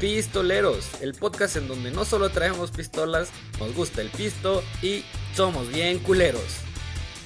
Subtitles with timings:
[0.00, 5.04] Pistoleros, el podcast en donde no solo traemos pistolas, nos gusta el pisto y
[5.36, 6.42] somos bien culeros.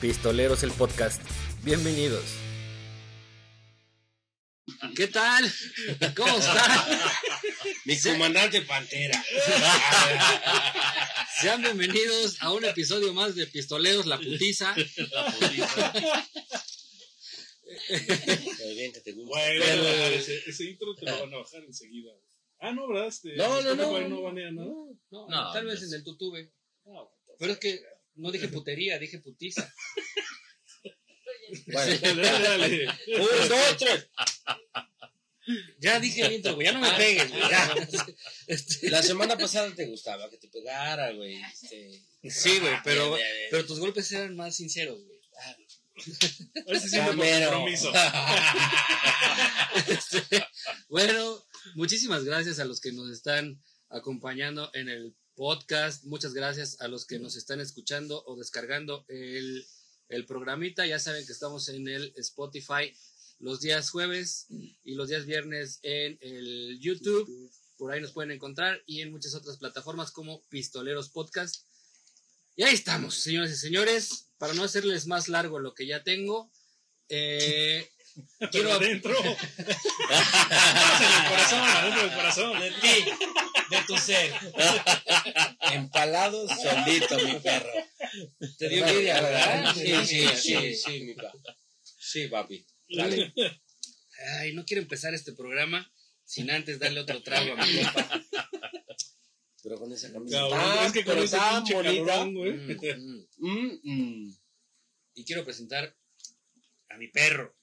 [0.00, 1.22] Pistoleros el podcast.
[1.62, 2.24] Bienvenidos.
[4.96, 5.52] ¿Qué tal?
[6.16, 6.88] ¿Cómo está?
[7.84, 9.24] Mi comandante Pantera.
[11.40, 14.74] Sean bienvenidos a un episodio más de Pistoleros La Putiza.
[15.12, 15.92] La putiza.
[19.26, 22.12] Bueno, ese, ese intro te lo van a bajar enseguida.
[22.66, 23.08] Ah, no, ¿verdad?
[23.08, 24.08] Este, No, no, no.
[24.08, 24.68] No banea nada.
[25.10, 26.50] No, Ah, No, tal vez pues- en el tutube.
[26.86, 27.80] No, Pero es que
[28.14, 29.70] no dije putería, dije putiza.
[31.66, 32.86] Bueno, dale, dale,
[33.18, 34.08] un, dos, tres.
[35.78, 37.42] Ya dije el intro, güey, ya no me pegues, güey.
[37.50, 37.74] ya.
[38.46, 41.36] Este, La semana pasada te gustaba que te pegara, güey.
[41.42, 43.48] Este, sí, güey, pero, Bien, bien, bien.
[43.50, 45.20] pero tus golpes eran más sinceros, güey.
[46.66, 47.50] Ahora sí siento por Camero.
[47.50, 47.92] compromiso.
[49.88, 50.44] Este,
[50.88, 56.04] bueno, muchísimas gracias a los que nos están acompañando en el podcast.
[56.04, 59.66] Muchas gracias a los que nos están escuchando o descargando el,
[60.08, 60.86] el programita.
[60.86, 62.94] Ya saben que estamos en el Spotify
[63.38, 67.50] los días jueves y los días viernes en el YouTube.
[67.76, 71.64] Por ahí nos pueden encontrar y en muchas otras plataformas como Pistoleros Podcast.
[72.56, 74.28] Y ahí estamos, señores y señores.
[74.38, 76.50] Para no hacerles más largo lo que ya tengo,
[77.08, 77.88] eh,
[78.50, 79.14] quiero adentro.
[79.24, 79.36] en el
[81.28, 82.60] corazón, adentro del corazón.
[82.60, 83.04] de ti,
[83.70, 84.32] de tu ser.
[85.72, 87.70] Empalado solito, mi perro.
[88.58, 89.74] Te dio envidia, ¿verdad?
[89.74, 91.38] Sí, sí, sí, sí, mi papi.
[91.82, 92.66] Sí, papi.
[92.88, 93.32] Dale.
[94.38, 95.90] Ay, no quiero empezar este programa
[96.24, 98.22] sin antes darle otro trago a mi compa.
[99.62, 102.00] Pero con esa camisa Cabrón, tan, es que con ese pinche güey.
[102.02, 103.26] Mm, mm.
[103.38, 104.36] Mm, mm.
[105.14, 105.96] Y quiero presentar
[106.90, 107.56] a mi perro.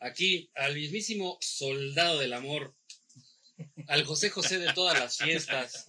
[0.00, 2.74] Aquí, al mismísimo soldado del amor.
[3.88, 5.86] Al José José de todas las fiestas.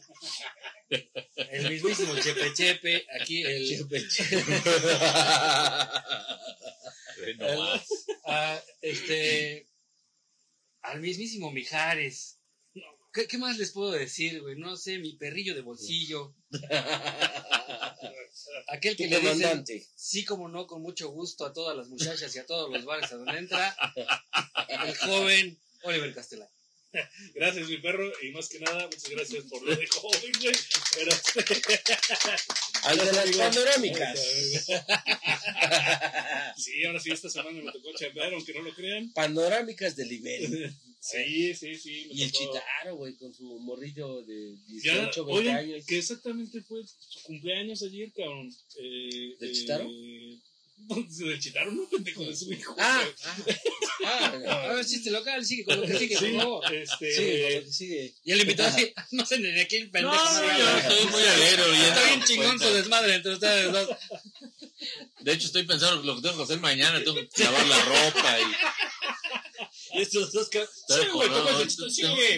[1.35, 3.06] El mismísimo Chepe Chepe.
[3.19, 3.79] Aquí el.
[7.38, 7.88] Nomás.
[8.25, 9.68] a, este,
[10.81, 12.37] al mismísimo Mijares.
[13.17, 14.59] ¿Qué, qué más les puedo decir, güey?
[14.59, 16.35] No sé, mi perrillo de bolsillo.
[18.67, 19.88] Aquel que le dice comandante.
[19.95, 23.11] sí como no, con mucho gusto a todas las muchachas y a todos los bares
[23.11, 23.75] a donde entra.
[24.67, 26.47] El joven Oliver Castellán.
[27.36, 28.12] Gracias, mi perro.
[28.22, 30.56] Y más que nada, muchas gracias por lo de joven, güey.
[30.96, 31.12] Pero.
[32.84, 34.20] Al de las panorámicas.
[36.58, 39.14] Sí, ahora sí, esta semana me tocó chambear, aunque no lo crean.
[39.14, 40.74] Panorámicas de nivel.
[41.00, 42.08] Sí, sí, sí.
[42.09, 42.46] Y el tocó.
[42.46, 45.86] Chitaro, güey, con su morrillo de Ya, 18, 20 oye, años.
[45.86, 48.52] que exactamente fue su cumpleaños ayer, cabrón.
[48.80, 49.88] Eh, ¿Del eh, Chitaro?
[50.88, 52.76] Del Chitaro, no, pendejo, de su hijo.
[52.80, 53.04] Ah,
[54.06, 56.76] ah, ah, A ver, chiste local, sigue con lo que sigue, por Sí, favor.
[56.76, 57.16] este.
[57.16, 58.14] Sigue, con lo que sigue.
[58.24, 60.16] Y el invitado así, no sé ni de quién pendejo.
[60.16, 60.78] No, se yo.
[60.78, 61.88] Estoy muy alegre ahorita.
[61.88, 63.90] Está bien chingón su desmadre entre ustedes dos.
[65.20, 67.04] De hecho, estoy pensando lo que tengo que hacer mañana.
[67.04, 68.44] Tengo que lavar la ropa y.
[69.94, 71.46] Y estos dos Sí, güey, no.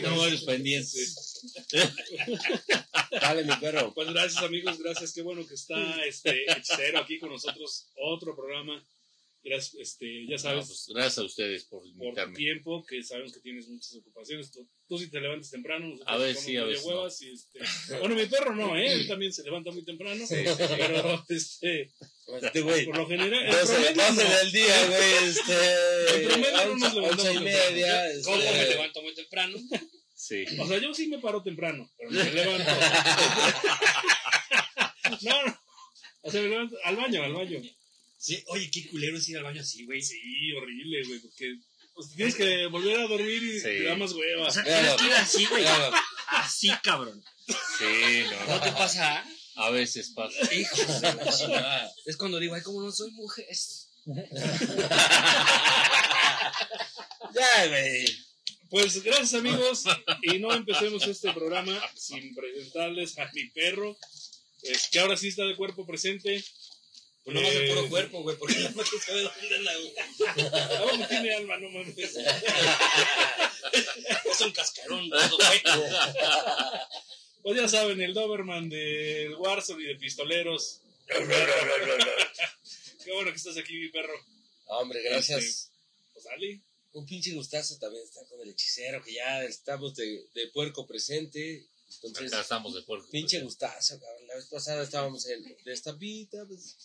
[0.01, 1.28] Tengo varios pendientes.
[3.11, 3.93] Dale, mi perro.
[3.93, 5.13] Pues gracias, amigos, gracias.
[5.13, 7.89] Qué bueno que está este hechicero aquí con nosotros.
[7.95, 8.83] Otro programa.
[9.41, 12.35] Gracias, este, ya No, sabes, pues, gracias a ustedes por por invitarme.
[12.35, 14.51] tiempo, que sabemos que tienes muchas ocupaciones.
[14.51, 15.95] Tú, tú sí te levantas temprano.
[16.05, 17.59] A ver, sí, a veces huevas y, este,
[17.99, 18.91] Bueno, mi perro no, ¿eh?
[18.91, 20.25] Él también se levanta muy temprano.
[20.27, 21.89] Pero, este,
[22.41, 22.85] Este güey.
[22.85, 24.37] por lo general, el 12, promedio 12 no.
[24.37, 25.29] del día, güey.
[25.29, 26.15] Este.
[26.15, 28.03] El promedio no nos 11, levantamos 11 y media.
[28.03, 28.23] temprano.
[28.25, 29.57] ¿Cómo me este, levanto muy temprano?
[30.19, 30.43] Sí.
[30.59, 32.69] O sea, yo sí me paro temprano, pero me levanto.
[35.21, 35.59] no, no.
[36.23, 37.61] O sea, me levanto al baño, al baño.
[38.17, 40.01] Sí, oye, qué culero es ir al baño así, güey.
[40.01, 40.19] Sí,
[40.57, 41.55] horrible, güey, porque
[41.93, 43.63] pues, tienes que volver a dormir y Sí.
[43.63, 44.47] te da más hueva.
[44.47, 45.63] O sea, tienes que ir así, güey.
[46.27, 47.23] Así, cabrón.
[47.47, 48.55] Sí, no.
[48.55, 49.23] ¿No te pasa?
[49.55, 50.35] A veces pasa.
[50.53, 51.89] Hijo de la chingada.
[52.05, 53.45] Es cuando digo, ay, cómo no soy mujer.
[57.33, 58.05] Ya, güey.
[58.69, 59.83] Pues gracias, amigos.
[60.21, 63.97] Y no empecemos este programa sin presentarles a mi perro,
[64.61, 66.43] es que ahora sí está de cuerpo presente.
[67.23, 69.93] Pues no más de Eh, puro cuerpo, güey, porque no te sabe dónde anda, güey.
[70.53, 71.97] Ah, no tiene alma, no mames.
[71.97, 72.15] Es
[74.41, 75.83] un cascarón todo hueco.
[77.41, 80.81] Pues ya saben, el Doberman del Warzone y de Pistoleros.
[81.07, 81.23] Qué
[83.13, 84.13] bueno que estás aquí, mi perro.
[84.67, 85.71] Hombre, gracias.
[86.13, 86.61] Pues dale.
[86.93, 91.67] Un pinche gustazo también estar con el hechicero, que ya estamos de, de puerco presente.
[92.03, 93.07] Entonces, Acá estamos de puerco.
[93.09, 94.27] pinche gustazo, cabrón.
[94.27, 96.77] La vez pasada estábamos en de estampita, pues.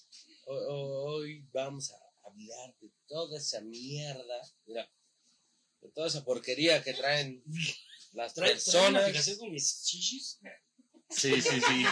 [0.47, 1.97] ho- ho- Hoy vamos a
[2.27, 4.41] hablar de toda esa mierda.
[4.67, 4.91] Mira,
[5.81, 7.43] de toda esa porquería que traen
[8.13, 9.07] las ¿Trae, personas.
[9.11, 10.39] fijación con mis chichis?
[11.11, 11.85] Sí, sí, sí.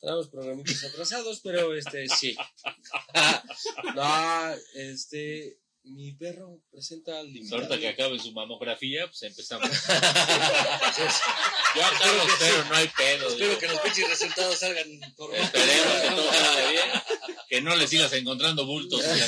[0.00, 2.36] Traemos programitas atrasados, pero este, sí.
[3.94, 9.70] no, este, mi perro presenta al Pues ahorita que acabe su mamografía, pues empezamos.
[9.70, 9.76] Yo
[11.84, 13.28] acá lo espero, no hay pedo.
[13.28, 14.86] Espero que los pinches resultados salgan
[15.16, 16.90] por Esperemos que todo salga bien.
[17.48, 19.04] Que no le sigas encontrando bultos.
[19.04, 19.24] Es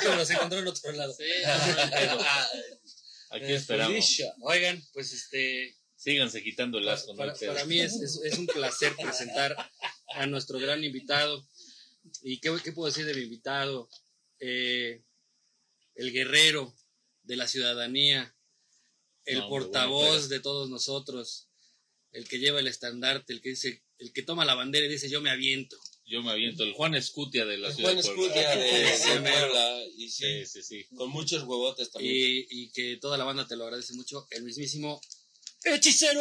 [0.00, 1.12] que me los encontré en otro lado.
[1.14, 2.20] Sí, no, no hay pedo.
[3.30, 3.92] Aquí esperamos.
[3.92, 4.32] Felicia.
[4.42, 5.76] Oigan, pues este.
[5.96, 7.52] Síganse quitando el Para, asco, no hay para- pedo.
[7.54, 9.56] para mí es, es- es un placer presentar
[10.14, 11.46] a nuestro gran invitado.
[12.22, 13.88] ¿Y qué, qué puedo decir de mi invitado?
[14.44, 15.00] Eh,
[15.94, 16.74] el guerrero
[17.22, 18.34] de la ciudadanía,
[19.24, 21.48] el No, portavoz bueno, de todos nosotros,
[22.10, 25.08] el que lleva el estandarte, el que dice, el que toma la bandera y dice
[25.08, 25.78] yo me aviento.
[26.04, 26.64] Yo me aviento.
[26.64, 28.40] El Juan Escutia de la El ciudad Juan de Puebla.
[28.42, 29.20] Escutia de, Sí, de.
[29.20, 30.96] Puebla, y sí, Sí, sí, sí.
[30.96, 32.14] con muchos huevotes también.
[32.14, 35.00] Y, y que toda la banda te lo agradece mucho, el mismísimo
[35.64, 36.20] hechicero.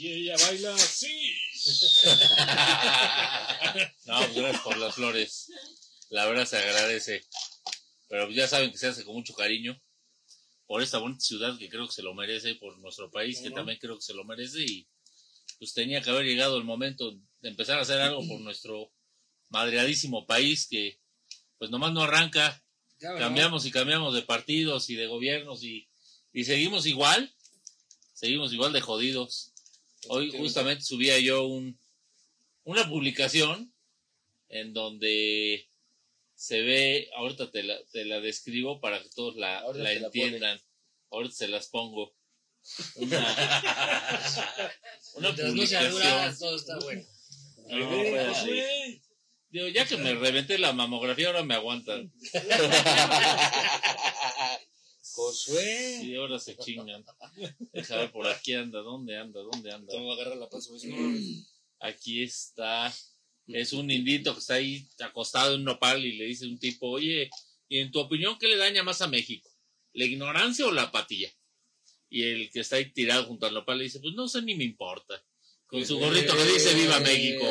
[0.00, 1.34] Y ella baila así.
[4.06, 5.50] No, pues gracias por las flores.
[6.10, 7.24] La verdad se agradece.
[8.08, 9.76] Pero ya saben que se hace con mucho cariño.
[10.66, 13.78] Por esta bonita ciudad que creo que se lo merece, por nuestro país que también
[13.80, 14.60] creo que se lo merece.
[14.60, 14.88] Y
[15.58, 17.10] pues tenía que haber llegado el momento
[17.40, 18.92] de empezar a hacer algo por nuestro
[19.48, 21.00] madreadísimo país que
[21.58, 22.62] pues nomás no arranca.
[23.00, 25.88] Cambiamos y cambiamos de partidos y de gobiernos y,
[26.32, 27.34] y seguimos igual.
[28.14, 29.52] Seguimos igual de jodidos.
[30.06, 31.78] Hoy justamente subía yo un,
[32.64, 33.72] una publicación
[34.48, 35.68] en donde
[36.34, 39.92] se ve, ahorita te la, te la describo para que todos la, la te la
[39.92, 40.60] entiendan.
[41.10, 42.14] ahorita se las pongo.
[42.96, 43.18] Una,
[45.14, 46.38] una publicación.
[46.38, 47.02] todo está bueno.
[47.68, 48.04] No.
[49.50, 52.12] Digo, ya que me reventé la mamografía, ahora me aguantan.
[55.14, 56.00] Josué.
[56.04, 57.04] Y ahora se chingan.
[57.72, 59.40] Deja ver por aquí anda, ¿dónde anda?
[59.40, 59.92] ¿Dónde anda?
[59.92, 61.44] Te voy a agarrar la pues, no.
[61.80, 62.94] Aquí está.
[63.46, 66.90] Es un indito que está ahí acostado en un nopal y le dice un tipo,
[66.90, 67.30] oye,
[67.68, 69.50] ¿y en tu opinión qué le daña más a México?
[69.94, 71.32] ¿La ignorancia o la apatía?
[72.10, 74.54] Y el que está ahí tirado junto al nopal le dice, pues no sé ni
[74.54, 75.22] me importa.
[75.66, 77.46] Con su gorrito que dice Viva México.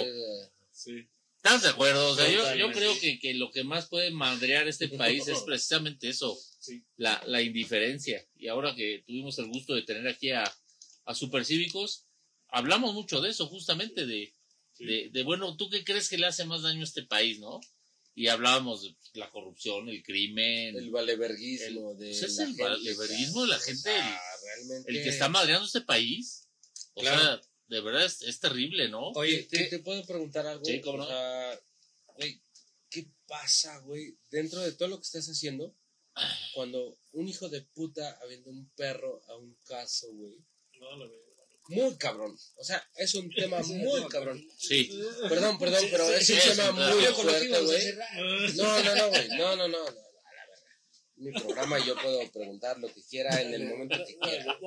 [0.71, 1.07] Sí.
[1.47, 2.09] ¿Estás de acuerdo?
[2.11, 6.09] O sea, yo, creo que, que lo que más puede madrear este país es precisamente
[6.09, 6.83] eso, Sí.
[6.97, 8.25] la, la indiferencia.
[8.35, 10.43] Y ahora que tuvimos el gusto de tener aquí a,
[11.05, 12.05] a Supercívicos,
[12.49, 14.33] hablamos mucho de eso, justamente de,
[14.73, 14.85] Sí.
[14.85, 17.59] de, de, bueno, ¿tú qué crees que le hace más daño a este país, no?
[18.13, 22.07] Y hablábamos de la corrupción, el crimen, El valeverguismo de.
[22.09, 24.91] Pues es el valeverguismo de la o gente, sea, realmente.
[24.91, 26.47] el que está madreando este país.
[26.93, 27.21] O Claro.
[27.21, 29.09] sea, de verdad es, es terrible, ¿no?
[29.11, 30.63] Oye, ¿Te, ¿qué- te puedo preguntar algo?
[30.65, 31.03] Sí, cómo no.
[31.03, 31.59] O sea,
[32.15, 32.41] güey,
[32.89, 34.17] ¿qué pasa, güey?
[34.29, 35.75] Dentro de todo lo que estás haciendo,
[36.53, 40.37] cuando un hijo de puta avienta un perro a un caso, güey.
[40.79, 41.23] No, la verdad.
[41.69, 42.37] Muy cabrón.
[42.55, 44.41] O sea, es un tema muy cabrón.
[44.57, 44.89] Sí.
[45.27, 47.93] Perdón, perdón, pero es un sí, tema muy fuerte, güey.
[48.55, 49.27] No, no, no, güey.
[49.29, 49.87] No, no, no, no.
[49.87, 50.71] a la verga.
[51.17, 54.57] Mi programa yo puedo preguntar lo que quiera en el momento que quiera.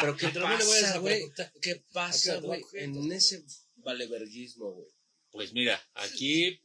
[0.00, 1.22] Pero ¿qué pasa, a güey?
[1.60, 2.62] ¿Qué pasa, güey?
[2.74, 3.44] En ese
[3.76, 4.88] valeverguismo, güey.
[5.30, 6.60] Pues mira, aquí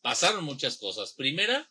[0.00, 1.12] pasaron muchas cosas.
[1.12, 1.70] Primera,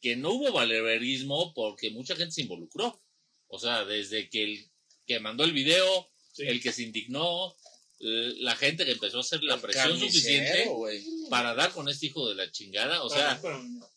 [0.00, 3.02] que no hubo valeverismo porque mucha gente se involucró.
[3.48, 4.70] O sea, desde que el
[5.06, 6.44] que mandó el video, Sí.
[6.46, 7.54] el que se indignó,
[8.02, 10.68] la gente que empezó a hacer la El presión suficiente
[11.30, 13.02] para dar con este hijo de la chingada.
[13.04, 13.40] O sea,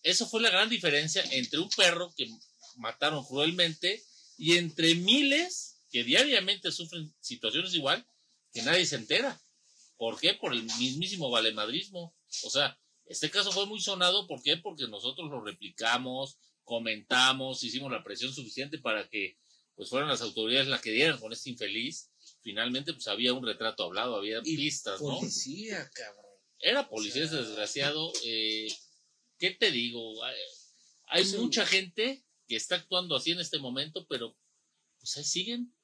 [0.03, 2.29] eso fue la gran diferencia entre un perro que
[2.77, 4.03] mataron cruelmente
[4.37, 8.05] y entre miles que diariamente sufren situaciones igual
[8.53, 9.41] que nadie se entera.
[9.97, 10.33] ¿Por qué?
[10.33, 12.15] Por el mismísimo valemadrismo.
[12.43, 14.27] O sea, este caso fue muy sonado.
[14.27, 14.57] ¿Por qué?
[14.57, 19.37] Porque nosotros lo replicamos, comentamos, hicimos la presión suficiente para que
[19.75, 22.11] pues fueran las autoridades las que dieran con este infeliz.
[22.45, 25.17] Finalmente, pues había un retrato hablado, había Y pistas, ¿no?
[25.17, 26.25] Policía, cabrón.
[26.59, 28.13] Era policía O sea, ese desgraciado.
[28.23, 28.67] eh,
[29.39, 30.23] ¿Qué te digo?
[30.23, 30.35] Hay,
[31.07, 34.37] hay Es un- mucha gente que está actuando así en este momento, pero
[34.99, 35.75] pues ahí siguen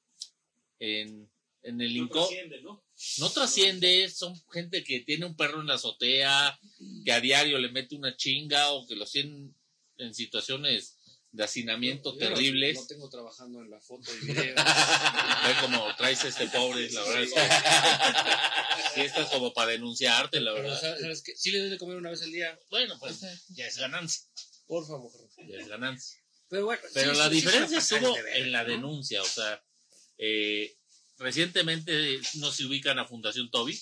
[0.78, 1.28] en,
[1.62, 2.84] en el No incó- trasciende, ¿no?
[3.18, 6.56] no trasciende, son gente que tiene un perro en la azotea,
[7.04, 9.52] que a diario le mete una chinga o que los tienen
[9.96, 10.96] en situaciones
[11.32, 12.74] de hacinamiento Yo terribles.
[12.76, 14.54] No, no tengo trabajando en la foto y video.
[15.46, 17.40] Ve cómo traes este pobre, la verdad es que
[18.94, 20.80] sí estás como para denunciarte, la Pero, verdad.
[20.80, 21.34] ¿sabes sabes qué?
[21.36, 22.58] Sí le debes de comer una vez al día.
[22.70, 24.22] Bueno, pues ya es ganancia,
[24.66, 25.10] Por favor.
[25.48, 26.20] ya es ganancia.
[26.48, 26.82] Pero bueno.
[26.92, 28.68] Pero sí, la sí, sí, diferencia se estuvo en la ¿no?
[28.70, 29.64] denuncia, o sea,
[30.18, 30.76] eh,
[31.16, 33.80] recientemente no se ubican a Fundación Toby,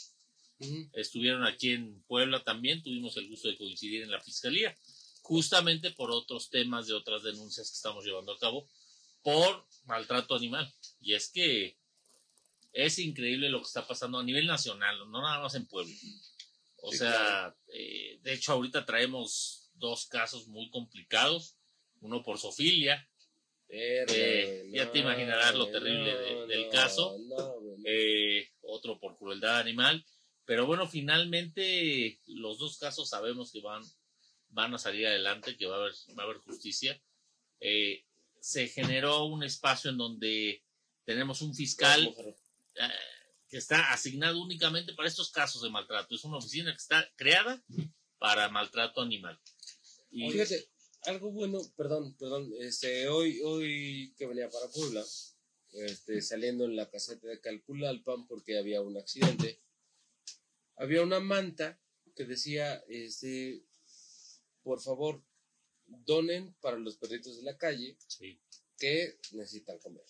[0.93, 4.77] estuvieron aquí en Puebla también, tuvimos el gusto de coincidir en la fiscalía,
[5.23, 8.69] justamente por otros temas de otras denuncias que estamos llevando a cabo
[9.23, 10.73] por maltrato animal.
[11.01, 11.77] Y es que
[12.73, 15.95] es increíble lo que está pasando a nivel nacional, no nada más en Puebla.
[16.83, 17.57] O Sí, sea, claro.
[17.75, 21.57] eh, de hecho ahorita traemos dos casos muy complicados,
[22.01, 23.07] uno por sofilia,
[23.73, 27.17] Eh, ya te imaginarás lo terrible de- del no, caso.
[27.85, 30.05] eh, otro por crueldad animal,
[30.45, 33.83] pero bueno, finalmente los dos casos sabemos que van,
[34.51, 37.01] van a salir adelante, que va a haber, va a haber justicia.
[37.61, 38.05] Eh,
[38.41, 40.63] se generó un espacio en donde
[41.05, 42.15] tenemos un fiscal
[42.75, 42.89] eh,
[43.49, 46.15] que está asignado únicamente para estos casos de maltrato.
[46.15, 47.63] Es una oficina que está creada
[48.19, 49.39] para maltrato animal.
[50.11, 50.69] Y, Fíjate,
[51.03, 55.05] algo bueno, perdón, perdón, este, hoy, hoy que venía para Puebla,
[55.73, 59.61] este, saliendo en la caseta de Calculalpan porque había un accidente,
[60.77, 61.81] había una manta
[62.17, 63.63] que decía, este,
[64.63, 65.23] por favor,
[65.87, 68.41] donen para los perritos de la calle sí.
[68.79, 70.05] que necesitan comer.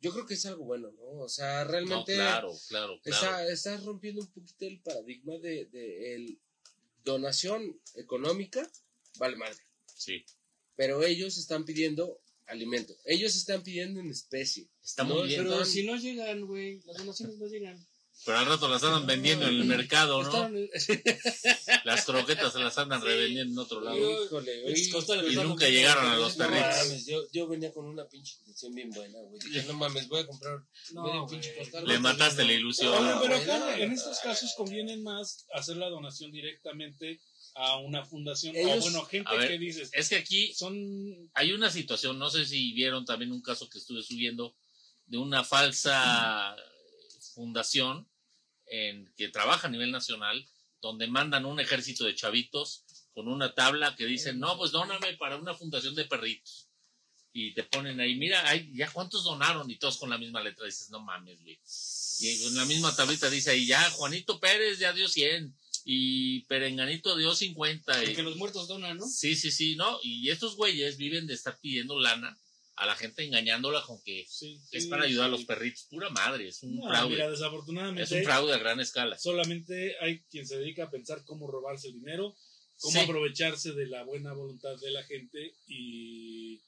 [0.00, 1.20] Yo creo que es algo bueno, ¿no?
[1.22, 3.02] O sea, No, realmente claro, claro, claro.
[3.04, 6.40] está, está rompiendo un poquito el paradigma de, de el
[7.04, 8.70] donación económica,
[9.18, 9.58] vale madre
[9.96, 10.24] Sí.
[10.76, 12.94] pero ellos están pidiendo alimento.
[13.04, 14.68] Ellos están pidiendo en especie.
[14.82, 15.42] Está No, muy bien.
[15.44, 17.78] Pero si no llegan, güey, las donaciones no llegan.
[18.24, 20.50] Pero al rato las andan vendiendo en el mercado, ¿no?
[21.84, 23.96] Las croquetas se las andan revendiendo en otro lado.
[24.24, 24.72] Híjole,
[25.30, 26.76] Y nunca llegaron a los no perritos.
[26.86, 29.38] mames, yo, yo venía con una pinche intención bien buena, güey.
[29.40, 30.58] Dije, no mames, voy a comprar
[30.92, 31.32] No, medio güey.
[31.32, 31.86] pinche costal.
[31.86, 32.94] Le mataste la ilusión.
[32.94, 33.70] Oye, pero no.
[33.74, 37.20] en estos casos conviene más hacer la donación directamente
[37.56, 40.74] a una fundación o Ellos- bueno, gente ver, que dices, Es que aquí son
[41.34, 44.56] hay una situación, no sé si vieron también un caso que estuve subiendo
[45.06, 46.56] de una falsa
[47.34, 48.08] fundación
[48.66, 50.46] en que trabaja a nivel nacional,
[50.80, 55.36] donde mandan un ejército de chavitos con una tabla que dicen, no, pues dóname para
[55.36, 56.68] una fundación de perritos.
[57.32, 60.66] Y te ponen ahí, mira, ay, ya cuántos donaron y todos con la misma letra.
[60.66, 61.58] Dices, no mames, güey.
[62.20, 67.16] Y con la misma tablita dice ahí, ya, Juanito Pérez ya dio 100 y Perenganito
[67.16, 68.04] dio 50.
[68.04, 69.06] Y, que los muertos donan, ¿no?
[69.08, 69.98] Sí, sí, sí, ¿no?
[70.02, 72.38] Y estos güeyes viven de estar pidiendo lana
[72.76, 75.86] a la gente engañándola con que sí, es para ayudar a los perritos.
[75.90, 77.10] Pura madre, es un No, fraude.
[77.14, 79.16] mira, es desafortunadamente un fraude a gran escala.
[79.18, 82.34] solamente hay quien se dedica a pensar cómo robarse el dinero,
[82.80, 86.60] cómo aprovecharse de la buena voluntad de la gente y,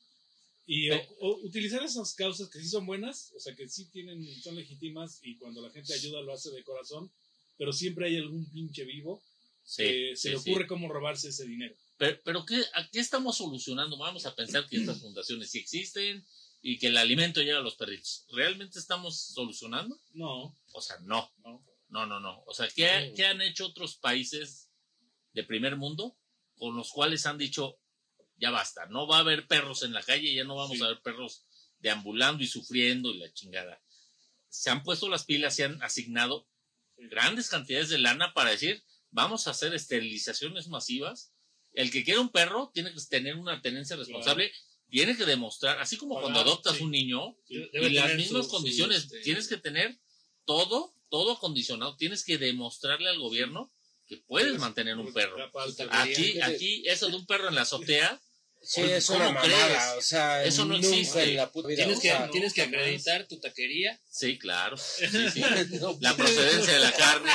[0.67, 3.91] y Pe- o- o utilizar esas causas que sí son buenas, o sea, que sí
[3.91, 7.11] tienen, son legítimas y cuando la gente ayuda lo hace de corazón,
[7.59, 9.23] pero siempre hay algún pinche vivo
[9.77, 11.75] que se le ocurre cómo robarse ese dinero.
[11.99, 13.97] Pero, pero ¿qué, ¿a qué estamos solucionando?
[13.97, 16.27] Vamos a pensar que estas fundaciones sí existen
[16.63, 18.27] y que el alimento llega a los perritos.
[18.33, 19.99] ¿Realmente estamos solucionando?
[20.13, 21.33] No, O sea, no.
[21.39, 21.65] no.
[21.89, 22.43] No, no, no.
[22.47, 24.69] O sea, ¿qué, qué han hecho otros países
[25.33, 26.19] de primer mundo
[26.57, 27.79] con los cuales han dicho,
[28.39, 30.83] ya basta, no va a haber perros en la calle, ya no vamos Sí.
[30.83, 31.45] a ver perros
[31.79, 33.81] deambulando y sufriendo y la chingada?
[34.49, 36.49] Se han puesto las pilas, se han asignado
[36.97, 41.33] grandes cantidades de lana para decir, vamos a hacer esterilizaciones masivas.
[41.77, 44.51] El que quiera un perro tiene que tener una tenencia responsable,
[44.91, 46.83] tiene que demostrar, así como cuando adoptas sí.
[46.83, 47.69] un niño, Sí.
[47.73, 49.03] Y las mismas su- condiciones.
[49.03, 49.97] su, este, Tienes que tener
[50.45, 51.97] todo, todo acondicionado.
[51.97, 53.71] Tienes que demostrarle al gobierno
[54.09, 55.37] que puedes mantener un perro.
[55.37, 58.21] capaz de- Aquí, aquí, eso de un perro en la azotea,
[58.63, 59.47] Sí, Oye, es ¿cómo una mamada.
[59.69, 59.83] crees?
[59.99, 61.23] O sea, Eso no existe.
[61.23, 64.01] en la puta vida, Tienes o que, sea, tienes que acreditar tu taquería.
[64.11, 64.77] sí, claro.
[64.99, 65.41] Sí, sí.
[65.81, 67.31] No, La procedencia de la carne.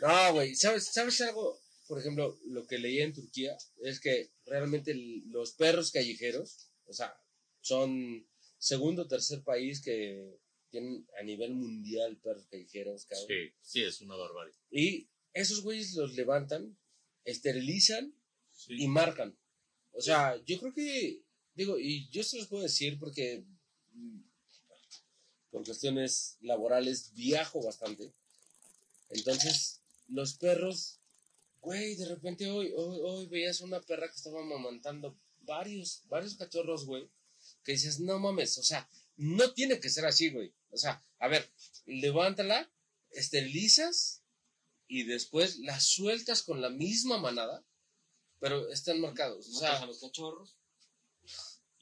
[0.00, 1.58] No, güey, ¿sabes, ¿sabes algo?
[1.88, 4.94] Por ejemplo, lo que leí en Turquía es que realmente
[5.26, 7.18] los perros callejeros, o sea,
[7.60, 8.26] son
[8.58, 10.38] segundo o tercer país que
[10.70, 13.26] tienen a nivel mundial perros callejeros, cabrón.
[13.28, 14.52] Sí, sí, es una barbarie.
[14.70, 16.76] Y esos güeyes los levantan,
[17.24, 18.14] esterilizan
[18.52, 18.74] Sí.
[18.82, 19.38] y marcan.
[19.92, 21.22] O sea, yo creo que,
[21.54, 23.44] digo, y yo se los puedo decir porque
[23.92, 24.20] mm,
[25.50, 28.12] por cuestiones laborales viajo bastante.
[29.10, 30.97] Entonces, los perros,
[31.60, 36.86] güey, de repente hoy, hoy, hoy veías una perra que estaba amamantando varios, varios cachorros,
[36.86, 37.08] güey,
[37.64, 40.52] que dices, no mames, o sea, no tiene que ser así, güey.
[40.70, 41.48] O sea, a ver,
[41.86, 42.70] levántala,
[43.10, 44.22] esterilizas
[44.86, 47.64] y después la sueltas con la misma manada,
[48.38, 49.48] pero están marcados.
[49.48, 50.56] O Matas a sea, los cachorros.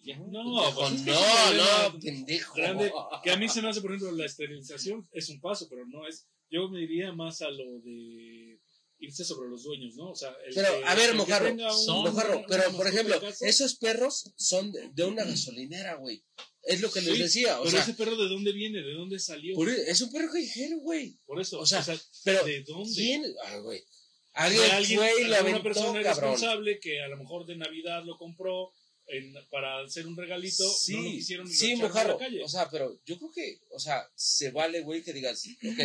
[0.02, 0.18] Ya.
[0.18, 2.54] No, pendejo, pues es que no, problema no, pendejo.
[2.54, 2.92] grande,
[3.24, 6.06] que a mí se me hace, por ejemplo, la esterilización es un paso, pero no
[6.06, 6.26] es.
[6.48, 8.60] Yo me iría más a lo de
[8.98, 10.10] irse sobre los dueños, ¿no?
[10.10, 11.56] O sea, el Pero, que- a ver, el Mojarro, un-
[12.04, 16.22] Mojarro, pero por mascota ejemplo, esos perros son de, de una gasolinera, güey.
[16.62, 17.60] Es lo que les Sí, decía.
[17.60, 18.82] O Pero sea, ese perro, ¿de dónde viene?
[18.82, 19.54] ¿De dónde salió?
[19.54, 21.16] por- e, es un perro callejero, güey.
[21.24, 21.60] Por eso.
[21.60, 21.84] O sea,
[22.24, 22.92] Pero, ¿de dónde?
[22.94, 23.24] ¿quién?
[23.44, 23.84] Ah, güey.
[24.32, 26.32] Alguien, alguien, fue y alguna aventó, persona cabrón.
[26.32, 28.70] responsable que a lo mejor de Navidad lo compró
[29.06, 32.14] en- para hacer un regalito, Sí, no lo quisieron sí, mojarro.
[32.14, 32.42] la calle.
[32.42, 35.78] O sea, pero yo creo que, o sea, se vale, güey, que digas, ok,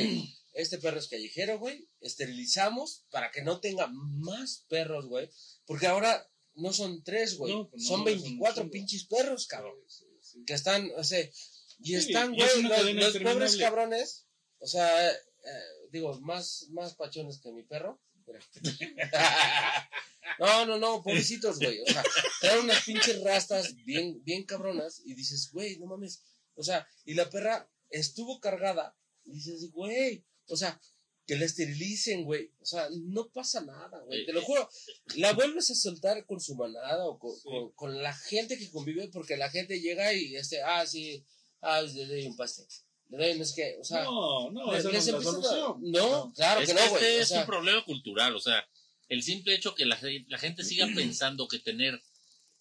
[0.54, 5.30] este perro es callejero, güey, esterilizamos para que no tenga más perros, güey.
[5.66, 8.72] Porque ahora no son tres, güey, No, pues no, son son 24 un chingo.
[8.72, 9.76] pinches perros, cabrón.
[9.88, 10.46] Sí, sí, sí.
[10.46, 11.28] Que están, o sea,
[11.80, 14.28] y están, güey, los, pobres cabrones,
[14.60, 15.18] o sea, eh,
[15.92, 18.02] digo, más, más pachones que mi perro.
[20.40, 21.82] No, no, no, pobrecitos, güey.
[21.82, 22.04] O sea,
[22.40, 26.24] traen unas pinches rastas bien, bien cabronas y dices, güey, no mames.
[26.56, 30.80] O sea, y la perra estuvo cargada y dices, güey, o sea,
[31.28, 32.52] que la esterilicen, güey.
[32.62, 34.26] O sea, no pasa nada, güey.
[34.26, 34.68] Te lo juro.
[35.16, 37.42] La vuelves a soltar con su manada o con, Sí.
[37.44, 41.24] con- con la gente que convive porque la gente llega y, este, ah, sí,
[41.62, 42.66] ah, le doy un pastel.
[43.10, 43.78] Le doy, no sé qué.
[43.80, 45.78] O sea, no, no, esa no es la solución.
[45.82, 47.18] No, claro es que que no, este güey.
[47.18, 48.68] O es un problema cultural, o sea,
[49.10, 52.02] el simple hecho que la, la gente siga pensando que tener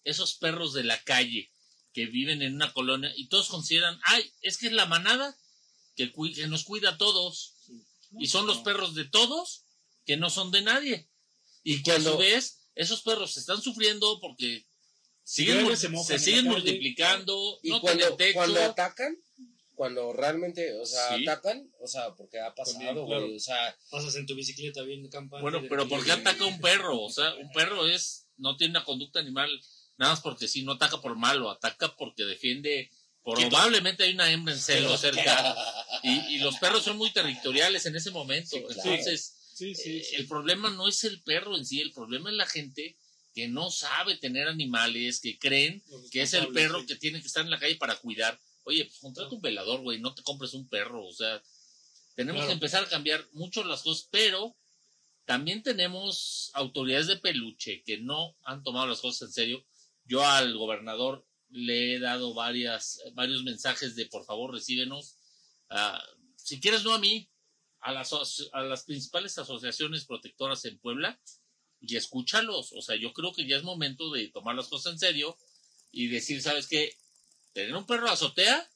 [0.03, 1.51] esos perros de la calle
[1.93, 5.37] que viven en una colonia y todos consideran, ay, es que es la manada
[5.95, 7.55] que, que nos cuida a todos
[8.19, 9.65] y son los perros de todos
[10.05, 11.09] que no son de nadie
[11.63, 14.65] y que a su vez esos perros están sufriendo porque
[15.23, 16.57] siguen, se se siguen calle.
[16.57, 18.33] multiplicando, Y no cuando, tienen techo.
[18.33, 19.17] cuando atacan,
[19.75, 21.23] cuando realmente, o sea, Sí.
[21.27, 23.35] atacan, o sea, porque ha pasado, También, güey, claro.
[23.35, 25.41] o sea, Pasas en tu bicicleta bien campante.
[25.41, 26.99] Bueno, pero ¿por qué ataca un perro?
[27.01, 29.49] O sea, un perro es no tiene una conducta animal
[29.97, 32.91] nada más porque sí, no ataca por malo, ataca porque defiende.
[33.23, 35.55] Probablemente hay una hembra en celo cerca
[36.03, 38.49] y, y los perros son muy territoriales en ese momento.
[38.57, 38.89] Sí, claro.
[38.91, 42.35] Entonces, Sí, sí, eh, el problema no es el perro en sí, el problema es
[42.35, 42.97] la gente
[43.35, 47.43] que no sabe tener animales, que creen que es el perro que tiene que estar
[47.43, 48.39] en la calle para cuidar.
[48.63, 51.05] Oye, pues contrata un velador, güey, no te compres un perro.
[51.05, 51.41] O sea,
[52.15, 52.47] tenemos Claro.
[52.47, 54.57] que empezar a cambiar mucho las cosas, pero
[55.25, 59.65] también tenemos autoridades de peluche que no han tomado las cosas en serio.
[60.05, 65.17] Yo al gobernador le he dado varias, varios mensajes de por favor recíbenos.
[65.69, 66.01] Ah,
[66.35, 67.29] si quieres, no a mí,
[67.81, 68.13] a las,
[68.53, 71.19] a las principales asociaciones protectoras en Puebla
[71.79, 72.73] y escúchalos.
[72.73, 75.37] O sea, yo creo que ya es momento de tomar las cosas en serio
[75.91, 76.95] y decir, ¿sabes qué?
[77.53, 78.69] Tener un perro azotea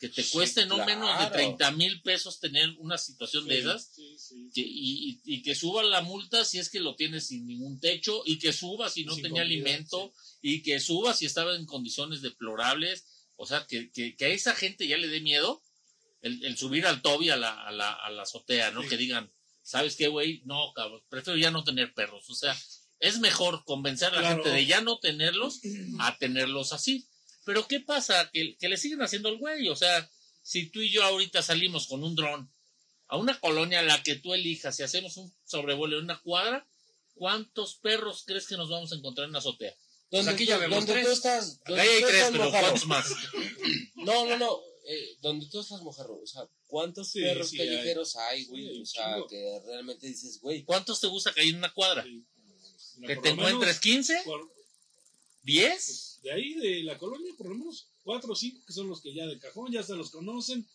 [0.00, 1.32] que te Sí, cueste no menos de claro.
[1.32, 6.44] 30 mil pesos tener una situación de esas sí, que- y, que suba la multa
[6.44, 9.42] si es que lo tienes sin ningún techo y que suba si no Sin tenía
[9.42, 13.04] comida, alimento y que suba si estaba en condiciones deplorables.
[13.36, 15.62] O sea, que, que, que a esa gente ya le dé miedo
[16.22, 18.82] el, el subir al Toby a la, a la, a la azotea, ¿no?
[18.88, 19.30] Que digan,
[19.62, 20.42] ¿sabes qué, güey?
[20.44, 22.28] No, cabrón, prefiero ya no tener perros.
[22.30, 22.58] O sea,
[23.00, 24.42] es mejor convencer a la Claro.
[24.44, 25.60] gente de ya no tenerlos
[25.98, 27.06] a tenerlos así.
[27.44, 28.30] Pero ¿qué pasa?
[28.32, 29.68] Que, que le siguen haciendo el güey.
[29.68, 30.08] O sea,
[30.42, 32.52] si tú y yo ahorita salimos con un dron
[33.08, 36.66] a una colonia a la que tú elijas y hacemos un sobrevuelo en una cuadra,
[37.14, 39.74] ¿cuántos perros crees que nos vamos a encontrar en la azotea?
[40.10, 41.06] donde, Pues aquí ya tú- vemos tres.
[41.06, 42.66] tú estás, ya hay tú tres, estás, pero mojarro.
[42.68, 43.06] ¿cuántos más?
[43.96, 48.16] No, no, no, eh, donde tú estás mojarro, o sea, ¿cuántos Sí, perros sí, callejeros
[48.16, 48.62] hay, güey?
[48.76, 49.26] Sí, o sea, chingo.
[49.28, 52.02] que realmente dices, güey, ¿Cuántos te gusta que hay en una cuadra?
[52.02, 52.24] Sí.
[53.06, 54.22] ¿Que te lo menos, encuentres 15?
[54.24, 54.52] por-
[55.44, 55.68] ¿10?
[55.68, 59.00] pues, de ahí, de la colonia, por lo menos cuatro o cinco que son los
[59.00, 60.66] que ya de cajón, ya se los conocen.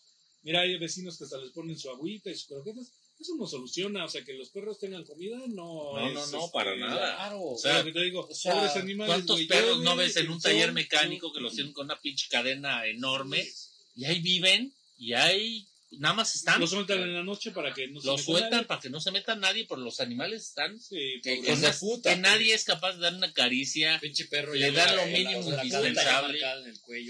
[0.43, 2.91] Mira, hay vecinos que hasta les ponen su agüita y sus croquetas.
[3.19, 5.93] Eso no soluciona, o sea, que los perros tengan comida, no.
[5.93, 7.15] No, no, es, no, este, para nada.
[7.15, 9.15] claro, O sea, te digo, o sea, pobres animales.
[9.15, 12.85] ¿Cuántos perros no ves en un taller mecánico que los tienen con una pinche cadena
[12.85, 13.47] enorme
[13.95, 15.67] y ahí viven y ahí
[15.99, 16.59] nada más están?
[16.59, 18.65] Los sueltan en la noche para que no se Los meta sueltan nadie.
[18.65, 21.41] para que no se meta nadie, pero los animales están Sí, que,
[21.79, 22.13] puta.
[22.13, 23.99] que nadie es capaz de dar una caricia.
[23.99, 26.39] Pinche perro Le ya dan lo la- mínimo indispensable.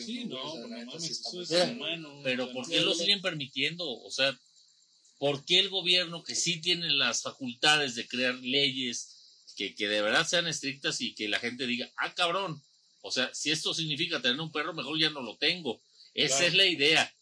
[0.05, 0.41] Sí, no,
[0.97, 1.21] pues.
[2.23, 3.89] Pero ¿por qué lo siguen permitiendo?
[3.89, 4.37] O sea,
[5.17, 9.11] ¿por qué el gobierno que sí tiene las facultades de crear leyes
[9.55, 12.61] que, que de verdad sean estrictas y que la gente diga, ah, cabrón,
[13.01, 15.81] o sea, si esto significa tener un perro, mejor ya no lo tengo.
[16.13, 16.47] Esa Claro.
[16.47, 17.14] es la idea.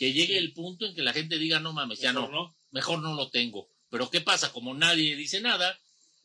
[0.00, 0.38] Que llegue Sí.
[0.38, 3.28] el punto en que la gente diga, no mames, ya no, Mejor mejor no lo
[3.30, 3.68] tengo.
[3.90, 4.50] Pero ¿qué pasa?
[4.52, 5.78] Como nadie dice nada,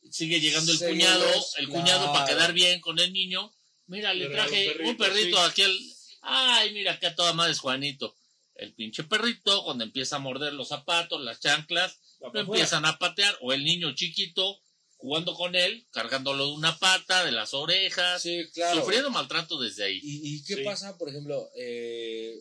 [0.09, 1.25] sigue llegando el cuñado,
[1.57, 3.53] el cuñado para quedar bien con el niño.
[3.87, 5.43] Mira, le traje un un perrito, sí.
[5.51, 5.77] aquí al...
[6.21, 8.15] Ay, mira, acá toda madre es Juanito.
[8.55, 13.37] El pinche perrito, cuando empieza a morder los zapatos, las chanclas, lo empiezan a patear.
[13.41, 14.61] O el niño chiquito
[14.95, 18.79] jugando con él, cargándolo de una pata, de las orejas, Sí, claro.
[18.79, 19.99] sufriendo maltrato desde ahí.
[20.01, 20.63] ¿Y, y qué Sí.
[20.63, 21.49] pasa, por ejemplo?
[21.57, 22.33] Eh,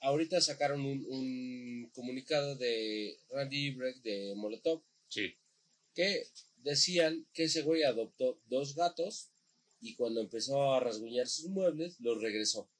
[0.00, 5.34] ahorita sacaron un, un comunicado de Randy Breck de Molotov Sí.
[5.94, 6.24] que
[6.58, 9.30] decían que ese güey adoptó dos gatos
[9.80, 12.70] y cuando empezó a rasguñar sus muebles, los regresó.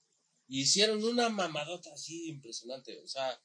[0.47, 2.99] Y hicieron una mamadota así impresionante.
[3.01, 3.41] O sea,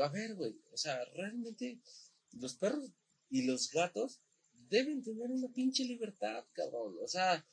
[0.00, 0.54] a ver, güey.
[0.72, 1.80] O sea, realmente
[2.32, 2.90] los perros
[3.30, 4.20] y los gatos
[4.68, 6.96] deben tener una pinche libertad, cabrón.
[7.02, 7.46] O sea,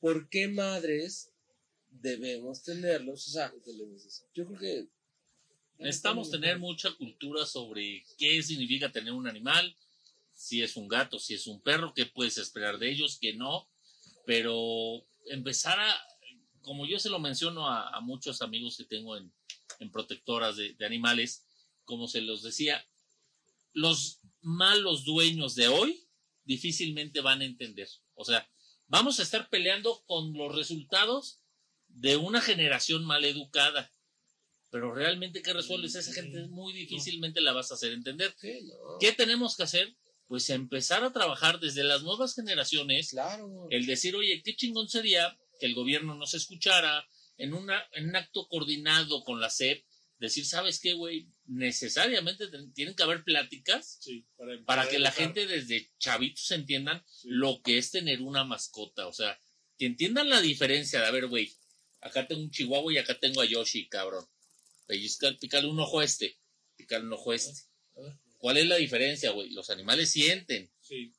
[0.00, 1.30] ¿por qué madres
[1.90, 3.28] debemos tenerlos?
[3.28, 3.52] O sea,
[4.34, 4.88] yo creo que
[5.82, 9.76] Necesitamos tener mucha cultura sobre qué significa tener un animal,
[10.32, 13.68] si es un gato, si es un perro, qué puedes esperar de ellos, qué no,
[14.24, 16.06] pero empezar a,
[16.62, 19.32] como yo se lo menciono a, muchos amigos que tengo en,
[19.90, 21.44] protectoras de, de animales,
[21.84, 22.86] como se los decía,
[23.72, 26.06] los malos dueños de hoy
[26.44, 27.88] difícilmente van a entender.
[28.14, 28.48] O sea,
[28.86, 31.40] vamos a estar peleando con los resultados
[31.88, 33.90] de una generación mal educada
[34.72, 38.34] pero realmente qué resuelves esa gente muy difícilmente la vas a hacer entender.
[38.98, 39.94] ¿Qué tenemos que hacer?
[40.26, 43.10] Pues empezar a trabajar desde las nuevas generaciones.
[43.10, 43.66] Claro.
[43.68, 47.06] El decir, oye, qué chingón sería que el gobierno nos escuchara
[47.36, 49.84] en, una, en un acto coordinado con la SEP,
[50.18, 51.28] decir, ¿sabes qué, güey?
[51.44, 54.00] Necesariamente tienen que haber pláticas
[54.64, 59.06] para, que la gente desde chavitos entiendan lo que es tener una mascota.
[59.06, 59.38] O sea,
[59.76, 61.52] que entiendan la diferencia de, a ver, güey,
[62.00, 64.24] acá tengo un chihuahua y acá tengo a Yoshi, cabrón
[64.86, 66.38] pellizcar, picarle un ojo a este,
[66.76, 67.62] picarle un ojo a este.
[68.42, 69.50] ¿Cuál es la diferencia, güey?
[69.50, 70.68] Los animales sienten.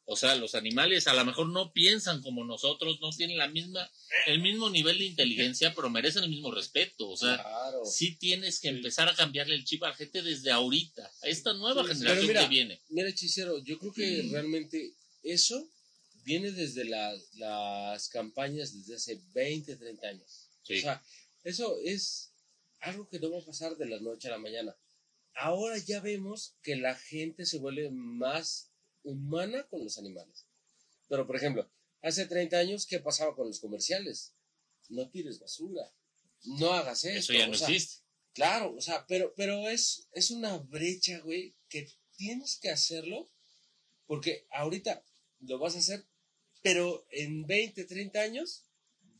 [0.03, 3.89] O sea, los animales a lo mejor no piensan como nosotros, no tienen la misma,
[4.27, 7.09] el mismo nivel de inteligencia, pero merecen el mismo respeto.
[7.09, 7.41] O sea,
[7.85, 11.53] sí tienes que empezar a cambiarle el chip a la gente desde ahorita, a esta
[11.53, 12.81] nueva generación que viene.
[12.89, 15.65] Mira, hechicero, yo creo que realmente eso
[16.25, 20.49] viene desde las campañas desde hace 20, 30 años.
[20.63, 21.01] O sea,
[21.45, 22.32] eso es
[22.83, 24.75] algo que no va a pasar de la noche a la mañana.
[25.35, 28.71] Ahora ya vemos que la gente se vuelve más
[29.03, 30.45] humana con los animales.
[31.07, 31.69] Pero, por ejemplo,
[32.01, 34.35] hace 30 años, ¿qué pasaba con los comerciales?
[34.89, 35.91] No tires basura,
[36.43, 37.33] no hagas esto.
[37.33, 38.03] Eso ya no existe.
[38.33, 43.29] Claro, o sea, pero, pero es, es una brecha, güey, que tienes que hacerlo
[44.07, 45.03] porque ahorita
[45.39, 46.05] lo vas a hacer,
[46.61, 48.65] pero en 20, 30 años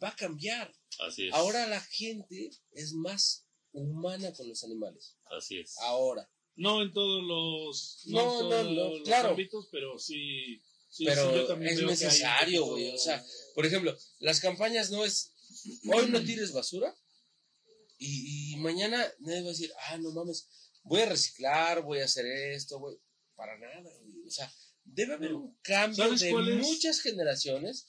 [0.04, 0.74] va a cambiar.
[1.00, 1.34] Así es.
[1.34, 5.18] Ahora la gente es más humana con los animales.
[5.26, 5.78] Así es.
[5.80, 6.30] Ahora.
[6.56, 9.30] No en todos los, no, no, no, claro.
[9.30, 10.62] ámbitos, pero sí.
[11.04, 12.94] pero es necesario, güey.
[12.94, 15.34] O sea, por ejemplo, las campañas no es
[15.92, 16.96] hoy no tires basura
[17.98, 20.48] y, mañana nadie va a decir, ah, no mames,
[20.84, 22.98] voy a reciclar, voy a hacer esto, güey.
[23.36, 24.28] Para nada, güey.
[24.28, 24.52] O sea,
[24.84, 27.88] debe haber un cambio de muchas generaciones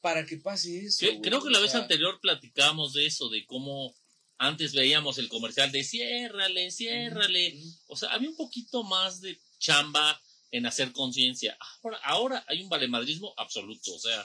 [0.00, 1.06] para que pase eso.
[1.22, 3.94] creo que la vez anterior platicamos de eso, de cómo
[4.38, 7.60] antes veíamos el comercial de ciérrale, ciérrale.
[7.86, 10.20] O sea, había un poquito más de chamba
[10.50, 11.58] en hacer conciencia.
[11.82, 13.94] Ahora, ahora hay un valemadrismo absoluto.
[13.94, 14.24] O sea,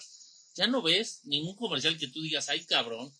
[0.55, 3.11] ya no ves ningún comercial que tú digas, ay cabrón,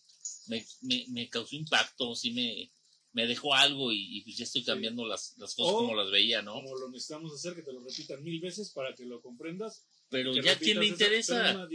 [0.46, 2.70] me, me, me causó impacto, sí me,
[3.14, 6.54] me dejó algo y, pues ya estoy cambiando las, las, cosas como las veía, ¿no?
[6.54, 9.86] Como lo necesitamos hacer, que te lo repitan mil veces para que lo comprendas.
[10.10, 11.68] Pero ya quién le interesa.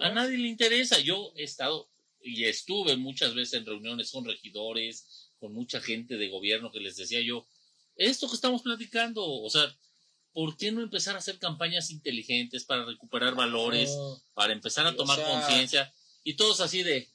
[0.00, 0.98] a nadie le interesa.
[0.98, 1.91] Yo he estado
[2.24, 6.96] y estuve muchas veces en reuniones con regidores, con mucha gente de gobierno que les
[6.96, 7.46] decía yo,
[7.96, 9.76] esto que estamos platicando, o sea,
[10.32, 13.90] ¿por qué no empezar a hacer campañas inteligentes para recuperar valores,
[14.34, 15.92] para empezar a tomar conciencia?
[16.24, 17.08] Y todos así de,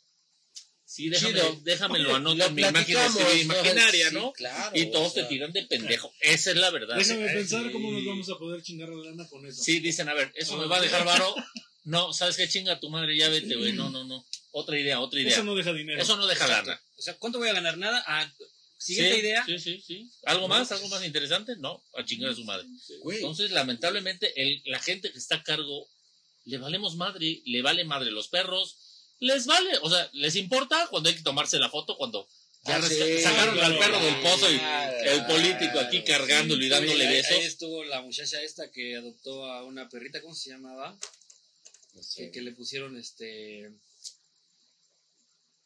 [0.86, 4.34] sí, déjame, déjamelo anoto en mi imaginaria, ¿no?
[4.74, 6.12] y todos te tiran de pendejo.
[6.20, 6.98] Esa es la verdad.
[6.98, 9.64] Déjame pensar cómo nos vamos a poder chingar la lana con eso.
[9.64, 11.34] Sí, dicen, a ver, eso me va a dejar varo.
[11.88, 13.16] No, ¿sabes qué chinga tu madre?
[13.16, 13.72] Ya vete, güey.
[13.72, 14.26] No, no, no.
[14.52, 15.34] Otra idea, otra idea.
[15.34, 16.02] Eso no deja dinero.
[16.02, 16.82] Eso no deja lana.
[16.98, 17.78] O sea, ¿cuánto voy a ganar?
[17.78, 18.04] Nada.
[18.08, 18.32] Ah,
[18.78, 19.46] siguiente idea.
[19.46, 20.12] Sí, sí, sí.
[20.24, 20.72] ¿Algo más?
[20.72, 21.56] ¿Algo más interesante?
[21.58, 22.66] No, a chingar a su madre.
[23.12, 25.88] Entonces, lamentablemente, el, la gente que está a cargo,
[26.46, 28.78] le valemos madre, le vale madre los perros,
[29.20, 32.28] les vale, o sea, les importa cuando hay que tomarse la foto, cuando
[32.66, 32.82] ya ah,
[33.22, 34.60] sacaron al perro del pozo y
[35.08, 37.32] el político aquí cargándolo y dándole besos.
[37.32, 40.98] Ahí estuvo la muchacha esta que adoptó a una perrita, ¿cómo se llamaba?
[42.32, 43.72] que, le pusieron este.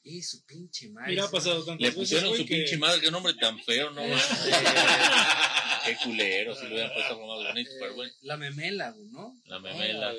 [0.03, 1.11] Y su pinche madre.
[1.11, 1.83] Mira, ha pasado tanto.
[1.83, 4.01] Le pusieron su pinche madre, qué nombre tan feo, ¿no?
[5.85, 8.13] qué culero, si lo hubieran puesto algo más bonito, pero bueno.
[8.21, 9.39] La memela, ¿no?
[9.45, 10.13] La memela.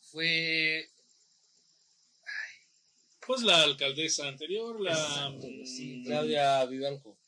[0.00, 0.88] Fue.
[3.26, 5.34] Pues la alcaldesa anterior, la.
[5.64, 7.18] Sí, Claudia Vivanco.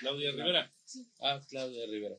[0.00, 0.72] Claudia Rivera.
[1.20, 2.16] Ah, Claudia Rivera.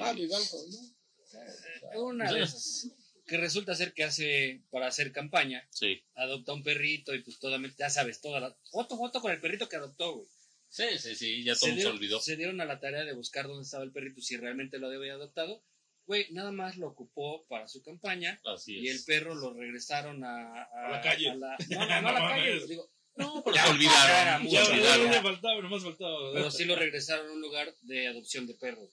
[0.00, 2.02] ah, Vivanco, ¿no?
[2.02, 2.88] Una de esas
[3.28, 6.02] que resulta ser que hace, para hacer campaña, sí.
[6.14, 9.68] adopta un perrito y pues toda, ya sabes, toda la foto, foto con el perrito
[9.68, 10.26] que adoptó, güey.
[10.70, 12.20] Sí, sí, sí, ya todo se, olvidó.
[12.20, 15.14] Se dieron a la tarea de buscar dónde estaba el perrito, si realmente lo había
[15.14, 15.62] adoptado.
[16.06, 18.40] Güey, nada más lo ocupó para su campaña.
[18.44, 18.84] Así es.
[18.84, 21.34] Y el perro lo regresaron a, a, la calle.
[21.36, 22.66] no, no, no, a la calle.
[22.66, 24.48] Digo, No, pero se olvidaron.
[24.48, 25.12] Ya, se Ya, ya, ya, olvidaron.
[25.12, 26.32] ya faltaba, nomás faltaba.
[26.32, 28.90] Pero sí lo regresaron a un lugar de adopción de perros.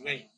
[0.00, 0.28] Güey.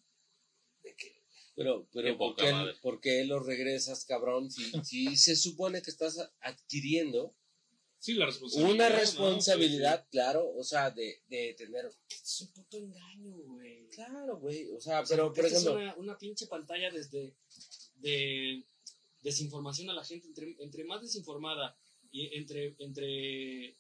[1.61, 4.51] Pero, pero ¿por, qué, por qué lo regresas, cabrón?
[4.51, 7.37] Si, si se supone que estás adquiriendo
[7.99, 8.75] Sí, la responsabilidad.
[8.75, 8.97] una ¿no?
[8.97, 11.85] responsabilidad, claro, o sea, de, de tener...
[12.09, 13.89] Es un puto engaño, güey.
[13.91, 15.75] Claro, güey, o sea, O sea, pero, por es ejemplo...
[15.75, 17.37] una, una pinche pantalla desde
[17.97, 18.65] de
[19.21, 20.29] desinformación a la gente.
[20.29, 21.79] Entre, entre más desinformada
[22.11, 23.77] y entre, entre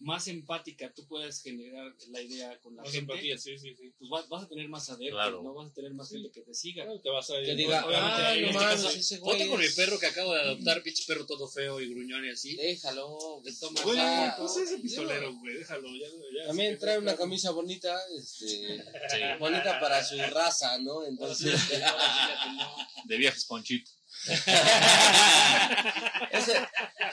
[0.00, 3.92] más empática tú puedes generar la idea con la Más gente, empatía, sí, sí, sí.
[3.98, 5.42] pues vas, vas a tener más adeptos, Claro.
[5.42, 5.52] ¿no?
[5.54, 6.84] Vas a tener más gente que te siga.
[6.84, 9.60] Claro, te vas a Que diga, ah, no este mames, caso- ese güey Ponte con
[9.60, 12.56] mi es- perro que acabo de adoptar, pinche perro todo feo y gruñón y así.
[12.56, 13.98] Déjalo, Te tomas Güey,
[14.38, 15.88] pues ese pistolero, güey, déjalo.
[15.94, 17.18] Ya, ya, También trae una claro.
[17.18, 21.04] camisa bonita, este, Sí, bonita para su raza, ¿no?
[21.04, 21.60] Entonces,
[23.04, 23.90] de viajes Ponchito.
[26.32, 26.54] ese,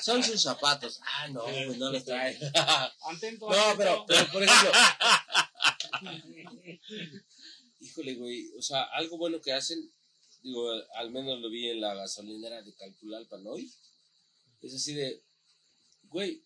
[0.02, 1.00] son sus zapatos.
[1.04, 2.38] Ah, no, pues no los trae.
[3.02, 4.72] Atento, No, pero, pero por ejemplo.
[7.80, 8.52] Híjole, güey.
[8.58, 9.92] O sea, algo bueno que hacen,
[10.42, 13.72] digo, al menos lo vi en la gasolinera de Calpulalpan hoy.
[14.62, 15.24] Es así de,
[16.04, 16.44] güey,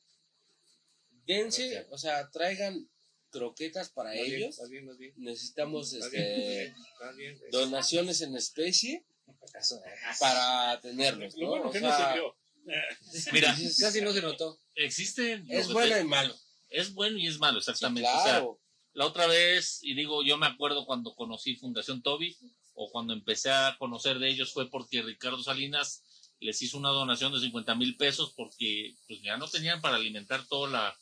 [1.26, 2.90] dense, o sea, traigan
[3.30, 4.60] croquetas para Más bien, ellos.
[4.60, 5.14] más bien, más bien.
[5.18, 7.40] Necesitamos Más bien, este, más bien.
[7.52, 9.06] donaciones en especie
[10.20, 11.48] para tenerlos, Lo ¿no?
[11.50, 12.38] bueno O que sea, no se vio.
[13.34, 14.60] Mira, Casi no se notó.
[14.76, 15.46] existen.
[15.50, 16.36] es bueno y malo.
[16.70, 18.08] Es bueno y es malo, Sí, exactamente.
[18.10, 18.62] O sea, claro.
[18.94, 22.38] la otra vez, y digo, yo me acuerdo cuando conocí Fundación Toby,
[22.74, 26.04] o cuando empecé a conocer de ellos, fue porque Ricardo Salinas
[26.40, 30.48] les hizo una donación de 50 mil pesos porque pues ya no tenían para alimentar
[30.48, 30.98] toda la,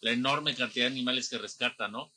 [0.00, 2.12] la enorme cantidad de animales que rescatan, ¿no?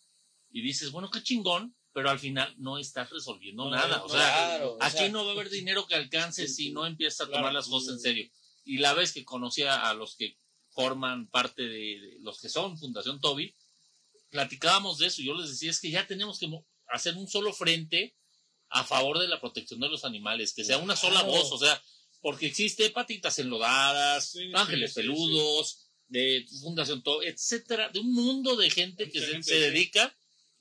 [0.52, 4.04] Y dices, bueno, qué chingón, pero al final no estás resolviendo No, nada.
[4.04, 6.86] O sea, claro, o aquí sea, no va a haber dinero que alcance si no
[6.86, 7.40] empiezas a Claro.
[7.40, 8.30] tomar las cosas en serio.
[8.66, 10.38] Y la vez que conocí a, los que
[10.70, 13.52] forman parte de, de los que son Fundación Toby,
[14.30, 15.24] platicábamos de eso.
[15.24, 16.48] Yo les decía, es que ya tenemos que
[16.90, 18.16] hacer un solo frente
[18.70, 21.32] a favor de la protección de los animales, que sea una sola Claro.
[21.32, 21.82] voz, o sea,
[22.22, 28.14] porque existe patitas enlodadas, Sí, ángeles sí, sí, peludos, de Fundación Toby, etcétera, de un
[28.14, 29.60] mundo de gente que Mucha se, gente, se sí.
[29.62, 30.16] dedica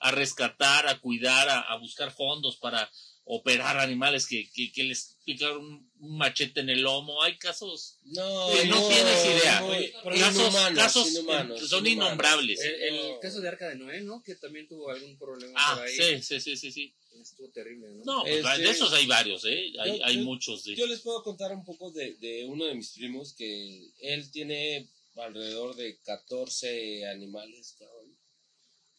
[0.09, 2.90] a rescatar, a cuidar, a, a buscar fondos para
[3.29, 7.21] operar animales que, que, que les picaron un, un machete en el lomo.
[7.25, 9.61] Hay casos No, que no tienes idea.
[9.61, 12.07] no, Oye, casos, inhumanos, casos inhumanos, son inhumanos.
[12.09, 12.61] innombrables.
[12.61, 13.21] El, el No.
[13.21, 14.23] caso de Arca de Noé, ¿no?
[14.23, 15.97] Que también tuvo algún problema Ah, por ahí.
[15.97, 16.95] sí, sí, sí, sí, sí.
[17.21, 18.05] Estuvo terrible, ¿no?
[18.05, 19.73] No, pues, Este- de esos hay varios, ¿eh?
[19.81, 20.62] Hay, Yo- hay muchos.
[20.64, 20.77] De...
[20.77, 24.87] Yo les puedo contar un poco de, de uno de mis primos que él tiene
[25.16, 27.96] alrededor de 14 animales, cabrón.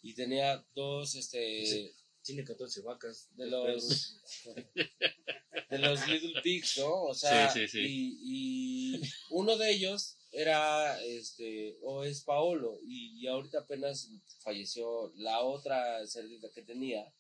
[0.01, 1.93] Y tenía dos, este, Sí.
[2.23, 3.29] Tiene 14 vacas.
[3.35, 4.19] de los,
[5.69, 7.03] de los Little Pigs, ¿no?
[7.03, 7.79] O sea, Sí, sí, sí.
[7.79, 15.13] Y, y uno de ellos era, este, o es Paolo, y, y ahorita apenas falleció
[15.15, 17.13] la otra cerdita que tenía.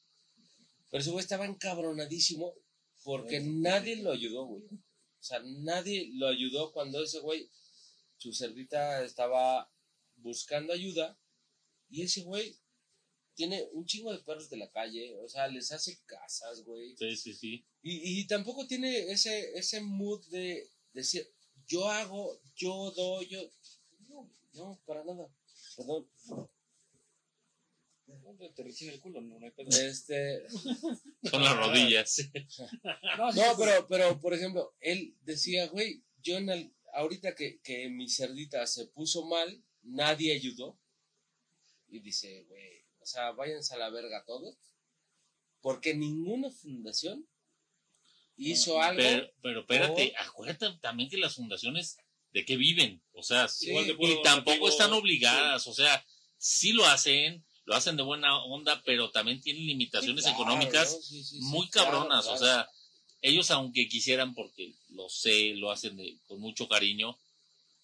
[0.91, 2.53] Pero ese güey estaba encabronadísimo
[3.03, 4.63] porque nadie lo ayudó, güey.
[4.63, 7.49] O sea, nadie lo ayudó cuando ese güey,
[8.17, 9.71] su cerdita estaba
[10.17, 11.17] buscando ayuda
[11.89, 12.57] y ese güey
[13.37, 16.97] tiene un chingo de perros de la calle, o sea, les hace casas, güey.
[16.97, 17.65] Sí, sí, sí.
[17.83, 21.29] Y, y tampoco tiene ese, ese mood de decir,
[21.67, 23.39] yo hago, yo doy, yo...
[24.09, 25.29] No, no, para nada.
[25.75, 26.07] Perdón.
[28.07, 29.69] No, Te rechina el culo, no, no hay pedo.
[29.69, 30.47] Este...
[31.29, 32.17] Son las rodillas.
[33.35, 38.09] No, pero, pero, por ejemplo, él decía, güey, yo en el- ahorita que, que mi
[38.09, 40.79] cerdita se puso mal, nadie ayudó.
[41.89, 42.76] Y dice, güey,
[43.07, 44.57] o sea, váyanse a la verga todos.
[45.61, 47.25] Porque ninguna fundación
[48.35, 49.01] hizo algo.
[49.01, 51.97] Pero, pero espérate, acuérdate también que las fundaciones
[52.31, 56.05] de qué viven, o sea, Sí, Igual y tampoco están obligadas, o sea,
[56.37, 60.93] sí lo hacen, lo hacen de buena onda, pero también tienen limitaciones Sí, claro, económicas
[60.93, 61.01] ¿no?
[61.01, 62.35] Sí, sí, sí, muy claro, cabronas, claro.
[62.35, 62.69] o sea,
[63.21, 67.17] ellos aunque quisieran, porque lo sé, lo hacen de- con mucho cariño,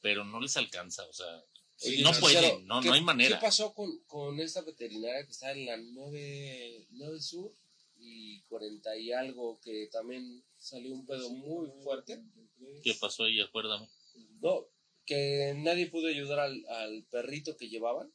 [0.01, 1.41] pero no les alcanza, o sea,
[1.85, 3.37] Oye, no pueden, no, ¿qué- no hay manera.
[3.39, 7.51] ¿Qué pasó con, con esta veterinaria que está en la 9, 9 Sur
[7.97, 12.21] y 40 y algo que también salió un pedo muy fuerte?
[12.83, 13.39] ¿Qué pasó ahí?
[13.41, 13.87] Acuérdame.
[14.41, 14.65] No,
[15.05, 18.13] que nadie pudo ayudar al, al perrito que llevaban.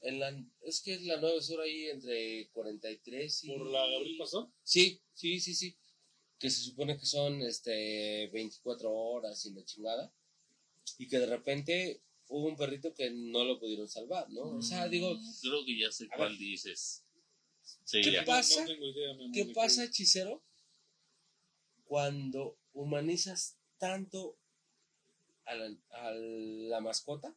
[0.00, 3.48] En la, es que es la 9 Sur ahí entre 43 y...
[3.48, 4.52] ¿Por la Gabriel pasó?
[4.62, 5.76] Sí, sí, sí, sí.
[6.38, 10.12] Que se supone que son este 24 horas y la chingada.
[10.98, 14.42] Y que de repente hubo un perrito que no lo pudieron salvar, ¿no?
[14.58, 16.38] O sea, digo, Mm, Creo que ya sé A cuál ver.
[16.38, 17.04] dices.
[17.84, 18.24] Sí, ¿Qué ya.
[18.24, 18.60] pasa?
[18.62, 20.42] No tengo idea, mi amor, ¿qué pasa, hechicero?
[21.84, 24.36] Cuando humanizas tanto
[25.46, 27.34] a la, a la mascota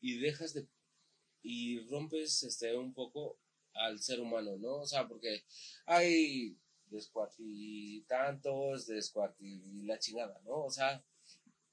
[0.00, 0.66] y dejas de
[1.42, 3.38] y rompes este un poco
[3.74, 4.76] al ser humano, ¿no?
[4.76, 5.44] O sea, porque
[5.86, 8.88] hay descuartitantos,
[9.40, 10.64] y la chingada, ¿no?
[10.64, 11.04] O sea,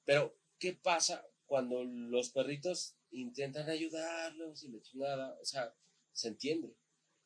[0.04, 5.36] pero ¿qué pasa cuando los perritos intentan ayudarlos y la chingada?
[5.42, 5.74] O sea,
[6.12, 6.76] se entiende.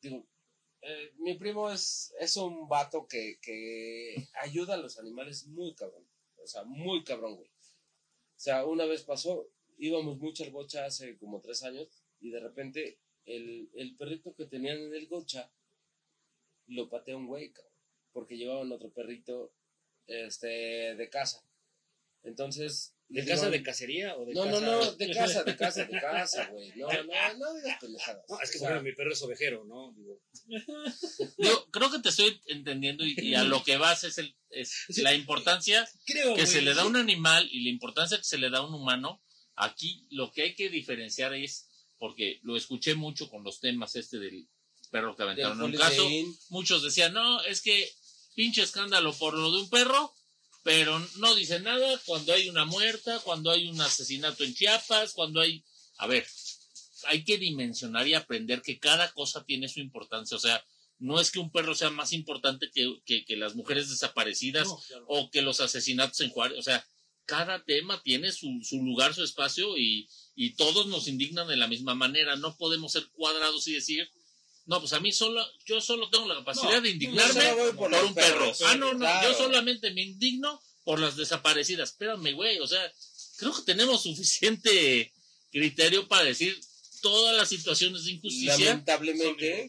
[0.00, 0.26] Digo,
[0.80, 6.08] eh, mi primo es, es un vato que, que ayuda a los animales muy cabrón.
[6.42, 7.50] O sea, muy cabrón, güey.
[7.50, 12.40] O sea, una vez pasó, íbamos mucho al gocha hace como tres años y de
[12.40, 15.52] repente el, el perrito que tenían en el gocha
[16.68, 17.74] lo patea un güey, cabrón,
[18.14, 19.52] porque llevaban otro perrito
[20.06, 21.46] este, de casa.
[22.22, 24.61] Entonces, ¿De casa de cacería o de no, casa?
[24.61, 26.72] No, no, de casa, de casa, de casa, güey.
[26.74, 28.24] No, no, no digas pendejadas.
[28.29, 29.92] No, es que mi perro es ovejero, ¿no?
[29.92, 30.20] Digo.
[31.38, 35.14] Yo creo que te estoy entendiendo y, a lo que vas es, el, es la
[35.14, 38.59] importancia que se le da a un animal y la importancia que se le da
[38.59, 39.22] a un humano.
[39.55, 44.18] Aquí lo que hay que diferenciar es, porque lo escuché mucho con los temas este
[44.18, 44.48] del
[44.90, 46.09] perro que aventaron en un caso,
[46.48, 47.88] muchos decían, no, es que
[48.35, 50.12] pinche escándalo por lo de un perro,
[50.64, 55.40] pero no dice nada cuando hay una muerta, cuando hay un asesinato en Chiapas, cuando
[55.40, 55.62] hay...
[55.98, 56.27] A ver,
[57.07, 60.37] hay que dimensionar y aprender que cada cosa tiene su importancia.
[60.37, 60.64] O sea,
[60.98, 64.66] no es que un perro sea más importante que, que, las mujeres desaparecidas
[65.07, 66.59] o que los asesinatos en Juárez.
[66.59, 66.85] O sea,
[67.27, 71.68] cada tema tiene su, su lugar, su espacio y, y todos nos indignan de la
[71.68, 72.37] misma manera.
[72.37, 74.11] No podemos ser cuadrados y decir,
[74.66, 78.53] no, pues a mí solo, yo solo tengo la capacidad de indignarme por, un perro.
[78.66, 81.90] ah, no, no, yo solamente me indigno por las desaparecidas.
[81.90, 82.81] Espérame, güey, o sea,
[83.37, 85.12] creo que tenemos suficiente
[85.50, 86.59] criterio para decir
[87.03, 88.57] todas las situaciones de injusticia.
[88.57, 89.68] Lamentablemente,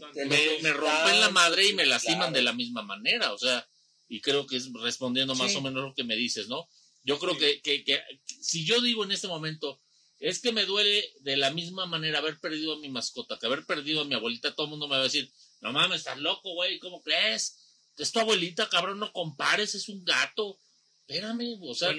[0.61, 3.67] me, rompen la madre y me lastiman de la misma manera, o sea,
[4.07, 6.69] y creo que es respondiendo más o menos lo que me dices, ¿no?
[7.03, 9.81] Yo creo que, que, que si yo digo en este momento,
[10.19, 13.65] es que me duele de la misma manera haber perdido a mi mascota, que haber
[13.65, 14.55] perdido a mi abuelita.
[14.55, 17.57] Todo el mundo me va a decir, no mames, estás loco, güey, ¿cómo crees?
[17.97, 20.59] Es tu abuelita, cabrón, no compares, es un gato.
[21.07, 21.93] Espérame, o sea,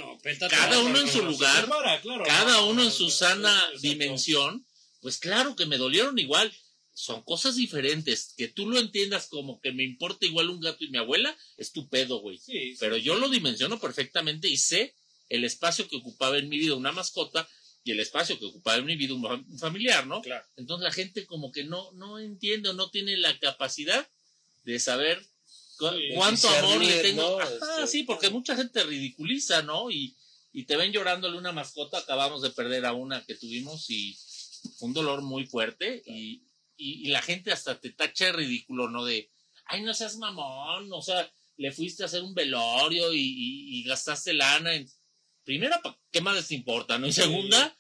[0.50, 1.68] cada uno en su lugar,
[2.24, 4.66] cada uno en su sana dimensión,
[5.00, 6.52] pues claro que me dolieron igual.
[6.92, 8.34] Son cosas diferentes.
[8.36, 11.72] Que tú lo entiendas como que me importa igual un gato y mi abuela, es
[11.72, 12.40] tu pedo, güey.
[12.80, 14.94] Pero yo lo dimensiono perfectamente y sé
[15.28, 17.48] el espacio que ocupaba en mi vida una mascota
[17.86, 20.20] y el espacio que ocupaba un familiar, ¿no?
[20.20, 20.44] Claro.
[20.56, 24.04] Entonces la gente como que no, no entiende o no tiene la capacidad
[24.64, 25.24] de saber
[26.16, 27.38] cuánto amor le tengo.
[27.40, 29.88] Ah, este, sí, porque mucha gente ridiculiza, ¿no?
[29.88, 30.16] Y,
[30.52, 31.98] y te ven llorándole una mascota.
[31.98, 34.18] Acabamos de perder a una que tuvimos y
[34.80, 36.02] un dolor muy fuerte.
[36.06, 36.42] Y,
[36.76, 39.04] y, la gente hasta te tacha ridículo, ¿no?
[39.04, 39.30] De,
[39.66, 44.34] ay, no seas mamón, o sea, le fuiste a hacer un velorio y, y gastaste
[44.34, 44.90] lana en
[45.46, 45.80] primera,
[46.10, 46.98] ¿qué más les importa?
[46.98, 47.06] ¿No?
[47.06, 47.74] Y segunda,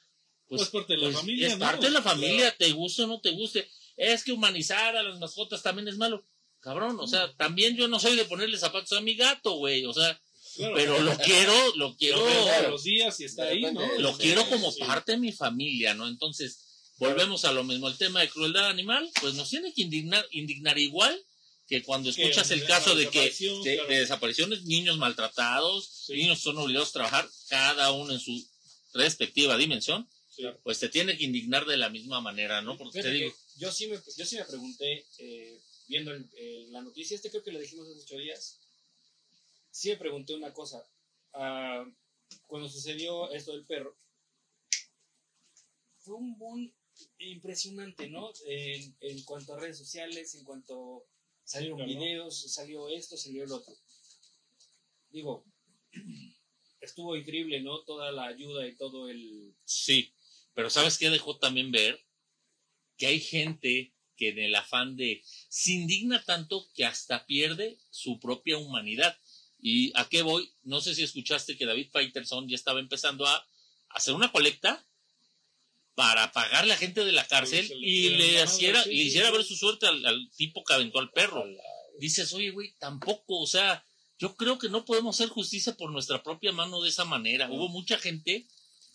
[0.48, 1.48] pues, pues parte de la pues, familia.
[1.48, 3.68] Es parte de la familia, te guste o no te guste.
[3.96, 6.24] Es que humanizar a las mascotas también es malo.
[6.60, 9.92] Cabrón, o sea, también yo no soy de ponerle zapatos a mi gato, güey, o
[9.92, 10.20] sea,
[10.74, 12.26] pero lo quiero, lo quiero.
[12.70, 13.86] los días y está ahí, ¿no?
[13.98, 16.08] Lo quiero como parte de mi familia, ¿no?
[16.08, 17.88] Entonces, volvemos a lo mismo.
[17.88, 21.20] El tema de crueldad animal, pues nos tiene que indignar, indignar igual
[21.66, 23.30] que cuando escuchas el caso de que
[23.64, 28.46] de, desapariciones, niños maltratados, niños son obligados a trabajar, cada uno en su
[28.94, 30.08] respectiva dimensión,
[30.62, 32.76] pues te tiene que indignar de la misma manera, ¿no?
[32.76, 36.12] Porque te digo, yo sí me, yo sí me pregunté, eh, viendo
[36.70, 38.60] la noticia, este creo que lo dijimos hace ocho días,
[39.70, 40.86] sí me pregunté una cosa.
[41.32, 41.84] Ah,
[42.46, 43.96] cuando sucedió esto del perro,
[45.98, 46.72] fue un boom
[47.18, 48.32] impresionante, ¿no?
[48.46, 51.06] En, en cuanto a redes sociales, en cuanto
[51.46, 53.72] Salieron videos, salió esto, salió el otro.
[55.10, 55.44] Digo,
[56.80, 57.84] estuvo increíble, ¿no?
[57.84, 59.54] Toda la ayuda y todo el...
[59.64, 60.12] Sí,
[60.54, 62.04] pero ¿sabes qué dejó también ver?
[62.96, 65.22] Que hay gente que en el afán de...
[65.48, 69.16] se indigna tanto que hasta pierde su propia humanidad.
[69.60, 70.52] ¿Y a qué voy?
[70.64, 73.46] No sé si escuchaste que David Peterson ya estaba empezando a
[73.90, 74.84] hacer una colecta
[75.96, 79.86] para pagarle a gente de la cárcel y le, hiciera, le hiciera ver su suerte
[79.86, 81.42] al, tipo que aventó al perro.
[81.98, 83.82] Dices, oye, güey, tampoco, o sea,
[84.18, 87.50] yo creo que no podemos hacer justicia por nuestra propia mano de esa manera.
[87.50, 88.46] Hubo mucha gente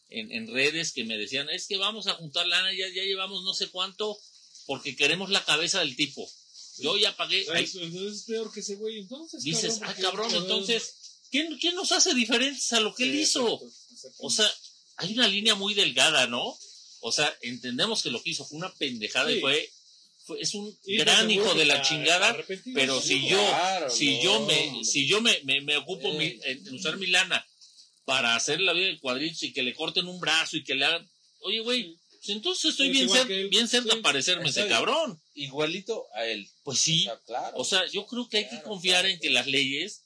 [0.09, 3.43] en, en, redes que me decían, es que vamos a juntar lana, ya, ya llevamos
[3.43, 4.19] no sé cuánto,
[4.67, 6.29] porque queremos la cabeza del tipo.
[6.77, 7.41] Yo ya pagué.
[7.41, 9.41] es peor que ese güey entonces.
[9.41, 13.59] Dices, ah, cabrón, entonces, ¿quién, ¿quién nos hace diferentes a lo que él hizo?
[14.19, 14.47] O sea,
[14.97, 16.55] hay una línea muy delgada, ¿no?
[17.01, 19.69] O sea, entendemos que lo que hizo fue una pendejada y fue,
[20.39, 22.37] es un gran hijo de la chingada,
[22.73, 23.39] pero si yo,
[23.89, 27.45] si yo me, si yo me, me, ocupo en usar mi lana
[28.05, 30.85] para hacer la vida de cuadritos y que le corten un brazo y que le
[30.85, 31.09] hagan,
[31.41, 33.07] oye, güey, Pues entonces estoy Es bien,
[33.63, 33.67] él.
[33.67, 35.19] cerca Sí, de parecerme ese cabrón.
[35.33, 36.47] Igualito a él.
[36.63, 37.03] Pues O sí.
[37.03, 37.57] sea, claro.
[37.57, 40.03] O sea, yo creo que hay que confiar en que las leyes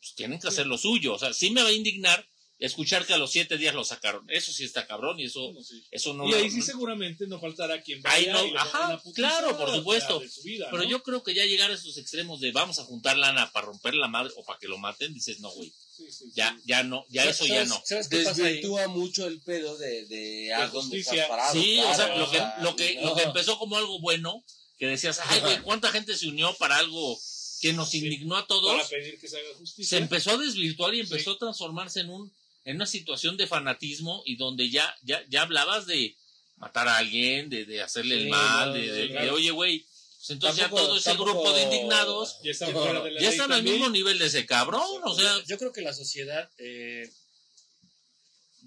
[0.00, 1.14] pues, tienen que hacer lo suyo.
[1.14, 2.24] O sea, sí me va a indignar
[2.58, 4.28] escuchar que a los siete días lo sacaron.
[4.30, 5.82] Eso sí está cabrón y eso, Bueno, sí.
[5.90, 9.00] eso no y lo- ahí sí seguramente no faltará quien vaya Ahí no, y ajá,
[9.14, 10.20] claro, por supuesto.
[10.44, 10.88] vida, Pero ¿no?
[10.88, 13.94] yo creo que ya llegar a esos extremos de vamos a juntar lana para romper
[13.94, 16.32] la madre o para que lo maten, dices, no, güey, Sí, sí, sí.
[16.34, 17.82] ya, ya no, ya ¿Sabes- eso ya no.
[17.84, 18.42] ¿Sabes qué pasa?
[18.42, 21.12] Desvirtúa mucho el pedo de, de a dónde justicia.
[21.22, 21.52] estás parado.
[21.60, 24.44] Sí, o sea, claro, lo que, lo que, lo que empezó como algo bueno,
[24.78, 27.18] que decías, ay, güey, ¿cuánta gente se unió para algo
[27.60, 28.88] que nos indignó a para todos?
[28.88, 29.90] pedir que se haga justicia.
[29.90, 31.36] Se empezó a desvirtuar y empezó Sí.
[31.36, 32.32] a transformarse en un,
[32.68, 36.16] en una situación de fanatismo y donde ya, ya, ya hablabas de
[36.56, 39.86] matar a alguien, de, de hacerle el mal, no, de, oye, güey,
[40.18, 43.20] pues entonces Tampoco- ya todo ese tampoco- grupo de indignados ya están fuera de la
[43.20, 45.94] ya ley están al mismo nivel de ese cabrón, o sea, yo creo que la
[45.94, 47.10] sociedad eh,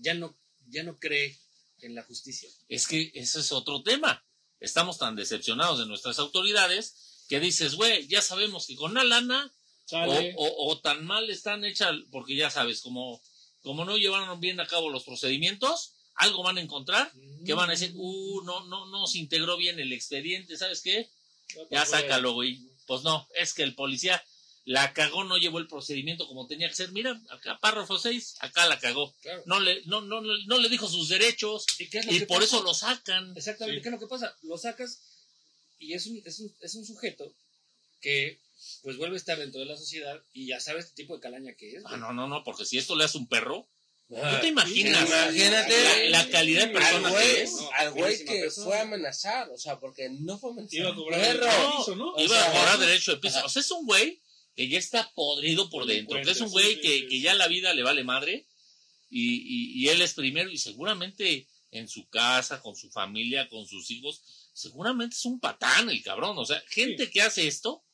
[0.01, 0.35] ya no
[0.69, 1.37] ya no cree
[1.81, 2.49] en la justicia.
[2.69, 4.23] es que ese es otro tema.
[4.59, 6.95] Estamos tan decepcionados de nuestras autoridades
[7.27, 9.51] que dices, güey, ya sabemos que con la lana
[9.91, 9.97] o,
[10.37, 13.21] o- o tan mal están hechas, porque ya sabes, como,
[13.63, 17.11] como no llevaron bien a cabo los procedimientos, algo van a encontrar
[17.45, 21.09] que van a decir, uh, no, no, no se integró bien el expediente, ¿sabes qué?
[21.69, 22.59] Ya sácalo, güey.
[22.87, 24.23] Pues no, es que el policía
[24.65, 26.91] la cagó, no llevó el procedimiento como tenía que ser.
[26.91, 29.13] Mira, acá párrafo 6, acá la cagó.
[29.21, 29.41] Claro.
[29.45, 32.19] No le, no, no, no, no le dijo sus derechos ¿Y qué es lo y
[32.19, 32.57] que por pasa?
[32.57, 33.35] eso lo sacan.
[33.35, 33.83] Exactamente, Sí.
[33.83, 34.35] ¿qué es lo que pasa?
[34.43, 34.99] Lo sacas
[35.79, 37.33] y es un, es un, es un sujeto
[38.01, 38.39] que
[38.83, 41.53] pues vuelve a estar dentro de la sociedad y ya sabes el tipo de calaña
[41.55, 41.83] que es.
[41.85, 43.69] Ah, no, no, no, porque si esto le hace un perro,
[44.13, 45.07] Ah, ¿tú te imaginas?
[45.07, 47.51] Imagínate la, la calidad de al persona que güey, es.
[47.53, 48.65] No, al güey que persona.
[48.65, 50.79] fue a amenazar, o sea, porque no fue amenazar.
[50.79, 51.45] Iba a cobrar Perro.
[51.45, 52.11] el piso, ¿no?
[52.11, 53.39] O Iba sea, a cobrar derecho de piso.
[53.45, 54.21] O sea, es un güey
[54.53, 56.21] que ya está podrido por dentro.
[56.21, 58.49] Que es un güey Sí, que, sí, que ya la vida le vale madre.
[59.09, 60.49] Y, y, y él es primero.
[60.49, 65.89] Y seguramente en su casa, con su familia, con sus hijos, seguramente es un patán
[65.89, 66.37] el cabrón.
[66.37, 67.85] O sea, gente que hace esto,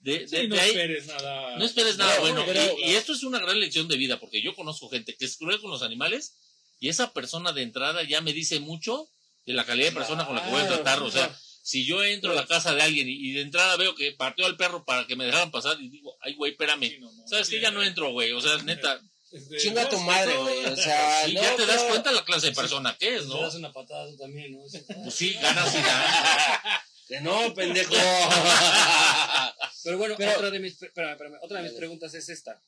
[0.00, 1.56] de, de- Sí, no de ahí- esperes nada.
[1.58, 2.42] no esperes nada No, bueno.
[2.46, 5.24] pero- y, y esto es una gran lección de vida, porque yo conozco gente que
[5.24, 6.34] es cruel con los animales
[6.80, 9.08] y esa persona de entrada ya me dice mucho
[9.46, 11.02] de la calidad de persona con la que voy a tratar.
[11.02, 13.94] O sea, si yo entro a la casa de alguien y, y de entrada veo
[13.94, 16.88] que partió al perro para que me dejaran pasar y digo, ay, güey, espérame.
[16.88, 17.26] Sí, no, no.
[17.28, 18.32] ¿Sabes Sí, que Ya no entro, güey.
[18.32, 19.00] O sea, neta,
[19.32, 20.64] este, Chinga tu madre, güey.
[20.66, 23.28] O sea, sí, no, ya te das cuenta la clase de persona que es, Te
[23.28, 23.42] ¿no?
[23.42, 24.60] das una patada también, ¿no?
[25.02, 26.80] Pues sí, ganas y ganas.
[27.22, 27.92] No, pendejo.
[29.84, 32.62] Pero bueno, Pero- otra, de mis, espérame, espérame, otra de mis preguntas es esta,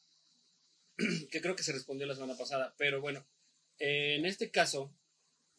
[1.30, 3.24] que creo que se respondió la semana pasada, pero bueno,
[3.78, 4.92] eh, en este caso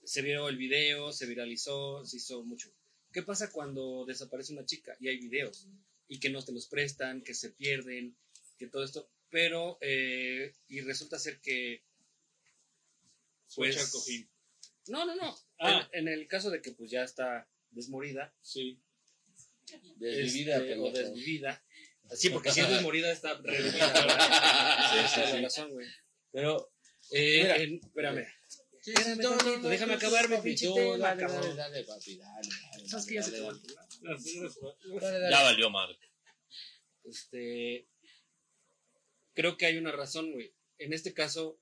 [0.03, 2.73] se vio el video, se viralizó, se hizo mucho.
[3.11, 5.67] ¿Qué pasa cuando desaparece una chica y hay videos
[6.07, 8.17] y que no te los prestan, que se pierden,
[8.57, 11.83] que todo esto, pero eh, y resulta ser que
[13.55, 14.27] Pues- cojín.
[14.87, 15.87] no, no, no, Ah.
[15.93, 18.79] en, en el caso de que pues ya está desmorida, Sí.
[19.97, 21.63] Desvivida, este, o desvivida.
[22.11, 24.91] Sí, porque si es desmorida está revivida.
[24.91, 25.41] Sí, sí, sí.
[25.41, 25.87] razón, güey.
[26.31, 26.71] Pero,
[27.11, 27.55] Eh, Mira.
[27.57, 28.25] en- espérame.
[28.81, 31.41] sí, Espérame no, no, tantito, no, déjame tú, acabar mi papi, pinche tema, dale, cabrón.
[31.41, 33.31] dale, dale, papi, dale, dale, ¿Sabes que ya se.
[35.31, 35.97] Ya valió madre.
[37.03, 37.87] Este.
[39.33, 40.53] Creo que hay una razón, güey.
[40.77, 41.59] En este caso,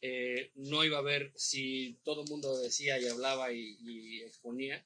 [0.00, 4.84] eh, no iba a haber, si todo el mundo decía y hablaba y, y exponía,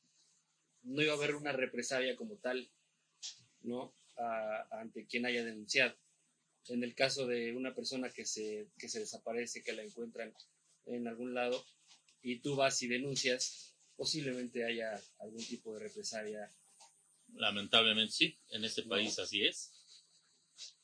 [0.87, 2.69] no iba a haber una represalia como tal,
[3.63, 3.93] ¿no?
[4.17, 5.95] A- ante quien haya denunciado.
[6.69, 10.35] En el caso de una persona que se, que se desaparece, que la encuentran
[10.87, 11.65] en algún lado,
[12.23, 16.51] y tú vas y denuncias, posiblemente haya algún tipo de represalia.
[17.35, 19.73] Lamentablemente sí, en este país así es.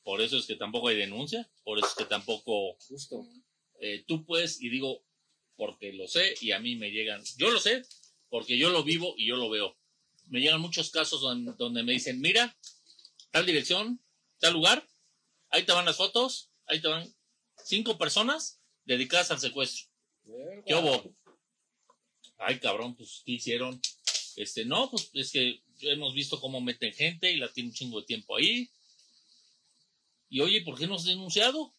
[0.03, 3.25] Por eso es que tampoco hay denuncia, por eso es que tampoco Justo.
[3.79, 5.03] eh, tú puedes, y digo,
[5.55, 7.83] porque lo sé y a mí me llegan, yo lo sé,
[8.29, 9.77] porque yo lo vivo y yo lo veo.
[10.25, 12.55] Me llegan muchos casos donde, donde me dicen, mira,
[13.31, 14.01] tal dirección,
[14.39, 14.87] tal lugar,
[15.49, 17.13] ahí te van las fotos, ahí te van
[17.63, 19.87] cinco personas dedicadas al secuestro.
[20.23, 20.63] Verga.
[20.65, 21.15] ¿Qué hubo?
[22.37, 23.79] Ay, cabrón, pues, ¿qué hicieron?
[24.35, 27.99] Este, no, pues es que hemos visto cómo meten gente y la tiene un chingo
[27.99, 28.69] de tiempo ahí.
[30.29, 31.73] Y oye, ¿por qué no has denunciado?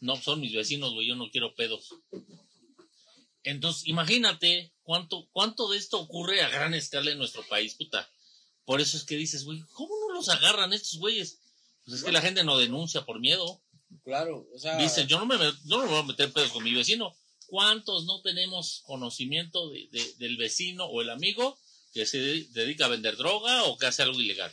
[0.00, 1.94] No, son mis vecinos, güey, yo no quiero pedos.
[3.48, 8.08] Entonces, imagínate cuánto, cuánto de esto ocurre a gran escala en nuestro país, puta.
[8.64, 11.38] Por eso es que dices, güey, ¿cómo no los agarran estos güeyes?
[11.84, 13.62] Pues es que la gente no denuncia por miedo.
[14.04, 14.76] Claro, o sea.
[14.76, 17.16] Dicen, yo no me, no me voy a meter pedos con mi vecino.
[17.46, 21.58] ¿Cuántos no tenemos conocimiento de- de- del vecino o el amigo
[21.94, 24.52] que se de- dedica a vender droga o que hace algo ilegal?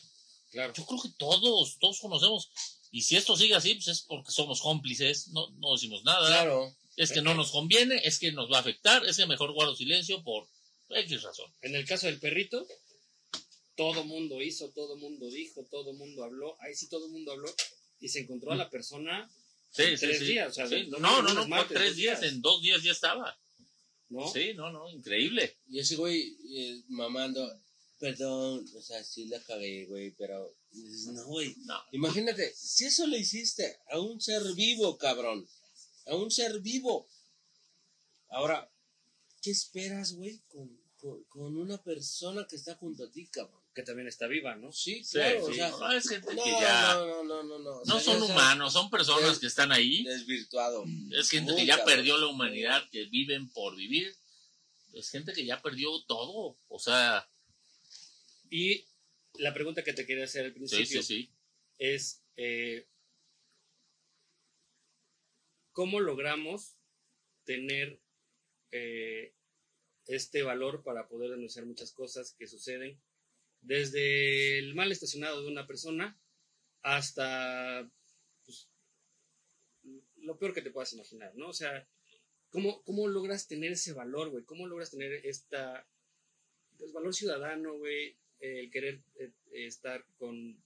[0.51, 0.73] Claro.
[0.73, 2.49] Yo creo que todos, todos conocemos.
[2.91, 6.27] Y si esto sigue así, pues es porque somos cómplices, no, no decimos nada.
[6.29, 6.73] Claro.
[6.95, 9.75] Es que no nos conviene, es que nos va a afectar, es que mejor guardo
[9.75, 10.47] silencio por,
[10.89, 11.51] X razón.
[11.61, 12.65] En el caso del perrito,
[13.75, 16.57] todo mundo hizo, todo mundo dijo, todo mundo habló.
[16.61, 17.53] Ahí sí todo mundo habló
[17.99, 19.29] y se encontró a la persona
[19.75, 20.25] Sí, en sí, tres sí.
[20.25, 20.57] días.
[20.57, 23.37] O sea, No, no, no, martes, tres días, en dos días ya estaba.
[24.09, 24.31] ¿no?
[24.31, 25.57] Sí, no, no, increíble.
[25.67, 27.45] Y ese güey eh, mamando,
[27.99, 30.55] perdón, o sea, sí la cagué, güey, pero
[31.11, 31.55] no, güey.
[31.65, 31.77] No.
[31.91, 35.45] Imagínate, si eso le hiciste a un ser vivo, cabrón,
[36.05, 37.07] a un ser vivo.
[38.29, 38.69] Ahora,
[39.41, 43.61] ¿qué esperas, güey, con, con, con una persona que está junto a ti, cabrón?
[43.73, 44.71] Que también está viva, ¿no?
[44.71, 45.51] Sí, claro, sí.
[45.51, 47.99] o sea, No, es gente no, que ya no, no, no, no, no, o no
[47.99, 50.03] sea, son humanos, son personas es- que están ahí.
[50.03, 50.85] Desvirtuado.
[51.11, 51.95] Es gente Muy que ya cabrón.
[51.95, 54.15] perdió la humanidad, que viven por vivir.
[54.93, 56.57] Es gente que ya perdió todo.
[56.69, 57.27] O sea,
[58.49, 58.85] Y
[59.39, 61.29] la pregunta que te quería hacer al sí, principio sí, sí.
[61.77, 62.87] es eh,
[65.75, 66.77] cómo logramos
[67.43, 67.99] tener
[68.71, 69.33] eh,
[70.07, 72.97] este valor para poder denunciar muchas cosas que suceden,
[73.59, 76.17] desde el mal estacionado de una persona
[76.81, 77.91] hasta
[78.45, 78.69] pues,
[80.15, 81.49] lo peor que te puedas imaginar, ¿no?
[81.49, 81.85] O sea,
[82.49, 84.45] ¿cómo, cómo logras tener ese valor, güey?
[84.45, 85.85] ¿Cómo logras tener esta
[86.77, 88.17] pues, valor ciudadano, güey?
[88.39, 90.63] El querer eh, estar con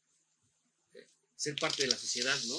[1.35, 2.57] ser parte de la sociedad, ¿no?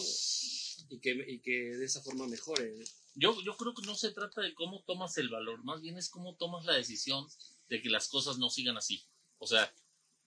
[0.89, 2.75] Y que, y que de esa forma mejore.
[3.15, 6.09] Yo, yo creo que no se trata de cómo tomas el valor, más bien es
[6.09, 7.27] cómo tomas la decisión
[7.69, 9.03] de que las cosas no sigan así.
[9.39, 9.73] O sea,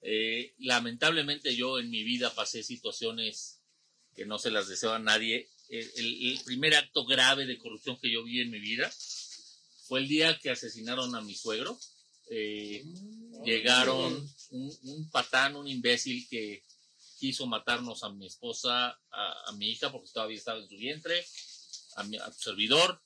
[0.01, 3.61] eh, lamentablemente yo en mi vida pasé situaciones
[4.15, 5.49] que no se las deseo a nadie.
[5.69, 8.91] El, el- el primer acto grave de corrupción que yo vi en mi vida
[9.87, 11.79] fue el día que asesinaron a mi suegro.
[12.29, 12.83] Eh,
[13.45, 16.63] llegaron un, un patán, un imbécil que
[17.23, 21.25] quiso matarnos a mi esposa, a, a mi hija, porque todavía estaba en su vientre,
[21.95, 23.01] a, mi, a servidor,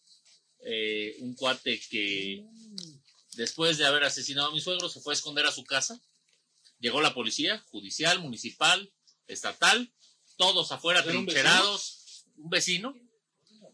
[0.62, 2.44] eh, un cuate que
[3.36, 6.02] después de haber asesinado a mi suegro se fue a esconder a su casa.
[6.80, 8.92] Llegó la policía, judicial, municipal,
[9.28, 9.94] estatal,
[10.36, 12.96] todos afuera ¿Era un trincherados, un vecino,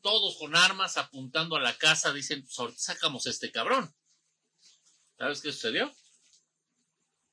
[0.02, 3.96] todos con armas apuntando a la casa, dicen, pues sacamos a este cabrón.
[5.18, 5.90] ¿Sabes qué sucedió?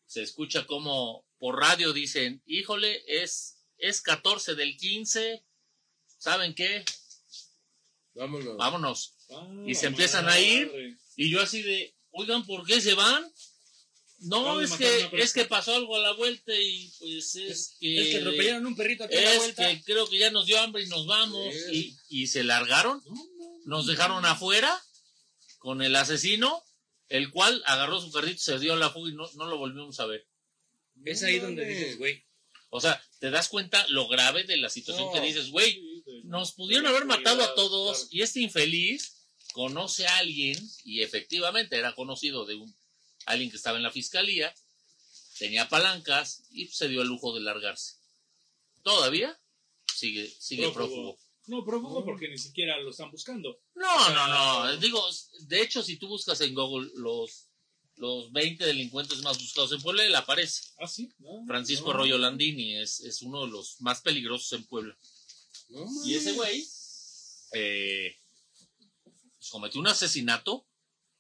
[0.07, 5.43] Se escucha como por radio dicen, híjole, es, es 14 del 15,
[6.19, 6.85] ¿saben qué?
[8.15, 8.57] Vámonos.
[8.59, 9.15] Vámonos.
[9.31, 10.71] Ah, Y se empiezan a ir.
[11.17, 13.25] Y yo así de, oigan, ¿por qué se van?
[14.19, 18.03] No, es que, es que pasó algo a la vuelta y pues es que...
[18.03, 19.67] Es que atropellaron un perrito aquí a la es vuelta.
[19.71, 21.55] que creo que ya nos dio hambre y nos vamos.
[21.73, 23.03] Y, y se largaron,
[23.65, 24.79] nos dejaron afuera
[25.59, 26.63] con el asesino,
[27.09, 30.07] el cual agarró su carrito, se dio la fuga y no, no lo volvimos a
[30.07, 30.27] ver.
[31.05, 32.23] Es ahí donde dices, güey,
[32.73, 35.13] O sea, te das cuenta lo grave de la situación No.
[35.13, 39.17] que dices, güey, nos pudieron haber matado a todos y este infeliz
[39.53, 42.73] conoce a alguien y efectivamente era conocido de un
[43.27, 44.55] alguien que estaba en la fiscalía,
[45.39, 47.97] tenía palancas y se dio el lujo de largarse.
[48.83, 49.37] Todavía
[49.95, 51.17] sigue sigue Prófugo.
[51.17, 51.19] prófugo.
[51.47, 53.61] No, prófugo porque ni siquiera lo están buscando.
[53.75, 55.05] No, no, no, digo,
[55.41, 57.49] de hecho si tú buscas en Google los
[58.01, 60.63] los 20 delincuentes más buscados en Puebla, él aparece.
[60.79, 61.13] Ah, sí.
[61.23, 61.91] Ah, Francisco no.
[61.93, 64.97] Arroyo Landini es, es uno de los más peligrosos en Puebla.
[65.69, 66.67] No Y ese güey
[67.53, 68.17] eh,
[69.05, 70.67] pues, cometió un asesinato.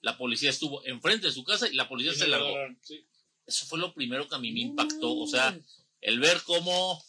[0.00, 2.54] La policía estuvo enfrente de su casa y la policía se largó.
[2.82, 3.04] sí.
[3.46, 5.18] Eso fue lo primero que a mí me impactó.
[5.18, 5.58] O sea,
[6.00, 7.04] el ver cómo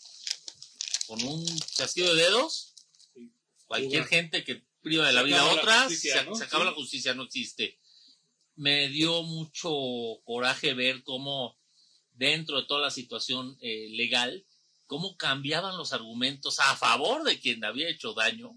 [1.07, 2.73] con un chasquido de dedos,
[3.67, 6.35] cualquier gente que priva de la vida a justicia, se, ¿no?
[6.35, 7.79] acaba la justicia, no existe.
[8.55, 9.71] Me dio mucho
[10.23, 11.57] coraje ver cómo
[12.13, 14.45] dentro de toda la situación eh, legal,
[14.85, 18.51] cómo cambiaban los argumentos a favor de quien había hecho daño.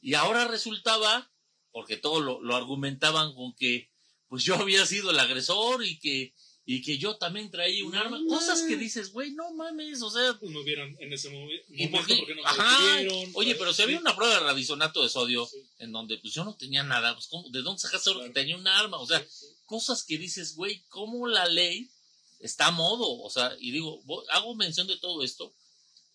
[0.00, 1.30] Y ahora resultaba,
[1.70, 3.90] porque todo lo, lo argumentaban con que
[4.28, 6.34] pues yo había sido el agresor y que,
[6.64, 8.20] y que yo también traía un No arma.
[8.28, 11.96] Cosas que dices, güey, no mames, o sea, no vieron en ese movi- ¿Y momento
[11.98, 12.16] por qué?
[12.18, 12.96] porque no me Ajá.
[12.96, 13.82] detuvieron, Oye, pero si sí.
[13.82, 15.58] había una prueba de radisonato de sodio Sí.
[15.78, 18.40] en donde pues yo no tenía nada, pues ¿cómo- ¿de dónde sacaste ahora que Claro.
[18.46, 18.98] tenía un arma?
[18.98, 19.46] O sea, Sí, sí.
[19.66, 21.90] cosas que dices, güey, ¿cómo la ley
[22.38, 23.10] está a modo?
[23.22, 24.00] O sea, y digo,
[24.30, 25.52] hago mención de todo esto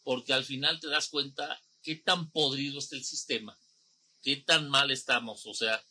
[0.03, 3.59] porque al final te das cuenta qué tan podrido está el sistema,
[4.23, 5.83] qué tan mal estamos, o sea,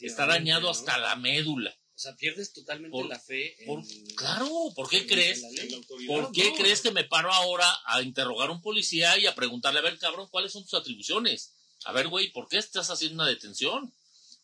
[0.00, 0.70] está dañado ¿no?
[0.70, 1.76] hasta la médula.
[1.94, 3.66] O sea, pierdes totalmente Por- la fe en...
[3.66, 3.84] Por-
[4.16, 5.42] claro, ¿por qué en- crees?
[5.44, 6.56] en ¿Por qué no.
[6.56, 9.98] crees que me paro ahora a interrogar a un policía y a preguntarle, a ver,
[9.98, 11.52] cabrón, cuáles son tus atribuciones?
[11.84, 13.94] A ver, güey, ¿por qué estás haciendo una detención?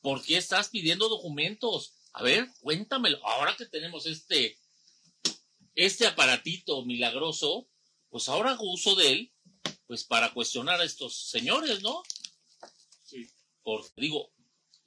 [0.00, 1.94] ¿Por qué estás pidiendo documentos?
[2.12, 3.24] A ver, cuéntamelo.
[3.26, 4.56] Ahora que tenemos este,
[5.74, 7.68] este aparatito milagroso,
[8.10, 9.32] pues ahora hago uso de él,
[9.86, 12.02] pues para cuestionar a estos señores, ¿no?
[13.04, 13.28] Sí.
[13.62, 14.30] Porque digo,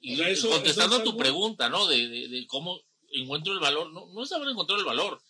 [0.04, 1.86] y O sea, eso- contestando eso es tu pregunta, ¿no?
[1.86, 2.80] De, de- de cómo
[3.12, 5.20] encuentro el valor, no, no es haber encontrado el valor.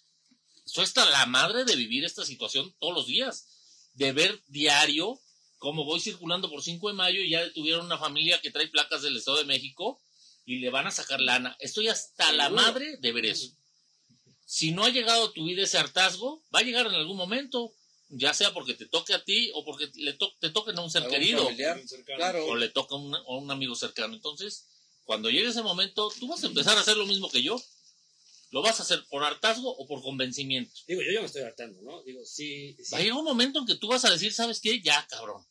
[0.67, 3.47] Estoy hasta la madre de vivir esta situación todos los días,
[3.95, 5.21] de ver diario
[5.59, 9.03] cómo voy circulando por 5 de mayo y ya detuvieron una familia que trae placas
[9.03, 10.01] del Estado de México
[10.47, 11.57] y le van a sacar lana.
[11.61, 13.49] Estoy hasta la madre de ver eso.
[14.47, 17.73] Si no ha llegado a tu vida ese hartazgo, va a llegar en algún momento,
[18.09, 20.91] ya sea porque te toque a ti o porque le to te toquen a un
[20.91, 21.49] ser ¿Algún querido?
[22.17, 22.47] Claro.
[22.47, 24.15] o le toca a un, a un amigo cercano.
[24.15, 24.67] Entonces,
[25.05, 27.61] cuando llegue ese momento, tú vas a empezar a hacer lo mismo que yo.
[28.51, 30.73] ¿Lo vas a hacer por hartazgo o por convencimiento?
[30.87, 32.03] Digo, yo ya me estoy hartando, ¿no?
[32.05, 32.77] Digo, sí.
[32.79, 34.81] sí Va a llegar un momento en que tú vas a decir, ¿sabes qué?
[34.81, 35.45] Ya, cabrón.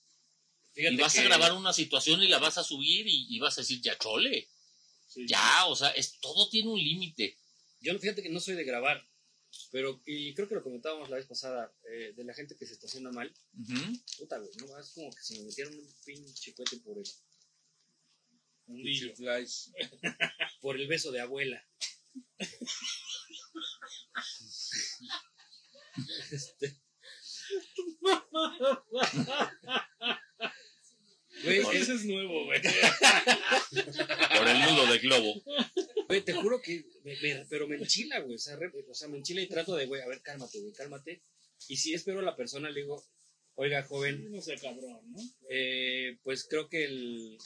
[0.73, 3.57] fíjate Y vas a grabar una situación y la vas a subir y, y vas
[3.57, 4.47] a decir, ya chole.
[5.09, 5.25] Sí.
[5.27, 7.37] Ya, o sea, es, todo tiene un límite.
[7.81, 9.05] Yo fíjate que no soy de grabar,
[9.71, 12.73] pero, y creo que lo comentábamos la vez pasada, eh, de la gente que se
[12.73, 13.33] estaciona mal,
[14.17, 17.05] puta, güey, no, es como que si me metieron un pinche cohete por el,
[18.67, 18.83] Un.
[19.15, 19.71] Flies.
[20.61, 21.65] por el beso de abuela.
[26.31, 26.81] Este.
[31.43, 32.61] Güey, es- Ese es nuevo, güey.
[34.37, 35.41] Por el nudo de globo.
[36.07, 38.35] Güey, te juro que, me- me- pero me enchila, güey.
[38.35, 40.73] O sea, re- o sea, me enchila y trato de, güey, a ver, cálmate, güey,
[40.73, 41.21] cálmate.
[41.67, 43.03] Y si espero a la persona, le digo,
[43.55, 45.19] oiga, joven, No sea cabrón, ¿no?
[45.49, 47.37] eh, pues creo que el,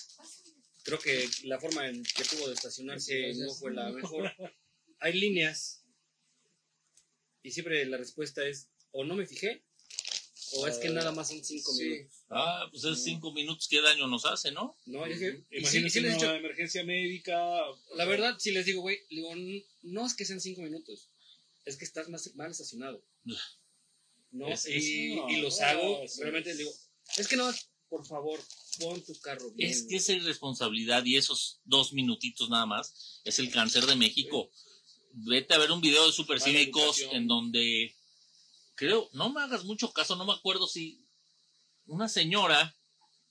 [0.84, 4.32] creo que la forma en que tuvo de estacionarse no fue la mejor.
[5.00, 5.84] Hay líneas
[7.44, 9.64] y siempre la respuesta es, o no me fijé,
[10.54, 11.84] o es que nada más son cinco Sí.
[11.84, 12.17] minutos.
[12.30, 14.76] Ah, pues es cinco minutos, ¿qué daño nos hace, no?
[14.86, 17.38] No, es que- Imagínate les he una emergencia médica.
[17.96, 21.08] la verdad, si les digo, güey, digo, "N- no es que sean cinco minutos,
[21.66, 23.02] es que estás más mal estacionado.
[24.32, 24.48] ¿No?
[24.50, 24.86] Es- y, es-
[25.30, 26.72] y los hago, es- realmente les digo,
[27.18, 27.50] es que no,
[27.88, 28.40] por favor,
[28.80, 29.70] pon tu carro bien.
[29.70, 34.52] Es que esa irresponsabilidad y esos dos minutitos nada más es el cáncer de México.
[35.14, 37.96] Vete a ver un video de supercívicos en donde
[38.76, 41.07] creo, no me hagas mucho caso, no me acuerdo si
[41.88, 42.76] una señora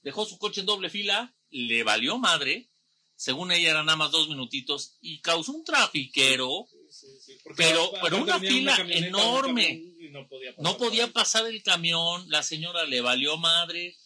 [0.02, 2.68] dejó su coche en doble fila, le valió madre,
[3.16, 6.66] según ella eran nada más dos minutitos y causó un trafiquero.
[6.90, 9.82] Sí, sí, porque Pero- pero una fila enorme.
[9.82, 10.12] un
[10.58, 13.96] no podía No pasar el camión, la señora le valió madre.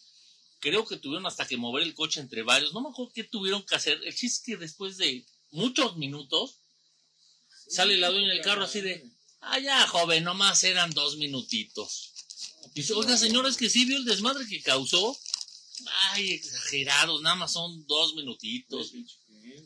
[0.59, 2.73] Creo que tuvieron hasta que mover el coche entre varios.
[2.73, 3.99] No me acuerdo qué tuvieron que hacer.
[4.03, 6.59] El chiste es que después de muchos minutos
[7.67, 9.09] sale la dueña del carro así de,
[9.41, 12.10] ah, ya, joven, nomás eran dos minutitos.
[12.73, 15.17] Dice, oiga, señora, es que sí vio el desmadre que causó.
[16.11, 18.93] Ay, exagerados, nada más son dos minutitos.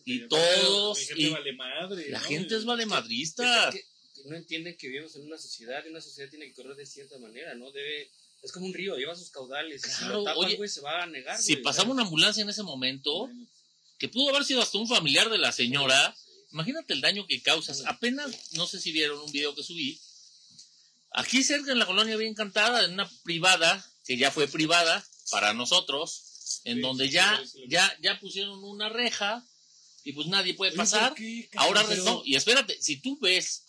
[0.06, 2.26] Y todos, la gente vale madre, La ¿no?
[2.26, 3.80] gente es que,
[4.24, 6.86] que no entienden que vivimos en una sociedad y una sociedad tiene que correr de
[6.86, 7.72] cierta manera, ¿no?
[7.72, 8.10] Debe,
[8.42, 9.84] es como un río, lleva sus caudales.
[9.86, 11.40] y si Claro, lo tapas, oye, güey, se va a negar.
[11.40, 13.30] Si pasaba una ambulancia en ese momento,
[13.98, 16.16] que pudo haber sido hasta un familiar de la señora,
[16.52, 17.84] imagínate el daño que causas.
[17.86, 20.00] Apenas, no sé si vieron un video que subí,
[21.16, 25.54] aquí cerca en la colonia bien encantada, en una privada, que ya fue privada para
[25.54, 29.44] nosotros, en Sí, donde sí, ya, sí, ya, ya pusieron una reja
[30.04, 31.16] y pues nadie puede pasar.
[31.56, 33.64] Ahora, Pero- no, y espérate, si tú ves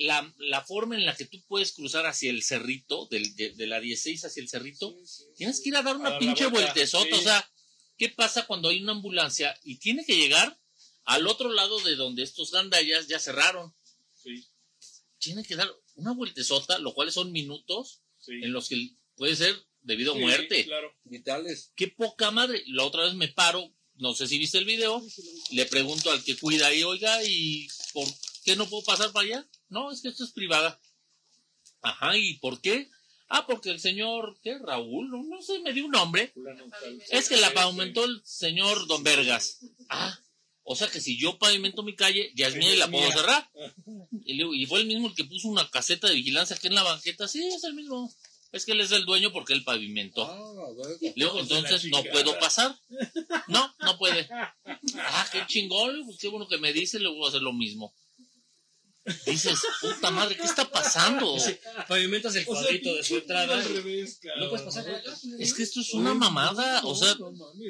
[0.00, 3.66] la, la forma en la que tú puedes cruzar hacia el cerrito, del- de, de
[3.66, 4.96] la 16 hacia el cerrito,
[5.36, 7.14] Tienes que ir a dar A una dar la pinche vueltezota.
[7.16, 7.50] O sea,
[7.98, 10.58] ¿qué pasa cuando hay una ambulancia y tiene que llegar
[11.04, 13.74] al otro lado de donde estos gandallas ya cerraron?
[14.14, 14.46] Sí,
[15.18, 18.32] Tiene que dar una vueltezota, lo cual son minutos sí.
[18.42, 20.64] en los que puede ser debido a Sí, muerte.
[20.64, 20.94] Claro.
[21.04, 21.72] Vitales.
[21.76, 22.62] Qué poca madre.
[22.68, 25.02] La otra vez me paro, no sé si viste el video,
[25.50, 28.06] le pregunto al que cuida ahí, oiga, ¿y por
[28.44, 29.48] qué no puedo pasar para allá?
[29.68, 30.80] No, es que esto es privada.
[31.82, 32.90] Ajá, ¿y por qué?
[33.28, 34.58] Ah, porque el señor, ¿qué?
[34.58, 36.32] Raúl, no, no sé, me dio un nombre.
[37.10, 39.58] Es que la Sí, pavimentó el señor Don Vergas.
[39.88, 40.16] Ah,
[40.68, 43.10] o sea que si yo pavimento mi calle, ya es Sí, mía y la puedo
[43.12, 43.48] cerrar.
[44.24, 46.66] Y, le digo, y fue el mismo el que puso una caseta de vigilancia aquí
[46.66, 47.28] en la banqueta.
[47.28, 48.12] Sí, es el mismo.
[48.50, 50.24] Es que él es el dueño porque él pavimentó.
[50.24, 50.68] Ah.
[51.00, 52.76] Le digo, entonces no puedo pasar.
[53.46, 54.28] No, no puede.
[54.30, 56.04] Ah, qué chingón.
[56.04, 57.94] Pues qué bueno que me dice, le voy a hacer lo mismo.
[59.24, 61.36] Dices, puta madre, ¿qué está pasando?
[61.86, 63.54] Pavimentas el O sea, cuadrito de su entrada.
[63.54, 64.40] al revés, cabrón.
[64.44, 65.02] No puedes pasar.
[65.38, 66.80] Es que esto es una mamada.
[66.84, 67.16] O sea,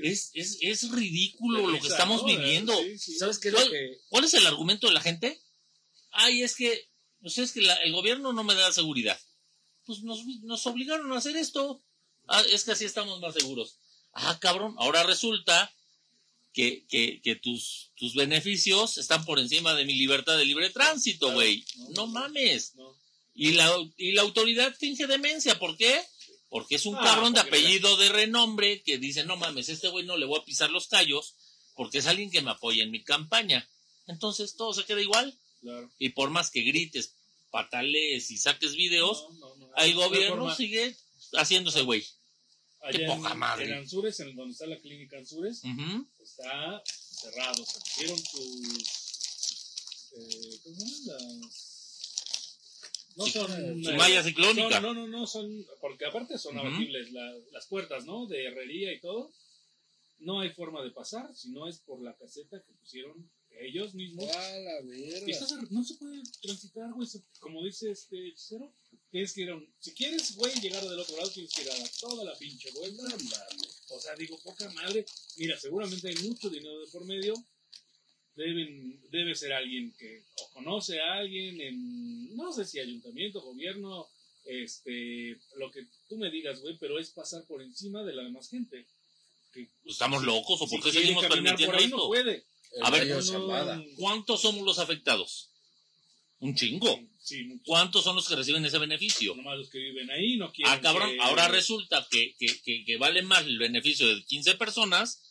[0.02, 2.74] es, es, es ridículo lo que estamos viviendo.
[2.82, 3.18] Sí, sí.
[3.18, 3.66] ¿Sabes qué es ¿Cuál?
[3.66, 3.98] lo que.?
[4.08, 5.40] ¿Cuál es el argumento de la gente?
[6.12, 6.88] Ay, es que,
[7.20, 9.20] pues es que la- el gobierno no me da seguridad.
[9.84, 11.82] Pues nos, nos obligaron a hacer esto.
[12.28, 13.78] Ah, es que así estamos más seguros.
[14.14, 15.70] Ah, cabrón, ahora resulta
[16.56, 21.30] que, que, que tus, tus beneficios están por encima de mi libertad de libre tránsito,
[21.32, 21.64] güey.
[21.90, 22.74] no, mames.
[22.76, 22.96] No.
[23.34, 25.58] Y la, y la autoridad finge demencia.
[25.58, 26.00] ¿Por qué?
[26.48, 30.06] Porque es un Ah, cabrón de apellido de renombre que dice, no mames, este güey
[30.06, 31.34] no le voy a pisar los callos
[31.74, 33.68] porque es alguien que me apoya en mi campaña.
[34.06, 35.38] Entonces todo se queda igual.
[35.60, 35.90] Claro.
[35.98, 37.12] Y por más que grites,
[37.50, 39.76] patalees y saques videos, No, no, no.
[39.76, 40.96] el gobierno sigue
[41.34, 42.06] haciéndose güey.
[42.86, 43.64] Allá qué en- poca madre.
[43.66, 46.06] En Anzures, en donde está la clínica Anzures, Ujú.
[46.22, 47.64] está cerrado.
[47.64, 50.12] Se pusieron sus.
[50.12, 51.40] Eh, ¿Cómo se llaman?
[51.40, 51.66] Las.
[53.16, 53.82] No son.
[53.82, 54.80] su eh, malla ciclónica.
[54.80, 55.66] no, no, no, son.
[55.80, 56.66] Porque aparte son Ujú.
[56.66, 58.26] abatibles la- las puertas, ¿no?
[58.26, 59.32] De herrería y todo.
[60.18, 63.30] No hay forma de pasar, si no es por la caseta que pusieron
[63.60, 64.28] ellos mismos.
[64.34, 65.26] A la Y verga.
[65.32, 67.08] estás no se puede transitar, güey.
[67.40, 68.72] Como dice este hechicero,
[69.10, 69.68] tienes que ir a un.
[69.78, 73.02] Si quieres, güey, llegar del otro lado, tienes que ir a toda la pinche vuelta.
[73.90, 75.04] O sea, digo, poca madre.
[75.36, 77.34] Mira, seguramente hay mucho dinero de por medio.
[78.34, 84.08] Deben, debe ser alguien que o conoce a alguien en, no sé si ayuntamiento, gobierno,
[84.44, 88.50] este, lo que tú me digas, güey, pero es pasar por encima de la demás
[88.50, 88.86] gente.
[89.54, 91.96] Que, Pues, ¿Estamos locos o si por qué seguimos permitiendo por ahí, esto?
[91.96, 92.44] no puede.
[92.82, 93.08] A ver.
[93.96, 95.50] ¿Cuántos somos los afectados?
[96.40, 97.00] Un chingo.
[97.22, 97.60] Sí.
[97.64, 99.34] ¿Cuántos son los que reciben ese beneficio?
[99.34, 100.72] Nomás los que viven ahí no quieren.
[100.74, 104.54] Ah, cabrón, que- ahora resulta que, que, que, que vale más el beneficio de 15
[104.54, 105.22] personas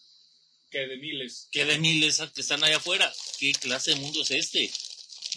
[0.71, 1.47] Que de miles.
[1.51, 3.11] que de miles que están allá afuera.
[3.39, 4.69] ¿Qué clase de mundo es este?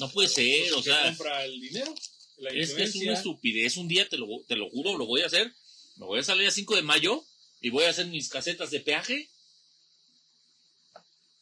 [0.01, 1.95] No puede ser, o Que sea, compra el dinero.
[2.39, 3.03] La es que es influencia.
[3.03, 3.77] una estupidez.
[3.77, 5.53] Un día, te lo, te lo juro, lo voy a hacer.
[5.97, 7.25] Me voy a salir a 5 de mayo
[7.61, 9.29] y voy a hacer mis casetas de peaje.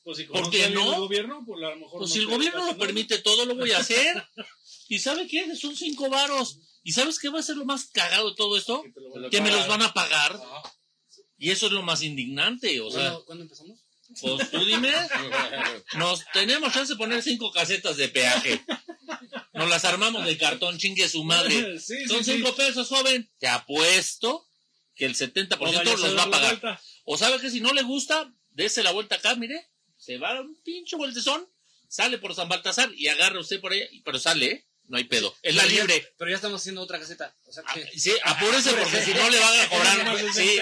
[0.07, 0.89] Pues si ¿Por qué no?
[0.89, 3.57] del gobierno, pues a lo mejor Pues no si el gobierno lo permite todo, lo
[3.57, 4.25] voy a hacer.
[4.89, 5.57] ¿Y sabe qué?
[5.57, 6.61] Son 5 varos.
[6.85, 8.85] ¿Y sabes qué va a ser lo más cagado de todo esto?
[9.33, 10.39] Que me los van a pagar.
[11.39, 12.81] Y eso es lo más indignante.
[12.81, 13.81] O sea, ¿Cuándo, cuándo empezamos?
[14.21, 14.93] pues tú dime.
[15.97, 18.65] Nos tenemos chance de poner cinco casetas de peaje.
[19.55, 21.81] Nos las armamos de cartón, chingue su madre.
[21.81, 22.35] Sí, sí, Son sí.
[22.35, 23.29] cinco pesos, joven.
[23.41, 24.47] Te apuesto
[24.95, 26.61] que el 70% O vayas los va a pagar.
[26.61, 26.81] vuelta.
[27.05, 29.69] O sabe que si no le gusta, dése la vuelta acá, mire.
[30.07, 31.49] Se va a un pinche vueltezón,
[31.89, 34.01] sale por San Baltasar y agarra usted por ahí.
[34.05, 34.67] Pero sale, ¿eh?
[34.89, 35.35] No hay pedo.
[35.43, 36.15] Es la Pero ya- libre.
[36.17, 37.37] Pero ya estamos haciendo otra caseta.
[37.45, 37.99] O sea Ah, que.
[37.99, 40.05] Sí, apúrese porque si no le van a cobrar.
[40.25, 40.59] más Sí,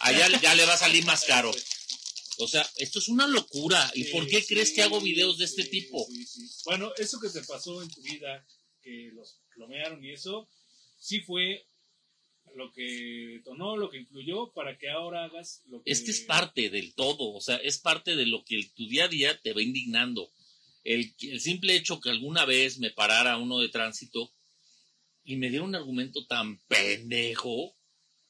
[0.00, 1.50] allá ya le va a salir más caro.
[2.38, 3.90] O sea, esto es una locura.
[3.94, 6.06] ¿Y Sí, por qué sí, crees que hago videos de este sí, tipo?
[6.06, 6.40] sí, sí.
[6.66, 8.46] Bueno, eso que te pasó en tu vida,
[8.82, 10.48] que los plomearon y eso,
[11.00, 11.66] sí fue
[12.56, 12.82] lo que
[13.38, 15.90] detonó, lo que influyó para que ahora hagas lo que...
[15.90, 19.04] Es que es parte del todo, o sea, es parte de lo que tu día
[19.04, 20.30] a día te va indignando.
[20.84, 24.32] El, el simple hecho que alguna vez me parara uno de tránsito
[25.24, 27.76] y me diera un argumento tan pendejo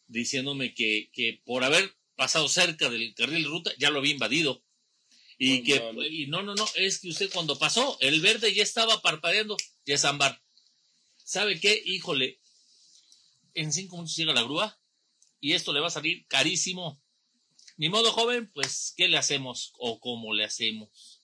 [0.06, 4.62] diciéndome que, que por haber pasado cerca del carril de ruta ya lo había invadido.
[5.38, 9.00] Y que, y no, no, no, es que usted cuando pasó, el verde ya estaba
[9.02, 10.40] parpadeando, ya es ámbar.
[11.16, 11.82] ¿Sabe qué?
[11.84, 12.38] Híjole,
[13.54, 14.78] en cinco minutos llega la grúa
[15.40, 17.02] y esto le va a salir carísimo.
[17.76, 19.72] Ni modo, joven, pues, ¿qué le hacemos?
[19.78, 21.22] ¿O cómo le hacemos?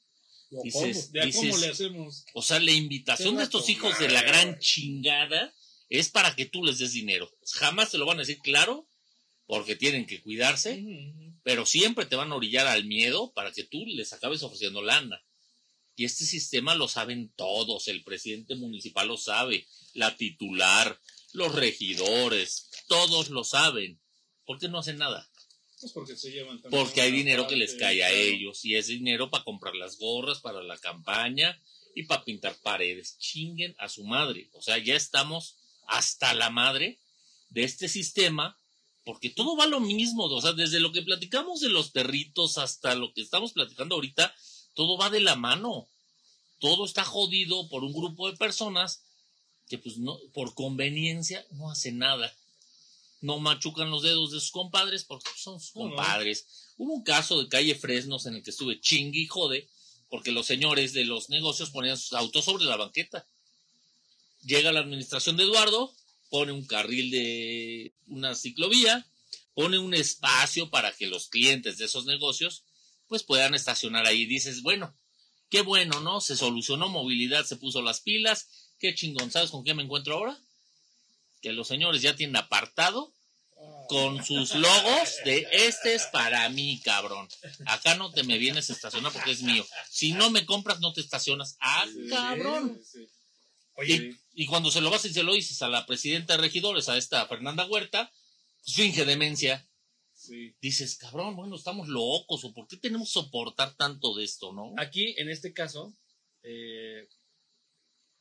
[0.51, 2.25] Dices, ¿De a cómo dices, le hacemos?
[2.33, 5.55] o sea, la invitación de estos hijos de la gran chingada
[5.89, 7.31] es para que tú les des dinero.
[7.53, 8.89] Jamás te lo van a decir claro,
[9.47, 10.85] porque tienen que cuidarse,
[11.43, 15.23] pero siempre te van a orillar al miedo para que tú les acabes ofreciendo lana.
[15.97, 21.01] Y este sistema lo saben todos, el presidente municipal lo sabe, la titular,
[21.33, 24.01] los regidores, todos lo saben.
[24.45, 25.29] ¿Por qué no hacen nada?
[25.81, 28.23] Pues porque se llevan también Porque hay dinero que les cae a claro.
[28.23, 31.61] ellos y es dinero para comprar las gorras, para la campaña
[31.95, 33.19] y para pintar paredes.
[33.19, 34.49] Chinguen a su madre.
[34.55, 35.57] O sea, ya estamos
[35.87, 36.99] hasta la madre
[37.51, 38.59] de este sistema
[39.05, 40.25] porque todo va lo mismo.
[40.25, 44.35] O sea, desde lo que platicamos de los perritos hasta lo que estamos platicando ahorita,
[44.75, 45.89] todo va de la mano.
[46.59, 49.05] Todo está jodido por un grupo de personas
[49.69, 52.35] que pues no, por conveniencia no hacen nada.
[53.21, 55.89] No machucan los dedos de sus compadres porque son sus No, no.
[55.97, 56.47] compadres.
[56.77, 59.69] Hubo un caso de calle Fresnos en el que estuve chingui y jode
[60.09, 63.27] porque los señores de los negocios ponían sus autos sobre la banqueta.
[64.43, 65.93] Llega la administración de Eduardo,
[66.31, 69.07] pone un carril de una ciclovía,
[69.55, 72.65] pone un espacio para que los clientes de esos negocios
[73.09, 74.25] pues puedan estacionar ahí.
[74.27, 74.95] Dices, bueno,
[75.51, 76.21] qué bueno, ¿no?
[76.21, 78.49] Se solucionó movilidad, se puso las pilas.
[78.79, 80.39] Qué chingón, ¿sabes con qué me encuentro ahora?
[81.43, 83.13] Que los señores ya tienen apartado
[83.89, 87.27] con sus logos de este es para mí, cabrón.
[87.67, 89.67] Acá no te me vienes a estacionar porque es mío.
[89.91, 91.57] Si no me compras, no te estacionas.
[91.61, 92.81] Ah, Sí, cabrón.
[92.85, 94.15] sí, sí.
[94.35, 96.89] Y, y cuando se lo vas y se lo dices a la presidenta de regidores,
[96.89, 98.13] a esta Fernanda Huerta,
[98.65, 99.67] pues finge demencia.
[100.15, 100.55] Sí.
[100.61, 104.75] Dices, cabrón, bueno, estamos locos, o por qué tenemos que soportar tanto de esto, ¿no?
[104.77, 105.95] Aquí, en este caso,
[106.43, 107.09] eh,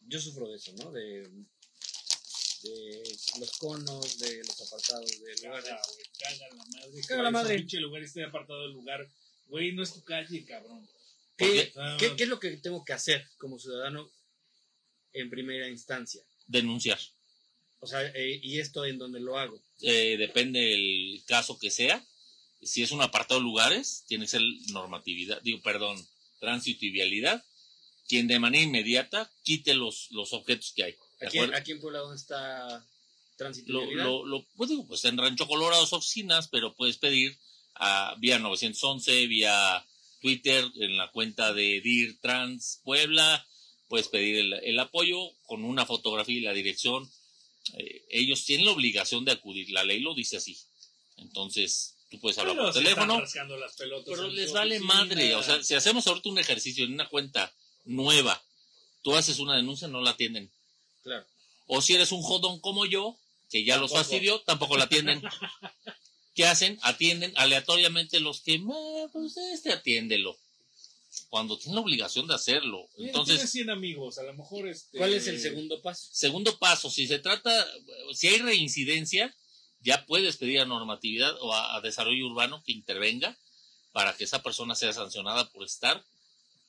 [0.07, 0.91] yo sufro de eso, ¿no?
[0.91, 1.27] De,
[2.63, 5.65] de los conos, de los apartados, de lugares.
[5.69, 7.01] Caga, güey, caga la madre.
[7.07, 7.55] Caga la madre.
[7.59, 9.07] pinche lugar esté apartado del lugar.
[9.47, 10.87] Güey, no es tu calle, cabrón.
[11.37, 14.09] ¿Qué, Ah, qué- qué es lo que tengo que hacer como ciudadano
[15.13, 16.21] en primera instancia?
[16.47, 16.99] Denunciar.
[17.79, 19.61] O sea, eh, ¿y esto en donde lo hago?
[19.81, 22.03] Eh, depende del caso que sea.
[22.63, 24.41] Si es un apartado de lugares, tiene que ser
[24.71, 26.03] normatividad, digo, perdón,
[26.39, 27.45] tránsito y vialidad.
[28.07, 30.95] Quien de manera inmediata quite los, los objetos que hay.
[31.19, 32.85] ¿de Aquí, aquí en Puebla, ¿dónde está
[33.35, 37.37] tránsito lo, lo, lo- pues digo, pues en Rancho Colorado oficinas, pero puedes pedir
[37.75, 39.85] a, vía 911, vía
[40.21, 43.45] Twitter, en la cuenta de DIR Trans Puebla,
[43.87, 47.09] puedes pedir el, el apoyo con una fotografía y la dirección.
[47.73, 50.57] Eh, ellos tienen la obligación de acudir, la ley lo dice así.
[51.17, 54.93] Entonces, tú puedes hablar pero por teléfono, rascando las pelotas pero les vale oficina.
[54.93, 55.35] madre.
[55.35, 57.53] O sea, si hacemos ahorita un ejercicio en una cuenta
[57.87, 58.41] nueva,
[59.01, 60.51] tú haces una denuncia, no la atienden.
[61.03, 61.25] Claro.
[61.67, 63.17] O si eres un jodón como yo,
[63.49, 63.97] que ya los Tampoco.
[64.09, 65.21] fastidió, tampoco la atienden.
[66.35, 66.77] ¿Qué hacen?
[66.83, 70.37] Atienden aleatoriamente los que, "Ah, pues este atiéndelo.
[71.29, 72.87] Cuando tienen la obligación de hacerlo.
[72.97, 74.97] Mira, Entonces, tienes 100 amigos, a lo mejor este...
[74.97, 76.09] ¿Cuál es el segundo paso?
[76.11, 77.51] segundo paso, si se trata,
[78.13, 79.33] si hay reincidencia,
[79.81, 83.35] ya puedes pedir a normatividad o a, a desarrollo urbano que intervenga
[83.93, 86.05] para que esa persona sea sancionada por estar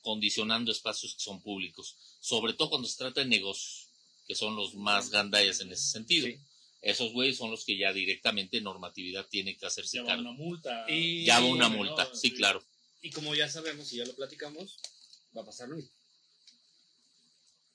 [0.01, 3.87] condicionando espacios que son públicos, sobre todo cuando se trata de negocios,
[4.27, 6.27] que son los más gandallas en ese sentido.
[6.27, 6.37] Sí.
[6.81, 10.21] Esos güeyes son los que ya directamente normatividad tiene que hacerse Lleva cargo.
[10.21, 10.85] una multa.
[10.89, 11.75] Y- Ya va una ¿no?
[11.77, 12.35] multa, sí, Sí.
[12.35, 12.63] claro.
[13.01, 14.77] Y como ya sabemos y ya lo platicamos,
[15.35, 15.91] va a pasar lo mismo.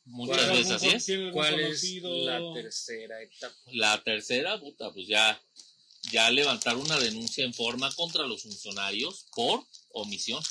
[0.07, 1.05] Muchas ¿Tiene veces así es.
[1.07, 2.25] ¿Tiene algún ¿Cuál es conocido?
[2.25, 3.57] la tercera etapa?
[3.73, 5.43] La tercera, puta, pues ya,
[6.13, 10.43] ya levantar una denuncia en forma contra los funcionarios por omisión.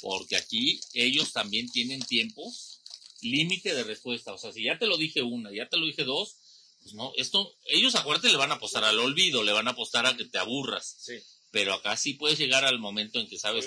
[0.00, 2.80] Porque aquí ellos también tienen tiempos
[3.20, 4.32] límite de respuesta.
[4.32, 6.36] O sea, si ya te lo dije una, ya te lo dije dos,
[6.82, 10.06] pues no, esto, ellos acuérdate le van a apostar al olvido, le van a apostar
[10.06, 10.96] a que te aburras.
[11.00, 11.14] Sí.
[11.50, 13.66] Pero acá sí puedes llegar al momento en que, ¿sabes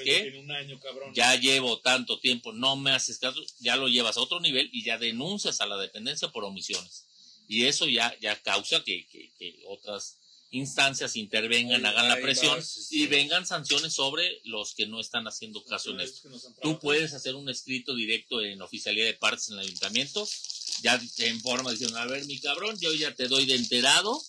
[0.80, 1.14] cabrón.
[1.14, 4.84] ya llevo tanto tiempo, no me haces caso, ya lo llevas a otro nivel y
[4.84, 7.06] ya denuncias a la dependencia por omisiones.
[7.48, 10.20] Y eso ya, ya causa que, que- que otras
[10.52, 15.92] instancias intervengan, hagan la presión y vengan sanciones sobre los que no están haciendo caso
[15.92, 16.30] en esto.
[16.62, 20.28] Tú puedes hacer un escrito directo en oficialía de partes en el ayuntamiento,
[20.82, 24.22] ya en forma diciendo, a ver, mi cabrón, yo ya te doy de enterado,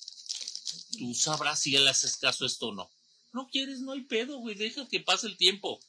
[0.96, 2.90] tú sabrás si le haces caso a esto o no.
[3.32, 5.80] No quieres, no hay pedo, güey, deja que pase el tiempo.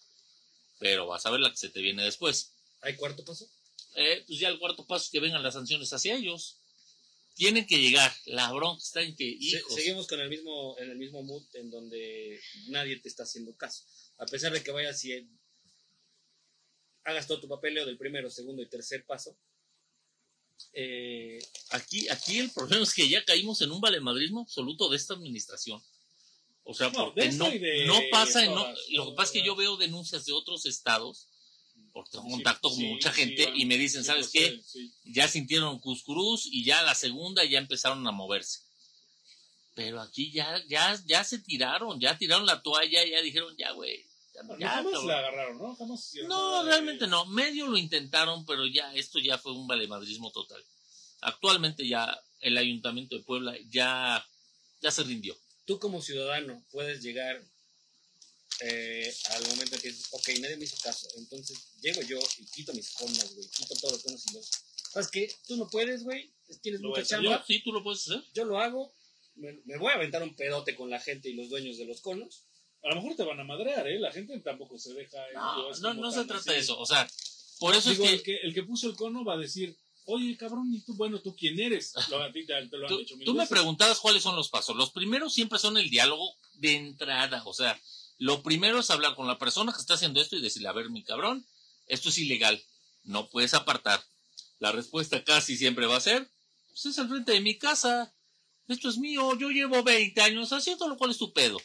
[0.79, 2.51] Pero vas a ver la que se te viene después.
[2.81, 3.47] ¿Hay cuarto paso?
[3.95, 6.57] Eh, pues ya el cuarto paso es que vengan las sanciones hacia ellos.
[7.35, 8.13] Tienen que llegar.
[8.25, 11.43] La bronca está en que, Se- hijos, seguimos con el mismo, en el mismo mood
[11.55, 13.83] en donde nadie te está haciendo caso.
[14.17, 15.27] A pesar de que vayas y
[17.03, 19.35] hagas todo tu papeleo del primero, segundo y tercer paso,
[20.73, 21.39] eh,
[21.71, 25.81] aquí, aquí el problema es que ya caímos en un valemadrismo absoluto de esta administración.
[26.63, 29.41] O sea, No, porque no, y de no pasa, en no- lo que pasa es
[29.41, 31.27] que yo veo denuncias de otros estados,
[31.93, 34.59] porque tengo contacto con Sí, mucha sí, gente, y me dicen, sí, ¿sabes qué?
[34.65, 34.91] sí.
[35.05, 38.59] ya sintieron cuscurús y ya la segunda ya empezaron a moverse.
[39.75, 44.05] Pero aquí ya, ya, ya se tiraron, ya tiraron la toalla, ya dijeron, ya, güey.
[44.33, 45.07] ya, No, ya, jamás cabrón".
[45.07, 45.75] la agarraron, ¿no?
[45.75, 47.25] Jamás No, de- realmente no.
[47.25, 50.63] Medio lo intentaron, pero ya esto ya fue un valemadrismo total.
[51.21, 54.23] Actualmente ya el ayuntamiento de Puebla ya,
[54.81, 55.35] ya se rindió.
[55.65, 57.41] tú como ciudadano puedes llegar
[58.61, 62.45] eh, al momento en que dices, ok, nadie me hizo caso, entonces llego yo y
[62.45, 64.49] quito mis conos, güey, quito todos los conos y los...
[64.91, 65.33] ¿Sabes qué?
[65.47, 66.31] Tú no puedes, güey,
[66.61, 68.23] tienes Lo mucha chamba, Yo, sí, tú lo puedes hacer.
[68.33, 68.93] yo lo hago,
[69.35, 72.01] me, me voy a aventar un pedote con la gente y los dueños de los
[72.01, 72.43] conos,
[72.83, 73.97] A lo mejor te van a madrear, ¿eh?
[73.97, 75.17] La gente tampoco se deja.
[75.17, 75.33] ¿eh?
[75.33, 76.49] No, no, no se trata así.
[76.51, 76.77] de eso.
[76.77, 77.09] O sea,
[77.59, 79.75] por eso Digo, es el, que que, el que puso el cono va a decir,
[80.05, 80.93] oye, cabrón, ¿y tú?
[80.95, 81.93] Bueno, ¿tú quién eres?
[82.09, 84.35] Lo, a ti te, te lo han tú, dicho mil tú me preguntabas cuáles son
[84.35, 84.75] los pasos.
[84.75, 87.41] Los primeros siempre son el diálogo de entrada.
[87.45, 87.79] O sea,
[88.17, 90.89] lo primero es hablar con la persona que está haciendo esto y decirle, a ver,
[90.89, 91.45] mi cabrón,
[91.87, 92.63] esto es ilegal.
[93.03, 94.03] No puedes apartar.
[94.59, 96.29] La respuesta casi siempre va a ser,
[96.69, 98.13] pues es al frente de mi casa.
[98.67, 99.37] Esto es mío.
[99.37, 101.59] Yo llevo 20 años haciendo lo cual es tu pedo.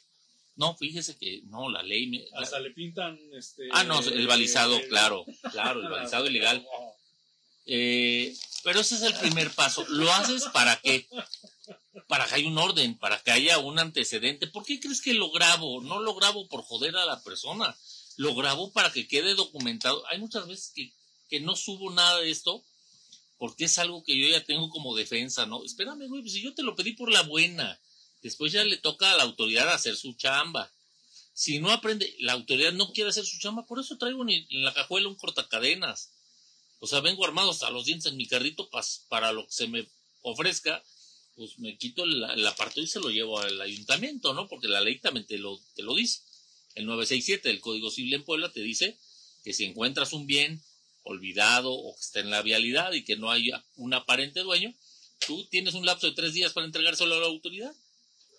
[0.56, 2.24] No, fíjese que no, la ley me...
[2.34, 3.68] Hasta le pintan este.
[3.70, 6.66] Ah, no, el balizado, eh, claro, claro, el balizado ilegal.
[7.64, 9.86] Eh, pero ese es el primer paso.
[9.88, 11.06] ¿Lo haces para qué?
[12.08, 14.48] Para que haya un orden, para que haya un antecedente.
[14.48, 15.80] ¿Por qué crees que lo grabo?
[15.82, 17.76] No lo grabo por joder a la persona.
[18.16, 20.02] Lo grabo para que quede documentado.
[20.08, 20.92] Hay muchas veces que,
[21.28, 22.64] que no subo nada de esto
[23.38, 25.64] porque es algo que yo ya tengo como defensa, ¿no?
[25.64, 27.80] Espérame, güey, pues si yo te lo pedí por la buena.
[28.20, 30.70] Después ya le toca a la autoridad hacer su chamba.
[31.34, 34.74] Si no aprende, la autoridad no quiere hacer su chamba, por eso traigo en la
[34.74, 36.10] cajuela un cortacadenas.
[36.80, 38.68] O sea, vengo armado hasta los dientes en mi carrito
[39.08, 39.86] para lo que se me
[40.22, 40.82] ofrezca,
[41.38, 44.48] pues me quito el, el apartado y se lo llevo al ayuntamiento, ¿no?
[44.48, 46.22] Porque la ley también te lo, te lo dice.
[46.74, 48.98] El 967 del Código Civil en Puebla te dice
[49.44, 50.60] que si encuentras un bien
[51.04, 54.74] olvidado o que está en la vialidad y que no haya un aparente dueño,
[55.28, 57.72] tú tienes un lapso de tres días para entregárselo a la autoridad.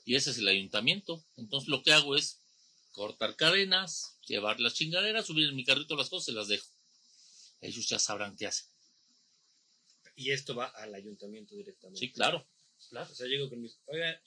[0.05, 1.23] Y ese es el ayuntamiento.
[1.37, 2.41] Entonces lo que hago es
[2.91, 6.67] cortar cadenas, llevar las chingaderas, subir en mi carrito las cosas y las dejo.
[7.61, 8.67] Ellos ya sabrán qué hacen.
[10.17, 11.97] Y esto va al ayuntamiento directamente.
[11.97, 12.45] Sí, claro.
[12.91, 13.77] O sea, llego con mis.
[13.85, 14.19] Oiga,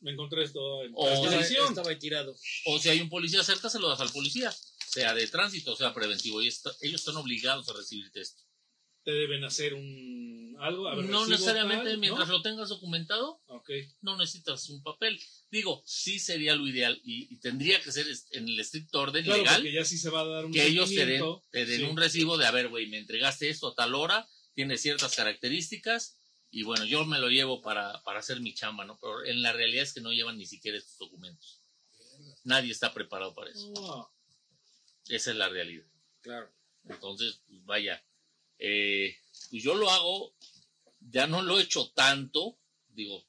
[0.00, 1.66] Me encontré esto en O- estaba, televisión.
[1.68, 2.36] estaba ahí tirado.
[2.66, 4.50] O si hay un policía cerca, se lo das al policía.
[4.86, 6.40] Sea de tránsito, sea preventivo.
[6.42, 8.42] Y esto- ellos están obligados a recibirte esto.
[9.04, 10.88] Te deben hacer un algo.
[10.88, 12.34] A ver, No necesariamente tal, mientras ¿no?
[12.34, 13.70] lo tengas documentado, Ok.
[14.02, 15.20] no necesitas un papel.
[15.50, 19.38] Digo, sí sería lo ideal y, y tendría que ser en el estricto orden Claro,
[19.42, 21.86] legal ya sí se va a dar un que ellos te den, te den Sí.
[21.86, 26.16] un recibo de, a ver, güey, me entregaste esto a tal hora, tiene ciertas características
[26.50, 28.98] y bueno, yo me lo llevo para, para hacer mi chamba, ¿no?
[29.00, 31.60] Pero en la realidad es que no llevan ni siquiera estos documentos.
[32.44, 33.72] Nadie está preparado para eso.
[35.08, 35.86] Esa es la realidad.
[36.20, 36.50] Claro.
[36.88, 38.02] Entonces, pues, vaya,
[38.58, 39.16] eh,
[39.50, 40.34] pues yo lo hago,
[41.00, 43.24] ya no lo he hecho tanto, digo,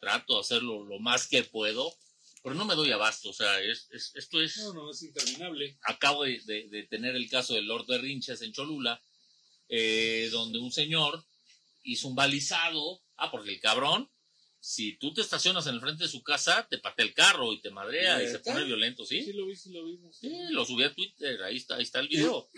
[0.00, 1.94] trato de hacerlo lo más que puedo,
[2.42, 5.78] pero no me doy abasto, o sea, es, es- esto es, no, no, es interminable.
[5.82, 9.00] acabo de, de- de tener el caso del Lord de Rinches en Cholula,
[9.68, 11.24] eh, donde un señor
[11.84, 14.10] hizo un balizado, ah, porque el cabrón,
[14.58, 17.60] si tú te estacionas en el frente de su casa, te patea el carro y
[17.60, 19.22] te madrea y se pone violento, ¿sí?
[19.22, 20.00] Sí, lo vi, sí lo vi.
[20.10, 22.48] Sí, lo subí a Twitter, ahí está, ahí está el video.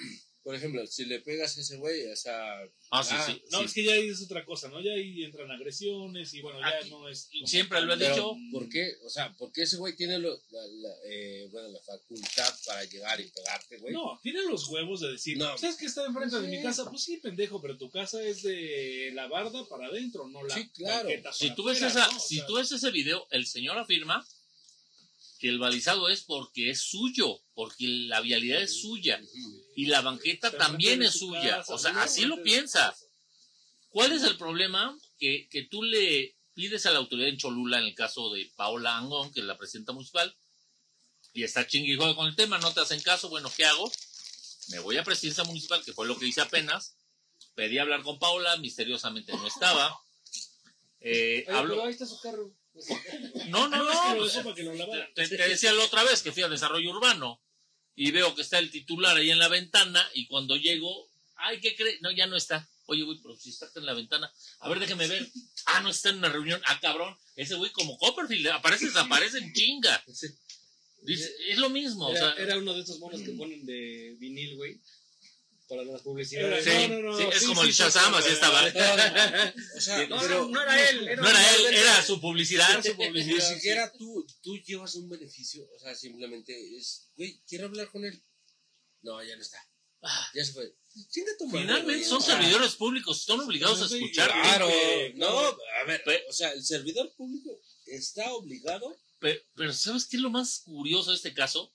[0.46, 2.38] Por ejemplo, si le pegas a ese güey, o sea,
[2.92, 3.42] Ah, sí, Ah, sí.
[3.50, 3.64] No, sí.
[3.64, 4.80] es que ya ahí es otra cosa, ¿no?
[4.80, 7.28] Ya ahí entran agresiones y bueno, ya Aquí no es.
[7.46, 8.32] siempre lo he dicho.
[8.52, 8.92] ¿por qué?
[9.04, 12.84] O sea, ¿por qué ese güey tiene lo- la, la, eh, bueno, la facultad para
[12.84, 13.92] llegar y pegarte, güey?
[13.92, 15.58] No, tiene los huevos de decir, No.
[15.58, 16.88] ¿sabes que está enfrente de mi casa?
[16.88, 20.68] Pues sí, pendejo, pero tu casa es de la barda para adentro, no la Sí,
[20.68, 21.08] claro.
[21.32, 22.16] Si tú ves esa, ¿no?
[22.16, 24.24] O si sea, tú ves ese video, el señor afirma
[25.38, 29.20] que el balizado es porque es suyo, porque la vialidad es suya
[29.76, 31.64] y la banqueta también es su suya.
[31.68, 32.96] O sea, así lo piensa.
[33.90, 34.96] ¿Cuál es el problema?
[35.18, 38.96] Que, que tú le pides a la autoridad en Cholula, en el caso de Paola
[38.96, 40.34] Angón, que es la presidenta municipal,
[41.34, 43.92] y está juega con el tema, no te hacen caso, bueno, ¿qué hago?
[44.68, 46.96] Me voy a presidencia municipal, que fue lo que hice apenas,
[47.54, 49.98] pedí hablar con Paola, misteriosamente no estaba.
[51.00, 52.50] Eh, Oye, hablo- pero ahí está su carro.
[53.48, 54.32] No, no, No, pues,
[55.14, 57.40] te, te decía la otra vez que fui a desarrollo urbano
[57.94, 61.74] y veo que está el titular ahí en la ventana y cuando llego, ay, ¿qué
[61.74, 62.00] crees?
[62.02, 62.68] No, ya no está.
[62.86, 65.28] Oye, güey, pero si está en la ventana, a ver, déjeme ver.
[65.66, 66.60] Ah, no está en una reunión.
[66.66, 70.04] Ah, cabrón, ese güey como Copperfield, aparece, desaparece en chinga.
[70.12, 70.28] Sí.
[71.02, 74.16] Dice, es lo mismo, o Era, sea, era uno de estos monos que ponen de
[74.18, 74.80] vinil, güey.
[75.68, 76.64] Para las publicidades.
[76.64, 78.60] Sí, No, no, no, sí, es sí, como sí, el Shazam, sí, así sí, estaba.
[79.76, 81.08] O sea, No, pero no, no era él.
[81.08, 82.70] Era no era él, era su publicidad.
[82.70, 83.50] Era su publicidad.
[83.50, 85.68] ni siquiera tú, tú llevas un beneficio.
[85.74, 88.22] O sea, simplemente es, güey, quiero hablar con él.
[89.02, 89.58] No, ya no está.
[90.02, 90.30] Ah.
[90.34, 90.72] Ya se fue.
[91.50, 94.30] Finalmente son servidores públicos, son obligados a escuchar.
[94.30, 94.68] Claro,
[95.16, 98.96] no, a ver, o sea, el servidor público está obligado.
[99.18, 101.72] Pero, pero ¿sabes qué es lo más curioso de este caso?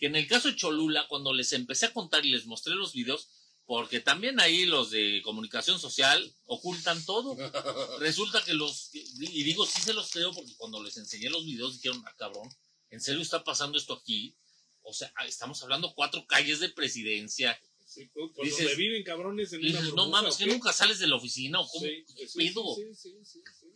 [0.00, 2.94] Que en el caso de Cholula, cuando les empecé a contar y les mostré los
[2.94, 3.28] videos,
[3.66, 7.36] porque también ahí los de comunicación social ocultan todo.
[8.00, 11.74] Resulta que los, y digo sí se los creo porque cuando les enseñé los videos
[11.74, 12.48] dijeron, ah cabrón,
[12.90, 14.36] ¿en serio está pasando esto aquí?
[14.82, 17.60] O sea, estamos hablando cuatro calles de presidencia.
[17.92, 20.50] Sí, pues, Dices- viven cabrones en una no mames, ¿o que qué?
[20.52, 21.84] nunca sales de la oficina o cómo.
[21.84, 22.54] Sí, ¿Qué sí.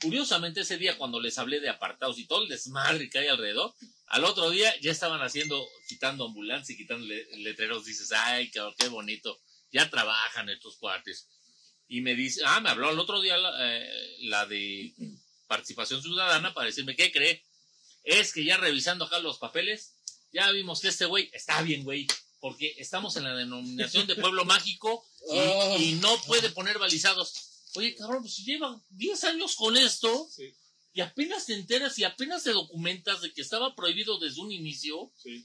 [0.00, 3.74] Curiosamente, ese día cuando les hablé de apartados y todo el desmadre que hay alrededor,
[4.06, 7.84] al otro día ya estaban haciendo, quitando ambulancia y quitando le- letreros.
[7.86, 9.40] Dices, ay, cabrón, qué bonito.
[9.72, 11.26] Ya trabajan estos cuates.
[11.88, 14.94] Y me dice, ah, me habló el otro día la, eh, la de
[15.48, 17.42] participación ciudadana para decirme, ¿qué cree?
[18.04, 19.94] Es que ya revisando acá los papeles,
[20.32, 22.06] ya vimos que este güey está bien, güey.
[22.45, 25.76] Porque estamos en la denominación de pueblo mágico y, Oh.
[25.80, 27.32] y no puede poner balizados.
[27.74, 30.53] Oye, cabrón, pues si llevan 10 años con esto Sí,
[30.92, 35.11] y apenas te enteras y apenas te documentas de que estaba prohibido desde un inicio,
[35.16, 35.42] sí.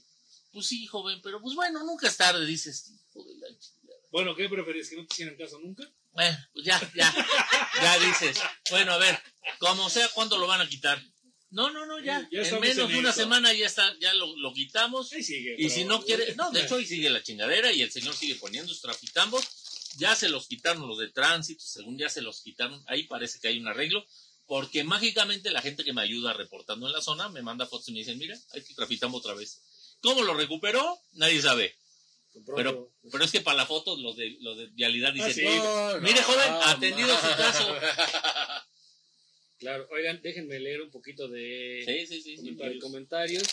[0.52, 2.90] pues sí, joven, pero pues bueno, nunca es tarde, dices.
[2.90, 3.98] hijo de la chingada.
[4.12, 4.90] Bueno, ¿qué preferís?
[4.90, 5.90] ¿Que no te hicieran caso nunca?
[6.12, 7.26] Bueno, pues ya, ya,
[7.82, 8.36] ya dices.
[8.68, 9.18] Bueno, a ver,
[9.58, 11.02] como sea, ¿cuándo lo van a quitar?
[11.50, 12.28] No, no, no, ya.
[12.30, 15.12] Ya en menos en de una semana ya está, ya lo, lo quitamos.
[15.12, 15.54] Ahí sigue.
[15.58, 18.14] Y pero- si no quiere, no, de hecho ahí sigue la chingadera y el señor
[18.14, 19.44] sigue poniendo sus traficambos.
[19.96, 23.48] Ya se los quitaron los de tránsito, según ya se los quitaron, ahí parece que
[23.48, 24.06] hay un arreglo,
[24.46, 27.92] porque mágicamente la gente que me ayuda reportando en la zona me manda fotos y
[27.92, 29.60] me dicen, mira, hay que traficamos otra vez.
[30.00, 30.96] ¿Cómo lo recuperó?
[31.14, 31.74] Nadie sabe.
[32.46, 35.42] Propio- Pero es que para la foto los de, los de vialidad dicen, Ah, sí.
[35.44, 37.76] No, no, Mire, joven, atendido su caso.
[39.60, 43.44] Claro, oigan, déjenme leer un poquito de, sí, sí, sí, sí, de comentarios.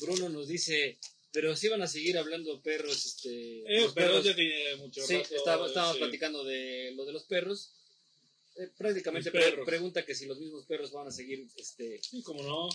[0.00, 0.98] Bruno nos dice,
[1.32, 3.60] Pero sí van a seguir hablando perros, este.
[3.66, 4.24] Eh, los perros.
[4.24, 5.34] ya tiene mucho Sí, rato.
[5.36, 5.74] estaba, Los perros ya tiene mucho Sí, rato.
[5.74, 6.00] estaba- estábamos sí.
[6.02, 7.72] platicando de lo de los perros.
[8.56, 9.66] Eh, prácticamente Los pre- perros.
[9.66, 12.68] pregunta que si los mismos perros van a seguir este, Sí, como no,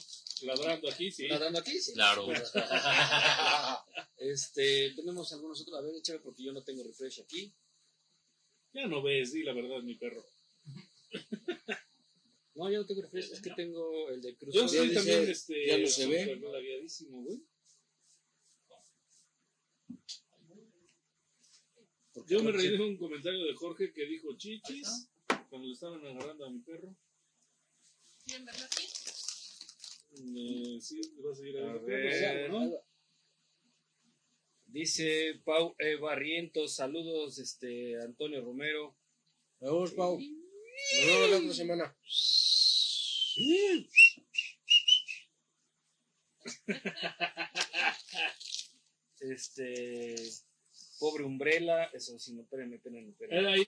[0.43, 1.28] ladrando aquí, sí.
[1.28, 1.80] ladrando aquí.
[1.80, 1.93] Sí.
[1.93, 2.28] Claro.
[4.17, 5.78] Este, tenemos algunos otros.
[5.78, 7.51] A ver, échame porque yo no tengo refresh aquí.
[8.71, 10.26] Ya no ves, di la verdad, mi perro.
[12.56, 14.54] No, yo no tengo refresh, es que tengo el de Cruz.
[14.54, 15.68] Yo sí, estoy dice, también, este.
[15.68, 16.36] ya no se ve.
[17.10, 17.43] güey.
[22.28, 25.10] Yo me reí de un comentario de Jorge que dijo chichis
[25.49, 26.95] cuando le estaban agarrando a mi perro.
[28.26, 28.84] ¿Quieren verlo aquí?
[30.16, 32.22] Eh, sí, le va a seguir A agarrando ver.
[32.22, 32.78] perro, ¿no?
[34.68, 38.95] Dice Pau eh, Barrientos, saludos, este Antonio Romero.
[39.60, 40.20] Vamos, Pau.
[40.74, 41.95] Nos vemos la otra semana.
[49.19, 50.15] Este
[50.99, 53.67] pobre Umbrella, eso sí, no, espérenme, espérenme, espérenme.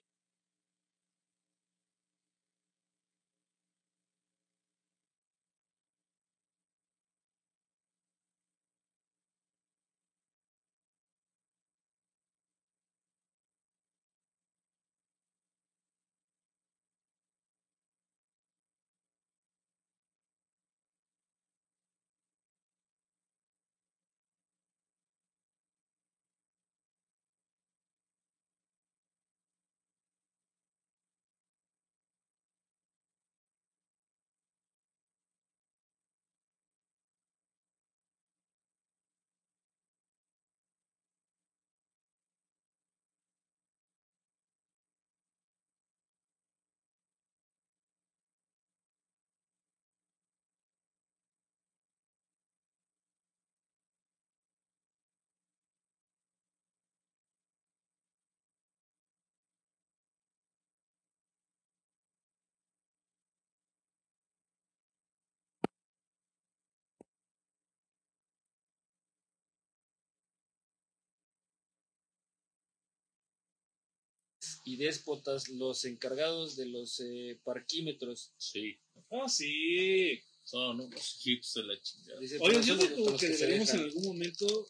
[74.66, 78.32] Y déspotas, los encargados de los eh, parquímetros.
[78.38, 78.76] Sí.
[79.12, 80.20] Ah, sí.
[80.44, 82.20] Son unos hits de la chingada.
[82.20, 84.68] Dice, Oye, yo digo que se deberíamos en algún momento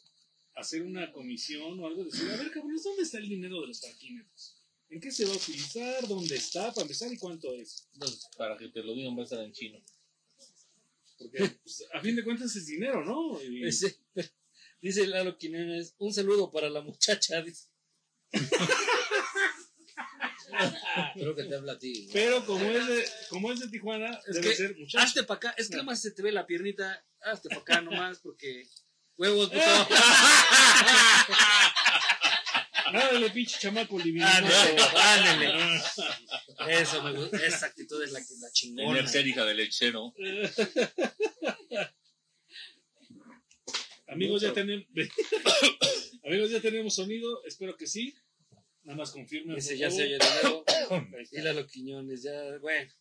[0.56, 3.80] hacer una comisión o algo, decir, a ver, cabrones, ¿dónde está el dinero de los
[3.80, 4.56] parquímetros?
[4.90, 6.08] ¿En qué se va a utilizar?
[6.08, 6.72] ¿Dónde está?
[6.74, 7.88] Para empezar, ¿y cuánto es?
[7.94, 9.82] Entonces, para que te lo digan, va a estar en chino.
[11.18, 13.42] Porque pues, a fin de cuentas es dinero, ¿no?
[13.42, 13.98] Y- Dice,
[14.82, 17.42] dice Lalo Quiñones, un saludo para la muchacha.
[17.42, 17.68] dice.
[21.16, 22.10] Creo que te habla a ti.
[22.14, 25.04] pero como es de, como es de Tijuana, Es debe que ser muchacho.
[25.04, 27.82] Hazte para acá, es que nada más se te ve la piernita, hazte para acá
[27.82, 28.68] nomás porque
[29.18, 29.62] huevos, puto.
[32.88, 34.48] Ándale, pinche chamaco liviano.
[34.48, 35.82] Ándale, ándale.
[36.82, 39.04] Eso me gusta, esa actitud es la, que- la chingona.
[39.12, 40.14] Tener hija del lechero.
[44.08, 44.86] Amigos, ya tenemos
[46.24, 48.16] Amigos, ya tenemos sonido, espero que sí.
[48.86, 49.56] Nada más confirmen.
[49.56, 50.64] Dice, por ya se oye de nuevo.
[51.32, 52.92] Y Lalo Quiñones, ya, bueno.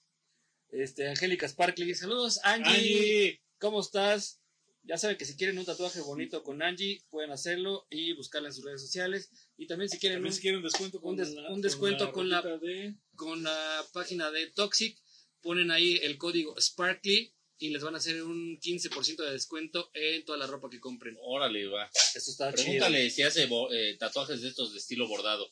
[0.70, 2.70] Este, Angélica Sparkly, saludos, Angie.
[2.74, 4.40] Angie, ¿Cómo estás?
[4.82, 8.54] Ya saben que si quieren un tatuaje bonito con Angie, pueden hacerlo y buscarla en
[8.54, 9.30] sus redes sociales.
[9.56, 12.12] Y también si quieren también un- si quieren descuento con un des- la, un descuento
[12.12, 14.98] con la- ropita de con la página de Toxic,
[15.40, 20.24] ponen ahí el código Sparkly y les van a hacer un 15% de descuento en
[20.24, 21.16] toda la ropa que compren.
[21.20, 21.88] Órale, va.
[22.14, 22.64] Esto está chido.
[22.64, 25.48] Pregúntale si hace eh, tatuajes de estos de estilo bordado.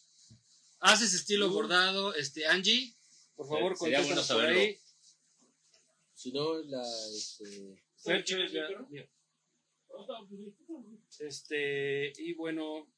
[0.85, 2.93] Haces estilo bordado, este Angie,
[3.37, 4.61] por favor, Sería bueno por saberlo.
[4.61, 4.81] ahí.
[6.13, 6.83] Si no, la.
[7.15, 7.85] Este.
[11.21, 12.89] Este, y bueno,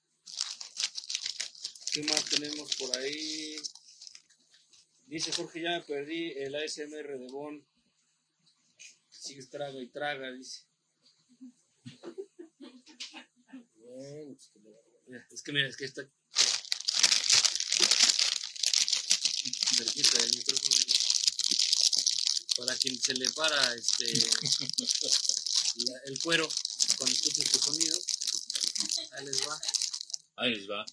[1.93, 3.57] ¿qué más tenemos por ahí?
[5.07, 7.63] Dice Jorge, ya me perdí el ASMR de Bon.
[9.11, 10.63] Sigues traga y traga, dice.
[15.31, 16.09] Es que mira, es que está
[19.75, 20.75] cerquita del micrófono.
[22.57, 24.05] Para quien se le para este
[25.87, 26.49] la- el cuero
[26.99, 27.99] cuando escucha este sonido.
[29.13, 29.61] Ahí les va.
[30.37, 30.85] Ahí les va.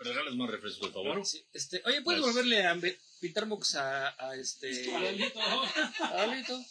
[0.00, 1.26] Regales más refresco, por favor.
[1.26, 2.34] Sí, este, oye, ¿puedes Gracias.
[2.44, 4.94] volverle a ambe- pintar mox a, a este.
[4.94, 6.64] a Alito?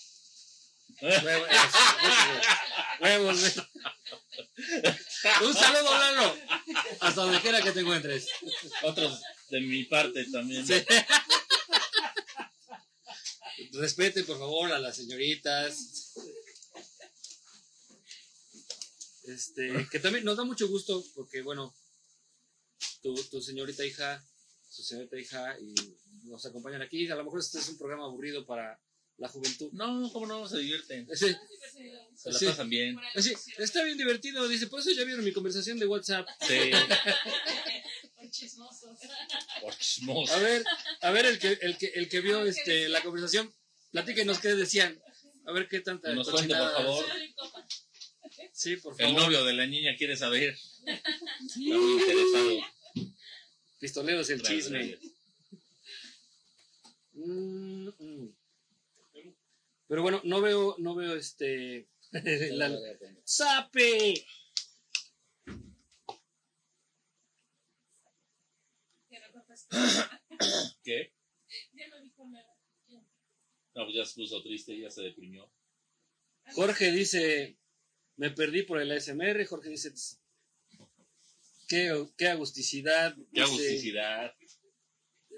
[1.02, 1.48] Huevo-
[3.02, 3.54] Huevos, güey.
[5.46, 6.38] Un saludo, Lalo.
[7.02, 8.28] Hasta donde quiera que te encuentres.
[8.84, 10.66] Otros de mi parte también.
[10.66, 10.74] Sí.
[13.74, 16.14] Respete, por favor, a las señoritas.
[19.26, 21.76] Este, que también nos da mucho gusto porque, bueno,
[23.02, 24.24] tu, tu señorita hija,
[24.70, 25.76] su señorita hija, y
[26.30, 27.10] nos acompañan aquí.
[27.10, 28.80] A lo mejor este es un programa aburrido para
[29.18, 29.70] la juventud.
[29.74, 30.48] No, ¿cómo no?
[30.48, 31.08] Se divierten.
[31.16, 31.36] Sí,
[32.16, 32.46] Se la Sí.
[32.46, 32.98] pasan bien.
[33.18, 34.48] sí, está bien divertido.
[34.48, 36.28] Dice, por eso ya vieron mi conversación de WhatsApp.
[36.48, 36.72] Sí.
[38.38, 39.00] Por chismosos.
[39.62, 40.34] Por chismoso.
[40.34, 40.64] A ver,
[41.02, 43.52] a ver, el que, el que, el que vio este, la conversación,
[43.92, 45.02] platíquenos qué decían.
[45.46, 47.06] A ver qué tanta Nos cuente, por favor.
[48.54, 49.10] Sí, por favor.
[49.10, 50.56] El novio de la niña quiere saber.
[50.86, 52.60] Está muy interesado.
[53.80, 55.00] Pistoleros el Gracias, chisme.
[57.14, 58.36] Mm, mm.
[59.88, 61.88] Pero bueno, no veo, no veo este.
[62.12, 62.78] la-
[63.24, 64.26] ¡Sape!
[69.10, 69.57] Ya no contestó.
[70.84, 71.14] ¿Qué?
[71.74, 72.58] Ya no dijo nada.
[73.76, 75.50] No, pues ya se puso triste, ya se deprimió.
[76.54, 77.58] Jorge dice:
[78.16, 79.46] Me perdí por el ASMR.
[79.46, 80.20] Jorge dice: "Tss,
[81.68, 83.14] Qué, qué agusticidad.
[83.16, 84.34] Qué Dice, agusticidad.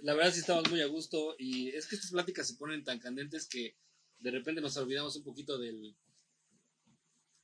[0.03, 1.35] La verdad sí estamos muy a gusto.
[1.39, 3.75] Y es que estas pláticas se ponen tan candentes que
[4.19, 5.95] de repente nos olvidamos un poquito del.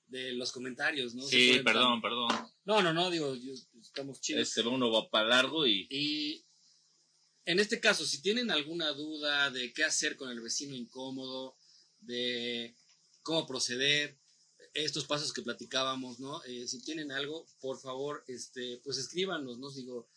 [0.07, 1.24] De los comentarios, ¿no?
[1.24, 2.30] Sí, tan- perdón, perdón.
[2.64, 4.48] No, no, no, digo, yo- estamos chidos.
[4.48, 6.45] Este uno va para largo y Y
[7.46, 11.56] en este caso, si tienen alguna duda de qué hacer con el vecino incómodo,
[12.00, 12.76] de
[13.22, 14.18] cómo proceder,
[14.74, 16.44] estos pasos que platicábamos, ¿no?
[16.44, 19.72] Eh, si tienen algo, por favor, este, pues escríbanos, ¿no?
[19.72, 20.10] Digo,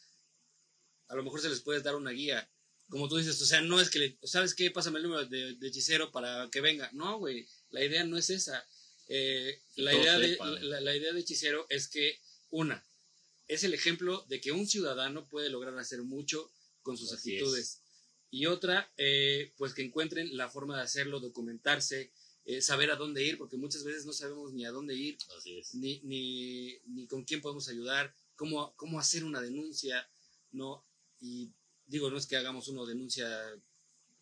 [1.06, 2.50] a lo mejor se les puede dar una guía.
[2.88, 4.70] Como tú dices, o sea, no es que, le, ¿sabes qué?
[4.70, 6.90] Pásame el número de, de hechicero para que venga.
[6.92, 8.66] No, güey, la idea no es esa.
[9.06, 12.18] Eh, la, idea de, la, la idea de hechicero es que,
[12.50, 12.84] una,
[13.46, 16.50] es el ejemplo de que un ciudadano puede lograr hacer mucho
[16.88, 17.82] con sus Así actitudes.
[18.30, 22.12] Y otra, eh, pues que encuentren la forma de hacerlo, documentarse,
[22.46, 25.58] eh, saber a dónde ir, porque muchas veces no sabemos ni a dónde ir, así
[25.58, 25.74] es.
[25.74, 30.08] ni, ni, ni con quién podemos ayudar, cómo, cómo hacer una denuncia,
[30.50, 30.82] ¿no?
[31.20, 31.52] Y
[31.84, 33.28] digo, no es que hagamos una denuncia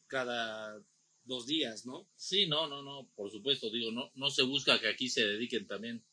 [0.09, 0.82] cada
[1.22, 2.09] dos días, ¿no?
[2.16, 5.68] Sí, no, no, no, por supuesto, digo, no, no se busca que aquí se dediquen
[5.68, 6.05] también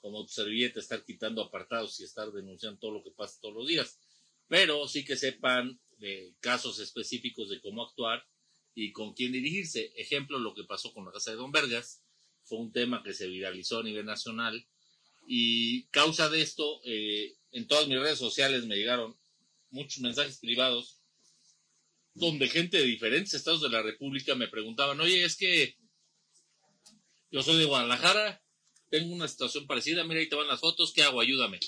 [0.00, 3.98] como servilleta estar quitando apartados y estar denunciando todo lo que pasa todos los días,
[4.46, 8.26] pero sí que sepan de casos específicos de cómo actuar
[8.74, 9.92] y con quién dirigirse.
[9.96, 12.02] Ejemplo, lo que pasó con la casa de Don Vergas,
[12.44, 14.66] fue un tema que se viralizó a nivel nacional
[15.26, 19.14] y causa de esto, eh, en todas mis redes sociales me llegaron
[19.70, 21.02] muchos mensajes privados
[22.14, 25.76] donde gente de diferentes estados de la República me preguntaban, oye, es que
[27.30, 28.42] yo soy de Guadalajara,
[28.90, 31.20] tengo una situación parecida, mira, ahí te van las fotos, ¿qué hago?
[31.20, 31.60] Ayúdame.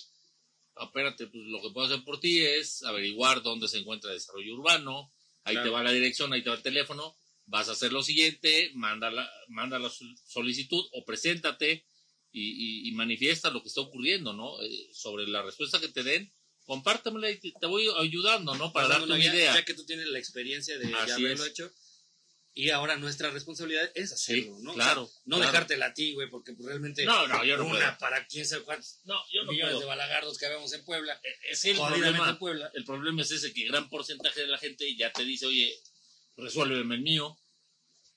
[0.83, 4.55] Espérate, pues lo que puedo hacer por ti es averiguar dónde se encuentra el desarrollo
[4.55, 5.13] urbano,
[5.45, 5.69] ahí Claro.
[5.69, 7.17] te va la dirección, ahí te va el teléfono,
[7.47, 11.87] vas a hacer lo siguiente, manda la, manda la sol- solicitud o preséntate
[12.33, 14.61] y, y, y manifiesta lo que está ocurriendo, ¿no?
[14.63, 16.33] Eh, sobre la respuesta que te den,
[16.65, 18.73] compártamela y te, te voy ayudando, ¿no?
[18.73, 19.55] Para darte una idea.
[19.55, 21.51] Ya que tú tienes la experiencia de ya Así haberlo es.
[21.51, 21.71] hecho.
[22.53, 24.73] Y ahora nuestra responsabilidad es hacerlo, Sí, ¿no?
[24.73, 25.53] O claro, sea, no claro.
[25.53, 27.99] dejártela a ti, güey, porque pues, realmente No, no, yo no una puedo.
[27.99, 29.81] para quién sabe cuántos No, yo no millones puedo.
[29.81, 31.21] de balagardos que habemos en Puebla.
[31.23, 32.29] Eh, Es el problema.
[32.31, 32.71] en Puebla.
[32.75, 35.73] El problema es ese que gran porcentaje de la gente ya te dice, oye,
[36.37, 37.39] resuélveme el mío.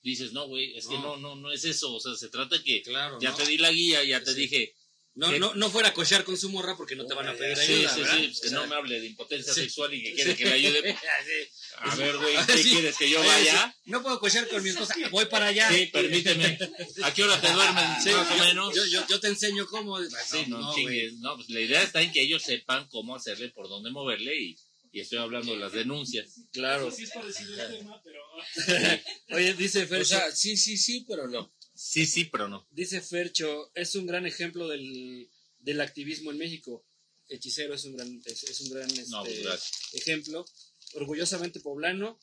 [0.02, 1.16] Dices, no, güey, es que No.
[1.16, 1.94] no, no, no es eso.
[1.94, 3.36] O sea, se trata que Claro, ya ¿no?
[3.36, 4.40] te di la guía, ya te Sí.
[4.40, 4.74] dije.
[5.16, 7.56] No, no, no fuera a cochear con su morra porque no te van a pedir
[7.56, 8.16] Sí, ayuda, sí, ¿verdad?
[8.18, 9.60] sí, pues que O sea, no me hable de impotencia sí.
[9.60, 10.36] sexual y que quiere sí.
[10.36, 10.96] que le ayude.
[11.24, 11.78] Sí.
[11.78, 12.70] A ver, güey, ¿qué Sí.
[12.72, 12.96] quieres?
[12.96, 13.74] ¿Que yo vaya?
[13.84, 14.94] sí, No puedo cochear con mi esposa.
[15.10, 15.70] Voy para allá.
[15.70, 16.58] Sí, permíteme.
[17.04, 17.84] ¿A qué hora te duermen?
[18.02, 18.74] Sí, más o yo- menos.
[18.74, 19.98] Yo, yo, yo te enseño cómo.
[20.02, 21.14] Sí, no, no, chingues.
[21.18, 24.56] No, pues la idea está en que ellos sepan cómo hacerle, por dónde moverle y,
[24.92, 26.40] y estoy hablando de las denuncias.
[26.52, 26.90] Claro.
[26.90, 28.20] Sí es parecido el tema, pero...
[29.30, 31.52] Oye, dice Fercho, O sea, sí, sí, sí, pero no.
[31.86, 32.66] Sí, sí, pero no.
[32.70, 35.28] dice Fercho, es un gran ejemplo del,
[35.58, 36.82] del activismo en México.
[37.28, 40.46] Hechicero es un gran, es, es un gran No, este, pues ejemplo.
[40.94, 42.18] Orgullosamente poblano.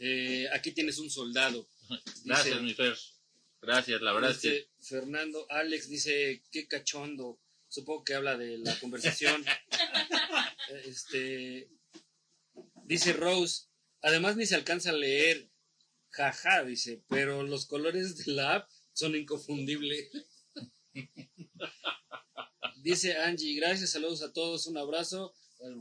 [0.00, 1.68] Eh, aquí tienes un soldado.
[2.24, 2.98] Gracias, Dice- mi Fer.
[3.62, 7.38] Gracias, la verdad es que Dice Fernando, Alex dice, qué cachondo.
[7.68, 9.44] Supongo que habla de la conversación.
[10.84, 11.68] este,
[12.86, 13.66] dice Rose,
[14.02, 15.48] además ni se alcanza a leer.
[16.08, 20.10] Jaja, dice, pero los colores de la app son inconfundibles.
[22.82, 25.34] dice Angie, gracias, saludos a todos, un abrazo.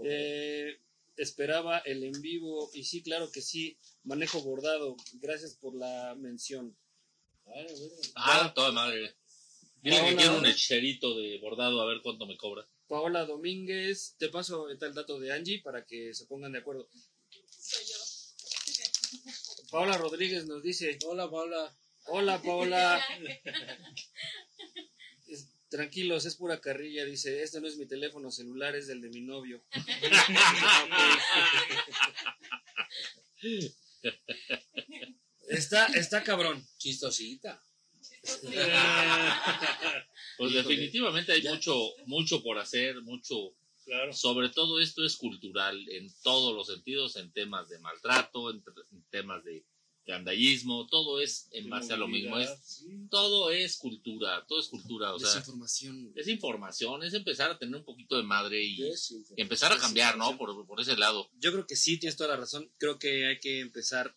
[0.03, 0.79] Eh,
[1.17, 4.95] esperaba el en vivo y sí, claro que sí, manejo bordado.
[5.13, 6.75] Gracias por la mención.
[8.15, 9.15] Ah, toda madre.
[9.81, 12.67] Dile que Paola- quiero un hechicerito de bordado a ver cuánto me cobra.
[12.87, 16.89] Paola Domínguez, te paso el dato de Angie para que se pongan de acuerdo.
[17.49, 17.95] Soy yo.
[19.71, 21.75] Paola Rodríguez nos dice, Hola, Paula.
[22.09, 23.03] Hola Paola,
[25.27, 29.09] Es- Tranquilos, es pura carrilla, dice, este no es mi teléfono celular, es del de
[29.09, 29.63] mi novio.
[35.49, 36.65] está, está cabrón.
[36.77, 37.61] Chistosita.
[40.37, 41.75] Pues definitivamente hay mucho,
[42.05, 43.53] mucho por hacer, mucho.
[43.85, 44.13] claro.
[44.13, 49.03] Sobre todo esto es cultural en todos los sentidos, en temas de maltrato, en, en
[49.09, 49.63] temas de
[50.09, 52.37] gandallismo, todo es en base a lo mismo.
[52.37, 53.07] Es, Sí.
[53.09, 55.13] todo es cultura, todo es cultura.
[55.13, 56.11] O sea, Desinformación.
[56.15, 58.79] es información, es empezar a tener un poquito de madre y,
[59.37, 60.37] empezar a cambiar, ¿no?
[60.37, 61.29] Por, por ese lado.
[61.39, 62.69] Yo creo que sí, tienes toda la razón.
[62.77, 64.15] Creo que hay que empezar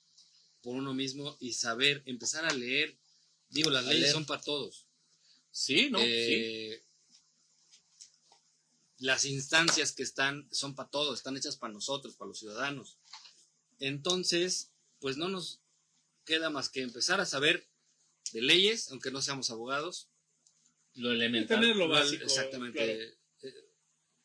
[0.62, 2.97] por uno mismo y saber, empezar a leer.
[3.51, 4.12] Digo, las A leyes leer.
[4.14, 4.86] son para todos.
[5.51, 5.98] Sí, ¿no?
[5.98, 6.05] sí.
[6.09, 6.82] Eh,
[8.98, 12.98] Las instancias que están son para todos, están hechas para nosotros, para los ciudadanos.
[13.81, 14.70] Entonces,
[15.01, 15.59] pues no nos
[16.24, 17.66] queda más que empezar a saber
[18.32, 20.09] de leyes, aunque no seamos abogados.
[20.94, 21.61] Lo elemental.
[21.61, 22.24] Tener lo Lo- básico.
[22.24, 22.78] Exactamente.
[22.78, 22.93] claro.
[22.93, 23.15] Eh,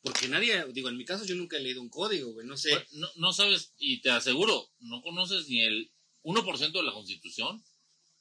[0.01, 2.71] Porque nadie, digo, en mi caso yo nunca he leído un código, güey, no sé.
[2.91, 5.91] No, no sabes, y te aseguro, no conoces ni el
[6.23, 7.61] 1% de la Constitución,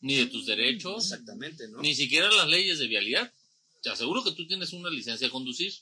[0.01, 1.81] ni de tus derechos, Exactamente, ¿no?
[1.83, 3.33] ni siquiera las leyes de vialidad.
[3.83, 5.73] Te aseguro que tú tienes una licencia de conducir.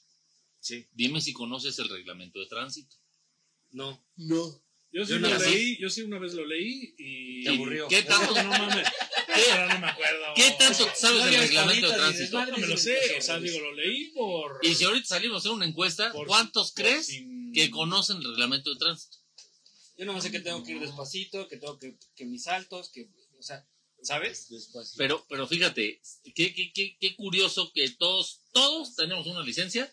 [0.61, 2.97] Sí, Dime si conoces el reglamento de tránsito.
[3.73, 4.05] no.
[4.17, 4.63] No.
[4.95, 7.43] Yo sí Yo lo leí, yo sí una vez lo leí y.
[7.43, 7.89] Te aburrió.
[7.89, 8.87] ¿Qué tanto, No, mames.
[9.51, 10.25] Ahora no me acuerdo.
[10.37, 12.47] ¿Qué tanto sabes No del reglamento de tránsito?
[12.47, 14.61] No me lo sé, o sea, digo, lo leí por.
[14.63, 18.19] Y si ahorita salimos a hacer una encuesta, por- ¿cuántos por crees sin- que conocen
[18.19, 19.17] el reglamento de tránsito?
[19.99, 23.09] Yo no sé que tengo que ir despacito, que tengo que, que mis saltos, que,
[23.39, 23.67] o sea,
[24.03, 24.49] ¿sabes?
[24.49, 24.95] Despacio.
[24.97, 26.01] Pero, pero fíjate,
[26.37, 29.93] qué, qué, qué, qué curioso que todos, todos tenemos una licencia,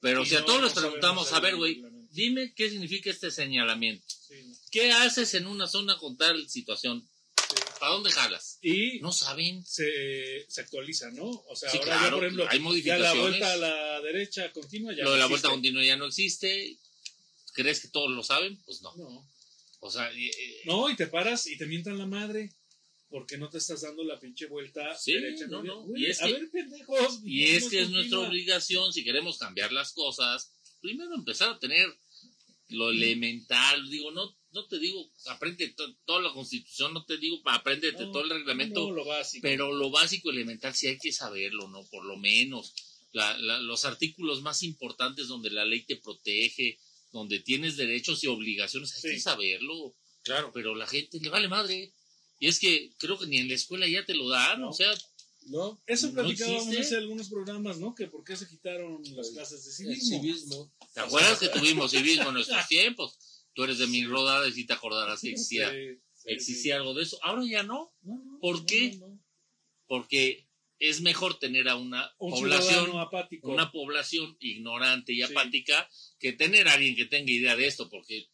[0.00, 1.82] pero Y si a todos no les preguntamos, a ver, güey.
[2.12, 4.04] Dime qué significa este señalamiento.
[4.28, 4.54] Sí, no.
[4.70, 7.06] ¿Qué haces en una zona con tal situación?
[7.78, 8.58] ¿Para dónde jalas?
[8.62, 9.64] Y No saben.
[9.66, 11.24] se, se actualiza, ¿no?
[11.48, 13.14] O sea, Sí, ahora ya, por ejemplo, hay ya modificaciones.
[13.14, 15.54] la vuelta a la derecha continua ya Lo de la no vuelta existe.
[15.62, 16.78] continua ya no existe.
[17.54, 18.56] ¿Crees que todos lo saben?
[18.64, 18.94] Pues no.
[18.96, 19.28] No.
[19.80, 20.30] O sea, eh,
[20.64, 22.54] No, y te paras y te mientan la madre
[23.10, 25.46] porque no te estás dando la pinche vuelta Sí, derecha.
[25.48, 25.86] no, no.
[25.94, 27.20] Y es a que- ver, pendejos.
[27.24, 31.58] y es no que es nuestra obligación, si queremos cambiar las cosas, primero empezar a
[31.58, 31.94] tener
[32.72, 33.88] lo elemental.
[33.90, 38.12] Digo, no, no te digo, aprende to- toda la constitución, no te digo, apréndete No,
[38.12, 38.80] todo el reglamento.
[38.88, 39.42] No, lo básico.
[39.42, 41.84] Pero lo básico elemental sí hay que saberlo, ¿no?
[41.90, 42.74] Por lo menos.
[43.12, 46.78] La- la- los artículos más importantes donde la ley te protege,
[47.12, 49.08] donde tienes derechos y obligaciones, hay Sí.
[49.16, 49.94] que saberlo.
[50.22, 50.50] Claro.
[50.54, 51.92] Pero la gente le vale madre.
[52.40, 54.70] Y es que creo que ni en la escuela ya te lo dan, No.
[54.70, 54.92] o sea,
[55.46, 55.82] ¿No?
[55.86, 57.94] Eso ¿No platicábamos hace algunos programas, ¿no?
[57.94, 60.20] Que por qué se quitaron las clases de civismo.
[60.20, 60.74] civismo.
[60.94, 63.18] ¿te acuerdas que tuvimos civismo en nuestros tiempos?
[63.54, 65.76] Tú eres de mi rodada y si te acordarás que existía, Sí,
[66.14, 67.18] sí, existía algo de eso.
[67.22, 68.08] Ahora ya no, sí.
[68.08, 68.92] No, no, ¿Por no, qué?
[68.96, 69.20] no, no.
[69.86, 70.48] porque
[70.78, 73.48] es mejor tener a una Un población apático.
[73.52, 75.22] una población ignorante y Sí.
[75.22, 75.88] apática
[76.18, 78.28] que tener a alguien que tenga idea de esto, porque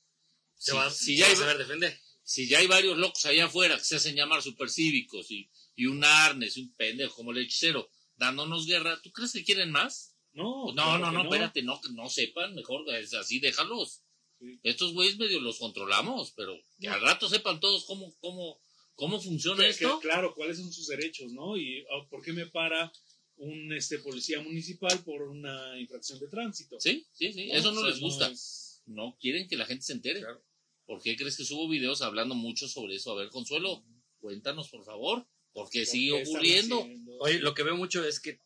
[0.56, 2.00] Se si, va, si se ya va hay, a saber defender.
[2.22, 6.02] si ya hay varios locos allá afuera que se hacen llamar supercívicos y, y un
[6.04, 10.16] arnes y un pendejo como el hechicero dándonos guerra, ¿tú crees que quieren más?
[10.32, 14.02] No, no, claro no, no, espérate, no, no sepan, mejor es así, déjalos.
[14.40, 14.58] Sí.
[14.62, 18.60] Estos güeyes medio los controlamos, pero que al rato sepan todos cómo, cómo,
[18.94, 20.00] cómo funciona Que- esto.
[20.00, 21.56] que, claro, cuáles son sus derechos, ¿no?
[21.56, 22.92] Y ah, por qué me para
[23.36, 26.78] un este policía municipal por una infracción de tránsito.
[26.80, 28.28] Sí, sí, sí, eso no O sea, les gusta.
[28.28, 30.20] es- no quieren que la gente se entere.
[30.20, 30.42] Claro.
[30.86, 33.12] ¿Por qué crees que subo videos hablando mucho sobre eso?
[33.12, 33.84] A ver, Consuelo,
[34.20, 35.26] cuéntanos por favor,
[35.58, 36.88] ¿por qué ¿por sigue ocurriendo?
[37.20, 38.40] Oye, lo que veo mucho es que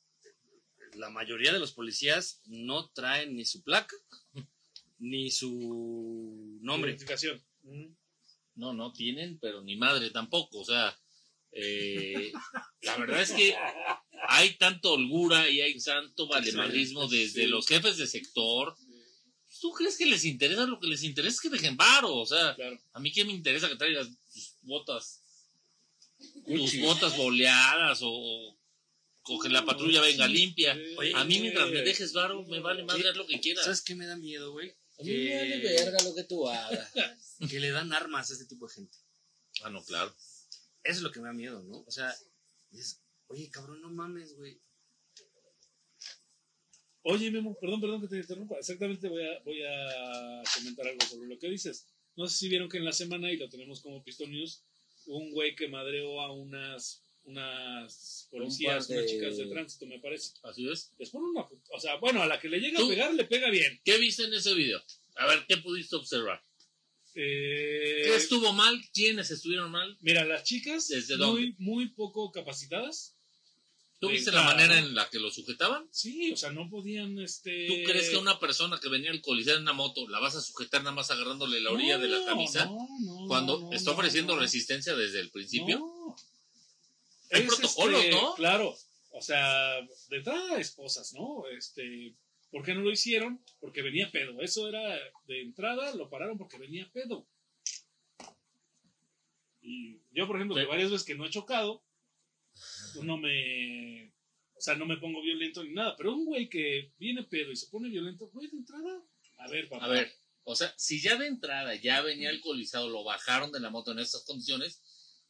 [0.95, 3.95] la mayoría de los policías no traen ni su placa
[4.99, 6.93] ni su nombre.
[6.93, 7.45] Identificación.
[8.55, 10.61] No, no tienen, pero ni madre tampoco.
[10.61, 10.97] O sea,
[11.51, 12.33] eh,
[12.83, 13.55] la verdad es que
[14.29, 17.49] hay tanto holgura y hay tanto valemadrismo desde Sí.
[17.49, 18.77] los jefes de sector.
[19.61, 20.67] ¿Tú crees que les interesa?
[20.67, 22.15] Lo que les interesa es que dejen varo.
[22.15, 22.79] O sea, Claro.
[22.93, 25.22] a mí qué me interesa que traigas tus botas,
[26.47, 28.59] tus botas boleadas o,
[29.25, 30.77] o que la patrulla venga limpia.
[30.99, 33.65] Oye, A mí mientras me dejes varo, me vale madre haz lo que quieras.
[33.65, 34.71] ¿Sabes qué me da miedo, güey?
[34.99, 36.93] A mí me vale Que, verga lo que tú hagas.
[37.51, 38.99] que le dan armas a este tipo de gente.
[39.63, 40.15] Ah, no, claro.
[40.83, 41.85] Eso es lo que me da miedo, ¿no?
[41.87, 42.15] O sea,
[42.73, 44.61] es, oye, cabrón, no mames, güey.
[47.05, 48.57] Oye, Memo, perdón, perdón que te interrumpa.
[48.59, 51.87] Exactamente voy a, voy a comentar algo sobre lo que dices.
[52.15, 54.65] No sé si vieron que en la semana, y lo tenemos como Pistol News,
[55.07, 59.99] un güey que madreó a unas, unas policías, par de- unas chicas de tránsito, me
[59.99, 60.33] parece.
[60.43, 60.93] Así es.
[60.99, 61.47] Les pone una...
[61.71, 62.87] O sea, bueno, a la que le llega ¿Tú?
[62.87, 63.81] a pegar, le pega bien.
[63.85, 64.83] ¿Qué viste en ese video?
[65.17, 66.43] A ver, ¿qué pudiste observar?
[67.15, 68.81] Eh, ¿Qué estuvo mal?
[68.95, 69.99] ¿Quiénes estuvieron mal?
[70.01, 71.55] Mira, las chicas ¿Desde muy, dónde?
[71.59, 73.17] muy poco capacitadas.
[74.03, 75.87] ¿Tú viste la manera en la que lo sujetaban?
[75.93, 77.69] Sí, o sea, no podían, este...
[77.69, 80.83] ¿Tú crees que una persona que venía alcoholizada en una moto la vas a sujetar
[80.83, 82.65] nada más agarrándole la orilla de la camisa?
[82.65, 85.79] no, no, cuando está ofreciendo resistencia desde el principio.
[85.79, 86.17] No.
[87.31, 88.35] Hay Es, protocolos, este, ¿no?
[88.35, 88.77] Claro,
[89.13, 91.45] o sea, de entrada esposas, ¿no?
[91.57, 92.13] Este,
[92.51, 93.41] ¿por qué no lo hicieron?
[93.61, 94.41] Porque venía pedo.
[94.41, 94.99] Eso era
[95.29, 97.25] de entrada, lo pararon porque venía pedo.
[99.61, 101.85] Y yo, por ejemplo, que Pero- varias veces que no he chocado,
[103.03, 104.13] no me.
[104.55, 105.97] O sea, no me pongo violento ni nada.
[105.97, 109.03] Pero un güey que viene pedo y se pone violento, güey, de entrada.
[109.39, 109.87] A ver, papá.
[109.87, 110.13] A ver,
[110.45, 113.99] o sea, si ya de entrada ya venía alcoholizado, lo bajaron de la moto en
[113.99, 114.81] estas condiciones,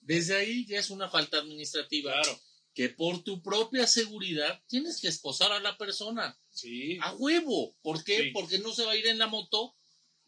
[0.00, 2.40] desde ahí ya es una falta administrativa Claro,
[2.74, 6.38] que por tu propia seguridad tienes que esposar a la persona.
[6.50, 6.98] sí.
[7.00, 7.76] A huevo.
[7.82, 8.24] ¿Por qué?
[8.24, 8.30] Sí.
[8.32, 9.74] Porque no se va a ir en la moto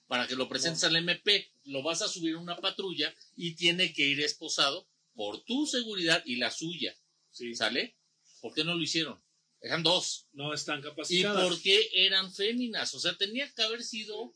[0.07, 1.51] para que lo presentes al MP.
[1.65, 6.23] Lo vas a subir a una patrulla y tiene que ir esposado por tu seguridad
[6.27, 6.95] y la suya.
[7.35, 7.55] Sí.
[7.55, 7.99] ¿Sale?
[8.41, 9.23] ¿Por qué no lo hicieron?
[9.61, 10.29] Eran dos.
[10.33, 11.49] No están ¿Y capacitadas.
[11.49, 12.95] por qué eran féminas?
[12.95, 14.35] O sea, tenía que haber sido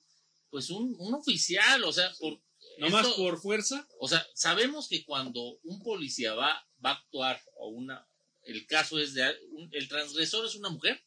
[0.50, 2.42] pues un, un oficial, o sea, por,
[2.78, 3.86] Nomás esto- por fuerza.
[4.00, 8.08] o sea, sabemos que cuando un policía va, va a actuar o una,
[8.42, 11.04] el caso es de, un- el transgresor es una mujer,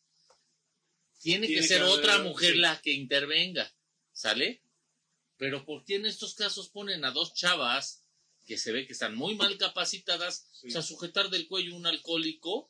[1.20, 2.60] tiene, Tiene que que ser haber- otra mujer sí.
[2.60, 3.72] la que intervenga,
[4.12, 4.64] ¿sale?
[5.38, 8.01] Pero ¿por qué en estos casos ponen a dos chavas
[8.52, 10.68] que se ve que están muy mal capacitadas, Sí.
[10.68, 12.70] o sea, sujetar del cuello un alcohólico?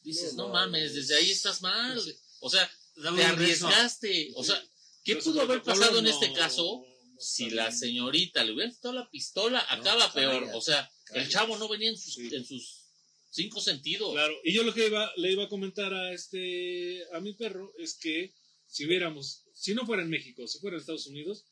[0.00, 2.00] Dices, no, No mames, desde ahí estás mal.
[2.40, 4.32] O sea, te arriesgaste.
[4.36, 4.58] O sea,
[5.04, 6.82] ¿qué pudo haber pasado en este caso?
[7.18, 10.40] Si la señorita le hubiera quitado la pistola, acaba peor.
[10.44, 12.30] cállate, O sea, el chavo no venía en sus, Sí.
[12.32, 12.84] en sus
[13.30, 14.12] cinco sentidos.
[14.12, 17.74] Claro, y yo lo que iba, le iba a comentar a este a mi perro
[17.76, 18.32] es que
[18.66, 21.44] si hubiéramos, si no fuera en México, si fuera en Estados Unidos,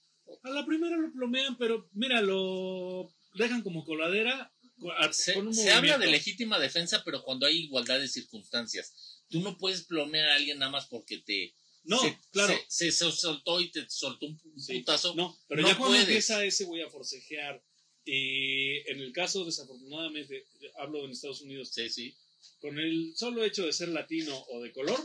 [0.43, 3.13] a la primera lo plomean, pero mira, lo
[3.45, 4.53] dejan como coladera
[4.99, 9.23] a- Se, con un se habla de legítima defensa, pero cuando hay igualdad de circunstancias.
[9.29, 11.55] Tú no puedes plomear a alguien nada más porque te.
[11.85, 12.55] No, se, claro.
[12.69, 14.79] Se, se soltó y te soltó un Sí.
[14.81, 15.15] putazo.
[15.15, 17.63] No, pero No ya cuando empieza ese güey a forcejear,
[18.05, 20.47] y en el caso, desafortunadamente,
[20.79, 22.15] hablo en Estados Unidos, Sí, sí.
[22.61, 24.99] con el solo hecho de ser latino o de color,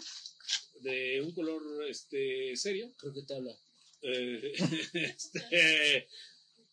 [0.81, 3.55] de un color este serio, Creo que te habla.
[4.03, 4.53] eh,
[4.93, 6.07] este,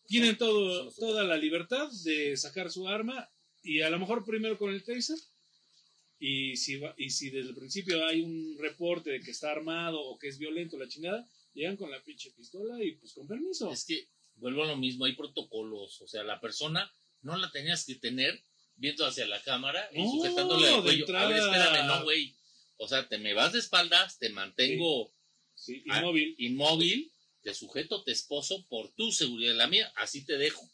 [0.09, 3.29] tienen todo, toda la libertad de sacar su arma
[3.63, 5.17] y a lo mejor primero con el taser
[6.19, 10.01] y si, va- y si desde el principio hay un reporte de que está armado
[10.01, 13.71] o que es violento la chingada, llegan con la pinche pistola y pues con permiso.
[13.71, 16.01] Es que vuelvo a lo mismo, hay protocolos.
[16.01, 16.91] O sea, la persona
[17.21, 18.43] no la tenías que tener
[18.75, 21.17] viendo hacia la cámara y No, sujetándole el cuello.
[21.17, 21.65] A ver, entrada.
[21.67, 22.35] espérame, no, güey.
[22.77, 25.13] O sea, te me vas de espaldas, te mantengo
[25.55, 26.35] Sí, inmóvil.
[26.37, 27.11] inmóvil,
[27.41, 30.69] te sujeto, te esposo por tu seguridad, la mía, así te dejo.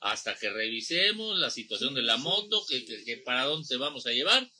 [0.00, 4.06] Hasta que revisemos la situación de la moto, que, que- que para dónde te vamos
[4.06, 4.50] a llevar.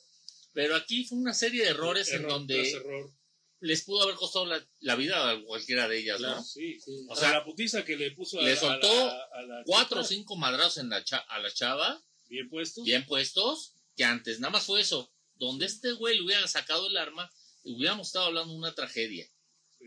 [0.53, 3.11] Pero aquí fue una serie de errores en donde error.
[3.59, 6.37] les pudo haber costado la, la vida a cualquiera de ellas, Claro.
[6.37, 6.43] ¿no?
[6.43, 6.79] Sí.
[6.79, 7.05] Sí.
[7.09, 9.63] O O sea, sea, la putiza que le puso a, le soltó la- a la
[9.65, 12.83] Cuatro o cinco madrazos en la cha- a la chava, bien puestos.
[12.85, 15.11] bien puestos, que antes nada más fue eso.
[15.35, 17.29] Donde este güey le hubiera sacado el arma,
[17.63, 19.29] hubiéramos estado hablando de una tragedia.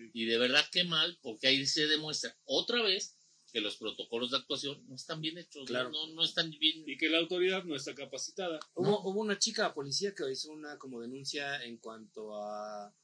[0.05, 0.11] Sí.
[0.12, 3.16] Y de verdad qué mal, porque ahí se demuestra otra vez
[3.53, 5.91] que los protocolos de actuación no están bien hechos, Claro.
[5.91, 6.85] no, no están bien.
[6.87, 8.61] Y que la autoridad no está capacitada.
[8.75, 12.95] Hubo, hubo una chica policía que hizo una como denuncia en cuanto a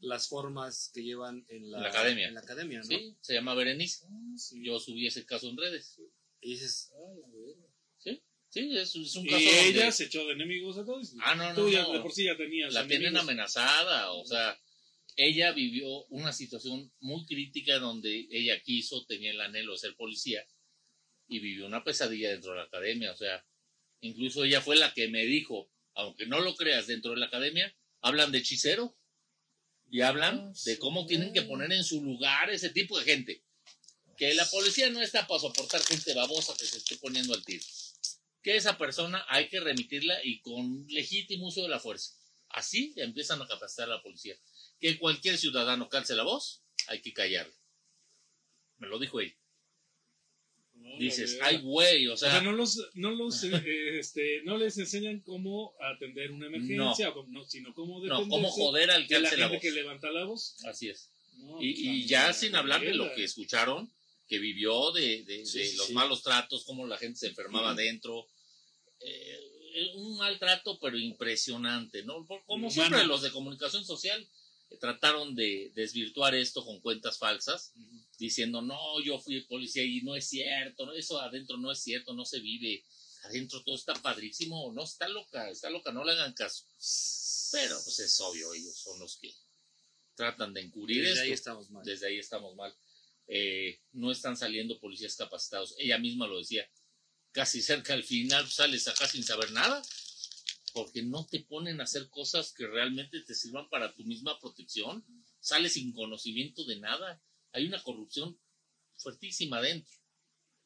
[0.00, 2.28] las formas que llevan en la, la academia.
[2.28, 2.84] en la academia, ¿no?
[2.84, 4.06] Sí, se llama Berenice.
[4.36, 4.64] Sí.
[4.64, 5.98] Yo subí ese caso en redes.
[6.40, 6.92] Y dices,
[7.98, 11.12] Sí, sí, es, es un Y caso donde ella se echó de enemigos a todos.
[11.20, 11.92] Ah, no, no, Tú ya no.
[11.94, 12.72] de por sí ya tenías.
[12.72, 14.56] la tienen amenazada, o sea,
[15.18, 20.46] ella vivió una situación muy crítica donde ella quiso, tenía el anhelo de ser policía
[21.26, 23.44] y vivió una pesadilla dentro de la academia, o sea,
[24.00, 27.76] incluso ella fue la que me dijo, aunque no lo creas, dentro de la academia
[28.00, 28.96] hablan de hechicero
[29.90, 33.42] y hablan Ah, de cómo tienen que poner en su lugar ese tipo de gente.
[34.16, 37.64] Que la policía no está para soportar gente babosa que se esté poniendo al tiro.
[38.42, 42.14] Que esa persona hay que remitirla y con legítimo uso de la fuerza.
[42.50, 44.36] Así empiezan a capacitar a la policía.
[44.80, 47.52] Que cualquier ciudadano calce la voz, hay que callarle.
[48.78, 49.34] Me lo dijo ella.
[50.74, 54.42] No, la Dices, ay, güey, o O sea, sea, no los, no los, eh, este,
[54.44, 59.14] no les enseñan cómo atender una emergencia, no, sino cómo no, cómo joder al que
[59.14, 59.62] de la alce la gente voz.
[59.62, 60.56] que levanta la voz.
[60.64, 61.10] Así es.
[61.38, 63.92] No, Y, pues, y ya sin hablar de lo que escucharon,
[64.28, 65.92] que vivió de, de- Sí, de sí, los sí.
[65.94, 68.28] malos tratos, cómo la gente se enfermaba dentro.
[69.00, 72.26] Eh, un maltrato, pero impresionante, ¿no?
[72.26, 72.70] Como Humano.
[72.70, 74.26] siempre, los de comunicación social
[74.76, 77.72] trataron de desvirtuar esto con cuentas falsas,
[78.18, 82.24] diciendo, no, yo fui policía y no es cierto, eso adentro no es cierto, no
[82.24, 82.84] se vive.
[83.24, 86.64] adentro todo está padrísimo, no, está loca, está loca, no le hagan caso.
[87.52, 89.32] Pero pues es obvio, ellos son los que
[90.14, 91.50] tratan de encubrir Desde ahí esto.
[91.50, 91.84] estamos mal.
[91.84, 92.74] Desde ahí estamos mal.
[93.28, 95.74] Eh, no están saliendo policías capacitados.
[95.78, 96.68] Ella misma lo decía.
[97.32, 99.80] Casi cerca al final sales acá sin saber nada.
[100.74, 105.04] Porque no te ponen a hacer cosas que realmente te sirvan para tu misma protección.
[105.40, 107.22] Sales sin conocimiento de nada.
[107.52, 108.38] Hay una corrupción
[108.96, 109.92] fuertísima dentro.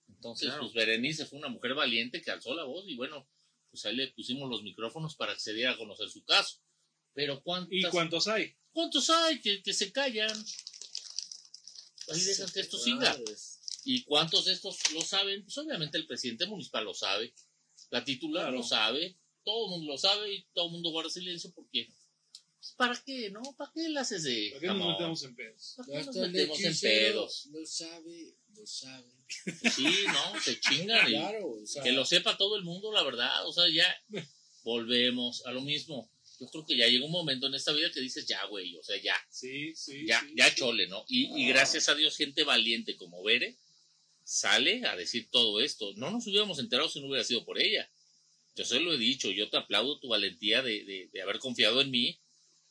[0.09, 0.63] Entonces, Claro.
[0.63, 3.29] pues Berenice fue una mujer valiente que alzó la voz y bueno,
[3.71, 6.59] pues ahí le pusimos los micrófonos para que se diera a conocer su caso.
[7.15, 8.55] Pero ¿cuántas, ¿Y cuántos hay?
[8.73, 10.45] ¿cuántos hay que, que se callan?
[12.09, 13.17] Ahí dejan que esto siga.
[13.85, 15.43] ¿Y cuántos de estos lo saben?
[15.45, 17.35] Pues obviamente el presidente municipal lo sabe,
[17.91, 18.59] la titular Claro.
[18.59, 21.89] lo sabe, todo el mundo lo sabe y todo el mundo guarda silencio porque
[22.59, 23.43] pues, ¿para qué, no?
[23.57, 25.75] ¿Para qué le haces de ¿Para qué nos metemos en pedos?
[25.77, 27.49] ¿Para qué nos metemos en pedos?
[27.53, 29.13] Lo sabe, lo sabe.
[29.75, 33.03] Sí, no, se chingan y Claro, o sea, que lo sepa todo el mundo, la
[33.03, 33.87] verdad, o sea, ya
[34.65, 36.09] volvemos a lo mismo.
[36.39, 38.83] Yo creo que ya llega un momento en esta vida que dices, ya, güey, o
[38.83, 40.07] sea, ya, Sí, sí.
[40.07, 40.57] ya, sí, ya sí.
[40.57, 41.05] chole, ¿no?
[41.09, 43.57] Y, y gracias a Dios, gente valiente como Bere
[44.25, 45.93] sale a decir todo esto.
[45.97, 47.89] No nos hubiéramos enterado si no hubiera sido por ella.
[48.55, 51.81] Yo se lo he dicho, yo te aplaudo tu valentía de, de- de haber confiado
[51.81, 52.19] en mí,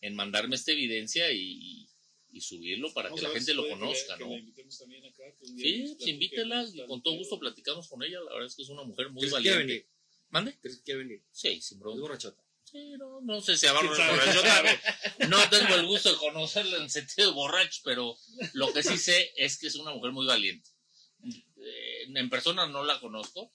[0.01, 1.87] en mandarme esta evidencia y,
[2.31, 4.29] y subirlo para No, que la gente lo que conozca, que ¿no?
[4.31, 4.37] la
[5.07, 8.19] acá, que Sí, pues invítela y con el todo gusto platicamos con ella.
[8.21, 9.65] La verdad es que es una mujer muy ¿Crees que valiente.
[9.65, 9.87] venir?
[10.29, 10.57] ¿Mande?
[10.61, 11.23] ¿Crees que quiere venir?
[11.31, 12.01] Sí, sin Es bronca.
[12.01, 12.43] borrachota.
[12.63, 14.17] Sí, no, no sé si habrá ¿Quién sabe?
[14.17, 14.81] borrachota.
[15.29, 18.15] No tengo el gusto de conocerla en sentido de borracho, pero
[18.53, 20.69] lo que sí sé es que es una mujer muy valiente.
[21.57, 23.51] Eh, En persona no la conozco,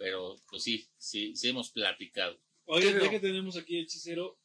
[0.00, 2.40] pero pues sí, sí, sí hemos platicado.
[2.64, 4.40] Oye, ya que tenemos aquí hechicero,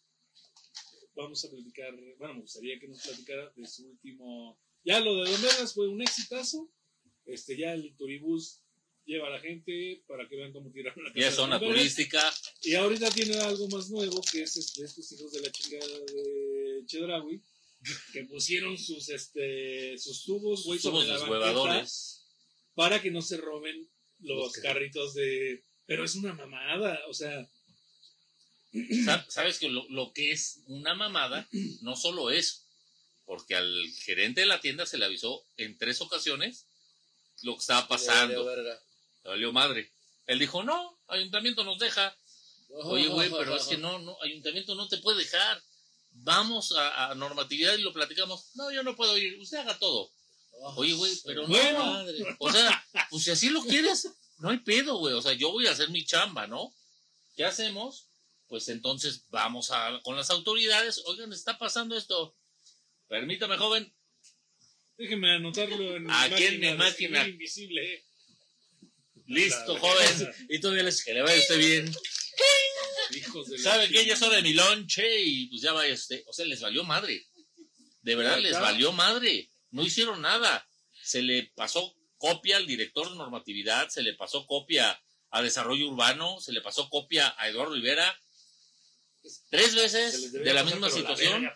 [1.15, 4.59] vamos a platicar, bueno, me gustaría que nos platicara de su último...
[4.83, 6.69] Ya lo de Don fue un exitazo,
[7.25, 8.61] este, ya el turibús
[9.05, 12.21] lleva a la gente para que vean cómo tiraron la casa Ya es zona turística,
[12.61, 16.83] Y ahorita tiene algo más nuevo, que es este, estos hijos de la chingada de
[16.85, 17.41] Chedraui,
[18.11, 21.87] que pusieron sus, este, sus tubos, güey, sobre la banqueta
[22.73, 23.89] para que no se roben
[24.25, 25.63] los, carritos de...
[25.85, 27.47] Pero es una mamada, o sea...
[29.05, 31.47] Sa- Sabes que lo, lo que es una mamada,
[31.81, 32.61] no solo eso,
[33.25, 36.65] porque al gerente de la tienda se le avisó en tres ocasiones
[37.43, 38.43] lo que estaba pasando.
[38.43, 38.63] valió.
[39.23, 39.91] Le valió madre.
[40.27, 42.15] Él dijo, no, ayuntamiento nos deja.
[42.69, 45.61] Oye, güey, pero es que no, no, ayuntamiento no te puede dejar.
[46.11, 48.49] Vamos a, a normatividad y lo platicamos.
[48.55, 50.11] No, yo no puedo ir, usted haga todo.
[50.77, 51.47] Oye, güey, pero no.
[51.49, 51.85] Bueno.
[51.85, 52.37] Madre.
[52.39, 54.09] O sea, pues si así lo quieres,
[54.39, 55.13] no hay pedo, güey.
[55.13, 56.73] O sea, yo voy a hacer mi chamba, ¿no?
[57.35, 58.07] ¿Qué hacemos?
[58.47, 61.01] Pues entonces vamos a, con las autoridades.
[61.05, 62.35] Oigan, está pasando esto.
[63.07, 63.93] Permítame, joven.
[64.97, 67.27] Déjenme anotarlo en Aquí en mi máquina.
[67.27, 68.05] invisible.
[69.27, 70.33] Listo, La- joven.
[70.49, 71.03] Y todavía les...
[71.03, 71.95] Que le vaya usted bien.
[73.11, 74.05] Hijos de ¿Sabe qué?
[74.05, 76.23] Ya es hora de mi lonche y pues ya vaya usted.
[76.27, 77.25] O sea, les valió madre.
[78.01, 79.51] De verdad, les valió madre.
[79.75, 80.67] No hicieron nada.
[81.03, 84.99] Se le pasó copia al director de normatividad, se le pasó copia
[85.29, 88.17] a desarrollo urbano, se le pasó copia a Eduardo Rivera.
[89.49, 91.49] Tres veces de la pasar, misma la situación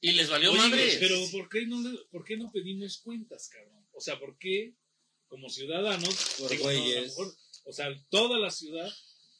[0.00, 0.96] y les valió Oye, madre.
[0.98, 3.86] Pero ¿por qué, no, le- ¿por qué no pedimos cuentas, cabrón?
[3.92, 4.74] O sea, ¿por qué
[5.28, 7.08] como ciudadanos, Por digo, no, a lo güeyes.
[7.08, 8.90] mejor, o sea, toda la ciudad,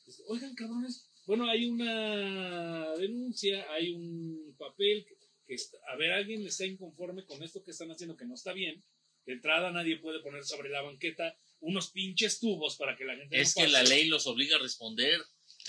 [0.05, 5.07] pues, oigan, cabrones, bueno, hay una denuncia, hay un papel
[5.47, 8.53] que, está- a ver, alguien está inconforme con esto que están haciendo, que no está
[8.53, 8.83] bien.
[9.25, 13.41] De entrada nadie puede poner sobre la banqueta unos pinches tubos para que la gente
[13.41, 15.21] Es no que la ley los obliga a responder,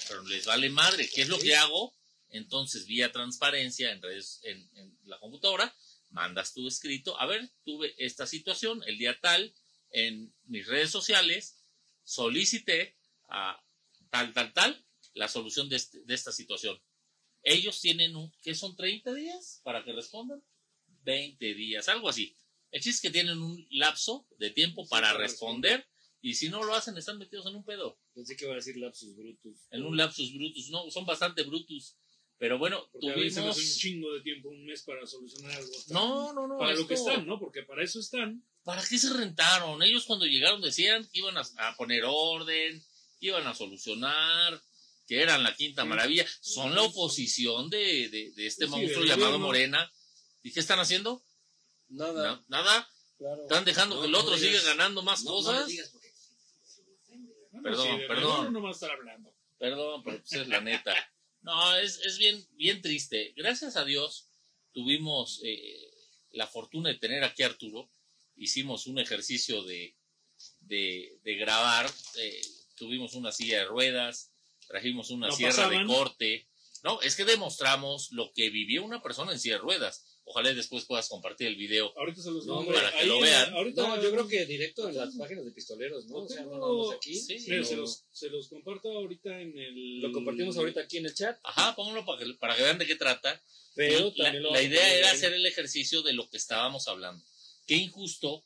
[0.07, 1.09] pero les vale madre.
[1.13, 1.93] ¿Qué es lo que hago?
[2.29, 5.73] Entonces, vía transparencia en redes, en, en la computadora,
[6.09, 7.19] mandas tu escrito.
[7.19, 9.53] A ver, tuve esta situación el día tal
[9.91, 11.57] en mis redes sociales,
[12.03, 12.95] solicité
[13.29, 13.61] a
[14.09, 16.79] tal, tal, tal la solución de, este- de esta situación.
[17.49, 20.43] Ellos tienen un, ¿qué son 30 días para que respondan?
[21.03, 22.35] 20 días, algo así.
[22.71, 25.87] El chiste es que tienen un lapso de tiempo para responder
[26.21, 28.75] y si no lo hacen están metidos en un pedo, Pensé que iba a decir
[28.77, 29.57] lapsus brutus.
[29.71, 30.69] en un lapsus brutus.
[30.69, 31.95] No, son bastante brutus.
[32.39, 33.77] Pero bueno, Porque a veces un tuvimos...
[33.77, 35.71] chingo de tiempo, un mes para solucionar algo.
[35.71, 36.57] tan- No, no, no.
[36.57, 37.39] para lo que esto- están, ¿no?
[37.39, 38.43] Porque para eso están.
[38.63, 39.81] ¿Para qué se rentaron?
[39.81, 42.83] Ellos cuando llegaron decían que iban a, a poner orden,
[43.19, 44.61] que iban a solucionar,
[45.07, 46.25] que eran la quinta maravilla.
[46.41, 49.39] Son la oposición de, de- de este Sí, monstruo llamado.
[49.39, 49.91] Morena.
[50.43, 51.23] ¿Y qué están haciendo?
[51.89, 52.23] Nada.
[52.23, 52.89] Na- nada.
[53.17, 53.41] Claro.
[53.43, 54.61] Están dejando No, que el no otro digas.
[54.61, 55.67] siga ganando más cosas.
[57.63, 58.31] Perdón, perdón.
[58.37, 59.33] gobierno no va a estar hablando.
[59.57, 60.93] Perdón, pero pues es la neta.
[61.41, 63.33] No, es, es bien, bien triste.
[63.35, 64.27] Gracias a Dios
[64.73, 65.91] tuvimos eh,
[66.31, 67.89] la fortuna de tener aquí a Arturo.
[68.35, 69.95] Hicimos un ejercicio de,
[70.61, 71.89] de, de grabar
[72.19, 72.41] eh,
[72.75, 74.31] tuvimos una silla de ruedas,
[74.67, 75.87] trajimos una No sierra pasaban.
[75.87, 76.47] de corte.
[76.83, 80.03] No, es que demostramos lo que vivió una persona en silla de ruedas.
[80.29, 81.91] Ojalá después puedas compartir el video.
[81.97, 82.73] Ahorita se los No, mando.
[82.73, 83.53] para que lo la- vean.
[83.53, 86.17] ahorita- No, yo creo que directo en las páginas de pistoleros, ¿no?
[86.17, 87.15] O sea, no más aquí.
[87.15, 90.01] Sí, Mira, se, los, se los comparto ahorita en el.
[90.01, 92.85] Lo compartimos ahorita aquí en el chat, Ajá, pónganlo para que, para que vean de
[92.85, 93.41] qué trata.
[93.73, 97.23] pero la, también lo la idea era hacer el ejercicio de lo que estábamos hablando.
[97.65, 98.43] Qué injusto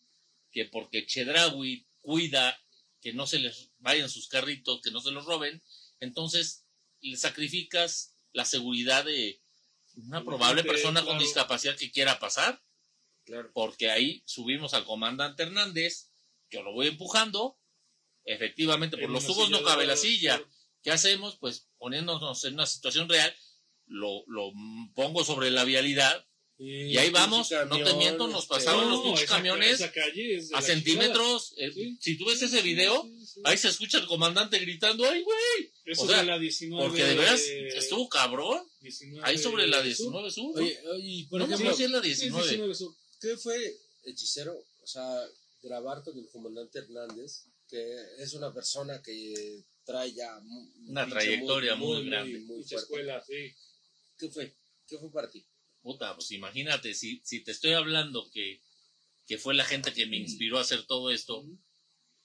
[0.52, 2.60] que porque Chedraui cuida
[3.02, 5.62] que no se les vayan sus carritos, que no se los roben,
[6.02, 6.66] entonces
[7.00, 9.42] le sacrificas la seguridad de
[9.96, 12.62] una probable gente, persona con discapacidad que quiera pasar,
[13.24, 13.52] Claro.
[13.54, 16.10] porque ahí subimos al comandante Hernández,
[16.50, 17.58] yo lo voy empujando,
[18.26, 20.38] efectivamente por en los tubos no cabe la silla.
[20.38, 20.52] claro.
[20.84, 21.38] ¿Qué hacemos?
[21.38, 23.34] Pues poniéndonos en una situación real,
[23.86, 24.52] lo, lo
[24.96, 26.26] pongo sobre la vialidad
[26.64, 29.82] y ahí vamos, no te miento, nos este, pasaron los No, pinches camiones
[30.54, 31.54] a centímetros.
[31.58, 31.98] eh, Sí.
[32.00, 33.42] Si tú ves ese video, Sí, sí, sí.
[33.46, 35.72] ahí se escucha el comandante gritando, ¡ay, güey!
[35.86, 36.88] Eso o sea, la 19.
[36.88, 38.64] Porque de veras estuvo cabrón.
[38.82, 39.86] 19 Ahí sobre la sur.
[39.86, 40.60] 19 sur.
[40.60, 42.48] Oye, oye, y por no me ejemplo, acuerdo si es la Sí, es 19.
[42.48, 42.96] 19 sur.
[43.22, 44.54] ¿qué fue hechicero?
[44.84, 45.24] O sea,
[45.64, 47.84] grabar con el comandante Hernández, que
[48.20, 50.40] es una persona que trae ya
[50.88, 52.40] Una trayectoria muy grande.
[52.40, 52.84] muy Mucha fuerte.
[52.86, 53.56] escuela, sí.
[54.18, 54.56] ¿Qué fue?
[54.88, 55.44] ¿Qué fue para ti?
[55.82, 58.62] Puta, pues imagínate, si, si te estoy hablando que,
[59.26, 61.44] que fue la gente que me inspiró a hacer todo esto,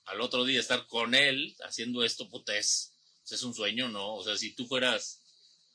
[0.05, 2.93] al otro día estar con él haciendo esto, puta, es,
[3.31, 4.15] es un sueño, ¿no?
[4.15, 5.23] O sea, si tú fueras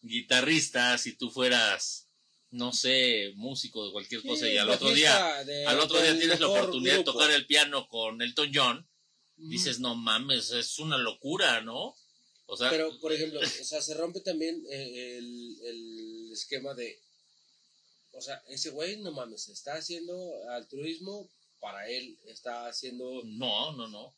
[0.01, 2.07] guitarrista, si tú fueras,
[2.51, 6.47] no sé, músico de cualquier cosa, y al otro día, al otro día tienes la
[6.47, 8.87] oportunidad de tocar el piano con Elton John,
[9.37, 11.95] dices, no mames, es una locura, ¿no?
[12.45, 16.99] O sea, Pero, por ejemplo, o sea, se rompe también eh, el, el esquema de,
[18.13, 20.15] o sea, ese güey, no mames, está haciendo
[20.49, 21.29] altruismo
[21.59, 24.15] para él, está haciendo, no, no, no.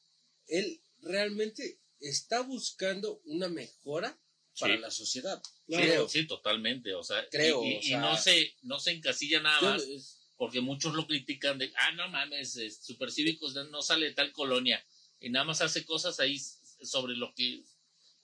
[0.48, 4.18] él realmente está buscando una mejora
[4.60, 4.82] para Sí.
[4.82, 5.41] la sociedad.
[5.68, 6.07] Sí, Creo.
[6.10, 9.40] sí, totalmente, o sea, Creo, y, y- o y sea- no se, no se encasilla
[9.41, 14.07] nada Yo- más, porque muchos lo critican de, ah, no mames, es- Supercívicos no sale
[14.07, 14.86] de tal colonia,
[15.20, 16.38] y nada más hace cosas ahí
[16.82, 17.64] sobre lo que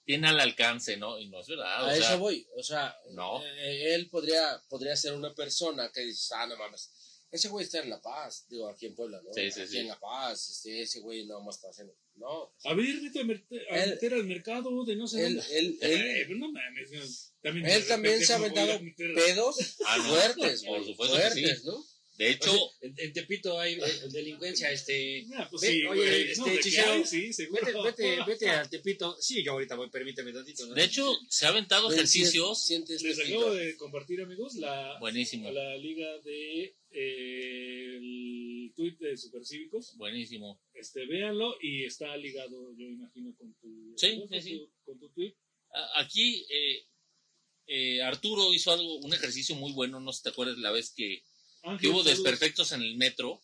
[0.04, 1.18] tiene al alcance, ¿no?
[1.18, 3.44] Y no es verdad, o a sea, eso voy, o sea, no.
[3.44, 6.90] eh, él podría, podría ser una persona que dice, ah, no mames,
[7.30, 9.32] ese güey está en La Paz, digo, aquí en Puebla, ¿no?
[9.32, 9.78] Sí, sí, aquí sí.
[9.78, 13.22] en La Paz, este, ese güey nada más está haciendo, no, A ver, vete a,
[13.22, 15.58] Él- meter al mercado de no sé él, dónde.
[15.58, 16.90] él, Eh, él, pero no mames.
[16.90, 17.00] no,
[17.42, 20.04] También, él también se ha no aventado pedos Ah, no.
[20.14, 21.62] fuertes, Por supuesto que sí.
[21.64, 21.84] ¿no?
[22.20, 22.52] De hecho,
[22.82, 23.80] en, en Tepito hay eh,
[24.12, 25.26] delincuencia, este...
[25.34, 26.22] Ah, pues Ve- sí, oye, güey.
[26.30, 27.82] este, no, hechicero, sí, seguro.
[27.82, 29.16] Vete, vete, vete a Tepito.
[29.20, 30.66] Sí, yo ahorita voy, permíteme tantito.
[30.66, 30.74] ¿no?
[30.74, 34.98] de hecho, se ha aventado Ven, ejercicios siente Les este acabo de compartir, amigos, la,
[35.00, 39.96] buenísimo, la liga de eh, el tweet de Supercívicos.
[39.96, 40.60] buenísimo.
[40.74, 44.58] Este, véanlo y está ligado, yo imagino, con tu, Sí, con sí, sí.
[44.58, 45.34] tu- con tu tweet.
[45.96, 46.84] Aquí eh,
[47.66, 50.92] eh, Arturo hizo algo, un ejercicio muy bueno, no sé si te acuerdas la vez
[50.94, 51.22] que
[51.62, 52.22] que Ángel, hubo saludos.
[52.22, 53.42] desperfectos en el metro,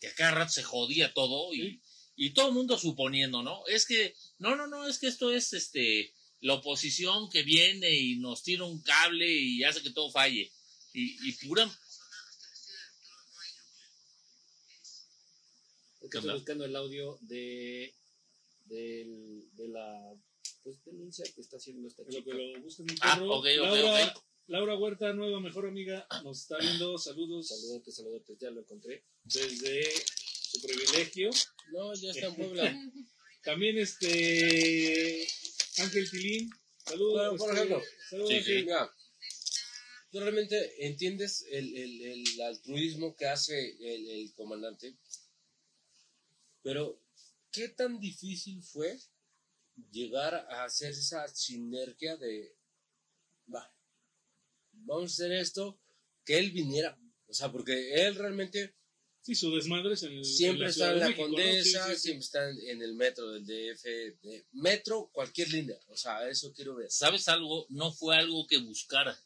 [0.00, 1.80] que a cada rato se jodía todo y,
[2.16, 3.66] y todo el mundo suponiendo, ¿no?
[3.66, 8.16] Es que, no, no, no, es que esto es este la oposición que viene y
[8.16, 10.50] nos tira un cable y hace que todo falle.
[10.92, 11.70] Y, y pura...
[16.00, 17.94] Que ¿Qué estoy buscando el audio de,
[18.64, 20.12] del- de la
[20.64, 22.30] pues, denuncia que está haciendo esta En lo chica.
[22.32, 24.24] que lo Ah, ok, ok, Laura, ok.
[24.46, 26.98] Laura Huerta, nueva mejor amiga, nos está viendo.
[26.98, 29.04] Saludos Saludotes, saludotes, ya lo encontré.
[29.24, 29.84] desde
[30.50, 31.30] su privilegio.
[31.72, 32.64] No, ya está en Puebla.
[33.44, 35.26] También este
[35.78, 36.50] Ángel Tilín.
[36.84, 37.38] Saludos.
[37.38, 38.66] Bueno, por este, ejemplo, saludos, Sí,
[40.10, 44.94] tú realmente entiendes el, el, el altruismo que hace el, el comandante,
[46.62, 47.00] pero
[47.50, 48.98] ¿qué tan difícil fue
[49.90, 52.54] llegar a hacer esa sinergia de,
[53.52, 53.72] va,
[54.84, 55.78] vamos a hacer esto,
[56.24, 58.74] que él viniera, o sea, porque él realmente
[59.24, 60.24] Sí, su desmadre es en el.
[60.24, 61.34] siempre la está en la México, ¿no?
[61.34, 62.00] Condesa, Sí, sí, sí.
[62.02, 63.84] siempre está en, en el metro del DF,
[64.20, 66.90] de- metro, cualquier línea, o sea, eso quiero ver.
[66.90, 67.64] ¿Sabes algo?
[67.68, 69.16] No fue algo que buscara.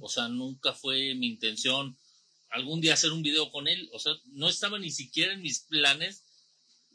[0.00, 1.98] O sea, nunca fue mi intención
[2.48, 3.90] algún día hacer un video con él.
[3.92, 6.22] O sea, no estaba ni siquiera en mis planes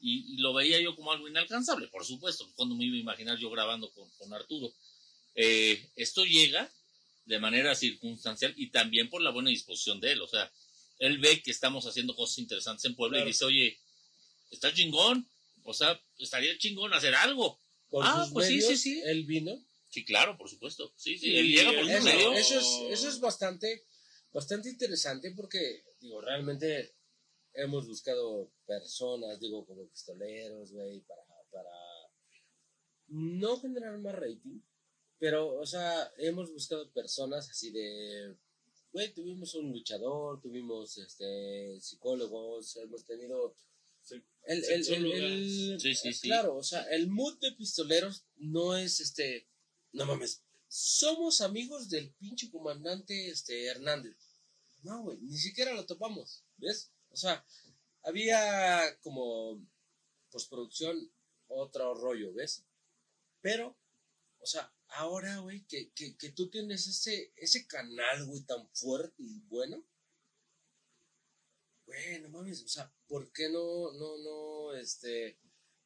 [0.01, 2.51] y, y lo veía yo como algo inalcanzable, por supuesto.
[2.55, 4.73] Cuando me iba a imaginar yo grabando con, con Arturo.
[5.35, 6.71] Eh, esto llega
[7.25, 10.21] de manera circunstancial y también por la buena disposición de él.
[10.21, 10.51] O sea,
[10.99, 13.29] él ve que estamos haciendo cosas interesantes en Puebla Claro.
[13.29, 13.77] y dice, oye,
[14.51, 15.27] está chingón.
[15.63, 17.59] O sea, estaría chingón hacer algo.
[18.01, 19.01] Ah, sus pues sí, medios, sí, sí.
[19.05, 19.63] él vino.
[19.89, 20.93] Sí, claro, por supuesto.
[20.95, 22.33] Sí, sí, Sí, él llega por él- un Eso, medio.
[22.33, 23.83] eso es, eso es bastante,
[24.31, 26.93] bastante interesante porque, digo, realmente
[27.53, 31.21] hemos buscado personas, digo, como pistoleros, güey, para,
[31.51, 31.69] para,
[33.09, 34.61] no generar más rating,
[35.21, 38.35] pero, o sea, hemos buscado personas así de,
[38.91, 43.55] güey, tuvimos un luchador, tuvimos este psicólogos, hemos tenido
[44.01, 44.15] Sí.
[44.45, 45.21] el, el, el, Sexólogas.
[45.21, 46.27] el- Sí, sí, sí.
[46.27, 49.47] claro, o sea, el mood de pistoleros no es este,
[49.91, 54.17] no mames, somos amigos del pinche comandante este Hernández.
[54.81, 56.91] No, güey, ni siquiera lo topamos, ¿ves?
[57.11, 57.45] O sea,
[58.01, 59.63] había como
[60.31, 61.11] postproducción
[61.47, 62.65] otro rollo, ¿ves?
[63.41, 63.77] Pero,
[64.39, 69.23] o sea, ahora, güey, que, que, que tú tienes ese, ese canal, güey, tan fuerte
[69.23, 69.83] y bueno.
[71.85, 75.37] Güey, no mames, o sea, ¿por qué no, no, no, este,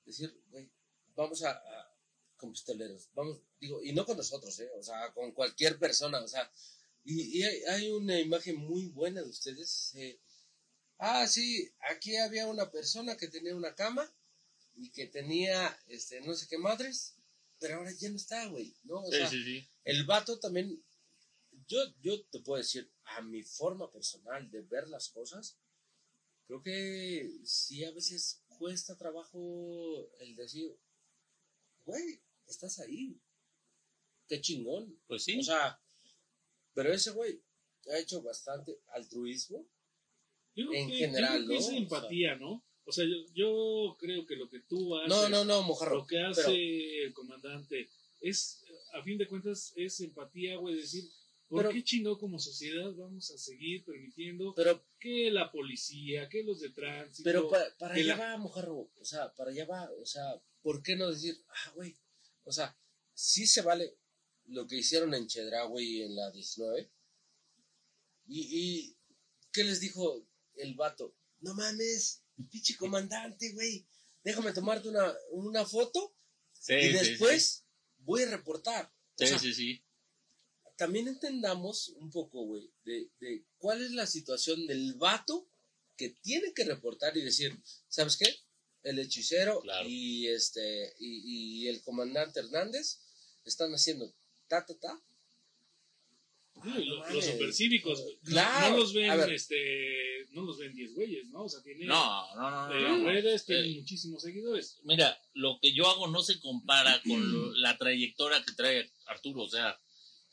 [0.06, 0.70] decir, güey,
[1.16, 1.92] vamos a, a-
[2.38, 4.70] con pistoleros, vamos, digo, y no con nosotros, ¿eh?
[4.78, 6.52] O sea, con cualquier persona, o sea,
[7.04, 9.94] y, y hay, hay una imagen muy buena de ustedes.
[9.96, 10.20] eh,
[11.00, 14.12] ah, sí, aquí había una persona que tenía una cama
[14.76, 17.16] y que tenía, este, no sé qué madres,
[17.60, 19.02] pero ahora ya no está, güey, ¿no?
[19.02, 19.68] O Sí, sea, sí, sí.
[19.84, 20.84] el vato también,
[21.68, 25.58] yo, yo te puedo decir, a mi forma personal de ver las cosas,
[26.48, 30.78] creo que sí a veces cuesta trabajo el decir,
[31.86, 33.20] güey, estás ahí,
[34.28, 35.00] qué chingón.
[35.08, 35.40] Pues sí.
[35.40, 35.82] O sea,
[36.74, 37.42] pero ese güey
[37.92, 39.68] ha hecho bastante altruismo.
[40.56, 41.72] Yo creo en que- general, yo creo que ¿no?
[41.72, 42.66] es empatía, ¿no?
[42.86, 45.96] O sea, yo, yo creo que lo que tú haces, No, no, no, mojarro.
[45.98, 47.90] lo que hace pero- el comandante,
[48.22, 48.64] es,
[48.94, 51.04] a fin de cuentas, es empatía, güey, decir,
[51.48, 56.44] ¿por Pero- qué chingó como sociedad vamos a seguir permitiendo Pero, que la policía, que
[56.44, 58.90] los de tránsito, pero para, para allá la- va, mojarro.
[59.00, 59.90] O sea, para allá va.
[60.02, 61.96] O sea, ¿por qué no decir, ah, güey?
[62.44, 62.78] O sea,
[63.14, 63.98] sí se vale
[64.48, 66.90] lo que hicieron en Chedraui en la 19.
[68.28, 68.98] Y, y
[69.52, 70.24] ¿qué les dijo
[70.56, 71.16] el vato?
[71.42, 73.86] No mames, pinche comandante, güey.
[74.24, 76.16] Déjame tomarte una, una foto
[76.54, 77.64] Sí, y sí, después
[78.00, 78.92] voy a reportar.
[79.20, 79.84] O Sí, sí, sí.
[80.78, 85.48] también entendamos un poco, güey, de, de cuál es la situación del vato
[85.96, 87.58] que tiene que reportar y decir,
[87.88, 88.36] ¿sabes qué?
[88.84, 89.88] El hechicero Claro.
[89.88, 93.00] y este y, y el comandante Hernández
[93.46, 94.14] están haciendo
[94.48, 95.02] ta ta ta.
[96.80, 98.70] Y lo- no los supercívicos, no- Claro.
[98.72, 101.44] no los ven, este, no los ven 10 güeyes, ¿no?
[101.44, 102.96] O sea, tienen No, no, no, no.
[102.96, 103.10] en no.
[103.10, 104.80] redes, tienen Eh, muchísimos seguidores.
[104.84, 109.44] Mira, lo que yo hago no se compara con lo- la trayectoria que trae Arturo.
[109.44, 109.80] O sea,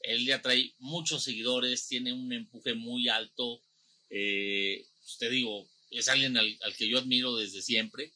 [0.00, 3.62] él ya trae muchos seguidores, tiene un empuje muy alto.
[4.10, 8.12] Eh, pues te digo, es alguien al, al que yo admiro desde siempre.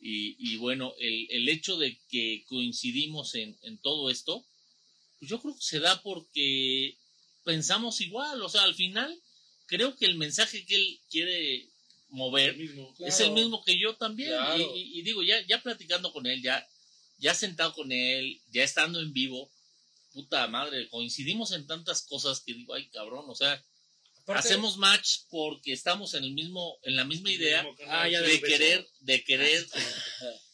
[0.00, 4.44] Y, y bueno, el, el hecho de que coincidimos en, en todo esto,
[5.18, 6.98] pues yo creo que se da porque
[7.44, 8.42] pensamos igual.
[8.42, 9.16] O sea, al final,
[9.66, 11.68] creo que el mensaje que él quiere
[12.08, 12.94] mover El mismo.
[13.00, 14.30] es el mismo que yo también.
[14.30, 14.76] Claro.
[14.76, 16.66] Y, y- y digo, ya, ya platicando con él, ya,
[17.18, 19.50] ya sentado con él, ya estando en vivo,
[20.12, 23.62] puta madre, coincidimos en tantas cosas que digo, ay cabrón, o sea,
[24.22, 27.66] Aparte, hacemos match porque estamos en el mismo, en la misma idea.
[27.88, 29.66] Ah, de de querer, de querer,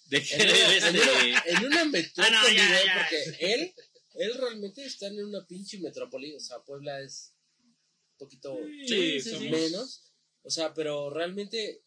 [0.06, 2.94] de en querer una, en este, una- en una metrópoli, Ah, no, ya, güey, ya.
[3.08, 3.74] porque él,
[4.14, 7.32] él realmente está en una pinche metrópoli, o sea, Puebla es
[7.62, 7.74] un
[8.18, 10.02] poquito Sí, sí, menos,
[10.42, 11.82] o sea, pero realmente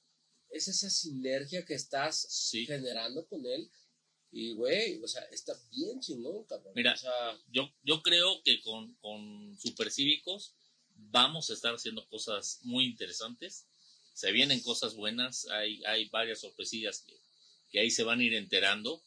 [0.50, 2.66] es esa sinergia que estás Sí.
[2.66, 3.70] generando con él.
[4.32, 6.74] Y, güey, o sea, está bien chingón, cabrón.
[6.76, 6.94] Mira.
[6.94, 10.56] O sea, yo, yo creo que con, con Supercívicos
[10.96, 13.66] vamos a estar haciendo cosas muy interesantes.
[14.14, 17.16] Se vienen cosas buenas, hay, hay varias sorpresillas que,
[17.70, 19.04] que ahí se van a ir enterando.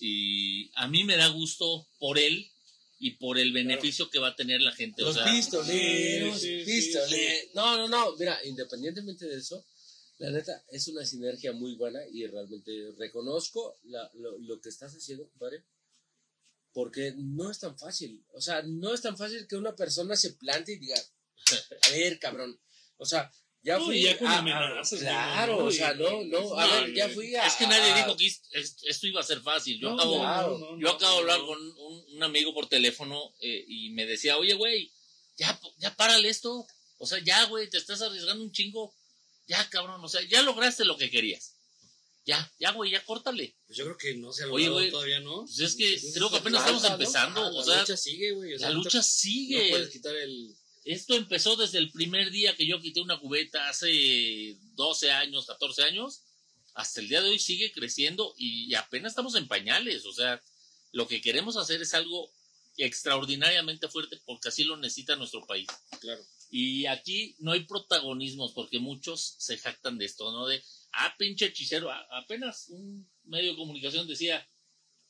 [0.00, 2.48] Y a mí me da gusto por él
[3.00, 5.02] y por el beneficio que va a tener la gente.
[5.02, 7.10] los o sea, pistoleros, sí, sí, pistoleros.
[7.42, 7.50] sí.
[7.54, 9.64] No, no, no, mira, independientemente de eso,
[10.18, 14.92] la neta, es una sinergia muy buena y realmente reconozco la- lo, lo que estás
[14.94, 15.64] haciendo, compadre.
[16.72, 18.24] Porque no es tan fácil.
[18.32, 20.96] O sea, no es tan fácil que una persona se plante y diga,
[21.82, 22.60] a ver, cabrón.
[22.98, 23.30] O sea,
[23.62, 25.64] ya No, fui ya con a- amenazas, Claro, ¿no?
[25.66, 27.46] o sea, no, no, a no, ver, ya fui a...
[27.46, 29.78] es que nadie dijo que es- es- esto iba a ser fácil.
[29.80, 30.78] Yo No, acabo, claro.
[30.78, 31.46] Yo acabo de hablar no.
[31.46, 34.92] con un, un amigo por teléfono eh, y me decía, oye, güey,
[35.36, 36.66] ya, ya párale esto.
[36.98, 38.94] O sea, ya, güey, te estás arriesgando un chingo.
[39.46, 41.54] Ya, cabrón, o sea, ya lograste lo que querías.
[42.26, 43.56] Ya, ya, güey, ya córtale.
[43.66, 45.46] Pues yo creo que no se ha Oye, logrado todavía, ¿no?
[45.46, 48.58] pues es que creo que apenas estamos empezando, Ah, o la sea, lucha sigue, güey.
[48.58, 49.62] la lucha sigue.
[49.64, 50.54] No puedes quitar el.
[50.84, 55.82] Esto empezó desde el primer día que yo quité una cubeta hace 12 años, 14
[55.84, 56.22] años.
[56.74, 60.06] Hasta el día de hoy sigue creciendo y apenas estamos en pañales.
[60.06, 60.40] O sea,
[60.92, 62.30] lo que queremos hacer es algo
[62.76, 65.66] extraordinariamente fuerte porque así lo necesita nuestro país.
[66.00, 66.22] Claro.
[66.50, 70.46] Y aquí no hay protagonismos porque muchos se jactan de esto, ¿no?
[70.46, 71.90] De, ah, pinche hechicero.
[72.12, 74.48] Apenas un medio de comunicación decía,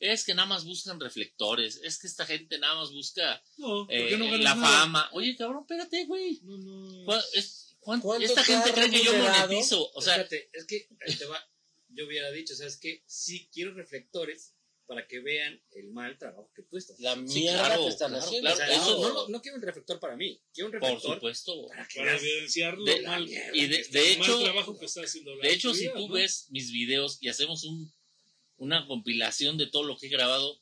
[0.01, 3.95] es que nada más buscan reflectores, es que esta gente nada más busca No, ¿por
[3.95, 4.67] eh, no la nada?
[4.67, 5.09] fama.
[5.13, 6.41] Oye, cabrón, espérate, güey.
[6.45, 7.05] No, no.
[7.05, 9.91] ¿Cuál- es- cuán- ¿Cuánto Esta gente cree que yo monetizo.
[9.95, 11.43] O sea, Fíjate, es que ahí te va.
[11.91, 13.03] Yo hubiera dicho, ¿sabes qué?
[13.07, 14.55] Sí quiero reflectores
[14.87, 16.99] para que vean el mal trabajo que tú estás.
[17.01, 18.53] La Sí, mierda claro, que están claro, haciendo.
[18.53, 21.67] O sea, eso no, no quiero un reflector para mí, quiero un por reflector supuesto.
[21.69, 24.79] para que Para veas evidenciar lo De- mal, y de, el de mal hecho, trabajo
[24.79, 26.15] que está haciendo la de hecho, si tú ¿no?
[26.15, 27.93] ves mis videos y hacemos un,
[28.59, 30.61] una compilación de todo lo que he grabado,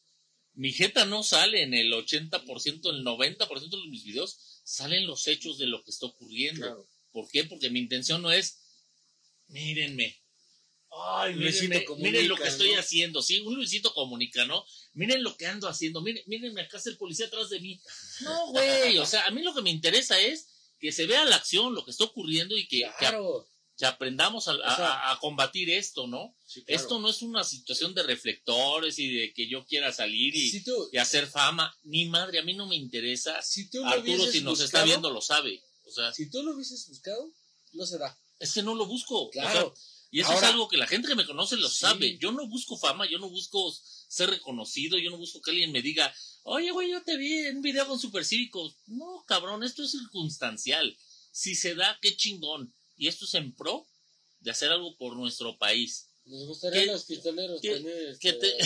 [0.55, 5.59] mi jeta no sale en el 80%, el 90% de mis videos, salen los hechos
[5.59, 6.67] de lo que está ocurriendo.
[6.67, 6.89] Claro.
[7.13, 7.45] ¿Por qué?
[7.45, 8.59] Porque mi intención no es,
[9.49, 10.19] mírenme.
[10.91, 12.81] Ay, Luisito mírenme, Comunica, miren lo que estoy ¿no?
[12.81, 13.23] haciendo.
[13.23, 14.65] Sí, un Luisito comunica, ¿no?
[14.95, 16.01] Miren lo que ando haciendo.
[16.01, 17.81] Miren, mírenme, acá está el policía atrás de mí.
[18.21, 18.97] No, güey.
[18.99, 20.49] O sea, a mí lo que me interesa es
[20.79, 23.47] que se vea la acción, lo que está ocurriendo y que, que, Claro.
[23.77, 26.35] Que aprendamos a, combatir esto, ¿no?
[26.47, 26.81] Sí, claro.
[26.83, 30.65] Esto no es una situación de reflectores y de que yo quiera salir y, Si
[30.65, 31.77] tú, y hacer fama.
[31.85, 33.43] Ni madre, a mí no me interesa.
[33.43, 35.63] si tú lo Arturo, si nos está buscado, viendo, lo sabe.
[35.85, 37.31] O sea, Si tú lo hubieses buscado,
[37.73, 38.19] no se da.
[38.39, 39.27] es que no lo busco.
[39.29, 39.75] O sea, Claro.
[40.11, 41.77] y eso Ahora- es algo que la gente que me conoce lo Sí.
[41.81, 42.17] sabe.
[42.19, 43.75] Yo no busco fama, yo no busco
[44.09, 47.57] ser reconocido, yo no busco que alguien me diga, oye, güey, yo te vi en
[47.57, 48.77] un video con Supercívicos.
[48.87, 50.97] No, cabrón, esto es circunstancial.
[51.31, 52.73] Si se da, qué chingón.
[52.97, 53.87] Y esto es en pro
[54.41, 56.09] de hacer algo por nuestro país.
[56.25, 58.57] Nos gustaría ¿Qué- los pistoleros qué- tener, este,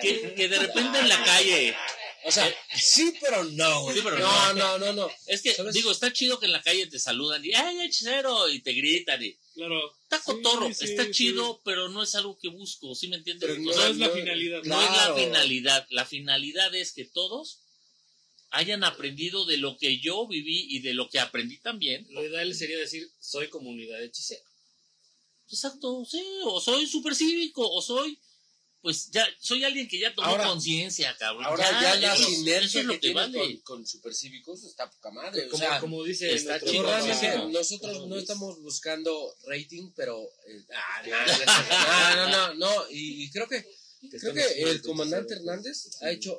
[0.00, 1.76] Que, que de repente en la calle,
[2.24, 3.96] O sea, sí, pero no, güey.
[3.96, 4.78] Sí, pero no, no.
[4.78, 5.10] no, no, no.
[5.26, 5.74] es que, ¿Sabes?
[5.74, 8.48] digo, está chido que en la calle te saludan y, ¡ay, hechicero!
[8.48, 9.92] Y te gritan y, Claro.
[10.04, 11.10] está cotorro, sí, está sí.
[11.10, 13.48] chido, pero no es algo que busco, ¿sí me entiendes?
[13.50, 14.62] Pero O No sea, es la finalidad.
[14.62, 15.16] No es la Claro.
[15.16, 15.86] finalidad.
[15.90, 17.58] La finalidad es que todos
[18.52, 22.06] hayan aprendido de lo que yo viví y de lo que aprendí también.
[22.10, 24.42] Lo ideal sería decir, soy comunidad hechicera.
[25.48, 28.18] Exacto, sí, o soy super cívico, o soy,
[28.80, 31.44] pues ya, soy alguien que ya tomó conciencia, cabrón.
[31.44, 33.38] Ahora ya, la eso- sinergia eso es lo que, vale.
[33.38, 35.48] con, con supercívicos está poca madre.
[35.48, 40.22] Como, o sea, como dice está nosotros no dice- estamos buscando rating, pero...
[40.46, 41.02] eh, ah,
[42.16, 43.62] no, no, no, no, no, y, y creo que,
[44.10, 45.34] creo que el comandante.
[45.34, 46.38] Hernández ha hecho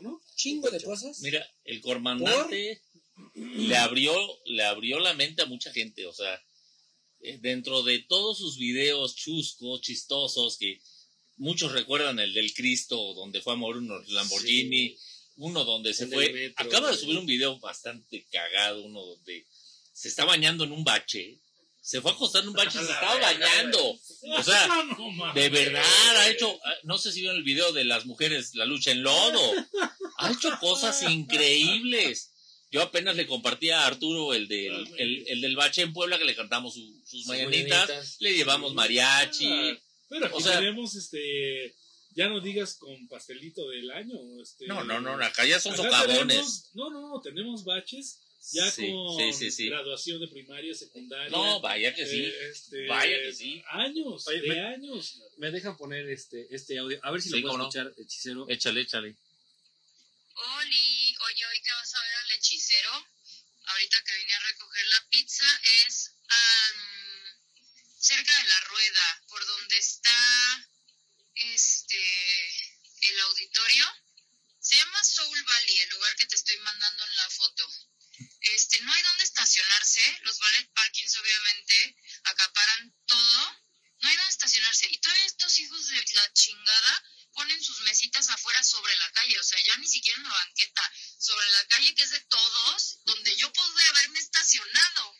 [0.00, 0.20] ¿no?
[0.34, 1.20] chingo de cosas.
[1.20, 2.82] Mira, el comandante
[3.34, 4.14] le abrió,
[4.46, 6.42] le abrió la mente a mucha gente, o sea,
[7.20, 10.80] eh, dentro de todos sus videos chuscos, chistosos, que
[11.36, 14.96] muchos recuerdan el del Cristo, donde fue a morir un Lamborghini,
[15.36, 19.46] uno donde se El fue, metro, acaba de subir un video bastante cagado, uno donde
[19.92, 21.38] se está bañando en un bache,
[21.82, 23.78] se fue a acostar en un bache y se estaba bañando,
[24.38, 24.68] o sea,
[25.34, 28.64] de verdad, ha hecho, ah, no sé si vieron el video de las mujeres, la
[28.64, 29.52] lucha en lodo.
[30.18, 32.30] Ha hecho cosas increíbles.
[32.70, 36.24] Yo apenas le compartí a Arturo el del, el, el del bache en Puebla que
[36.24, 38.16] le cantamos su- sus mañanitas.
[38.20, 39.46] Le llevamos mariachi.
[39.46, 39.78] Ah,
[40.08, 41.74] Pero aquí O sea- tenemos, este,
[42.14, 44.16] ya no digas con pastelito del año.
[44.42, 46.26] Este, No, no, no, acá ya son acá socavones.
[46.28, 48.20] tenemos- no, no, no, tenemos baches
[48.50, 49.66] ya Sí, con sí, sí, sí.
[49.68, 51.30] graduación de primaria, secundaria.
[51.30, 52.24] No, vaya que sí.
[52.24, 53.62] eh, este, Vaya que sí.
[53.68, 55.20] Años, Oye, de me- años.
[55.38, 56.98] Me dejan poner este, este audio.
[57.02, 57.64] A ver si Sí, lo puedo no.
[57.68, 58.46] escuchar, hechicero.
[58.48, 59.16] Échale, échale.
[60.34, 62.90] Oli, oye, hoy que vas a ver al hechicero,
[63.66, 66.80] ahorita que vine a recoger la pizza, es am,
[67.98, 70.68] cerca de la rueda, por donde está
[71.34, 72.02] este
[73.08, 73.84] el auditorio.
[74.58, 77.68] Se llama Soul Valley, el lugar que te estoy mandando en la foto.
[78.42, 83.62] Este, no hay dónde estacionarse, los ballet parkings obviamente acaparan todo.
[84.00, 84.88] No hay dónde estacionarse.
[84.90, 87.04] Y todavía estos hijos de la chingada
[87.34, 90.92] ponen sus mesitas afuera sobre la calle, o sea, ya ni siquiera en la banqueta,
[91.18, 95.14] sobre la calle que es de todos, donde yo podría haberme estacionado.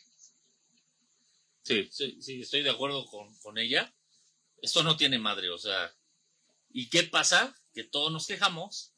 [1.63, 3.93] Sí, sí, sí, estoy de acuerdo con, con ella.
[4.61, 5.95] Esto no tiene madre, o sea.
[6.69, 7.55] ¿Y qué pasa?
[7.73, 8.93] Que todos nos quejamos,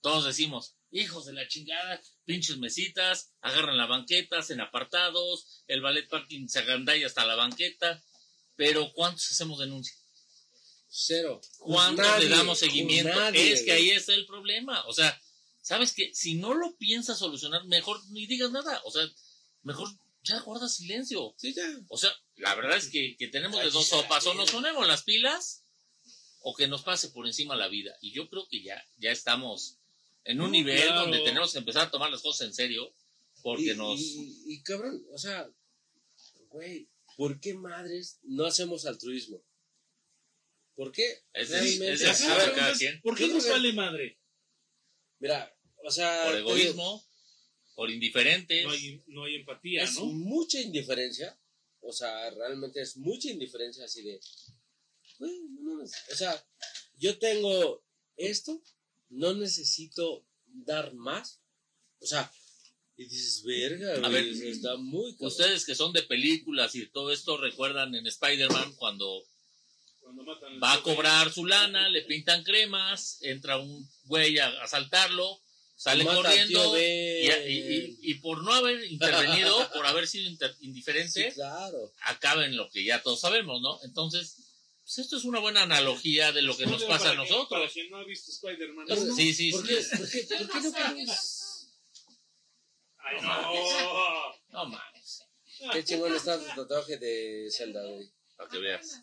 [0.00, 6.08] todos decimos, hijos de la chingada, pinches mesitas, agarran la banqueta, hacen apartados, el ballet
[6.08, 8.02] parking se agandalla hasta la banqueta,
[8.56, 9.94] pero ¿cuántos hacemos denuncia?
[10.88, 11.40] Cero.
[11.58, 13.12] ¿Cuántos Nadie, le damos seguimiento?
[13.12, 14.84] nadie, es que ahí está el problema.
[14.86, 15.20] O sea,
[15.60, 18.80] ¿sabes que Si no lo piensas solucionar, mejor ni digas nada.
[18.84, 19.04] O sea,
[19.62, 19.88] mejor
[20.22, 21.34] ya guarda silencio.
[21.36, 21.64] Sí, ya.
[21.88, 24.24] O sea, la verdad es que, que tenemos de dos sopas.
[24.26, 25.64] O nos ponemos las pilas
[26.42, 27.96] o que nos pase por encima la vida.
[28.00, 29.78] Y yo creo que ya, ya estamos
[30.24, 31.00] en un No, nivel claro.
[31.02, 32.94] donde tenemos que empezar a tomar las cosas en serio.
[33.42, 34.00] Porque y, nos...
[34.00, 35.50] y, y, cabrón, o sea,
[36.48, 39.42] güey, ¿por qué madres no hacemos altruismo?
[40.74, 41.22] ¿Por qué?
[41.32, 43.00] Es- Realmente- es- a ver, cada quien.
[43.02, 44.18] ¿Por qué nos vale madre?
[45.20, 47.04] mira, o sea, Por egoísmo,
[47.74, 48.64] por indiferentes.
[48.64, 50.06] No hay, no hay empatía, es ¿no?
[50.06, 51.38] mucha indiferencia,
[51.80, 54.20] o sea, realmente es mucha indiferencia así de,
[55.18, 55.92] güey, no mames.
[56.12, 56.46] o sea,
[56.96, 57.84] yo tengo
[58.16, 58.60] esto,
[59.14, 61.40] no necesito dar más.
[62.00, 62.30] O sea,
[62.96, 65.28] y dices, verga, A ver, está muy cabrón.
[65.28, 69.24] Ustedes que son de películas y todo esto recuerdan en Spider-Man cuando
[70.00, 74.48] Cuando matan al va a cobrar su lana, le pintan cremas, entra un güey a
[74.62, 75.40] asaltarlo,
[75.76, 76.80] sale Mata corriendo tío y,
[77.28, 77.50] Ben.
[77.50, 81.92] y- y- y por no haber intervenido, por haber sido inter- indiferente, Sí, claro.
[82.02, 83.80] acaba en lo que ya todos sabemos, ¿no?
[83.82, 84.36] Entonces,
[84.84, 87.48] pues esto es una buena analogía de lo que nos pasa a nosotros.
[87.48, 88.86] Para quien no ha visto Spider-Man.
[89.16, 89.68] Sí, sí, ¿Por sí.
[89.68, 91.68] qué, por qué, por qué no podemos?
[92.98, 94.34] Ay, no.
[94.50, 95.22] No mames,
[95.72, 98.10] Qué chingón está tu tatuaje de Zelda, güey.
[98.36, 99.00] para que veas.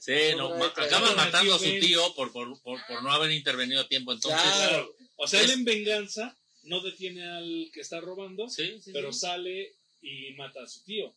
[0.00, 3.80] Sí, no, ma- acaban matando a su tío por, por, por, por no haber intervenido
[3.82, 4.12] a tiempo.
[4.12, 4.68] Entonces, Claro.
[4.68, 4.96] Claro.
[5.16, 9.20] O sea, él en venganza no detiene al que está robando, sí, sí, pero sí.
[9.20, 11.14] sale y mata a su tío.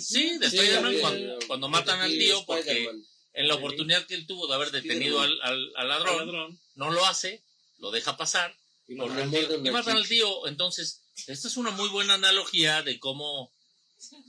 [0.00, 2.88] Sí, de Spider-Man sí, cuando, cuando matan al tío porque
[3.32, 7.04] en la oportunidad que él tuvo de haber detenido al, al- al ladrón, no lo
[7.06, 7.42] hace,
[7.78, 8.54] lo deja pasar
[8.88, 9.56] Y Por matan tío.
[9.64, 10.46] y matan al tío.
[10.48, 13.52] Entonces, esta es una muy buena analogía de cómo,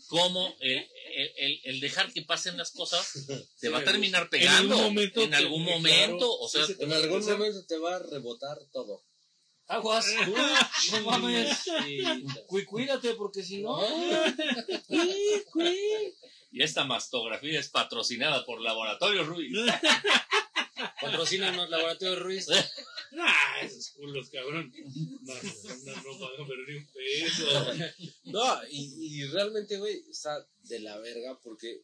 [0.08, 3.12] cómo el, el- el- el dejar que pasen las cosas
[3.60, 6.40] te va a terminar pegando algún momento en te- algún claro, momento.
[6.40, 9.04] O sea, sí, En algún momento te va a rebotar todo.
[9.72, 10.06] Aguas.
[10.92, 11.64] No mames.
[12.48, 13.80] Cu- Cuídate porque si no.
[16.52, 19.52] y esta mastografía es patrocinada por Laboratorio Ruiz.
[21.02, 22.48] Patrocínanos Laboratorio Ruiz.
[23.14, 24.72] Ah, esos culos, cabrón.
[24.74, 27.74] No, no, no pagan pero ni un peso.
[28.24, 31.82] No, y, y realmente, güey, está de la verga porque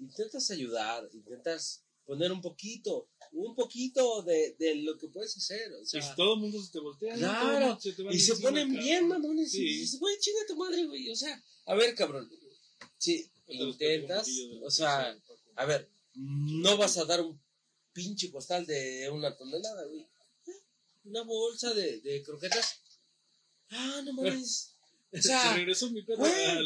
[0.00, 5.72] intentas ayudar, intentas poner un poquito, un poquito de, de lo que puedes hacer.
[5.74, 7.78] O Y sea, si todo el mundo se te voltea, Claro.
[7.80, 8.84] se te va y se ponen cabrón.
[8.84, 9.52] bien mamones.
[9.52, 9.62] Sí.
[9.62, 11.08] Y dices, güey, chinga tu madre, güey.
[11.10, 12.28] O sea, a ver, cabrón.
[12.98, 14.28] Si intentas,
[14.62, 15.16] o sea,
[15.54, 17.40] a ver, no vas a dar un
[17.92, 20.04] pinche costal de una tonelada, güey.
[21.04, 22.80] Una bolsa de, de croquetas.
[23.70, 24.66] Ah, no mames.
[25.12, 26.58] O Se sea, regresó mi perro al,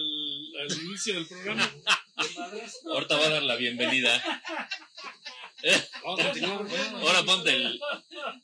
[0.61, 1.65] al inicio del programa.
[2.93, 4.23] Ahorita va a dar la bienvenida.
[6.05, 7.81] Ahora ponte el.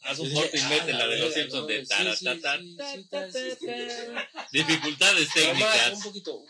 [0.02, 2.58] Haz un corte y mete la de los Simpsons de sí, taratata.
[2.58, 5.92] sí, sí, sí, está- sí, está- Dificultades técnicas.
[5.94, 6.44] Un poquito.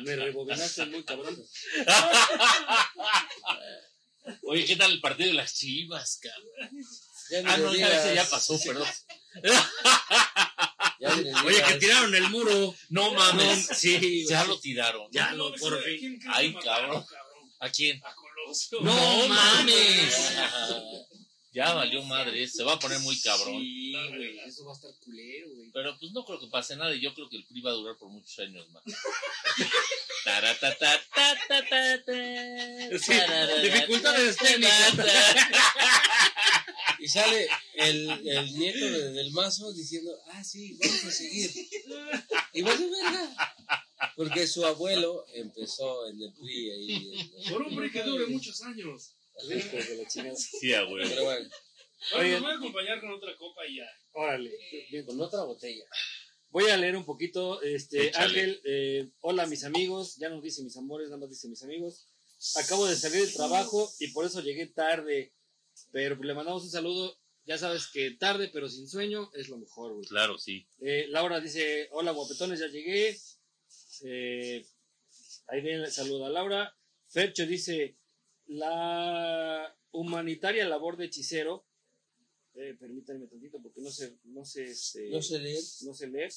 [0.00, 1.36] Me rebobinaste muy cabrón.
[4.42, 6.70] Oye, ¿qué tal el partido de las chivas, cabrón?
[7.30, 8.88] Ya Ah, no, ya, ya pasó, perdón.
[11.00, 12.74] Ya Oye, que tiraron el muro.
[12.90, 13.68] No mames.
[13.74, 15.08] Sí, Ya lo tiraron.
[15.10, 16.20] Ya No, lo, por ¿a fin.
[16.28, 17.04] Ay, cabrón.
[17.60, 18.00] ¿A quién?
[18.04, 18.80] A Colosio.
[18.80, 20.32] No mames.
[21.54, 23.60] Ya valió madre, se va a poner muy cabrón.
[23.60, 24.40] Sí, güey.
[24.40, 25.70] Eso va a estar culero, güey.
[25.72, 27.74] Pero pues no creo que pase nada y yo creo que el PRI va a
[27.74, 28.82] durar por muchos años más.
[33.62, 34.94] Dificultades técnicas.
[37.04, 41.50] Y sale el, el nieto de- del mazo diciendo, ah, sí, vamos a seguir.
[42.54, 43.54] Y vale verga.
[44.16, 47.30] Porque su abuelo empezó en el PRI ahí.
[47.50, 49.16] Por un hombre que dure muchos años.
[50.60, 51.06] Sí, a huevo.
[51.10, 51.46] Pero bueno,
[52.16, 53.86] Oye, nos voy a acompañar con otra copa y ya.
[54.12, 54.50] Órale.
[54.90, 55.04] Bien.
[55.04, 55.84] con otra botella.
[56.48, 57.60] Voy a leer un poquito.
[57.60, 58.24] Este, Échale.
[58.24, 60.16] Ángel, eh, hola mis amigos.
[60.16, 62.06] Ya no dice mis amores, nada más dice mis amigos.
[62.56, 65.33] Acabo de salir del trabajo y por eso llegué tarde.
[65.94, 67.16] Pero le mandamos un saludo.
[67.46, 70.04] Ya sabes que tarde, pero sin sueño, es lo mejor, güey.
[70.06, 70.66] Claro, sí.
[70.80, 73.16] Eh, Laura dice, hola guapetones, ya llegué.
[74.02, 74.66] Eh,
[75.46, 76.76] ahí viene, saluda a Laura.
[77.06, 77.96] Fercho dice,
[78.46, 81.64] la humanitaria labor de hechicero.
[82.54, 85.62] Eh, permítanme tantito porque no sé, no sé, este, No sé leer.
[85.82, 86.32] no sé leer.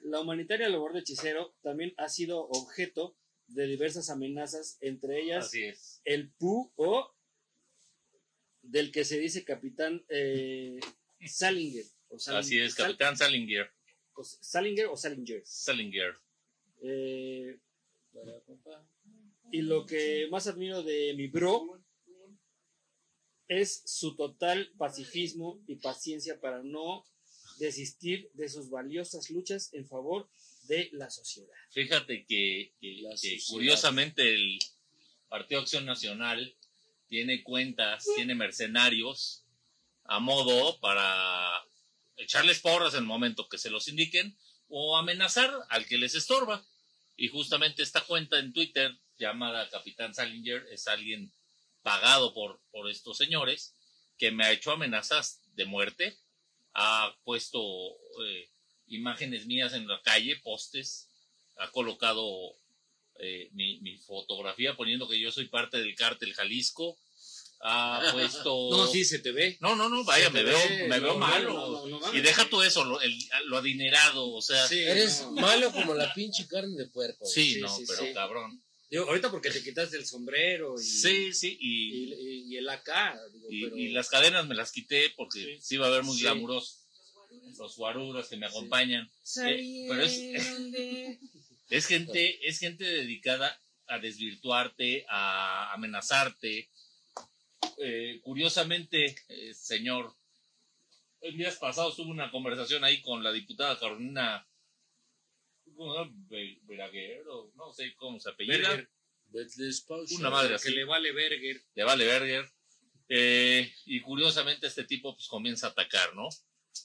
[0.00, 5.64] La humanitaria labor de hechicero también ha sido objeto de diversas amenazas, entre ellas Así
[5.64, 6.00] es.
[6.04, 7.15] el PU o
[8.68, 10.78] del que se dice capitán eh,
[11.26, 11.84] Salinger.
[12.08, 13.70] O Así es, Sal- Capitán Salinger.
[14.14, 15.42] o Salinger o Salinger.
[15.44, 16.14] Salinger.
[16.82, 17.58] Eh,
[19.52, 21.80] y lo que más admiro de mi bro
[23.48, 27.04] es su total pacifismo y paciencia para no
[27.58, 30.28] desistir de sus valiosas luchas en favor
[30.64, 31.54] de la sociedad.
[31.70, 32.72] Fíjate que,
[33.48, 34.58] curiosamente el
[35.28, 36.54] Partido Acción Nacional
[37.08, 39.44] tiene cuentas, tiene mercenarios
[40.04, 41.64] a modo para
[42.16, 44.36] echarles porras en el momento que se los indiquen
[44.68, 46.64] o amenazar al que les estorba.
[47.16, 51.32] Y justamente esta cuenta en Twitter llamada Capitán Salinger es alguien
[51.82, 53.74] pagado por, por estos señores
[54.18, 56.16] que me ha hecho amenazas de muerte,
[56.74, 57.60] ha puesto
[58.24, 58.50] eh,
[58.88, 61.08] imágenes mías en la calle, postes,
[61.56, 62.54] ha colocado
[63.20, 66.98] eh, mi, mi fotografía poniendo que yo soy parte del cártel Jalisco.
[67.60, 68.68] Ha puesto...
[68.70, 69.56] No, sí, se te ve.
[69.60, 71.52] No, no, no, vaya, me veo, ve, me no, veo no, malo.
[71.54, 74.66] no, no, no y deja tú eso, lo, el- lo adinerado, o sea.
[74.68, 75.30] Sí, Eres no.
[75.32, 77.24] malo como la pinche carne de puerco.
[77.24, 78.12] Sí, Sí, no, sí, pero sí.
[78.12, 78.62] cabrón.
[78.90, 82.68] Digo, ahorita porque te quitaste el sombrero y, Sí, sí, y, y, y- y el
[82.68, 82.90] AK.
[83.32, 85.58] digo, y, pero- y las cadenas me las quité porque Sí.
[85.62, 86.22] sí, va a ver muy Sí.
[86.22, 86.76] glamuroso.
[87.58, 89.10] Los guaruras que me acompañan.
[89.46, 90.18] Eh, pero es,
[91.68, 96.70] es gente, es gente dedicada a desvirtuarte, a amenazarte.
[97.78, 100.14] Eh, curiosamente, eh, señor,
[101.20, 104.46] en días pasados tuve una conversación ahí con la diputada Carolina
[106.62, 108.88] Beraguer, o no sé cómo se apellida.
[110.18, 110.70] Una madre que así.
[110.70, 111.60] le vale Berger.
[111.74, 112.48] de Vale Berger.
[113.08, 116.28] Eh, y curiosamente este tipo pues comienza a atacar, ¿no?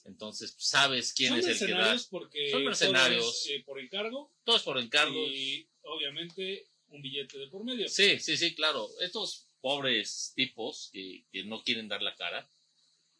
[0.06, 1.76] Entonces pues, sabes quién es el que da.
[1.78, 3.20] mercenarios porque Son mercenarios.
[3.24, 5.26] todo es, eh, por encargo Todos por encargo.
[5.26, 7.88] y obviamente un billete de por medio.
[7.88, 8.88] Sí, sí, sí, claro.
[9.00, 12.48] Estos pobres tipos que, que no quieren dar la cara,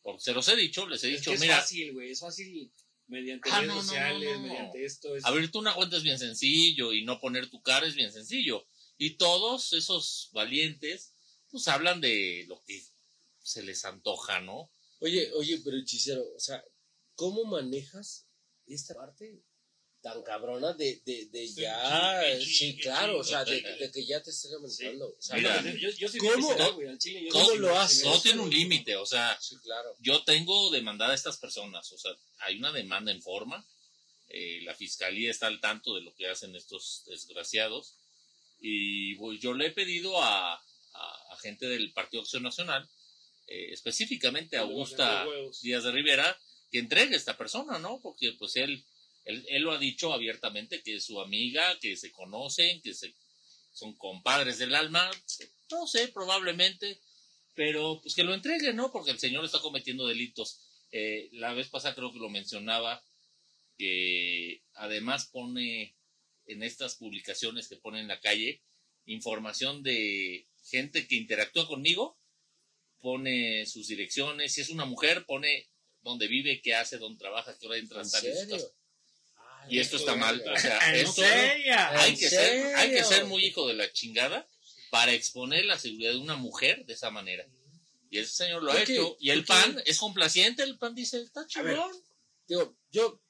[0.02, 2.10] por, se los he dicho, les he Es dicho, que es mira, fácil, güey.
[2.10, 2.70] Es fácil
[3.06, 4.48] mediante Ah, redes no, no, sociales, no, no.
[4.48, 5.16] mediante esto.
[5.16, 5.24] Es...
[5.24, 8.66] abrirte una cuenta es bien sencillo y no poner tu cara es bien sencillo.
[8.98, 11.14] Y todos esos valientes,
[11.50, 12.82] pues hablan de lo que
[13.42, 14.70] se les antoja, ¿no?
[15.02, 16.64] Oye, oye, pero hechicero, o sea,
[17.14, 18.26] ¿cómo manejas
[18.66, 19.42] esta parte
[20.00, 23.44] tan cabrona de, de, de Sí, ya, sí, sí, sí, sí, claro, sí, o sea,
[23.44, 25.08] de, que ya te estés amenazando.
[25.08, 26.32] O sea, Mira, yo, yo soy ¿cómo?
[26.32, 28.02] bien visceral, güey, al chile, yo ¿Cómo lo haces?
[28.02, 29.94] Todo tiene un límite, o sea, sí, claro.
[30.00, 33.64] yo tengo demandada a estas personas, o sea, hay una demanda en forma,
[34.28, 37.96] eh, la fiscalía está al tanto de lo que hacen estos desgraciados,
[38.60, 42.88] y pues, yo le he pedido a, a- a gente del Partido Acción Nacional,
[43.52, 45.26] eh, específicamente a Augusta.
[45.60, 46.38] Díaz de Rivera,
[46.70, 48.00] que entregue a esta persona, ¿no?
[48.00, 48.82] Porque pues él,
[49.26, 53.14] él, él lo ha dicho abiertamente, que es su amiga, que se conocen, que se,
[53.72, 55.10] son compadres del alma,
[55.70, 56.98] no sé, probablemente,
[57.54, 58.90] pero pues que lo entregue, ¿no?
[58.90, 60.60] Porque el señor está cometiendo delitos.
[60.90, 63.04] Eh, la vez pasada creo que lo mencionaba,
[63.76, 65.94] que además pone
[66.46, 68.62] en estas publicaciones que pone en la calle
[69.04, 72.18] información de gente que interactúa conmigo,
[73.02, 75.68] pone sus direcciones, si es una mujer, pone
[76.00, 78.66] dónde vive, qué hace, dónde trabaja, qué hora entra, ¿En su casa.
[79.36, 83.04] Ay, Y esto está mal, o sea, ¿En esto hay ¿En que, ser, hay que
[83.04, 84.48] ser muy hijo de la chingada
[84.90, 87.46] para exponer la seguridad de una mujer de esa manera.
[88.10, 89.16] Y ese señor lo ha hecho.
[89.18, 89.44] Y el.
[89.44, 91.90] PAN es complaciente, el PAN dice, está chingón.
[92.46, 93.20] Digo, yo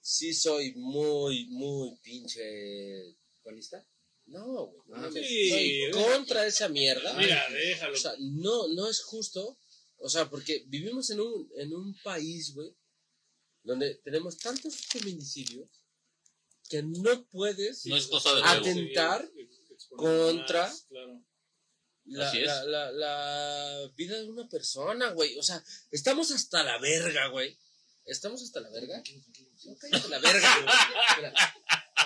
[0.00, 3.14] sí soy muy, muy pinche...
[3.44, 3.84] ¿Panista?
[4.26, 4.82] No, güey.
[4.88, 7.12] no Ah, sí, deja- contra esa mierda.
[7.14, 7.94] Mira, déjalo.
[7.94, 9.58] O sea, no, no es justo.
[9.98, 12.74] O sea, porque vivimos en un, en un país, güey,
[13.62, 15.68] donde tenemos tantos feminicidios
[16.68, 18.70] que no puedes No es cosa de Aten- huevo.
[18.70, 19.30] atentar
[19.90, 21.22] contra- claro.
[22.04, 25.36] la, la, la vida de una persona, güey.
[25.38, 27.56] O sea, estamos hasta la verga, güey.
[28.04, 29.02] ¿Estamos hasta la verga?
[29.64, 31.32] No, cállate la verga, güey.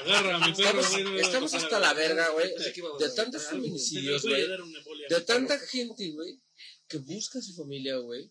[0.04, 2.50] Perro, Estamos, estamos hasta la verga, güey.
[2.98, 4.46] De tantos feminicidios, güey.
[5.08, 6.40] De tanta gente, güey,
[6.88, 8.30] que busca a su familia, güey.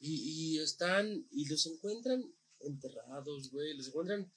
[0.00, 2.22] Y, y están, y los encuentran
[2.60, 3.74] enterrados, güey.
[3.74, 4.30] Los encuentran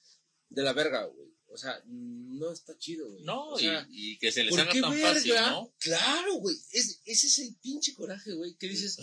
[0.48, 1.28] de la verga, güey.
[1.50, 3.24] O sea, no está chido, güey.
[3.24, 5.14] No, o y- sea, y, que se les ¿por haga qué tan verga?
[5.14, 5.74] fácil, ¿no?
[5.78, 6.56] Claro, güey.
[6.72, 8.54] Es, ese es el pinche coraje, güey.
[8.56, 8.98] Que dices,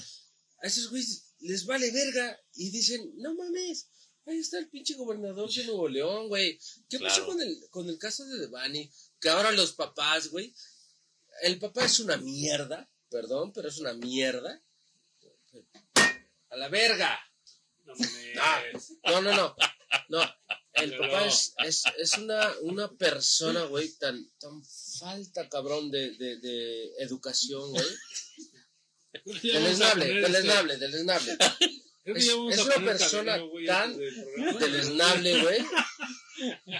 [0.62, 2.40] a esos güeyes les vale verga.
[2.54, 3.90] Y dicen, no mames.
[4.28, 6.60] Ahí está el pinche gobernador de Nuevo León, güey.
[6.90, 8.90] ¿Qué pasó con el, con el caso de Devani?
[9.20, 10.54] Que ahora los papás, güey.
[11.44, 12.90] El papá es una mierda.
[13.10, 14.62] Perdón, pero es una mierda.
[16.50, 17.20] A la verga.
[17.86, 17.94] No.
[18.40, 18.64] Ah.
[19.06, 19.56] No, no, no.
[20.10, 20.36] No.
[20.74, 24.62] El papá es, es, es una, una persona, güey, tan, tan
[25.00, 27.86] falta, cabrón, de, de, de educación, güey.
[29.42, 31.38] Deleznable, deleznable, deleznable.
[32.06, 33.98] Creo que Es- ya vamos es a una persona güey, tan.
[34.60, 35.58] Deleznable, güey.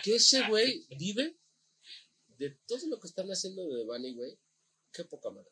[0.04, 1.36] Que ese güey vive
[2.38, 4.38] de todo lo que están haciendo de Bunny, güey.
[4.94, 5.50] Qué poca madre.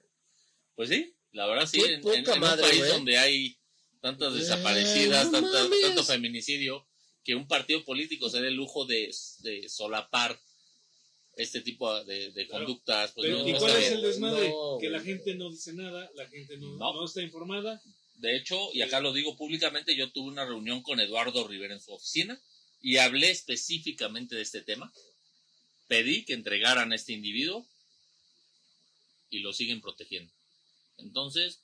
[0.76, 2.92] Pues sí, la verdad sí, Qué en, poca en- en madre, un país güey.
[2.92, 3.58] donde hay
[4.02, 6.88] tantas Güey, desaparecidas, no tanto feminicidio,
[7.24, 10.38] que un partido político se dé el lujo de, de solapar
[11.38, 12.66] este tipo de, de Claro.
[12.66, 13.12] conductas.
[13.14, 14.50] Pues Pero, no, ¿Y cuál es el desmadre?
[14.50, 16.94] No, que la gente no dice nada, la gente no, No.
[16.94, 17.82] no está informada.
[18.24, 21.82] De hecho, y acá lo digo públicamente, yo tuve una reunión con Eduardo Rivera en
[21.82, 22.40] su oficina
[22.80, 24.94] y hablé específicamente de este tema.
[25.90, 27.68] Pedí que entregaran a este individuo
[29.30, 30.32] y lo siguen protegiendo.
[31.00, 31.64] Entonces,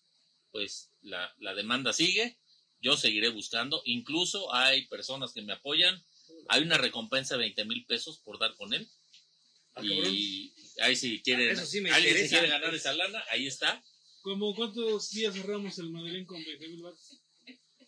[0.51, 2.35] pues la, la demanda sigue,
[2.81, 6.03] yo seguiré buscando, incluso hay personas que me apoyan,
[6.49, 8.85] hay una recompensa de 20 mil pesos por dar con él.
[9.75, 9.81] Ah.
[9.81, 12.29] Y ahí si quieren, Eso sí alguien se interesa.
[12.31, 13.81] quiere ganar esa lana, ahí está.
[14.21, 17.19] ¿Cómo cuántos días cerramos el Madeleine con Benjamín Vázquez?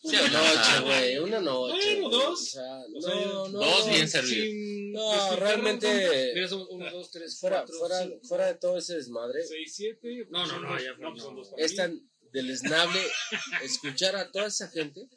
[0.03, 2.01] Sí, Una noche, güey, una noche.
[2.01, 2.39] Bueno, dos.
[2.41, 3.59] O sea, O sea, no, no.
[3.59, 4.47] dos bien servidos.
[4.47, 8.19] Sin No, realmente, Mira, somos 1, 2, 3, fuera, 4, fuera, 5.
[8.23, 10.27] fuera de todo ese desmadre, 6, 7.
[10.31, 12.99] No, no, no, ya, no, son dos es tan deleznable
[13.63, 15.07] escuchar a toda esa gente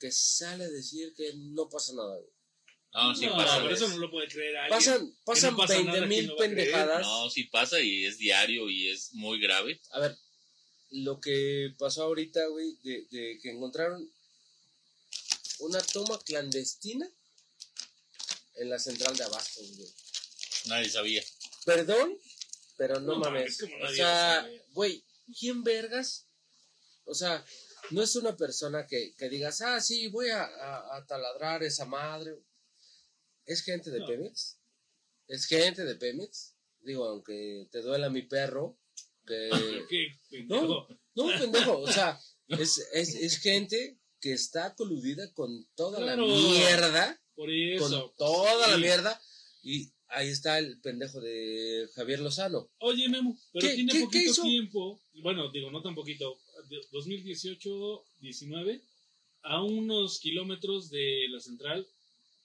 [0.00, 2.32] que sale a decir que no pasa nada, güey.
[2.92, 3.60] No, sí no, pasa.
[3.60, 3.72] güey.
[3.74, 4.78] eso no lo puede creer alguien.
[4.78, 7.02] Pasan, pasan pasa nada, 20 ¿quién mil pendejadas.
[7.06, 9.80] No, sí pasa y es diario y es muy grave.
[9.92, 10.16] A ver,
[10.90, 14.10] lo que pasó ahorita, güey, de, de que encontraron
[15.60, 17.08] una toma clandestina
[18.56, 19.88] en la central de Abasto, güey.
[20.66, 21.22] Nadie sabía.
[21.64, 22.18] Perdón,
[22.76, 23.58] pero no, No mames.
[23.62, 25.04] O sea, güey,
[25.38, 26.26] ¿quién vergas?
[27.04, 27.44] O sea,
[27.90, 31.84] no es una persona que, que digas, ah, sí, voy a, a- a taladrar esa
[31.86, 32.32] madre.
[33.50, 34.06] Es gente de No.
[34.06, 34.58] Pemex.
[35.26, 36.54] Es gente de Pemex.
[36.82, 38.78] Digo, aunque te duela mi perro,
[39.26, 39.50] que...
[39.90, 40.06] ¿Qué?
[40.30, 40.86] pendejo.
[41.14, 42.18] No, pendejo, o sea,
[42.48, 46.26] es, es, es gente que está coludida con toda Claro.
[46.26, 48.14] la mierda, Por con eso.
[48.16, 49.20] toda la mierda,
[49.62, 52.70] y ahí está el pendejo de Javier Lozano.
[52.78, 54.42] Oye, Memo, pero ¿Qué- tiene qué- qué poquito hizo?
[54.42, 55.00] tiempo.
[55.22, 56.38] Bueno, digo, no tan poquito.
[56.68, 58.80] de- 2018-19,
[59.42, 61.86] a unos kilómetros de la central,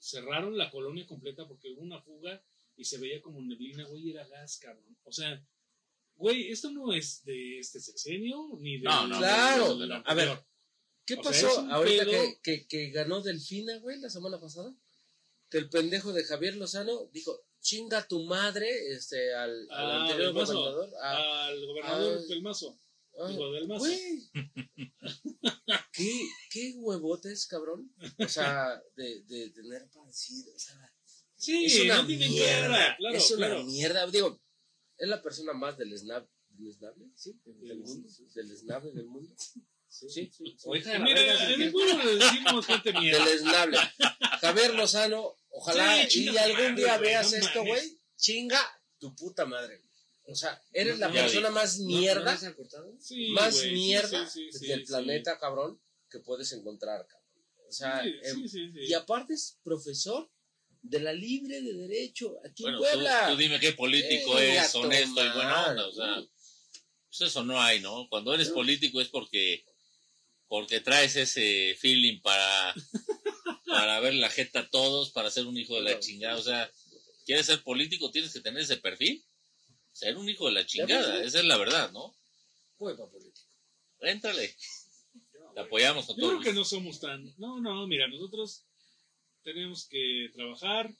[0.05, 2.43] cerraron la colonia completa porque hubo una fuga
[2.77, 4.97] y se veía como neblina, güey, era gas, cabrón.
[5.03, 5.43] O sea,
[6.15, 8.83] güey, esto no es de este sexenio, ni de.
[8.83, 10.37] No, no, Claro, a ver,
[11.05, 12.11] ¿Qué O sea, pasó ahorita pedo-
[12.41, 14.75] que, que, que ganó Delfina, güey, la semana pasada?
[15.49, 20.33] Que el pendejo de Javier Lozano dijo, chinga tu madre, este, al, al Ah, anterior
[20.33, 20.89] gobernador.
[21.01, 22.41] Al gobernador del
[23.17, 23.79] Del Mazo.
[23.85, 24.29] güey.
[25.93, 27.93] ¿Qué, qué huevotes, cabrón.
[28.19, 30.91] O sea, de, de tener para decir, o sea,
[31.37, 32.95] Sí, es una no tiene mierda.
[32.97, 33.63] claro, es una claro.
[33.65, 34.07] mierda.
[34.07, 34.41] Digo,
[34.97, 37.39] es la persona más deleznable, deleznable, ¿sí?
[37.45, 39.33] Del mundo, deleznable del mundo.
[39.87, 40.31] Sí, sí.
[40.35, 40.57] sí.
[40.63, 41.21] O hija de la Mira,
[41.51, 41.63] en sí.
[41.63, 43.25] el pueblo le decimos gente mierda.
[43.25, 43.77] Deleznable.
[44.41, 47.99] Javier Lozano, ojalá Sí, y algún madre, día veas no esto, güey.
[48.17, 48.59] Chinga
[48.97, 49.83] tu puta madre.
[50.27, 52.95] O sea, eres la persona más ¿No- mierda, ¿No se han cortado?
[52.99, 54.85] Sí, más mierda sí, sí, sí, del sí.
[54.87, 55.79] planeta, cabrón,
[56.09, 57.25] que puedes encontrar, cabrón.
[57.67, 58.79] O sea, Sí, em, sí, sí, sí.
[58.87, 60.29] y aparte es profesor
[60.81, 63.27] de la Libre de Derecho aquí Bueno, en tú, Puebla.
[63.29, 65.87] tú dime qué político Venga, es honesto y buena onda.
[65.87, 66.15] O sea,
[67.09, 68.07] pues eso no hay, ¿no?
[68.09, 69.63] Cuando eres político es porque
[70.47, 72.73] porque traes ese feeling para
[73.65, 76.37] para ver la jeta a todos, para ser un hijo de la chingada.
[76.37, 76.71] O sea,
[77.25, 78.11] ¿quieres ser político?
[78.11, 79.23] Tienes que tener ese perfil.
[79.95, 82.13] Ser un hijo de la chingada, esa es la verdad, ¿no?
[82.77, 83.47] Fue para político.
[84.01, 84.53] Éntrale.
[85.55, 87.33] Te apoyamos con Yo todo creo que no somos tan.
[87.37, 88.65] No, no, mira, nosotros
[89.41, 90.93] tenemos que trabajar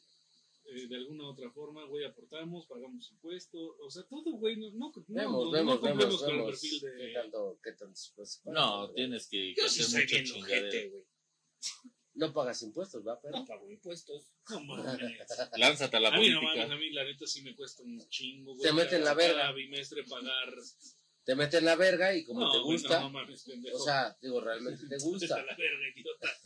[0.64, 4.72] eh, de alguna u otra forma, güey, aportamos, pagamos impuestos, o sea, todo, güey, no,
[4.72, 7.14] no, no, Vemos, no, vemos, no cumplimos vemos, con el perfil ¿Qué de.
[7.14, 11.04] tanto, qué tanto puede separar, No, tienes que, que Yo sí soy mucho bien güey.
[12.16, 13.38] No pagas impuestos, ¿va, pero?
[13.40, 14.32] No pago impuestos.
[14.50, 14.78] No.
[15.58, 16.62] Lánzate a la A mí no política.
[16.68, 18.64] mames, a mí la neta sí me cuesta un chingo, güey.
[18.68, 19.52] Te meten la cada verga.
[19.52, 20.54] bimestre pagar.
[21.26, 23.78] Te meten la verga y como no, te gusta, No, mames, pendejo.
[23.78, 25.38] o sea, digo, realmente te gusta.
[25.44, 26.40] la verga, idiota.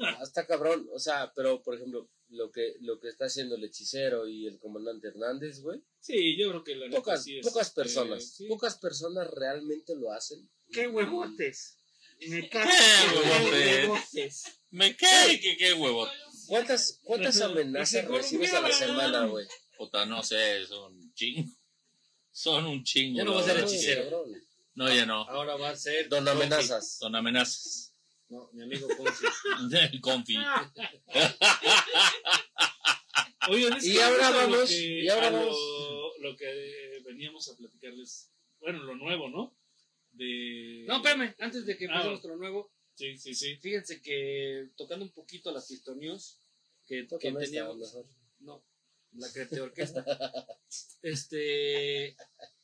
[0.20, 4.28] Hasta cabrón, o sea, pero por ejemplo, lo que lo que está haciendo el hechicero
[4.28, 7.68] y el comandante Hernández, güey, Sí, yo creo que la neta pocas sí es, pocas
[7.68, 8.46] este, personas, sí.
[8.46, 10.48] pocas personas realmente lo hacen.
[10.72, 11.78] ¡Qué huevotes!
[12.20, 12.48] Me
[13.88, 14.44] huevotes!
[14.70, 16.08] Me cae que qué huevo.
[16.46, 19.46] ¿Cuántas cuántas amenazas recibes a la semana, güey?
[19.76, 21.50] Puta, no sé, son un chingo.
[22.32, 23.18] Son un chingo.
[23.18, 24.24] Ya no va a ser hechicero.
[24.74, 25.22] No, ya no.
[25.28, 26.08] Ahora va a ser.
[26.08, 26.98] Don amenazas.
[26.98, 27.94] Son amenazas.
[28.28, 29.26] No, mi amigo Confi.
[29.92, 30.36] El confi.
[33.76, 35.56] Es Y ahora lo vamos, que- y ahora lo- vamos.
[36.20, 38.30] Lo que veníamos a platicarles,
[38.60, 39.56] bueno, lo nuevo, ¿no?
[40.12, 40.84] De...
[40.86, 43.56] No, espérame, antes de que Ah, con lo nuevo, Sí, sí, sí.
[43.56, 46.40] fíjense que tocando un poquito las News
[46.86, 47.96] que, que esta, teníamos.
[48.40, 48.64] No,
[49.12, 50.04] la que te orquesta.
[51.02, 52.16] este.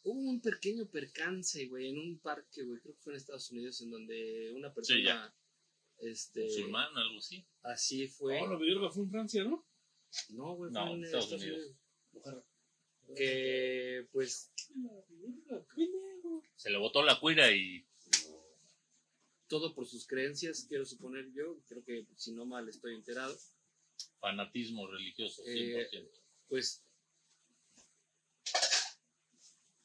[0.03, 3.81] Hubo un pequeño percance, güey, en un parque, güey, creo que fue en Estados Unidos,
[3.81, 5.03] en donde una persona.
[5.03, 5.35] ya.
[5.99, 6.45] Este.
[6.45, 7.47] Musulmán, algo así.
[7.63, 8.41] Así fue.
[8.41, 9.67] Oh, la verga fue en Francia, ¿no?
[10.31, 11.77] No, güey, No, fue en Estados Estados, Unidos.
[12.13, 12.45] Unidos.
[13.17, 14.53] Que, pues,
[16.57, 17.87] Se le botó la cuira y
[19.49, 23.37] todo por sus creencias, quiero suponer yo, creo que si no mal estoy enterado,
[24.19, 26.11] fanatismo religioso, Eh, 100%.
[26.49, 26.83] pues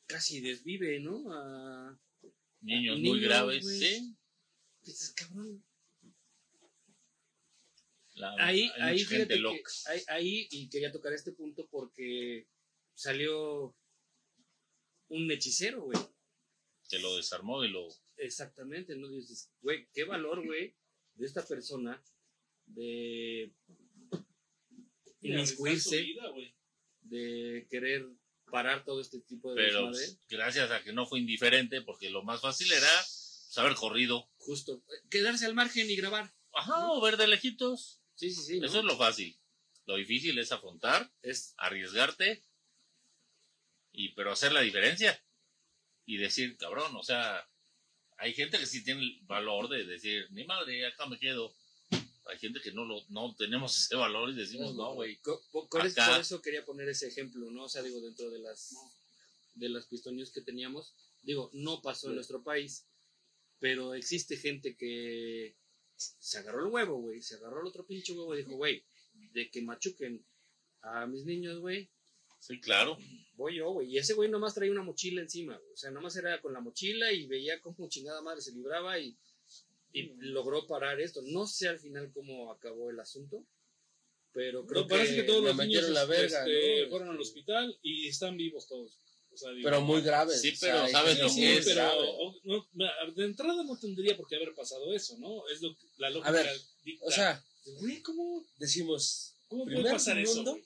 [0.08, 1.32] casi desvive, ¿no?
[1.34, 1.98] A,
[2.62, 4.16] Niños muy niños, graves, sí.
[4.84, 5.64] Dices, cabrón,
[8.16, 9.72] La- ahí, ahí, gente fíjate que, loca.
[9.88, 12.48] ahí, ahí, y quería tocar este punto porque
[12.94, 13.76] salió
[15.10, 15.98] un hechicero, güey.
[16.92, 17.88] Que lo desarmó y lo.
[18.18, 19.08] Exactamente, ¿no?
[19.10, 20.76] Dices, güey, qué valor, güey,
[21.16, 22.04] de esta persona
[22.66, 23.54] de
[25.22, 26.06] inmiscuirse,
[27.02, 28.08] de querer
[28.52, 30.06] parar todo este tipo de Pero desmadre.
[30.06, 34.30] pues, gracias a que no fue indiferente, porque lo más fácil era pues, haber corrido.
[34.38, 36.34] Justo, quedarse al margen y grabar.
[36.54, 38.02] Ajá, o ver de lejitos.
[38.16, 38.60] Sí, sí, sí.
[38.60, 38.68] ¿no?
[38.68, 39.38] Eso es lo fácil.
[39.86, 42.44] Lo difícil es afrontar, es arriesgarte,
[43.94, 45.24] y pero hacer la diferencia.
[46.12, 47.48] Y decir, cabrón, o sea,
[48.18, 51.56] hay gente que sí tiene el valor de decir, ni madre, acá me quedo.
[52.26, 55.18] Hay gente que no lo no tenemos ese valor y decimos, no, güey.
[55.24, 56.12] Por, es- Acá.
[56.12, 57.64] por eso quería poner ese ejemplo, ¿no?
[57.64, 58.76] O sea, digo, dentro de las
[59.56, 62.86] de las pistonios que teníamos, digo, no pasó en nuestro país,
[63.60, 65.56] pero existe gente que
[65.96, 68.84] se agarró el huevo, güey, se agarró el otro pinche huevo y dijo, güey,
[69.14, 70.26] de que machuquen
[70.82, 71.90] a mis niños, güey,
[72.42, 72.98] Sí, claro.
[73.36, 73.88] voy yo, güey.
[73.94, 75.72] Y ese güey nomás traía una mochila encima, güey.
[75.74, 79.16] o sea, nomás era con la mochila y veía cómo chingada madre se libraba y,
[79.94, 81.22] y logró parar esto.
[81.24, 83.46] No sé al final cómo acabó el asunto,
[84.34, 86.90] pero creo No, parece que todos los niños la verga, este, ¿no?
[86.90, 88.98] fueron al hospital y están vivos todos.
[89.34, 90.36] O sea, digo, Pero muy grave.
[90.38, 91.66] Sí, o sea, pero ¿sabes lo Sí, que muy es?
[91.66, 92.00] pero grave.
[92.04, 92.68] o- no,
[93.16, 95.48] de entrada no tendría por qué haber pasado eso, ¿no?
[95.48, 96.50] Es lo que la lógica A ver,
[96.84, 97.06] dicta.
[97.06, 97.44] O sea,
[97.80, 100.36] güey, ¿cómo, decimos, cómo puede pasar eso?
[100.36, 100.64] mundo, güey?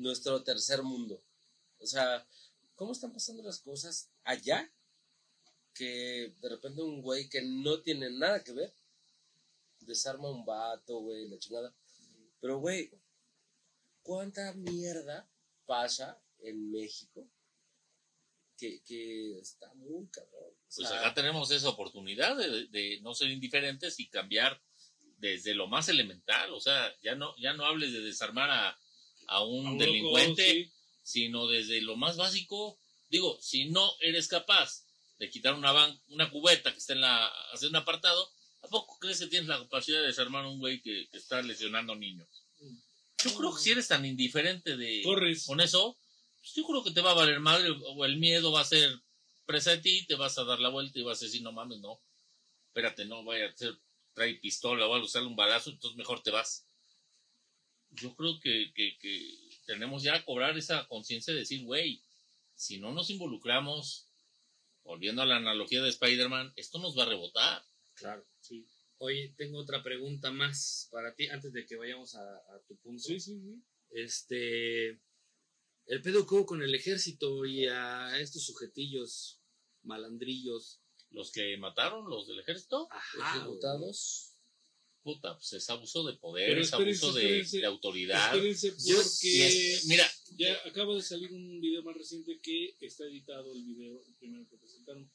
[0.00, 1.22] Nuestro tercer mundo.
[1.78, 2.26] O sea,
[2.74, 4.70] ¿cómo están pasando las cosas allá?
[5.74, 8.74] Que de repente un güey que no tiene nada que ver
[9.80, 11.74] desarma a un vato, güey, la chingada.
[12.40, 12.90] Pero, güey,
[14.02, 15.28] ¿cuánta mierda
[15.66, 17.28] pasa en México?
[18.56, 20.50] Que, que está muy cabrón.
[20.50, 24.60] O Pues acá tenemos esa oportunidad de, de no ser indiferentes y cambiar
[25.16, 26.52] desde lo más elemental.
[26.52, 28.78] O sea, ya no, ya no hables de desarmar a,
[29.30, 30.72] a un, A un loco, delincuente, sí.
[31.02, 32.78] sino desde lo más básico.
[33.08, 34.84] Digo, si no eres capaz
[35.18, 38.30] de quitar una ban una cubeta que está en la, hacer un apartado,
[38.62, 41.42] ¿a poco crees que tienes la capacidad de desarmar a un güey que, que está
[41.42, 42.28] lesionando niños?
[43.22, 45.46] Yo creo que si eres tan indiferente de Corres.
[45.46, 45.96] con eso,
[46.40, 48.98] pues yo creo que te va a valer madre o el miedo va a ser
[49.44, 51.80] presa de ti, te vas a dar la vuelta y vas a decir, no mames,
[51.80, 52.00] no,
[52.68, 53.76] espérate, no vaya a ser,
[54.14, 56.66] trae pistola o algo, sale un balazo, entonces mejor te vas.
[57.90, 59.36] Yo creo que, que, que
[59.66, 62.02] tenemos ya que cobrar esa conciencia de decir, güey,
[62.54, 64.08] si no nos involucramos,
[64.84, 67.64] volviendo a la analogía de Spider-Man, esto nos va a rebotar.
[67.94, 68.66] Claro, sí.
[68.98, 73.02] Oye, tengo otra pregunta más para ti antes de que vayamos a, a tu punto.
[73.02, 73.62] Sí, sí, sí.
[73.90, 75.00] Este,
[75.86, 79.40] el pedo que hubo con el ejército y a estos sujetillos
[79.82, 80.80] malandrillos.
[81.10, 84.29] Los que mataron, los del ejército, Ajá, ejecutados.
[85.02, 88.34] Puta, pues es abuso de poder, Pero es abuso de, autoridad.
[88.34, 88.42] Yo-
[89.00, 94.02] es- mira, ya acaba de salir un video más reciente que está editado el video
[94.06, 95.10] el primero que presentaron.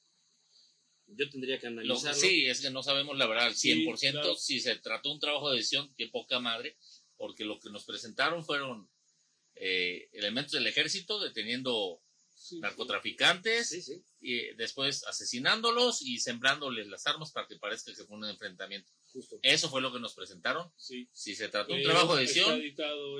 [1.08, 2.20] Yo tendría que Lo- analizarlo.
[2.20, 4.12] sí, es que no sabemos la verdad al Sí, 100%.
[4.22, 4.36] claro.
[4.36, 6.78] Si se trató un trabajo de edición, qué poca madre,
[7.18, 8.90] porque lo que nos presentaron fueron
[9.58, 12.02] eh, elementos del ejército deteniendo
[12.34, 12.60] Sí.
[12.60, 18.18] narcotraficantes Sí, sí, y después asesinándolos y sembrándoles las armas para que parezca que fue
[18.18, 18.92] un enfrentamiento.
[19.16, 19.40] Justo.
[19.42, 20.70] Eso fue lo que nos presentaron.
[20.78, 21.08] Sí.
[21.14, 22.62] Si se trató un Eh, trabajo de edición,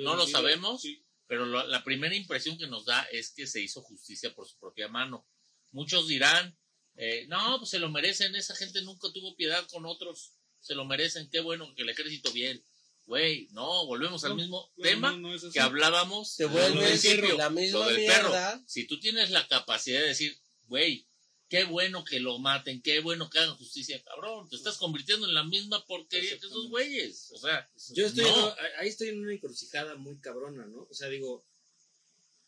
[0.04, 0.82] no lo sabemos.
[0.82, 1.02] Sí.
[1.28, 4.60] pero lo- la primera impresión que nos da es que se hizo justicia por su
[4.60, 5.26] propia mano.
[5.72, 6.56] Muchos dirán,
[6.98, 10.86] eh, no, pues se lo merecen, esa gente nunca tuvo piedad con otros, se lo
[10.86, 12.64] merecen, qué bueno que el ejército bien.
[13.08, 17.86] Güey, no, volvemos al mismo No, tema no, que hablábamos Te principio, la misma lo
[17.88, 18.30] del perro.
[18.30, 18.64] mierda.
[18.68, 21.08] Si tú tienes la capacidad de decir, güey,
[21.50, 25.34] qué bueno que lo maten, qué bueno que hagan justicia, cabrón, te estás convirtiendo en
[25.34, 27.32] la misma porquería que esos güeyes.
[27.32, 28.50] O sea, Yo estoy, No.
[28.50, 30.88] en- ahí estoy en una encrucijada muy cabrona, ¿no?
[30.90, 31.46] O sea, digo,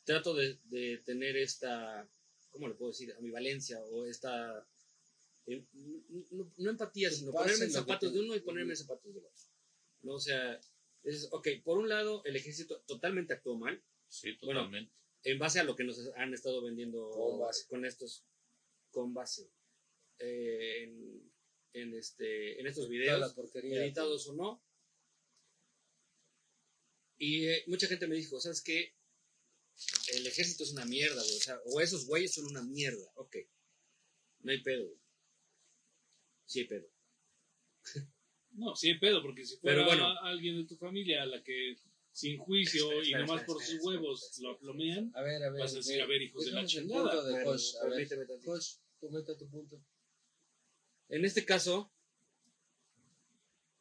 [0.04, 2.10] trato de, de tener esta,
[2.50, 3.14] ¿cómo le puedo decir?
[3.18, 4.68] Ambivalencia o esta,
[5.48, 5.64] eh,
[6.32, 9.44] no, no empatía, sino ponerme en zapatos de uno y ponerme en zapatos del otro.
[10.02, 10.14] ¿No?
[10.14, 10.60] O sea,
[11.04, 14.94] es, ok, por un lado, el ejército totalmente actuó mal, sí, Bueno, totalmente.
[15.24, 17.10] en base a lo que nos han estado vendiendo
[17.70, 18.24] con estos
[18.98, 19.46] con base
[20.18, 21.32] eh, en,
[21.74, 24.64] en este en estos videos editados o no
[27.20, 28.96] y eh, mucha gente me dijo sabes qué
[30.16, 33.36] el ejército es una mierda güey o sea o esos güeyes son una mierda ok
[34.40, 35.00] no hay pedo güey.
[36.46, 36.88] sí hay pedo
[38.54, 40.20] No, sí hay pedo, porque si Pero fuera bueno.
[40.24, 41.76] alguien de tu familia a la que
[42.12, 45.44] sin juicio Espera, y nomás espera, por sus espera, huevos espera, lo plomean, A ver,
[45.44, 45.60] a ver.
[45.62, 47.04] vas a decir, a ver, hijos de la chingada.
[47.04, 47.76] punto de Pero, Josh.
[47.76, 48.52] A ver, permíteme tantito.
[48.52, 48.70] Josh,
[49.00, 49.82] comenta tu punto.
[51.10, 51.92] en este caso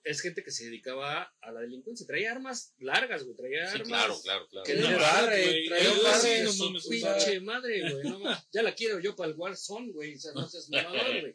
[0.04, 2.06] es gente que se dedicaba a la delincuencia.
[2.06, 3.34] Traía armas largas, güey.
[3.36, 3.88] Traía Sí, armas.
[3.88, 4.64] claro, claro, claro.
[4.64, 8.04] Que no, barre, güey, traía de no mames, Pinche madre, güey.
[8.04, 8.38] No, mames.
[8.52, 10.14] ya la quiero yo para el Warzone, güey.
[10.14, 11.34] O sea, no seas mamador, güey.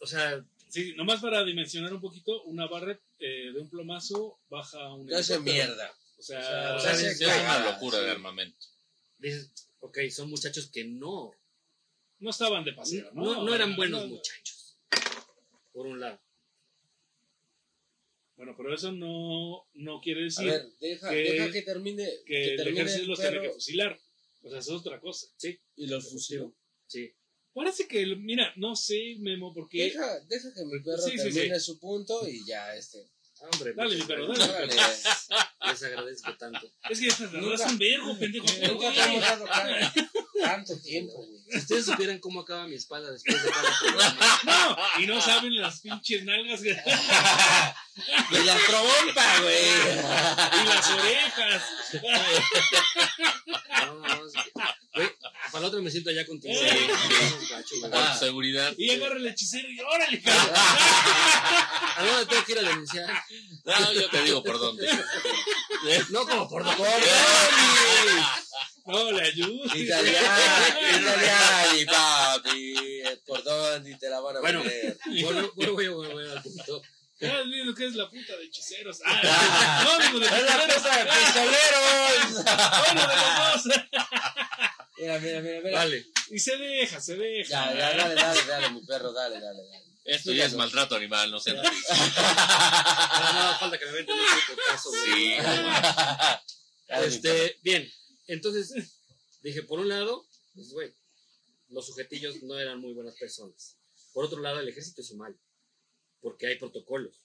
[0.00, 4.92] O sea, Sí, nomás para dimensionar un poquito, una barra eh, de un plomazo baja
[4.94, 5.42] un Ya helicóptero.
[5.42, 5.92] mierda.
[6.18, 8.04] O sea, O es una locura sí.
[8.04, 8.66] de armamento.
[9.16, 9.50] dices,
[9.80, 11.32] ok, son muchachos que no.
[12.20, 13.22] No estaban de paseo, ¿no?
[13.24, 14.78] No, no eran buenos No, muchachos.
[15.72, 16.20] Por un lado.
[18.36, 22.08] Bueno, pero eso no, no quiere A decir ver, deja que- deja que termine.
[22.24, 24.00] que el termine ejército el los tiene que fusilar.
[24.42, 25.26] O sea, eso es otra cosa.
[25.36, 26.54] Sí, y los fusiló.
[26.86, 27.12] sí.
[27.54, 29.84] Parece que, mira, no sé, Memo, porque...
[29.84, 33.10] Deja, deja que mi perro Sí, sí, termine su punto y ya este.
[33.40, 34.48] Ah, Hombre, Dale, mi perro, gracias.
[34.52, 34.74] dale.
[34.74, 35.72] Órale.
[35.72, 36.72] Les agradezco tanto.
[36.88, 38.46] Es que estas Nunca- es un vergo, pendejo.
[38.72, 39.92] Nunca te hemos dado ca-
[40.40, 41.40] tanto tiempo, güey.
[41.50, 44.40] Si ustedes supieran cómo acaba mi espalda después de cada programa.
[44.44, 49.70] No, y no saben las pinches nalgas y De la trompa, güey.
[50.66, 51.62] las orejas.
[53.86, 54.18] No, no,
[54.94, 55.10] güey,
[55.50, 56.54] para la otra me siento allá contigo.
[57.90, 58.74] Por seguridad.
[58.76, 60.54] Y agarra el hechicero y órale, cabrón.
[60.54, 63.24] ¿A dónde tengo que ir a denunciar?
[63.64, 64.88] No, yo te digo por dónde.
[66.10, 67.08] No, como por ¡Por dónde.
[68.88, 69.64] No, le ayudo.
[69.76, 70.10] Italiani,
[71.00, 72.74] italiani, papi.
[73.26, 74.64] Por dónde te la van a Bueno.
[74.64, 74.98] meter.
[75.22, 76.82] Bueno, bueno, voy a volver al punto.
[77.20, 79.00] Ya viendo que es la puta de hechiceros.
[79.04, 80.74] Ah, no, digo de ¡Es la hechiceros.
[80.74, 82.44] cosa de pistoleros!
[82.78, 83.76] Bueno, de los dos.
[84.98, 85.78] Mira, mira, mira, mira.
[85.78, 86.06] Vale.
[86.30, 87.48] Y se deja, se deja.
[87.50, 89.84] Ya, ya, dale, dale, dale, mi perro, dale, dale, dale.
[90.04, 91.54] Esto ya es maltrato animal, no sé.
[91.54, 94.90] No, no, falta que me meten un puto caso.
[95.04, 95.36] Sí.
[96.88, 97.06] Dale.
[97.06, 97.90] Este, bien.
[98.28, 99.00] Entonces,
[99.42, 100.24] dije, por un lado,
[100.54, 100.94] pues, güey,
[101.68, 103.76] los sujetillos no eran muy buenas personas.
[104.12, 105.38] Por otro lado, el ejército hizo mal,
[106.20, 107.20] porque hay protocolos.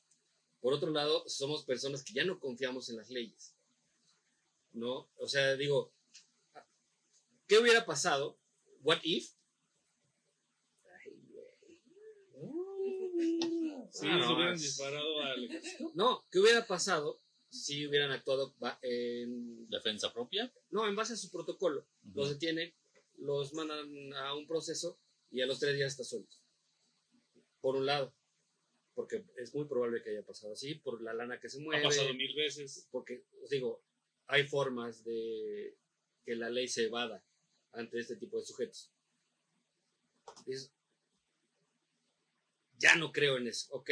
[0.62, 3.54] Por otro lado, somos personas que ya no confiamos en las leyes.
[4.72, 5.10] ¿No?
[5.18, 5.94] O sea, digo,
[7.48, 8.40] ¿qué hubiera pasado?
[8.82, 9.30] ¿What if?
[13.92, 15.92] Sí, Ah, no, se hubieran es- disparado al ejército.
[15.94, 17.22] No, ¿qué hubiera pasado
[17.54, 20.52] si hubieran actuado en, Defensa propia.
[20.72, 21.88] no, en base a su protocolo?
[22.14, 22.74] Los detienen,
[23.18, 25.00] los mandan a un proceso
[25.30, 26.36] y a los tres días está suelto.
[27.62, 28.14] Por un lado,
[28.96, 31.84] porque es muy probable que haya pasado así, por la lana que se Ha mueve,
[31.84, 32.88] pasado mil veces.
[32.92, 33.84] porque, os digo,
[34.28, 35.78] hay formas de
[36.26, 37.24] que la ley se evada
[37.72, 38.92] ante este tipo de sujetos.
[42.78, 43.92] Ya no creo en eso, ok.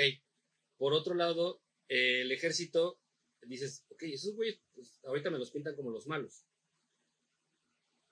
[0.77, 3.00] Por otro lado, eh, el ejército,
[3.47, 6.45] dices, ok, esos güeyes, pues, ahorita me los pintan como los malos.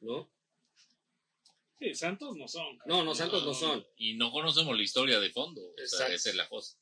[0.02, 0.32] ¿No?
[1.80, 2.78] Sí, santos no son.
[2.78, 2.98] cabrón.
[2.98, 3.86] No, no, santos no son.
[3.96, 5.62] Y no conocemos la historia de fondo.
[5.62, 6.78] O sea, esa es la cosa.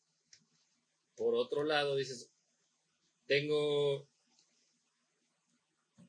[1.15, 2.31] Por otro lado, dices,
[3.25, 4.07] tengo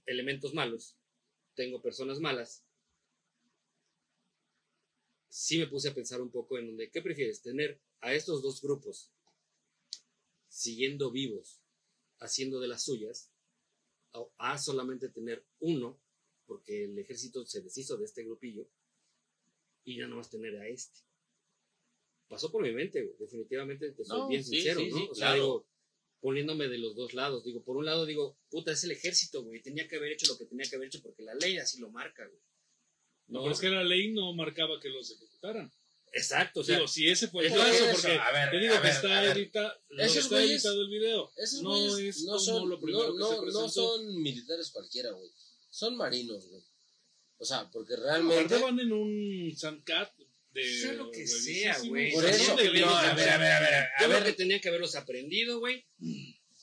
[0.06, 0.96] elementos malos,
[1.54, 2.64] tengo personas malas.
[5.28, 7.42] Sí me puse a pensar un poco en donde, ¿qué prefieres?
[7.42, 9.12] ¿Tener a estos dos grupos
[10.48, 11.60] siguiendo vivos,
[12.20, 13.30] haciendo de las suyas,
[14.12, 16.00] o a solamente tener uno,
[16.46, 18.68] porque el ejército se deshizo de este grupillo,
[19.84, 21.00] y ya no más tener a este?
[22.28, 24.96] Pasó por mi mente, güey, definitivamente, te soy No, bien sí, sincero, sí, ¿no?
[24.96, 25.42] sí, o sea, claro.
[25.42, 25.66] digo,
[26.20, 29.62] poniéndome de los dos lados, digo, por un lado digo, puta, es el ejército, güey,
[29.62, 31.90] tenía que haber hecho lo que tenía que haber hecho porque la ley así lo
[31.90, 32.42] marca, güey.
[33.28, 35.70] No, pero es que la ley no marcaba que los ejecutaran.
[36.12, 38.58] Exacto, o sea, digo, si ese fue el eso caso, es, porque a ver, te
[38.58, 41.32] digo a que está, edita- lo Esos que está güeyes- editado el video.
[41.36, 44.22] Esos no güeyes es no como son, lo primero no, que no, se no son
[44.22, 45.30] militares cualquiera, güey.
[45.70, 46.62] Son marinos, güey.
[47.36, 48.58] O sea, porque Aparte realmente.
[48.58, 50.10] van en un Sandcat
[50.50, 50.80] de.
[50.80, 52.12] Sea lo que sea, güey.
[52.12, 54.24] Por eso, no, a ver, a ver, a ver, a Yo creo ver.
[54.24, 55.86] que tenía que haberlos aprendido, güey,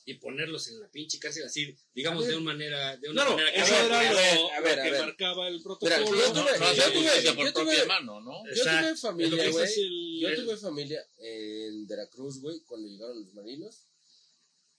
[0.08, 2.30] y ponerlos en la pinche cárcel así, digamos, ver.
[2.30, 4.82] de una manera, de una Claro, manera que eso era a lo, ver, a ver,
[4.92, 6.00] que marcaba el Mira, protocolo.
[6.00, 8.44] yo No, tuve- no yo hace tuve- justicia por yo propia tuve- mano, ¿no?
[8.46, 8.80] Yo Exacto.
[8.80, 9.72] tuve Es lo familia, güey.
[9.80, 13.82] el- Yo tuve familia en Veracruz, güey, cuando llegaron los marinos.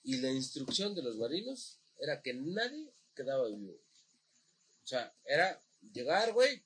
[0.02, 3.72] Y la instrucción de los marinos era que nadie quedaba vivo.
[3.74, 6.64] O sea, era llegar, güey,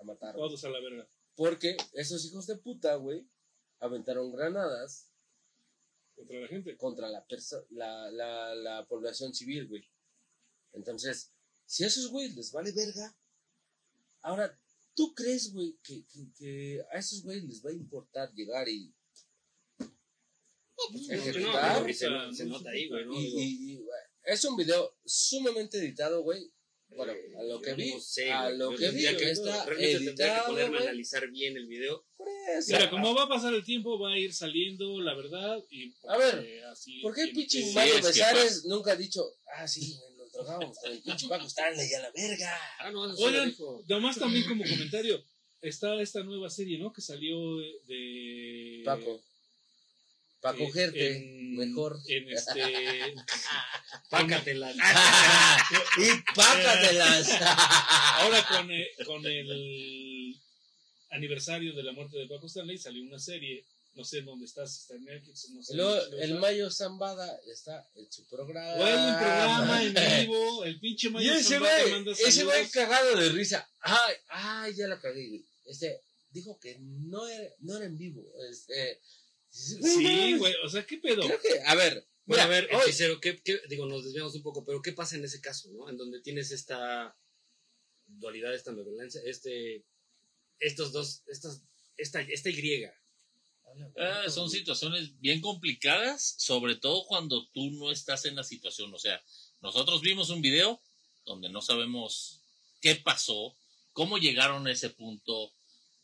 [0.00, 0.36] a matar.
[0.36, 1.08] Todos a la verga.
[1.34, 3.26] Porque esos hijos de puta, güey,
[3.80, 5.08] aventaron granadas
[6.16, 6.76] Contra la gente.
[6.76, 7.26] contra la,
[7.70, 9.88] la, la, la población civil, güey.
[10.72, 11.32] Entonces,
[11.66, 13.16] si a esos güeyes les vale verga,
[14.22, 14.58] ahora,
[14.94, 18.94] ¿tú crees, güey, que, que, que a esos güeyes les va a importar llegar y...
[20.92, 22.02] pues,
[24.26, 26.52] es un video sumamente editado, güey.
[26.88, 30.14] Bueno, a lo que vi, no sé, a lo que vi, que- está realmente tendría
[30.14, 32.04] que editado, ponerme a analizar bien el video.
[32.16, 32.26] Por
[32.56, 32.72] eso.
[32.72, 35.62] Mira, como va a pasar el tiempo, va a ir saliendo la verdad.
[35.70, 39.22] Y A ver, eh, así ¿Por qué pinche que- Mario Besares nunca ha dicho,
[39.56, 42.58] ah, sí, nos drogamos con el pinche Paco Stanley a la verga?
[42.78, 43.54] Ah, no, eso Oigan.
[43.88, 45.22] Nomás también como comentario,
[45.60, 46.92] está esta nueva serie, ¿no?
[46.92, 48.82] Que salió de...
[48.84, 49.20] Paco.
[50.40, 51.98] Para eh, cogerte, en- mejor.
[52.08, 53.14] En este...
[54.10, 54.76] Pácatelas.
[55.98, 57.30] y pácatelas.
[58.20, 60.40] Ahora con el, con el
[61.10, 64.80] aniversario de la muerte de Paco Stanley salió una serie, no sé dónde está, si
[64.80, 65.76] está en Netflix, no sé.
[65.76, 66.40] Luego, dónde el está.
[66.40, 68.76] Mayo Zambada está en su programa.
[68.76, 73.28] Bueno, un programa en vivo, el pinche Y Mayo ese Zambada ese güey cagado de
[73.30, 73.68] risa.
[73.80, 75.42] Ay, ay, ya la cagué.
[75.64, 76.00] Este,
[76.30, 78.22] dijo que no era, no era en vivo.
[78.50, 79.00] Este,
[79.56, 81.22] Sí, güey, o sea, ¿qué pedo?
[81.22, 84.42] Creo que, a ver, Bueno, mira, a ver, hechicero, ¿qué, qué- digo, nos desviamos un
[84.42, 85.88] poco, pero ¿qué pasa en ese caso, no?
[85.88, 87.16] En donde tienes esta
[88.06, 89.84] dualidad, esta ambivalencia, este,
[90.58, 91.62] estos dos, estas,
[91.96, 92.84] esta, esta Y.
[93.98, 98.92] Ah, son situaciones bien complicadas, sobre todo cuando tú no estás en la situación.
[98.94, 99.22] O sea,
[99.60, 100.80] nosotros vimos un video
[101.24, 102.40] donde no sabemos
[102.80, 103.54] qué pasó,
[103.92, 105.52] cómo llegaron a ese punto,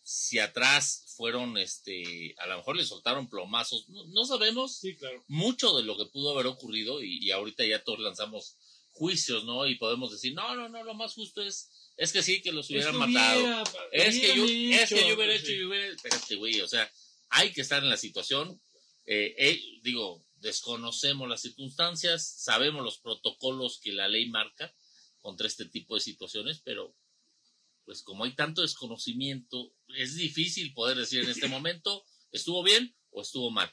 [0.03, 5.23] si atrás fueron, este, a lo mejor le soltaron plomazos, no, no sabemos Sí, claro.
[5.29, 8.57] mucho de lo que pudo haber ocurrido y, y ahorita ya todos lanzamos
[8.91, 9.67] juicios, ¿no?
[9.67, 12.69] Y podemos decir, no, no, no, lo más justo es, es que sí, que los
[12.71, 13.41] hubieran matado.
[13.41, 15.45] hubiera- Es que, yo, es que yo hubiera sí.
[15.45, 15.87] hecho, yo hubiera...
[15.95, 16.91] Espérate, güey, o sea,
[17.31, 18.61] hay que estar en la situación.
[19.07, 24.75] Eh, eh, digo, desconocemos las circunstancias, sabemos los protocolos que la ley marca
[25.21, 26.95] contra este tipo de situaciones, pero
[27.85, 33.23] pues como hay tanto desconocimiento, es difícil poder decir en este momento, ¿estuvo bien o
[33.23, 33.73] estuvo mal?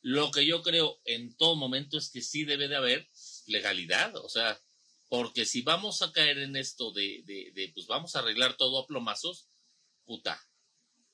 [0.00, 3.08] Lo que yo creo en todo momento es que sí debe de haber
[3.46, 4.60] legalidad, o sea,
[5.08, 8.86] porque si vamos a caer en esto de, de, pues vamos a arreglar todo a
[8.86, 9.48] plomazos,
[10.04, 10.40] puta,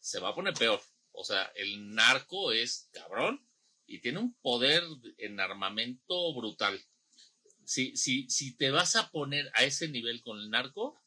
[0.01, 0.83] se va a poner peor.
[1.13, 3.49] O sea, el narco es cabrón
[3.87, 4.83] y tiene un poder
[5.19, 6.85] en armamento brutal.
[7.65, 11.01] Si, si, si te vas a poner a ese nivel con el narco,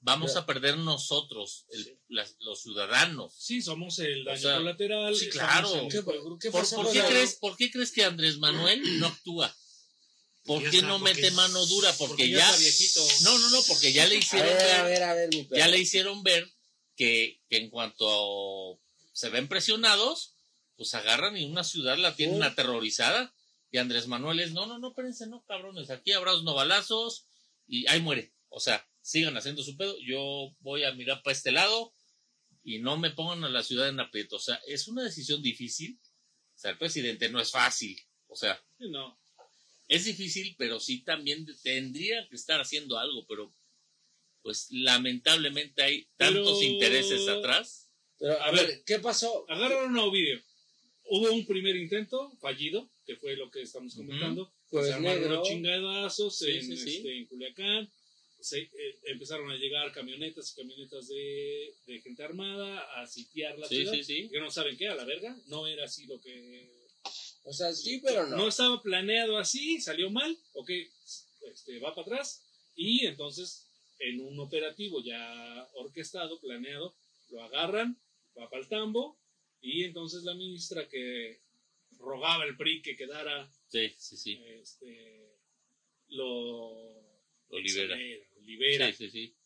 [0.00, 3.34] vamos a perder nosotros, el- las- los ciudadanos.
[3.38, 5.16] Sí, somos el daño sea, colateral.
[5.16, 5.72] sí, claro.
[5.74, 6.38] en el ¿Qué, grupo.
[6.38, 9.54] qué ¿Por, qué crees, ¿Por qué crees que Andrés Manuel no actúa?
[10.44, 11.92] ¿Por qué está, no porque mete mano dura?
[11.94, 12.46] Porque, porque ya ya.
[12.50, 13.00] está viejito.
[13.22, 15.42] No, no, no, porque ya le A hicieron ver, a ver, ver, a ver, mi
[15.42, 15.58] perro.
[15.58, 16.48] ya le hicieron ver
[16.94, 18.80] que, que en cuanto
[19.12, 20.34] se ven presionados,
[20.76, 22.42] pues agarran y una ciudad la tienen Sí.
[22.44, 23.34] aterrorizada.
[23.72, 27.24] Y Andrés Manuel es, no, no, no, espérense, no, cabrones, aquí habrá unos balazos
[27.66, 28.32] y ahí muere.
[28.48, 31.92] O sea, sigan haciendo su pedo, yo voy a mirar para este lado
[32.64, 34.34] y no me pongan a la ciudad en aprieto.
[34.36, 36.00] O sea, es una decisión difícil.
[36.54, 37.96] O sea, el presidente no es fácil.
[38.26, 39.16] O sea, no.
[39.86, 43.54] es difícil, pero sí también tendría que estar haciendo algo, pero
[44.42, 47.88] pues lamentablemente hay tantos Pero- intereses atrás.
[48.18, 48.82] Pero, a A ver, ver.
[48.84, 49.44] ¿qué pasó?
[49.48, 50.42] Agarraron a Ovidio.
[51.08, 54.52] Hubo un primer intento fallido, que fue lo que estamos comentando.
[54.70, 55.36] Jueves se armaron negro.
[55.36, 56.96] los chingadazos Sí, en, sí, sí.
[56.96, 57.88] este, en Culiacán.
[58.40, 58.70] Se, eh,
[59.06, 63.92] empezaron a llegar camionetas y camionetas de, de gente armada a sitiar la Sí, ciudad.
[63.94, 64.28] sí, sí.
[64.30, 65.36] Que no saben qué, a la verga.
[65.46, 66.70] No era así lo que.
[67.44, 68.36] O sea, sí, pero no.
[68.36, 70.36] No estaba planeado así, salió mal.
[70.54, 70.70] Ok,
[71.50, 72.44] este, va para atrás.
[72.76, 73.66] Y entonces,
[73.98, 76.94] en un operativo ya orquestado, planeado,
[77.30, 77.98] lo agarran,
[78.38, 79.18] va para el tambo.
[79.62, 81.40] Y entonces la ministra que
[81.98, 84.40] rogaba el PRI que quedara Sí, sí, sí.
[84.60, 85.32] este,
[86.08, 87.02] lo,
[87.48, 87.96] Lo libera.
[88.92, 89.36] Sí, sí, sí.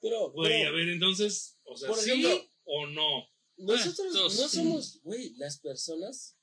[0.00, 3.28] Pero, Güey, pero a ver, entonces, o sea, Por ¿sí ejemplo- o no?
[3.58, 6.36] nosotros Ah, no somos, güey, las personas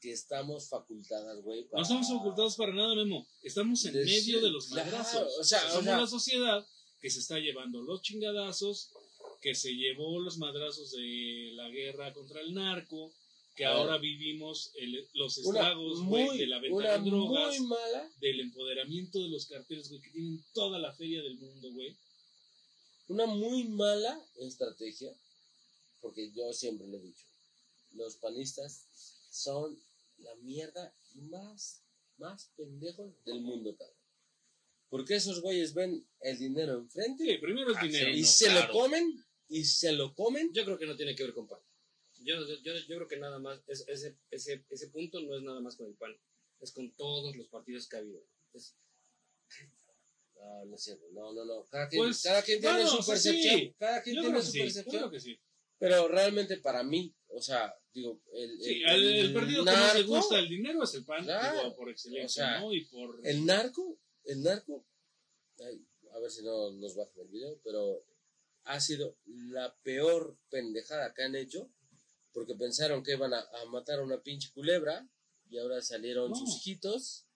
[0.00, 1.66] que estamos facultadas, güey.
[1.72, 3.26] No estamos ocultados para nada, Memo.
[3.42, 5.38] Estamos en medio de los claro, madrazos.
[5.38, 6.66] o sea, o somos sea- la sociedad
[7.00, 8.92] que se está llevando los chingadazos,
[9.40, 13.12] que se llevó los madrazos de la guerra contra el narco,
[13.54, 18.40] que ahora vivimos el- los estragos muy, de la venta de drogas, muy mala, del
[18.40, 21.96] empoderamiento de los carteles, güey, que tienen toda la feria del mundo, güey.
[23.08, 25.12] una muy mala estrategia,
[26.00, 27.26] porque yo siempre lo he dicho,
[27.92, 28.86] los panistas
[29.30, 29.78] son
[30.18, 31.82] la mierda más,
[32.16, 33.96] más pendejos del mundo, cabrón.
[34.88, 38.10] Porque esos güeyes ven el dinero enfrente Sí, primero el Ah, dinero.
[38.16, 38.66] y no, se claro.
[38.68, 40.50] lo comen, y se lo comen.
[40.54, 41.60] Yo creo que no tiene que ver con pan.
[42.24, 45.60] Yo, yo, yo, creo que nada más, es- ese, ese, ese punto no es nada
[45.60, 46.14] más con el pan,
[46.60, 48.22] es con todos los partidos que ha habido.
[48.52, 48.76] Es-
[50.36, 51.66] No, no es cierto, no, no, no.
[51.68, 53.58] Cada quien, Pues, cada quien tiene su percepción.
[53.60, 53.74] sí.
[53.78, 54.96] Cada quien Yo tiene su sí, percepción.
[54.96, 55.40] creo que sí.
[55.78, 59.94] Pero realmente para mí, o sea, digo, el, Sí, el, el, el partido que más
[59.94, 61.58] le narco, gusta el dinero es el PAN, Claro.
[61.64, 62.72] digo, por excelencia, O sea, ¿no?
[62.72, 63.20] Y por...
[63.24, 64.86] el narco, el narco,
[65.60, 68.04] ay, a ver si no nos bajan el video, pero
[68.64, 71.68] ha sido la peor pendejada que han hecho,
[72.32, 75.06] porque pensaron que iban a, a matar a una pinche culebra,
[75.50, 76.36] y ahora salieron No.
[76.36, 77.26] sus hijitos,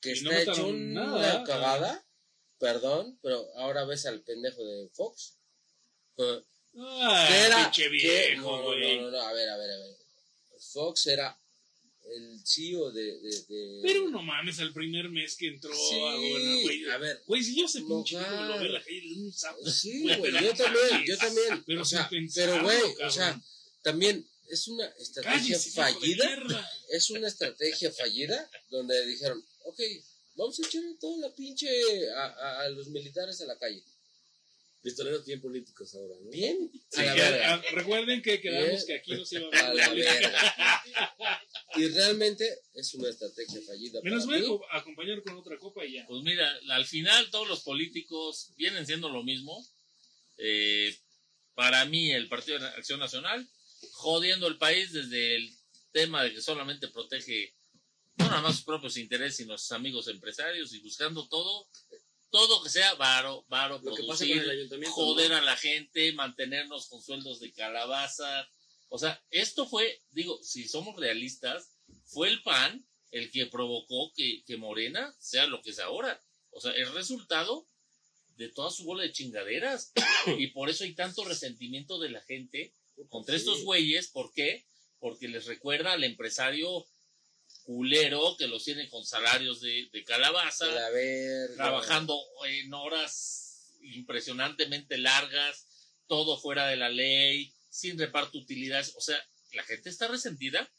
[0.00, 1.44] que Y no está hecho una nada.
[1.44, 2.06] cagada,
[2.58, 5.36] perdón, pero ahora ves al pendejo de Fox.
[6.18, 6.42] eh,
[6.78, 8.98] Ah, que era pinche viejo, no, no, güey.
[9.00, 9.96] no, no, a ver, a ver, a ver.
[10.72, 11.38] Fox era
[12.04, 16.14] el CEO de, de, de- Pero no mames, al primer mes que entró Sí, a
[16.16, 16.90] gobernar, güey.
[16.90, 17.22] a ver.
[17.26, 19.70] Güey, si yo No, pinche hijo, lo veo en la calle, le doy un zapo.
[19.70, 21.64] Sí, Güey, güey, yo también, yo también.
[21.66, 23.42] Pero o sin sea, pensarlo, pero güey, o sea,
[23.82, 26.70] también es una estrategia Cállese, fallida.
[26.90, 29.80] Es una estrategia fallida donde dijeron, ok,
[30.34, 31.68] vamos a echar toda la pinche
[32.10, 33.82] a, a- a los militares a la calle.
[34.82, 36.28] Pistoleros bien políticos ahora, ¿no?
[36.30, 37.62] Bien, Sí, a la que- verga.
[37.72, 38.86] recuerden que quedamos Bien.
[38.86, 39.92] que aquí no se iba a A hablar.
[41.76, 44.00] Y realmente es una estrategia fallida.
[44.02, 44.60] Me los para voy a mí.
[44.72, 46.06] acompañar con otra copa y ya.
[46.06, 49.66] Pues mira, al final todos los políticos vienen siendo lo mismo.
[50.36, 50.94] Eh,
[51.54, 53.48] para mí, el Partido de Acción Nacional,
[53.92, 55.54] jodiendo el país desde el
[55.92, 57.54] tema de que solamente protege
[58.16, 61.68] no nada más sus propios intereses, sino sus amigos empresarios y buscando todo,
[62.30, 64.44] todo que sea varo, varo, Lo producir,
[64.90, 65.36] joder ¿no?
[65.36, 68.48] a la gente, mantenernos con sueldos de calabaza.
[68.88, 71.70] O sea, esto fue, digo, si somos realistas,
[72.04, 76.22] fue el PAN el que provocó que, que Morena sea lo que es ahora.
[76.50, 77.66] O sea, el resultado
[78.36, 79.92] de toda su bola de chingaderas.
[80.38, 82.74] y por eso hay tanto resentimiento de la gente
[83.08, 84.08] contra estos güeyes.
[84.08, 84.66] ¿Por qué?
[84.98, 86.86] Porque les recuerda al empresario
[87.64, 91.54] culero que los tiene con salarios de, de calabaza A la verga.
[91.56, 95.66] trabajando en horas impresionantemente largas,
[96.06, 98.94] todo fuera de la ley, sin reparto de utilidades.
[98.96, 99.16] O sea,
[99.52, 100.70] la gente está resentida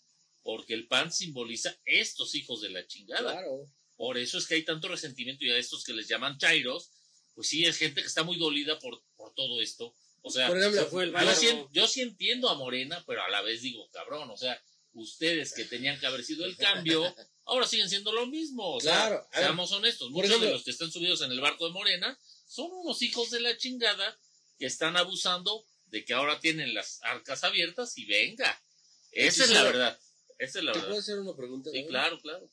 [0.44, 3.32] porque el PAN simboliza estos hijos de la chingada.
[3.34, 3.70] Claro.
[3.96, 6.92] Por eso es que hay tanto resentimiento y a estos que les llaman chairos,
[7.36, 9.96] pues sí, es gente que está muy dolida por, por todo esto.
[10.26, 13.22] O sea, Por ejemplo, Se fue el yo sí, yo sí entiendo a Morena, pero
[13.24, 14.60] a la vez digo, cabrón, o sea,
[14.94, 17.04] ustedes que tenían que haber sido el cambio,
[17.46, 18.76] ahora siguen siendo lo mismo.
[18.76, 21.66] O sea, Claro, seamos honestos, muchos ejemplo- de los que están subidos en el barco
[21.66, 24.18] de Morena son unos hijos de la chingada
[24.58, 28.64] que están abusando de que ahora tienen las arcas abiertas y venga.
[29.12, 30.00] Esa es la verdad.
[30.40, 31.02] Esa es la ¿Te puedo verdad.
[31.04, 31.70] hacer una pregunta?
[31.72, 32.50] Sí, claro, claro.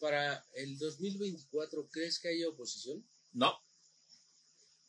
[0.00, 3.04] Para el 2024, ¿crees que haya oposición?
[3.32, 3.58] No,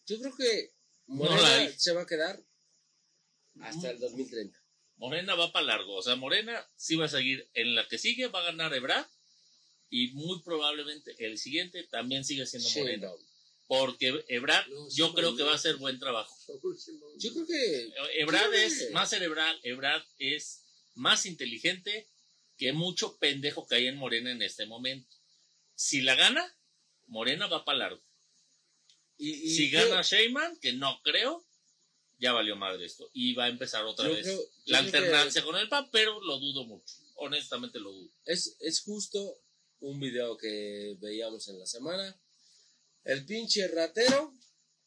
[0.05, 0.71] Yo creo que
[1.09, 2.39] Morena se va a quedar
[3.61, 4.57] hasta el 2030.
[4.97, 5.95] Morena va para largo.
[5.95, 7.49] O sea, Morena sí va a seguir.
[7.53, 9.07] En la que sigue va a ganar Ebrard
[9.89, 13.11] y muy probablemente el siguiente también sigue siendo Morena.
[13.67, 16.35] Porque Ebrard No, yo creo que va a hacer buen trabajo.
[17.17, 20.63] Yo creo que Ebrard es más cerebral, Ebrard es
[20.95, 22.07] más inteligente
[22.57, 25.15] que mucho pendejo que hay en Morena en este momento.
[25.75, 26.55] Si la gana,
[27.07, 28.08] Morena va para largo.
[29.19, 31.45] Y, y Si creo- gana Sheyman, que no creo,
[32.17, 33.09] ya valió madre esto.
[33.13, 36.39] Y va a empezar otra vez creo- la que- alternancia con el PAN, pero lo
[36.39, 36.95] dudo mucho.
[37.15, 38.09] Honestamente lo dudo.
[38.25, 39.39] es, es justo
[39.81, 42.19] un video que veíamos en la semana.
[43.03, 44.33] El pinche ratero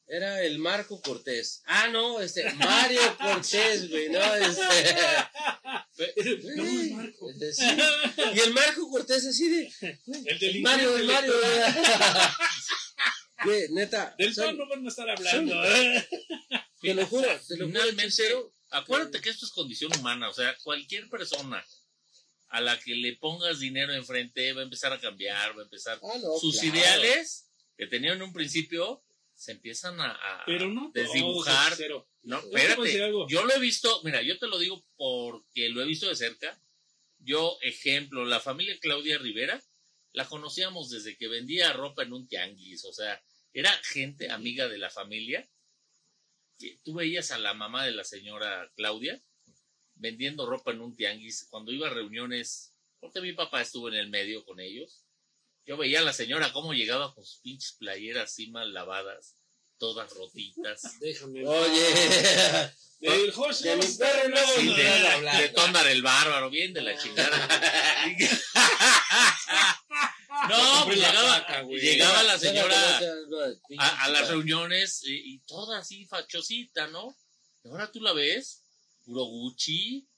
[0.07, 1.62] era el Marco Cortés.
[1.65, 4.62] Ah, no, este, Mario Cortés, güey, no, este.
[6.57, 7.31] No, es Marco.
[7.31, 7.65] este, sí.
[8.35, 9.73] Y el Marco Cortés así de.
[10.27, 11.33] El delincuente Mario, el Mario.
[13.44, 14.14] Güey, neta.
[14.18, 15.64] Del son- no van a estar hablando.
[15.64, 16.08] ¿eh?
[16.80, 17.78] Te lo juro, te lo juro.
[17.80, 20.28] Finalmente, Chicero, acuérdate que esto es condición humana.
[20.28, 21.64] O sea, cualquier persona
[22.48, 26.00] a la que le pongas dinero enfrente va a empezar a cambiar, va a empezar.
[26.02, 26.76] Ah, no, Sus claro.
[26.76, 29.02] ideales que tenían en un principio
[29.34, 31.72] se empiezan a, a Pero no desdibujar.
[32.24, 33.12] No, decir espérate.
[33.28, 36.60] Yo lo he visto, mira, yo te lo digo porque lo he visto de cerca.
[37.20, 39.62] Yo, ejemplo, la familia Claudia Rivera,
[40.12, 43.22] la conocíamos desde que vendía ropa en un tianguis, o sea,
[43.52, 45.48] era gente amiga de la familia.
[46.84, 49.20] Tú veías a la mamá de la señora Claudia
[49.94, 54.08] vendiendo ropa en un tianguis cuando iba a reuniones, porque mi papá estuvo en el
[54.10, 55.05] medio con ellos.
[55.64, 59.36] Yo veía a la señora cómo llegaba con sus pinches playeras así mal lavadas,
[59.78, 60.98] todas rotitas.
[61.00, 61.47] Déjame.
[61.47, 62.72] Oye.
[62.98, 63.32] Del
[63.62, 67.48] De mi perro Sí, no, Tondar el bárbaro, bien de la chingada.
[70.48, 73.00] No, pues llegaba, llegaba la señora
[73.78, 77.16] a, a las reuniones y, y toda así fachosita, ¿no?
[77.64, 78.64] Y ahora tú la ves,
[79.04, 80.08] puro Gucci,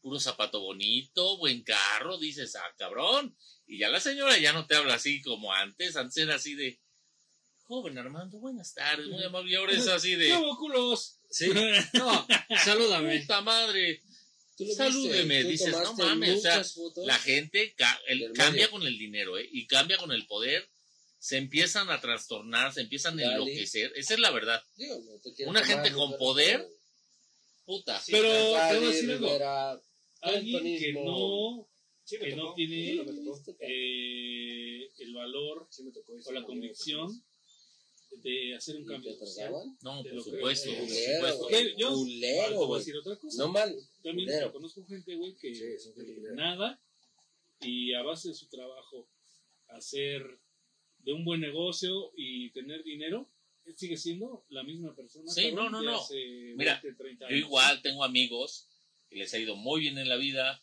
[0.00, 3.36] puro zapato bonito, buen carro, dices, ah, cabrón.
[3.66, 6.80] Y ya la señora ya no te habla así como antes, antes era así de,
[7.72, 11.18] joven Armando, buenas tardes, muy amable, y ahora es así ¿Qué de, culos?
[11.30, 11.50] Sí.
[11.94, 12.26] No,
[12.62, 13.20] salúdame.
[13.20, 14.02] puta madre.
[14.76, 16.62] Salúdeme, dices, no mames, o sea.
[17.04, 19.48] La gente ca- el- Del cambia con el dinero, ¿eh?
[19.52, 20.68] Y cambia con el poder
[21.18, 23.92] se empiezan a trastornar, se empiezan a enloquecer.
[23.94, 24.60] Esa es la verdad.
[24.76, 26.82] Digo, no Una gente con poder, pero-
[27.64, 28.00] Puta.
[28.00, 29.26] Sí, Pero te voy a Dale, decir algo.
[29.28, 29.80] Rivera,
[30.20, 31.68] Alguien que no,
[32.04, 32.42] Sí, que tocó.
[32.42, 33.00] no tiene Sí,
[33.60, 35.82] eh, el valor Sí,
[36.24, 37.24] o la convicción
[38.16, 39.52] de hacer un ¿Y cambio te social.
[39.82, 41.38] No, por lo que- supuesto, por supuesto.
[41.38, 41.50] güey.
[41.64, 42.78] Que yo- te Culero, voy a güey.
[42.80, 43.42] decir otra cosa.
[43.42, 43.76] No mal.
[44.02, 44.52] También culero.
[44.52, 46.80] conozco gente, güey, que Sí, eh, nada
[47.60, 49.08] y a base de su trabajo
[49.68, 50.22] hacer
[50.98, 53.28] de un buen negocio y tener dinero,
[53.64, 55.30] él sigue siendo la misma persona.
[55.32, 56.06] Sí, cabrón, no, no, no.
[56.56, 58.68] Mira, 20, 30 Yo igual tengo amigos
[59.08, 60.62] que les ha ido muy bien en la vida,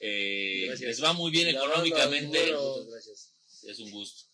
[0.00, 2.96] eh, les va muy bien No, económicamente, no, no.
[2.96, 4.27] Es un gusto.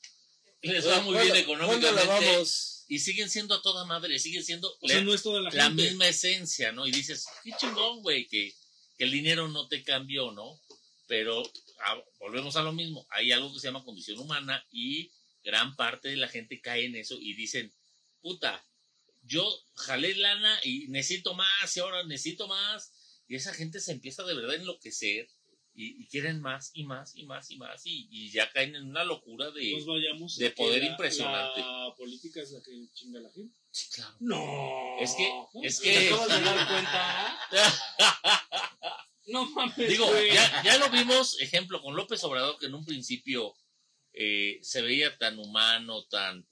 [0.65, 2.85] Les va muy bien ¿Cuándo- económicamente ¿Cuándo la vamos?
[2.89, 5.51] y siguen siendo a toda madre, siguen siendo O sea, la, no es toda la,
[5.51, 5.83] la gente.
[5.85, 6.87] misma esencia, ¿no?
[6.87, 8.55] Y dices, qué chingón, güey, que,
[8.99, 10.61] que el dinero no te cambió, ¿no?
[11.07, 11.43] Pero
[11.87, 15.11] ah, volvemos a lo mismo, hay algo que se llama condición humana y
[15.43, 17.73] gran parte de la gente cae en eso y dicen,
[18.23, 18.65] puta,
[19.23, 22.93] yo jalé lana y necesito más y ahora necesito más.
[23.29, 25.29] Y esa gente se empieza de verdad a enloquecer
[25.75, 28.89] y, y quieren más y más y más y más y, y ya caen en
[28.89, 29.83] una locura de...
[29.87, 31.61] Vayamos poder la- impresionante.
[31.61, 33.57] La política es la que chinga a la gente.
[33.71, 34.15] Sí, claro.
[34.21, 34.97] No.
[35.01, 35.29] Es que,
[35.63, 36.07] es ¿Te que...
[36.09, 37.39] acabas de dar cuenta?
[39.27, 39.89] No mames.
[39.89, 43.55] Digo, ya, ya lo vimos, ejemplo, con López Obrador, que en un principio
[44.13, 46.47] eh, se veía tan humano, tan,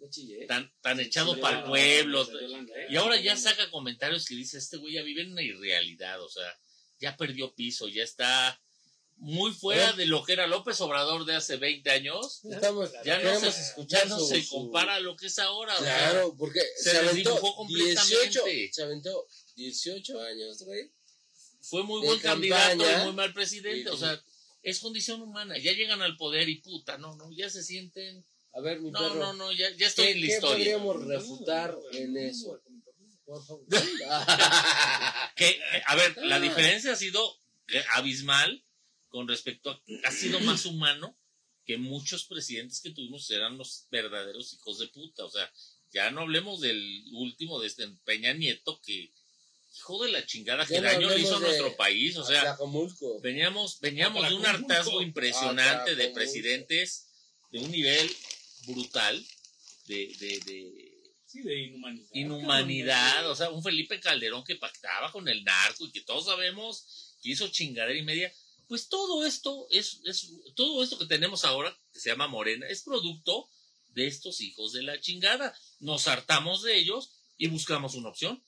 [0.49, 2.27] tan, tan echado para el pueblo.
[2.89, 6.29] Y ahora ya saca comentarios que dice, este güey ya vive en una irrealidad, o
[6.31, 6.51] sea,
[6.99, 8.59] ya perdió piso, ya está
[9.25, 9.97] muy fuera Bueno.
[9.99, 12.41] de lo que era López Obrador de hace 20 años.
[12.45, 15.77] Estamos, Ya no se, ya no su- se su- compara a lo que es ahora.
[15.77, 18.73] Claro, porque se se, aventó desdibujó 18, completamente.
[18.73, 19.27] se aventó
[19.57, 20.91] 18 años, güey.
[21.61, 23.03] fue muy buen candidato campaña.
[23.03, 23.89] y muy mal presidente.
[23.91, 24.21] O sea,
[24.63, 25.57] es condición humana.
[25.57, 28.25] Ya llegan al poder y puta, no, no, ya se sienten.
[28.55, 29.15] A ver, mi No, perro.
[29.15, 30.57] no, no, ya, ya estoy ¿Qué, en la qué historia.
[30.57, 32.61] podríamos refutar en eso?
[33.25, 33.65] Por favor.
[35.37, 37.23] Que, eh, a ver, la diferencia ha sido
[37.69, 38.63] eh, abismal
[39.13, 41.17] con respecto a ha sido más humano
[41.65, 45.25] que muchos presidentes que tuvimos eran los verdaderos hijos de puta.
[45.25, 45.53] O sea,
[45.93, 49.13] ya no hablemos del último de este Peña Nieto que
[49.77, 52.17] hijo de la chingada que no daño le hizo a nuestro país.
[52.17, 52.57] O sea,
[53.23, 57.09] veníamos, veníamos de un hartazgo impresionante de presidentes
[57.51, 58.11] de un nivel
[58.67, 59.25] brutal
[59.87, 60.93] de, de, de
[61.33, 62.09] Sí, de inhumanidad.
[62.13, 67.17] inhumanidad, o sea, un Felipe Calderón que pactaba con el narco y que todos sabemos
[67.23, 68.31] que hizo chingadera y media,
[68.73, 72.81] pues todo esto es, es todo esto que tenemos ahora, que se llama Morena, es
[72.81, 73.47] producto
[73.89, 75.55] de estos hijos de la chingada.
[75.79, 78.43] Nos hartamos de ellos y buscamos una opción.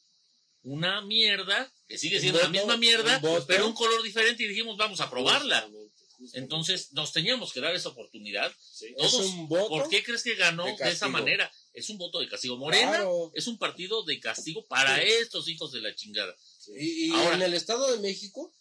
[0.62, 4.78] Una mierda, que sigue siendo la misma mierda, un pero un color diferente y dijimos,
[4.78, 5.60] vamos a probarla.
[5.60, 6.38] Justamente, justamente.
[6.38, 8.50] Entonces, nos teníamos que dar esa oportunidad.
[8.72, 8.86] Sí.
[8.96, 9.68] Es Todos, un voto.
[9.68, 11.52] ¿Por qué crees que ganó de de, esa manera?
[11.74, 12.56] Es un voto de castigo.
[12.56, 13.30] Morena Claro.
[13.34, 16.34] es un partido de castigo para estos hijos de la chingada.
[16.78, 18.54] Y, y Ahora- en el Estado de México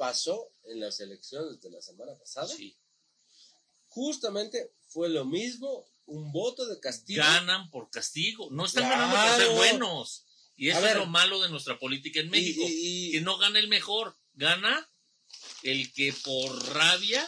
[0.00, 2.46] pasó en las elecciones de la semana pasada.
[2.48, 2.74] Sí.
[3.88, 7.22] Justamente fue lo mismo, un voto de castigo.
[7.22, 8.48] Ganan por castigo.
[8.50, 9.02] No están Claro.
[9.02, 10.24] ganando por ser buenos.
[10.56, 10.92] Y eso ver.
[10.92, 12.62] es lo malo de nuestra política en México.
[12.66, 14.16] y- y- Que no gana el mejor.
[14.32, 14.88] Gana
[15.64, 17.22] el que por rabia,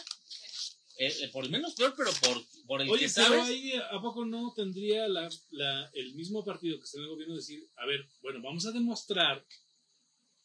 [0.96, 4.24] eh, eh, por el menos peor, pero por, por el Oye, que ahí, ¿a poco
[4.24, 8.08] no tendría la, la- el mismo partido que está en el gobierno decir, a ver,
[8.22, 9.44] bueno, vamos a demostrar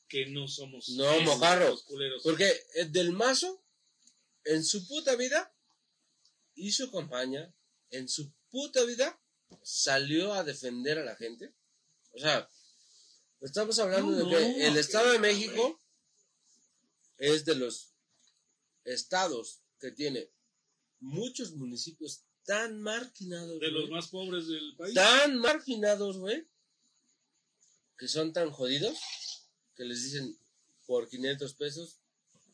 [0.08, 1.78] que no somos No, mojarro.
[1.86, 2.22] culeros?
[2.24, 3.64] Porque el del Mazo,
[4.46, 5.54] en su puta vida,
[6.56, 7.54] hizo campaña,
[7.92, 9.20] en su puta vida,
[9.64, 11.54] salió a defender a la gente.
[12.12, 12.50] O sea,
[13.42, 15.80] estamos hablando No, de que no, el Estado de México
[17.18, 17.94] es de los
[18.86, 20.32] estados que tiene
[21.00, 24.94] muchos municipios tan marginados, de los más pobres del país.
[24.96, 26.48] tan marginados, güey,
[27.98, 28.98] que son tan jodidos,
[29.78, 30.38] que les dicen
[30.86, 32.00] por 500 pesos,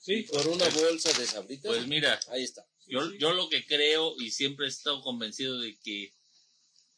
[0.04, 2.68] Sí, por una bolsa de sabritas, Pues mira, ahí está.
[2.88, 6.14] Yo, yo lo que creo y siempre he estado convencido de que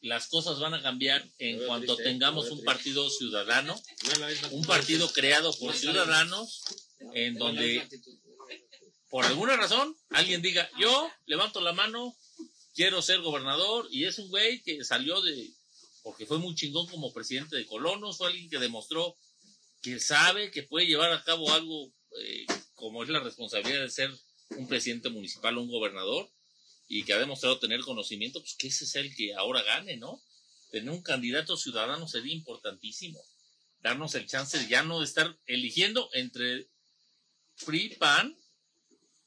[0.01, 3.79] las cosas van a cambiar en cuanto triste, tengamos un partido ciudadano,
[4.49, 6.63] un partido creado por No, no, ciudadanos,
[7.13, 7.87] en donde
[9.11, 12.15] por alguna razón alguien diga, yo levanto la mano,
[12.73, 15.51] quiero ser gobernador, y es un güey que salió de,
[16.01, 19.15] porque fue muy chingón como presidente de colonos, fue alguien que demostró
[19.85, 24.11] que sabe que puede llevar a cabo algo eh, como es la responsabilidad de ser
[24.57, 26.27] un presidente municipal o un gobernador,
[26.88, 30.19] y que ha demostrado tener conocimiento, pues que ese es el que ahora gane, ¿no?
[30.72, 33.22] Tener un candidato ciudadano sería importantísimo.
[33.81, 36.67] Darnos el chance de ya no estar eligiendo entre
[37.64, 38.35] PRI, PAN,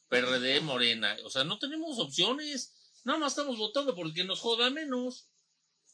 [0.08, 1.16] PRD, Morena.
[1.24, 2.72] O sea, no tenemos opciones.
[3.04, 5.28] Nada más estamos votando porque nos joda menos.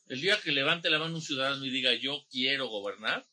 [0.09, 3.26] El día que levante la mano un ciudadano y diga yo quiero gobernar,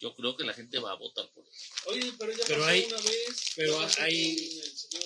[0.00, 1.52] yo creo que la gente va a votar por él.
[1.86, 3.52] Oye, pero ya Pero pasó hay- una vez.
[3.56, 4.60] pero hay-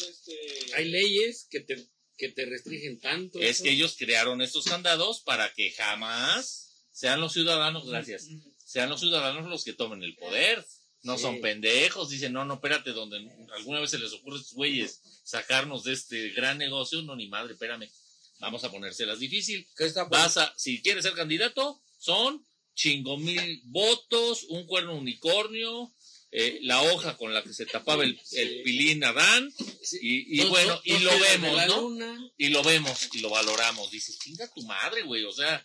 [0.09, 0.75] este...
[0.75, 3.39] Hay leyes que te, que te restringen tanto.
[3.41, 3.65] Es eso.
[3.65, 8.29] que ellos crearon estos candados para que jamás sean los ciudadanos, gracias,
[8.65, 10.65] sean los ciudadanos los que tomen el poder.
[11.03, 11.23] No Sí.
[11.23, 13.19] son pendejos, dicen, no, no, espérate, donde
[13.53, 17.29] alguna vez se les ocurre a estos güeyes sacarnos de este gran negocio, no, ni
[17.29, 17.91] madre, espérame,
[18.39, 19.69] vamos a ponérselas difícil.
[19.77, 25.93] ¿Qué está Vas a, si quieres ser candidato, son chingo mil votos, un cuerno unicornio,
[26.31, 29.53] eh, la hoja con la que se tapaba el, el pilín Adán,
[30.01, 31.81] y, bueno, y lo vemos, ¿no?
[31.81, 32.33] luna.
[32.37, 33.91] y lo vemos y lo valoramos.
[33.91, 35.25] Dices, chinga tu madre, güey.
[35.25, 35.65] O sea,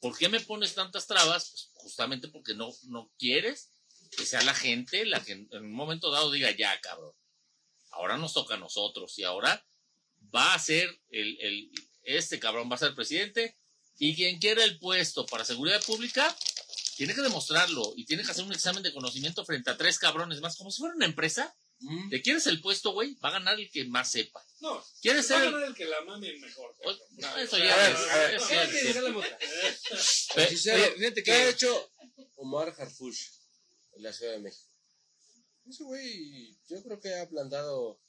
[0.00, 1.50] ¿por qué me pones tantas trabas?
[1.50, 3.68] Pues justamente porque no, no quieres
[4.16, 7.12] que sea la gente la que en un momento dado diga, ya, cabrón.
[7.90, 9.66] Ahora nos toca a nosotros y ahora
[10.34, 11.70] va a ser el, el,
[12.02, 13.56] este cabrón va a ser presidente
[13.98, 16.34] y quien quiera el puesto para seguridad pública
[16.96, 20.40] tiene que demostrarlo y tiene que hacer un examen de conocimiento frente a tres cabrones
[20.40, 21.54] más, como si fuera una empresa.
[21.78, 22.08] Mm.
[22.08, 23.14] ¿Te quieres el puesto, güey?
[23.16, 24.42] Va a ganar el que más sepa.
[24.60, 25.52] No, ¿Quieres va a ser el...
[25.52, 26.74] ganar el que la mame mejor.
[26.82, 28.90] Pues, no, eso A ya ver, es- a ver, eso que
[29.94, 31.90] es- Oye, fíjate ¿Qué ha hecho
[32.36, 33.20] Omar Harfush
[33.92, 34.70] en la Ciudad de México?
[35.68, 38.00] Ese güey, yo creo que ha plantado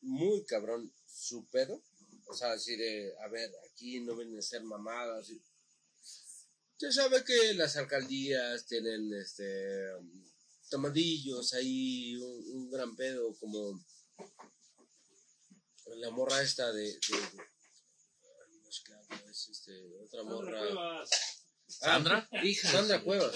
[0.00, 1.82] muy cabrón su pedo.
[2.30, 5.28] O sea, así de, a ver, aquí no vienen a ser mamadas.
[5.30, 5.42] y-
[6.78, 9.90] Ya sabe que las alcaldías tienen este
[10.70, 13.84] tomadillos ahí, un, un gran pedo, como
[15.96, 16.82] la morra esta de.
[16.84, 17.50] de, de-
[18.68, 19.72] es que hablo, es este,
[20.04, 20.60] otra morra.
[20.60, 21.10] Cuevas.
[21.66, 22.28] ¿Sandra?
[22.44, 22.70] hija.
[22.70, 23.34] Sandra Cuevas.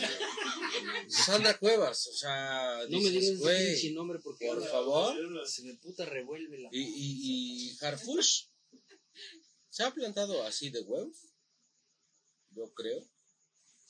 [1.08, 5.48] Sandra Cuevas, o sea, No me dices, digas ese güey, pinche nombre porque por favor.
[5.48, 6.68] se me puta revuelve la.
[6.72, 8.46] Y, y, y Harfush
[9.74, 11.34] se ha plantado así de huevos,
[12.50, 13.04] yo creo,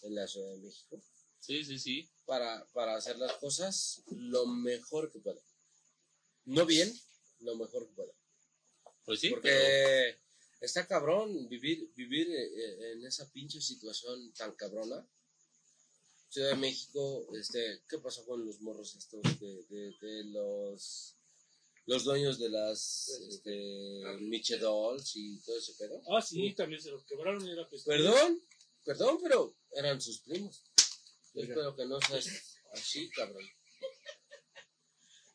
[0.01, 0.99] en la Ciudad de México,
[1.41, 2.11] Sí, sí, sí.
[2.25, 5.43] para, para hacer las cosas lo mejor que pueda.
[6.47, 6.91] No bien,
[7.41, 8.13] lo mejor que pueda.
[9.05, 10.19] Pues sí, Porque pero
[10.63, 15.07] está cabrón vivir, vivir eh, en esa pinche situación tan cabrona.
[16.31, 21.19] Ciudad de México, este, ¿qué pasó con los morros estos de, de, de los
[21.87, 26.01] los dueños de las este, Miche Dolls y todo ese pedo?
[26.11, 28.43] Ah, sí, también se los quebraron y era pues, Perdón,
[28.85, 30.63] perdón, pero eran sus primos.
[31.35, 33.45] Yo espero que no seas así, cabrón.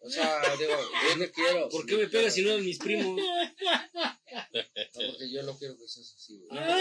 [0.01, 0.73] O sea, digo,
[1.09, 1.69] yo no quiero.
[1.69, 3.19] ¿Por qué me pegas si no eran mis primos?
[4.95, 6.49] No, porque yo no quiero que seas así, güey.
[6.51, 6.79] Ah,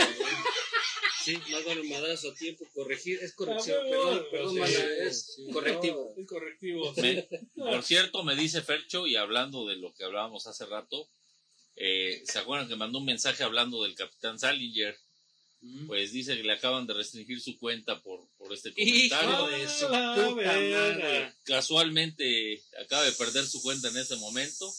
[1.25, 5.35] Sí, más vale un madrazo a tiempo, corregir, es corrección, Ah, perdón, perdón, sí, es
[5.37, 6.15] sí, correctivo.
[6.17, 6.93] Es correctivo.
[6.97, 11.09] me- por cierto, me dice Fercho, y hablando de lo que hablábamos hace rato,
[11.77, 14.97] eh, ¿se acuerdan que mandó un mensaje hablando del capitán Salinger?
[15.61, 15.87] Mm.
[15.89, 19.47] Pues dice que le acaban de restringir su cuenta por, por este comentario.
[19.49, 20.79] de su Ah, puta verga.
[20.81, 21.33] madre.
[21.45, 24.73] Casualmente acaba de perder su cuenta en ese momento.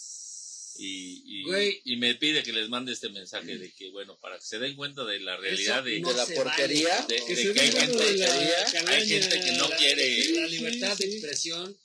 [0.81, 1.81] Y, y, Güey.
[1.83, 4.77] y me pide que les mande este mensaje de que, bueno, para que se den
[4.77, 6.87] cuenta de la realidad de, no de la porquería.
[7.01, 7.15] vale.
[7.19, 10.29] de- Que de se que hay gente, de la hay gente que no La- quiere.
[10.35, 11.77] La libertad Sí, de expresión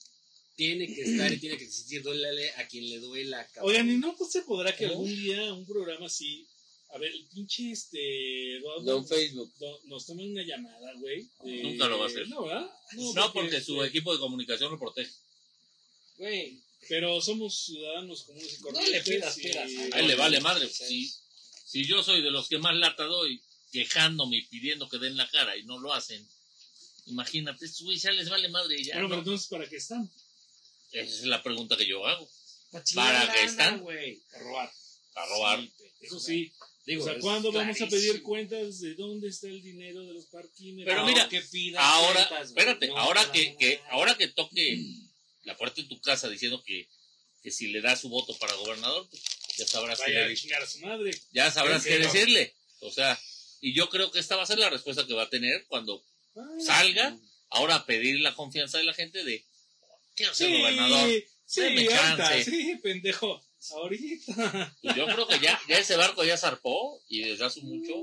[0.54, 2.02] tiene que estar y tiene que existir.
[2.04, 3.72] Duélale a quien le duela, cabrón.
[3.72, 5.00] Oigan, ¿y no pues, se podrá que ¿Cómo?
[5.00, 6.46] algún día un programa así,
[6.90, 9.52] a ver, el pinche este Eduardo Don Facebook.
[9.60, 11.26] no- nos tomen una llamada, güey?
[11.44, 12.28] de- Nunca lo va a hacer.
[12.28, 12.70] No, ¿verdad?
[13.16, 15.10] No, porque su equipo de comunicación lo protege.
[16.16, 19.04] Güey, Pero somos ciudadanos comunes y No le corrientes.
[19.34, 20.68] pidas y- A él le vale madre.
[20.68, 21.12] Si,
[21.66, 23.40] si yo soy de los que más lata doy,
[23.72, 26.26] quejándome y pidiendo que den la cara y no lo hacen,
[27.06, 28.94] imagínate, güeyes ya les vale madre y ya.
[28.94, 29.22] Bueno, pero ¿no?
[29.22, 30.10] entonces, ¿para qué están?
[30.92, 32.28] Esa es la pregunta que yo hago.
[32.94, 33.80] ¿Para qué están?
[33.80, 34.20] güey.
[34.34, 34.72] A robar.
[35.14, 35.68] A robar.
[36.00, 36.52] Eso sí.
[36.86, 40.26] Digo, o sea, ¿cuándo vamos a pedir cuentas de dónde está el dinero de los
[40.26, 40.92] parquímetros?
[40.92, 42.58] Pero No, mira, que pidas Ahora, cuentas, güey.
[42.66, 44.84] espérate, No, ahora que, que, ahora que toque
[45.44, 46.88] la puerta de tu casa diciendo que,
[47.42, 49.22] que si le da su voto para gobernador, pues,
[49.56, 51.10] ya sabrás qué Vaya a le- chingar a su madre.
[51.32, 52.54] ya sabrás qué decirle.
[52.80, 53.18] O sea,
[53.60, 56.04] y yo creo que esta va a ser la respuesta que va a tener cuando
[56.58, 57.16] salga
[57.50, 59.44] ahora a pedir la confianza de la gente de
[60.16, 61.10] quiero ser Sí, gobernador.
[61.46, 62.44] sí, chance.
[62.44, 63.42] sí, pendejo.
[63.70, 64.76] Ahorita.
[64.82, 67.94] Pues yo creo que ya, ya ese barco ya zarpó y desde hace mucho,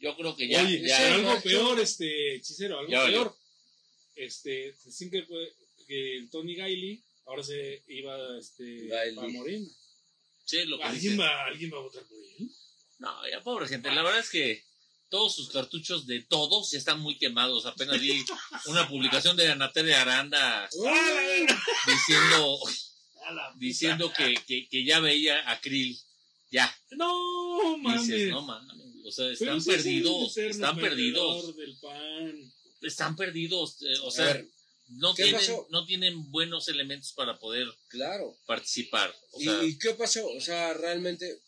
[0.00, 3.36] yo creo que ya, Oye, ya algo peor, este, hechicero, algo Ya peor.
[4.16, 5.52] Este, dicen que, fue-
[5.86, 9.66] que el Tony Gailey ahora se iba este, a Morena.
[10.44, 12.48] sí, lo que ¿Alguien va, ¿Alguien va a votar por él?
[12.98, 14.62] No, ya pobre gente, la verdad es que
[15.08, 17.66] todos sus cartuchos de todos ya están muy quemados.
[17.66, 18.24] Apenas vi
[18.66, 20.68] una publicación de Anatere Aranda
[21.86, 22.58] diciendo,
[23.56, 25.98] diciendo que, que, que ya veía a Krill
[26.50, 28.06] Ya, No, mames.
[28.06, 28.74] dices, no mames.
[29.06, 32.52] O sea, están perdidos, están perdidos, perdedor del pan.
[32.80, 33.82] están perdidos.
[33.82, 34.48] eh, o A sea, ver,
[34.88, 35.66] no ¿qué tienen, pasó?
[35.70, 38.36] no tienen buenos elementos para poder claro.
[38.46, 39.14] participar.
[39.32, 40.26] O ¿Y, sea, y qué pasó?
[40.28, 41.40] O sea, realmente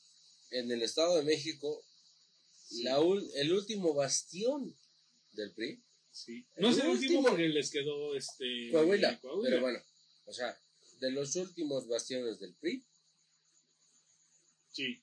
[0.50, 1.84] en el Estado de México,
[2.82, 4.74] la ul- el último bastión
[5.32, 5.82] del PRI,
[6.12, 6.46] Sí.
[6.56, 8.70] No es el último porque les quedó este.
[8.72, 9.20] Coahuila.
[9.20, 9.50] Coahuila.
[9.50, 9.78] Pero bueno,
[10.24, 10.58] o sea,
[10.98, 12.82] de los últimos bastiones del PRI,
[14.72, 15.02] Sí.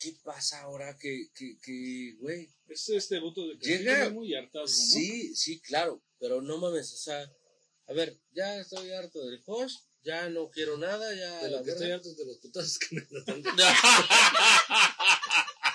[0.00, 2.48] ¿qué pasa ahora que, que, que güey?
[2.68, 4.66] Es este voto de Llega- castigo muy hartazgo, ¿no?
[4.66, 7.32] Sí, sí, claro, pero no mames, o sea,
[7.88, 11.38] a ver, ya estoy harto del host, ya no quiero nada, ya...
[11.42, 13.42] De la lo que estoy harto es de los putazos que me dan.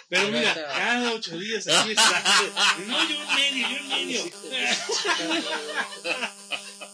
[0.10, 2.46] Pero mira, cada ocho días aquí está.
[2.88, 4.24] No, yo en medio, yo en medio.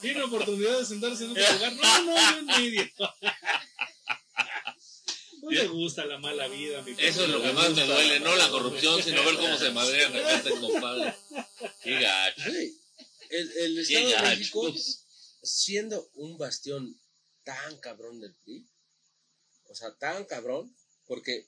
[0.01, 1.73] Tiene oportunidad de sentarse en otro lugar.
[1.73, 2.89] No, no, yo en medio.
[5.43, 8.35] No le gusta la mala vida, mi eso es lo que más me duele, no
[8.35, 11.13] la corrupción, sino ver cómo se madrean acá este compadre.
[11.83, 12.49] Qué gacho.
[12.49, 14.73] El, el Qué Estado de México.
[15.43, 16.99] Siendo un bastión
[17.43, 18.65] tan cabrón del PRI,
[19.69, 21.47] o sea, tan cabrón, porque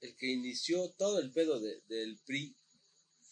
[0.00, 2.56] el que inició todo el pedo de- del PRI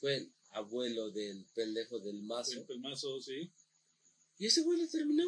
[0.00, 2.60] fue el abuelo del pendejo del mazo.
[2.60, 3.50] El pelmazo, sí.
[4.38, 5.24] Y ese güey lo terminó.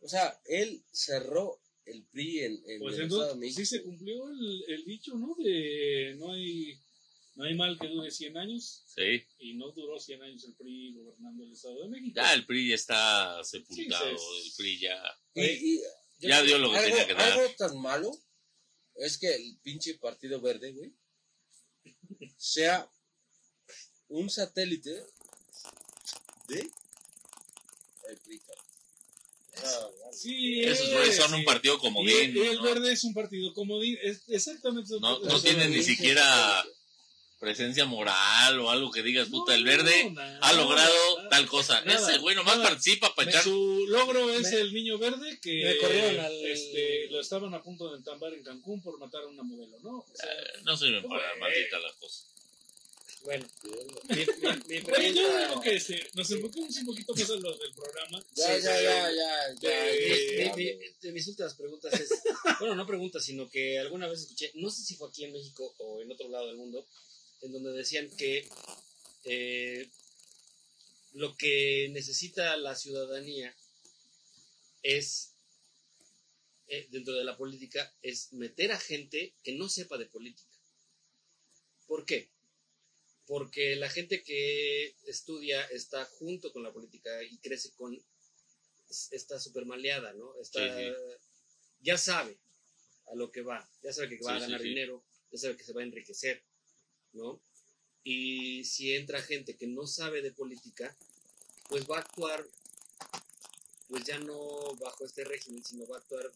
[0.00, 3.60] O sea, él cerró el PRI en, en Pues el Estado de entonces México.
[3.60, 5.34] sí se cumplió el, el dicho, ¿no?
[5.38, 6.78] De no hay,
[7.34, 8.84] no hay mal que dure 100 años.
[8.94, 12.12] Sí, Y no duró 100 años el PRI gobernando el Estado de México.
[12.16, 14.46] ya el PRI ya está sepultado, Sí, sí.
[14.48, 15.02] el PRI ya...
[15.34, 15.80] Y- y
[16.28, 17.32] Ya dio lo que algo, tenía que dar.
[17.32, 18.10] Algo tan malo
[18.96, 20.92] es que el pinche Partido Verde, güey,
[22.36, 22.88] sea
[24.08, 24.90] un satélite
[26.48, 26.60] de
[28.08, 28.40] el PRI.
[29.54, 29.70] sea,
[30.12, 31.36] Sí, Esos güeyes son sí.
[31.36, 32.36] un partido el, comodín.
[32.36, 32.62] y el ¿no?
[32.62, 33.96] verde es un partido comodín.
[34.02, 36.62] Es exactamente No, no tienen ni siquiera
[37.42, 41.80] presencia moral o algo que digas, No, puta, el no, verde ha logrado tal cosa.
[41.84, 42.68] nada, Ese güey nomás nada.
[42.70, 43.42] participa para echar...
[43.42, 47.60] Su logro es Me- el niño verde que me corrieron al- este, lo estaban a
[47.60, 49.98] punto de entambar en Cancún por matar a una modelo, ¿no?
[49.98, 50.28] O sea,
[50.62, 52.26] No sirven para maldita las cosas.
[53.24, 53.46] Bueno,
[54.08, 57.56] mi, mi, mi Oye, yo digo que este, nos enfocamos un poquito más en lo
[57.56, 58.24] del programa.
[58.34, 58.84] Ya, Sí, ya, sí.
[58.84, 59.90] ya, ya, ya.
[59.90, 62.08] Eh, ya, Mi- ya, mi- de mis últimas preguntas es,
[62.60, 65.72] bueno, no preguntas, sino que alguna vez escuché, no sé si fue aquí en México
[65.78, 66.84] o en otro lado del mundo,
[67.42, 68.48] en donde decían que
[69.24, 69.88] eh,
[71.14, 73.54] lo que necesita la ciudadanía
[74.82, 75.34] es,
[76.68, 80.48] eh, dentro de la política, es meter a gente que no sepa de política.
[81.86, 82.30] ¿Por qué?
[83.26, 88.02] Porque la gente que estudia está junto con la política y crece con
[89.10, 90.38] está súper maleada, ¿no?
[90.40, 90.92] Está, Sí, sí.
[91.80, 92.38] Ya sabe
[93.06, 95.64] a lo que va, ya sabe que va Sí, a ganar dinero, ya sabe que
[95.64, 96.44] se va a enriquecer,
[97.12, 97.40] ¿no?
[98.04, 100.96] Y si entra gente que no sabe de política,
[101.68, 102.46] pues va a actuar,
[103.88, 106.30] pues ya no bajo este régimen, sino va a actuar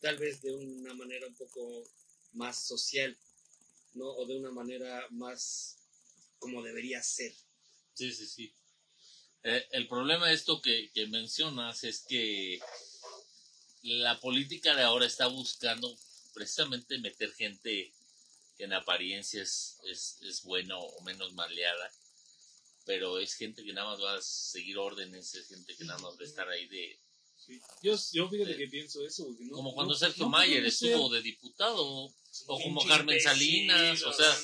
[0.00, 1.84] tal vez de una manera un poco
[2.32, 3.16] más social,
[3.94, 4.08] ¿no?
[4.08, 5.76] O de una manera más
[6.38, 7.34] como debería ser.
[7.94, 8.54] Sí, sí, sí.
[9.42, 12.60] Eh, el problema de esto que, que mencionas es que
[13.82, 15.96] la política de ahora está buscando
[16.34, 17.92] precisamente meter gente
[18.60, 21.90] que en apariencia es, es, es buena o menos maleada,
[22.84, 26.12] pero es gente que nada más va a seguir órdenes, es gente que nada más
[26.18, 27.00] va a estar ahí de...
[27.38, 27.58] Sí.
[27.82, 29.24] Yo, yo fíjate que pienso eso.
[29.26, 31.82] porque no- Como cuando no- Sergio no Mayer estuvo de diputado,
[32.46, 34.36] o como Carmen Salinas, o sea,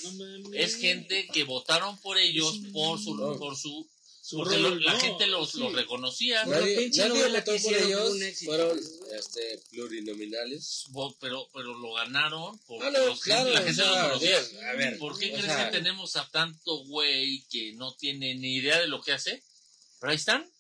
[0.54, 3.14] es gente que votaron por ellos por su...
[3.38, 3.86] Por su
[4.28, 5.58] Su porque rol, lo- la no, gente los, sí.
[5.60, 6.44] los reconocía.
[6.46, 8.50] Bueno, Nadie, pinche nadie votó por ellos, fue un éxito.
[8.50, 8.80] fueron
[9.16, 10.84] este, plurinominales.
[11.20, 14.08] Pero pero lo ganaron porque Ah, no, los claro, gente- la o gente sea, los
[14.18, 14.70] conocía.
[14.70, 18.34] a ver, ¿Por qué o crees sea, que tenemos a tanto güey que no tiene
[18.34, 19.42] ni idea de lo que hace?
[20.00, 20.50] Pero ahí están.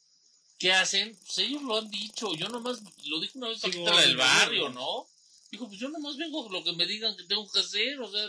[0.58, 1.14] ¿Qué hacen?
[1.26, 2.34] Pues ellos lo han dicho.
[2.36, 5.06] Yo nomás lo dijo una vez Sí, la del barrio, ¿no?
[5.50, 8.00] Dijo, pues yo nomás vengo lo que me digan que tengo que hacer.
[8.00, 8.26] O sea,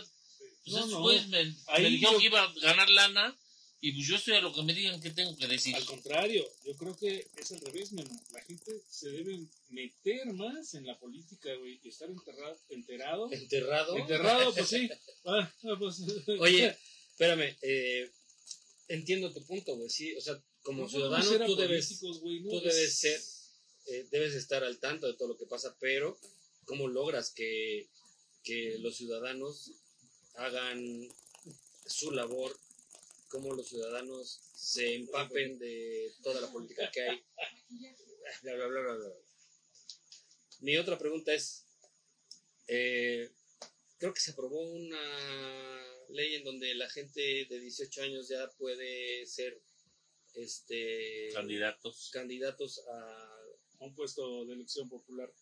[0.64, 1.00] pues No, esos no.
[1.00, 3.34] güeyes me, me dijeron yo- que iba a ganar lana
[3.80, 5.74] y pues yo estoy a lo que me digan que tengo que decir.
[5.76, 8.10] Al contrario, yo creo que es al revés, Memo.
[8.32, 13.32] La gente se debe meter más en la política, güey, y estar enterrado, enterado.
[13.32, 13.96] Enterrado.
[13.96, 14.88] Enterrado, pues sí.
[15.24, 16.00] Ah, ah, pues,
[16.40, 16.76] Oye,
[17.10, 18.10] espérame, eh,
[18.88, 22.10] entiendo tu punto, güey, sí, o sea, como no ciudadano tú debes, no,
[22.50, 23.20] tú es- debes ser,
[23.86, 26.18] eh, debes estar al tanto de todo lo que pasa, pero
[26.64, 27.88] ¿cómo logras que,
[28.42, 29.72] que los ciudadanos
[30.34, 31.08] hagan
[31.86, 32.58] su labor?
[33.28, 37.22] ¿Cómo los ciudadanos se empapen de toda la política que hay?
[38.42, 39.08] Bla, bla, bla, bla, bla.
[40.60, 41.66] Mi otra pregunta es,
[42.66, 43.30] eh,
[43.98, 45.00] creo que se aprobó una
[46.10, 49.60] ley en donde la gente de 18 años ya puede ser
[50.34, 52.10] este Candidatos.
[52.12, 53.38] candidatos a
[53.80, 55.32] un puesto de elección popular.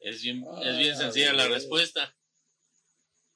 [0.00, 2.16] Es bien, Ah, es bien sencilla la respuesta.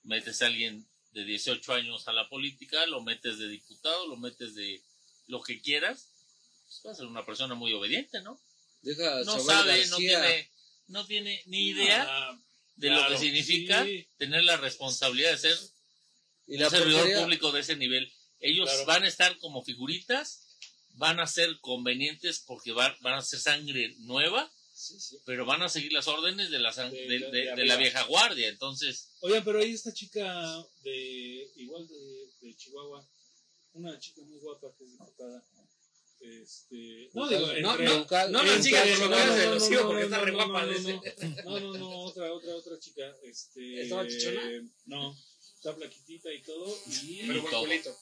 [0.03, 0.87] Metes a alguien
[1.19, 4.81] de 18 años a la política, lo metes de diputado, lo metes de
[5.27, 6.07] lo que quieras,
[6.67, 8.41] pues va a ser una persona muy obediente, ¿no?
[8.83, 10.51] Deja No sabe, no tiene,
[10.87, 12.41] no tiene ni idea Ah,
[12.77, 14.07] de lo que significa sí.
[14.17, 15.59] tener la responsabilidad de ser
[16.47, 18.13] Y un la servidor público de ese nivel.
[18.39, 18.87] Ellos Claro.
[18.87, 20.47] van a estar como figuritas,
[20.95, 24.49] van a ser convenientes porque van, van a ser sangre nueva,
[24.79, 25.19] sí, sí.
[25.27, 27.67] pero van a seguir las órdenes de la, De- de- de- de- de de arriba.
[27.67, 28.49] la vieja guardia.
[28.49, 33.07] Entonces, Oigan, pero ahí esta chica de igual de, de Chihuahua,
[33.73, 35.45] una chica muy guapa que es diputada.
[36.21, 37.77] Este, no digo, No, entre- no,
[38.29, 40.67] no, no, sigas no, no, porque no, está re no, guapa.
[40.67, 41.03] no.
[41.45, 43.15] No, no, no, otra, otra, otra chica.
[43.23, 44.43] Este, ¿Estaba chichona?
[44.87, 45.17] No,
[45.59, 46.79] está plaquitita y todo.
[47.03, 47.45] Y, Pero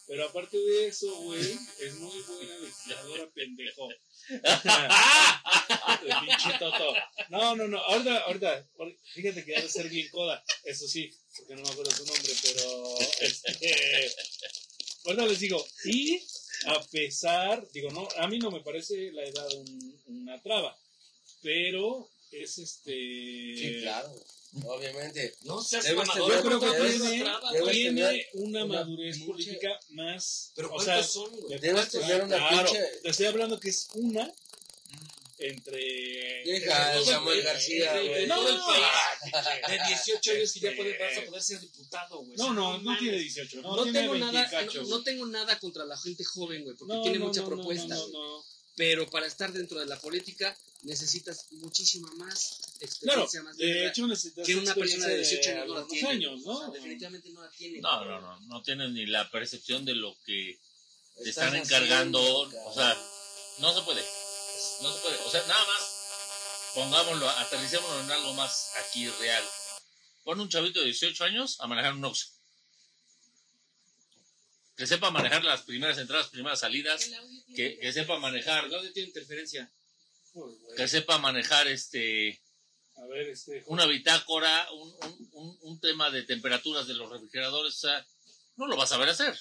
[0.07, 1.41] pero aparte de eso, güey,
[1.81, 3.89] es muy buena legisladora, pendejo.
[4.28, 6.94] De pinche toto.
[7.31, 7.78] No, no, no.
[7.78, 8.68] Ahorita, ahorita,
[9.15, 10.44] fíjate que debe ser bien coda.
[10.65, 12.99] Eso sí, porque no me acuerdo su nombre, pero.
[13.20, 14.12] Este,
[15.05, 15.67] ahorita les digo.
[15.85, 16.23] Y
[16.67, 20.76] a pesar, digo, no, a mí no me parece la edad un- una traba,
[21.43, 22.93] pero es este.
[22.93, 24.13] Sí, claro.
[24.65, 25.35] Obviamente.
[25.43, 28.75] No seas Debes mamador, Yo creo que ¿cuántas debes- tiene, debes tiene tener una, una
[28.75, 30.53] madurez pinche- política más.
[30.55, 31.49] Pero o sea, ¿cuántos son, güey?
[31.49, 34.33] de Debes tener una claro, pinche- Te estoy hablando que es una
[35.39, 36.43] entre.
[36.47, 38.27] Deja Samuel García, güey.
[38.27, 42.37] no, Ah, país de 18 años que ya puede, vas a poder ser diputado, güey.
[42.39, 43.01] No, no, no mames.
[43.01, 44.91] tiene 18, no, No, tiene tengo 20 nada, cacho, no, güey.
[44.99, 47.57] no tengo nada contra la gente joven, güey, porque No, tiene no, mucha no, no,
[47.57, 47.95] propuesta.
[47.95, 48.13] no, güey.
[48.13, 48.45] no.
[48.77, 52.67] Pero para estar dentro de la política necesitas muchísima más
[53.01, 55.81] Claro, experiencia, más de verga, hecho necesitas que una persona de 18 experiencia años no
[55.81, 56.09] la tiene.
[56.09, 56.53] años, ¿no?
[56.53, 57.81] O sea, definitivamente no la tiene.
[57.81, 60.59] no, no, no, no tienen ni la percepción de lo que
[61.23, 62.21] te están encargando.
[62.23, 62.97] O sea,
[63.61, 64.05] no se puede.
[64.83, 65.17] No se puede.
[65.25, 69.45] O sea, nada más, pongámoslo, aterricémoslo en algo más aquí real.
[70.25, 72.36] Pon un chavito de 18 años a manejar un Oxxo.
[74.77, 77.11] Que sepa manejar las primeras entradas, primeras salidas.
[77.55, 79.71] Que, que sepa manejar, El audio tiene interferencia.
[80.35, 80.55] Güey.
[80.77, 82.43] que sepa manejar este
[82.97, 83.63] A ver, este.
[83.69, 88.07] una bitácora, un, un, un, un tema de temperaturas de los refrigeradores, o sea,
[88.57, 89.35] no lo vas a saber hacer,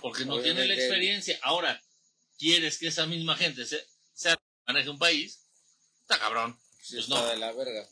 [0.00, 1.36] porque no tiene la experiencia.
[1.42, 1.82] Ahora,
[2.38, 3.84] ¿quieres que esa misma gente se,
[4.14, 4.36] se
[4.68, 5.40] maneje un país?
[6.02, 6.56] Está cabrón.
[6.80, 7.26] Sí, Pues está no.
[7.26, 7.88] de la verga.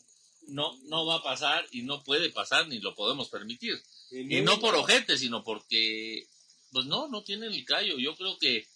[0.47, 3.83] No, no va a pasar y no puede pasar ni lo podemos permitir.
[4.13, 6.29] Y muy- no por ojete, sino porque,
[6.73, 7.99] pues no, no tienen el callo.
[7.99, 8.67] Yo creo que,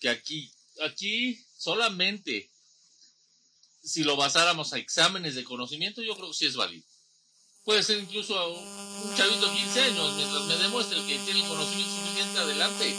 [0.00, 0.50] que aquí,
[0.84, 2.50] aquí solamente,
[3.82, 6.84] si lo basáramos a exámenes de conocimiento, yo creo que sí es válido.
[7.64, 11.40] Puede ser incluso a un, un chavito de 15 años, mientras me demuestre que tiene
[11.42, 12.96] el conocimiento suficiente, adelante.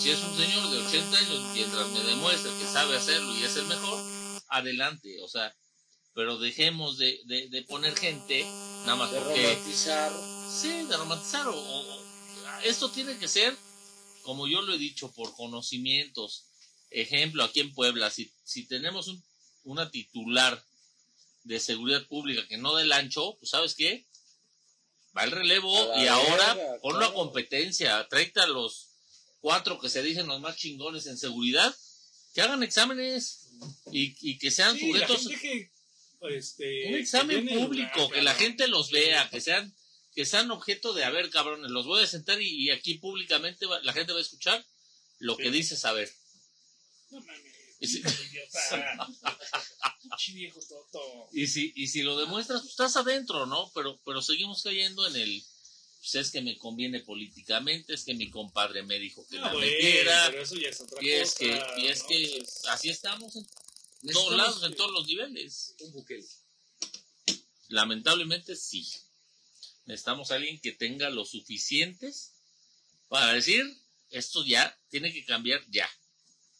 [0.00, 3.56] Si es un señor de 80 años, mientras me demuestre que sabe hacerlo y es
[3.56, 4.00] el mejor,
[4.48, 5.20] adelante.
[5.22, 5.54] O sea,
[6.14, 8.44] pero dejemos de, de, de poner gente,
[8.86, 9.42] nada más De porque...
[9.42, 10.12] romantizar.
[10.50, 11.48] Sí, de romantizar.
[11.48, 11.99] O, o-
[12.64, 13.56] esto tiene que ser,
[14.22, 16.46] como yo lo he dicho, por conocimientos.
[16.90, 19.22] Ejemplo, aquí en Puebla, si, si tenemos un-
[19.64, 20.62] una titular
[21.44, 24.06] de seguridad pública que no del ancho, pues ¿sabes qué?
[25.16, 27.12] Va el relevo y ahora verga, ponlo claro.
[27.12, 28.08] a competencia.
[28.08, 28.88] Tráete a los
[29.40, 31.74] cuatro que se dicen los más chingones en seguridad,
[32.34, 33.48] que hagan exámenes
[33.90, 35.72] y, y que sean Sí, la sujetos gente que,
[36.36, 39.74] este, un examen público, lugar, que la gente los vea, que sean,
[40.14, 43.66] que sean objeto de, a ver, cabrones, los voy a sentar y, y aquí públicamente
[43.66, 44.64] va- la gente va a escuchar
[45.18, 45.42] lo Sí.
[45.44, 46.12] que dices saber.
[47.10, 48.02] No mames, Y si-.
[51.32, 53.70] Y si, y si lo demuestras, pues estás adentro, ¿no?
[53.74, 55.42] Pero, pero seguimos cayendo en el,
[56.00, 59.52] pues es que me conviene políticamente, es que mi compadre me dijo que Ah, la
[59.52, 62.08] güey, metiera, pero eso ya es otra y es que, y es ¿no?
[62.08, 63.46] que Pues, así estamos en
[64.12, 65.74] todos lados, en todos los niveles.
[65.80, 66.26] Un buquel.
[67.68, 68.86] Lamentablemente sí.
[69.86, 72.34] Necesitamos a alguien que tenga lo suficientes
[73.08, 73.64] para decir,
[74.10, 75.88] esto ya tiene que cambiar ya.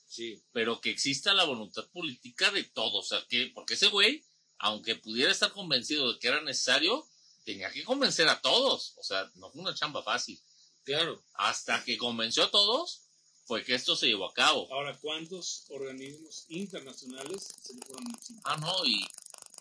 [0.08, 0.42] Sí.
[0.52, 3.06] Pero que exista la voluntad política de todos.
[3.06, 4.24] O sea, que, porque ese güey,
[4.58, 7.06] aunque pudiera estar convencido de que era necesario,
[7.44, 8.94] tenía que convencer a todos.
[8.96, 10.40] O sea, no fue una chamba fácil.
[10.82, 11.22] Claro.
[11.34, 13.02] Hasta que convenció a todos,
[13.50, 14.72] fue que esto se llevó a cabo.
[14.72, 18.40] Ahora, ¿cuántos organismos internacionales se le fueron encima?
[18.44, 19.06] Ah, no, y,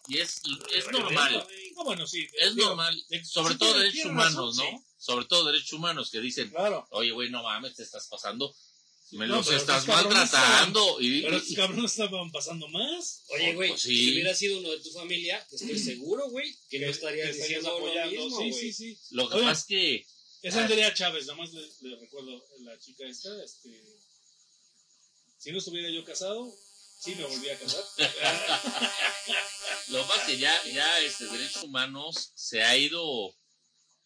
[0.10, 0.42] y es,
[0.76, 1.48] es normal.
[1.76, 2.28] No, bueno, sí.
[2.40, 3.02] Es digo, normal.
[3.24, 4.86] Sobre sí todo tiene- derechos tiene humanos, razón, ¿no?
[4.98, 6.88] Sobre todo derechos humanos que dicen, Claro.
[6.92, 8.54] oye, güey, no mames, te estás pasando.
[9.12, 10.98] Me No, los estás maltratando.
[11.02, 13.24] Y, Pero estos cabrones estaban pasando más.
[13.30, 13.96] Oye, güey, Pues sí.
[13.96, 17.78] si hubiera sido uno de tu familia, estoy seguro, güey, que no estarías diciendo lo
[17.78, 18.12] apoyando.
[18.26, 19.00] mismo, sí, sí, sí.
[19.12, 20.06] lo que Oye, pasa es que
[20.42, 20.62] Es Ah.
[20.64, 23.70] Andrea Chávez, nada más le, le recuerdo la chica esta, este.
[25.38, 26.54] Si no estuviera yo casado,
[27.00, 27.84] sí me volví a casar.
[29.90, 33.34] Lo es que ya, ya este, derechos humanos se ha ido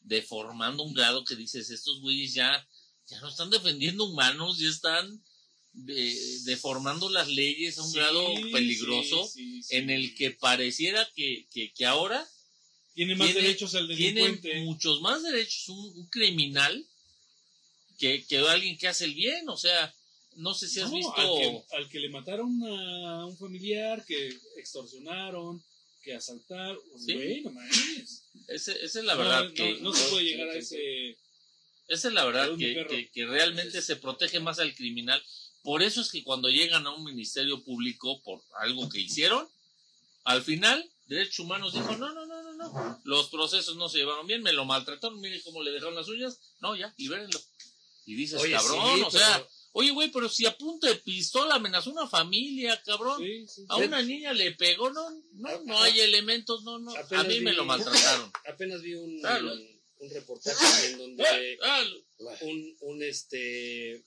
[0.02, 2.68] deformando un grado que dices, estos güeyes ya,
[3.08, 5.24] ya no están defendiendo humanos, ya están
[5.74, 9.76] de- deformando las leyes a un Sí, grado peligroso sí, sí, sí.
[9.76, 12.26] en el que pareciera que, que, que ahora
[12.94, 14.62] Tiene más tiene- derechos el tiene delincuente.
[14.62, 16.86] muchos más derechos un, un criminal
[17.98, 19.48] que, que alguien que hace el bien.
[19.50, 19.94] O sea,
[20.36, 21.14] no sé si has No, visto...
[21.16, 25.64] Al que, al que le mataron a un familiar, que extorsionaron,
[26.02, 26.80] que asaltaron.
[26.98, 27.14] Sí.
[27.14, 28.24] Güey, no mames.
[28.48, 29.80] Ese- esa es la verdad no, que...
[29.80, 31.18] no se puede llegar a ese.
[31.88, 35.22] Esa es la verdad que, que- que realmente se protege más al criminal.
[35.64, 39.48] Por eso es que cuando llegan a un ministerio público por algo que hicieron,
[40.26, 44.28] al final, Derechos Humanos dijo, no, no, no, no, no, los procesos no se llevaron
[44.28, 47.40] bien, me lo maltrataron, mire cómo le dejaron las uñas, no, ya, libérenlo.
[48.06, 51.56] Y dices, Oye, cabrón, sí, o sea, oye, güey, pero si a punta de pistola
[51.56, 56.00] amenazó una familia, cabrón, Sí, sí, a una niña le pegó, no, no, no hay
[56.00, 58.32] elementos, no, no, a Apenas mí me lo maltrataron.
[58.48, 59.22] Apenas vi un,
[60.12, 61.84] reportaje en donde Ah,
[62.42, 64.04] un, un, este,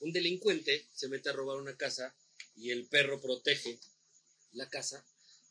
[0.00, 2.14] un delincuente se mete a robar una casa
[2.56, 3.80] y el perro protege
[4.52, 5.04] la casa,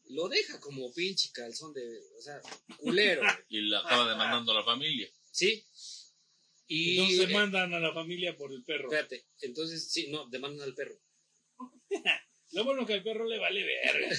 [0.10, 2.42] lo deja como pinche calzón de, o sea,
[2.78, 5.10] culero, y le acaba demandando a la familia.
[5.32, 5.66] ¿sí?
[6.74, 8.86] Y, Entonces eh, mandan a la familia por el perro.
[8.86, 10.98] espérate, entonces, sí, no, demandan al perro.
[12.52, 14.10] Lo bueno que al perro le vale verga.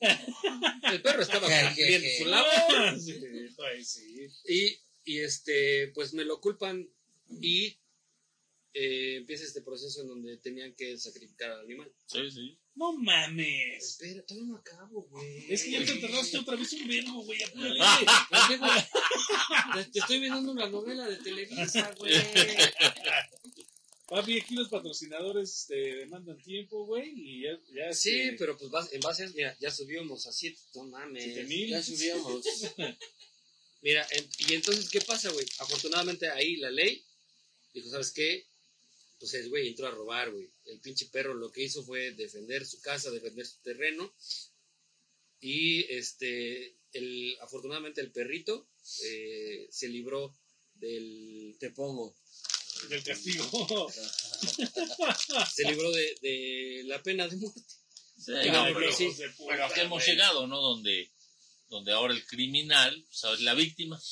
[0.92, 3.00] El perro estaba cumpliendo su labor.
[3.00, 3.18] Sí,
[3.56, 4.26] pues sí.
[4.46, 6.86] Y, y este, pues me lo culpan
[7.40, 7.78] y
[8.74, 11.94] eh, empieza este proceso en donde tenían que sacrificar al animal.
[12.06, 12.58] Sí, sí.
[12.74, 13.84] No mames.
[13.84, 15.52] Espera, todavía no acabo, güey.
[15.52, 17.42] Es que ya te enterraste otra vez un vergo, güey.
[17.42, 17.78] apúrale.
[19.74, 22.14] Te, te estoy viendo la novela de Televisa, güey.
[24.08, 27.12] Papi, aquí los patrocinadores te demandan tiempo, güey.
[27.14, 30.32] Y ya, ya Sí, este, pero pues vas- en base a, mira, ya subimos a
[30.32, 31.24] 7, no mames.
[31.24, 31.68] siete mil.
[31.70, 32.44] Ya subíamos.
[33.80, 35.46] Mira, en- y entonces, ¿qué pasa, güey?
[35.58, 37.02] Afortunadamente ahí la ley
[37.74, 38.46] dijo, ¿sabes qué?
[39.22, 40.50] Pues el güey entró a robar, güey.
[40.64, 44.12] El pinche perro lo que hizo fue defender su casa, defender su terreno.
[45.38, 48.68] Y este, el, afortunadamente el perrito
[49.04, 50.36] eh, se libró
[50.74, 52.16] del, Te pongo.
[52.88, 53.88] Del castigo.
[55.54, 57.62] se libró de, de la pena de muerte.
[58.18, 59.08] Sí, no, pero sí.
[59.48, 60.60] pero aquí hemos llegado, ¿no?
[60.60, 61.12] Donde,
[61.68, 63.40] donde ahora el criminal, ¿sabes?
[63.42, 64.02] La víctima.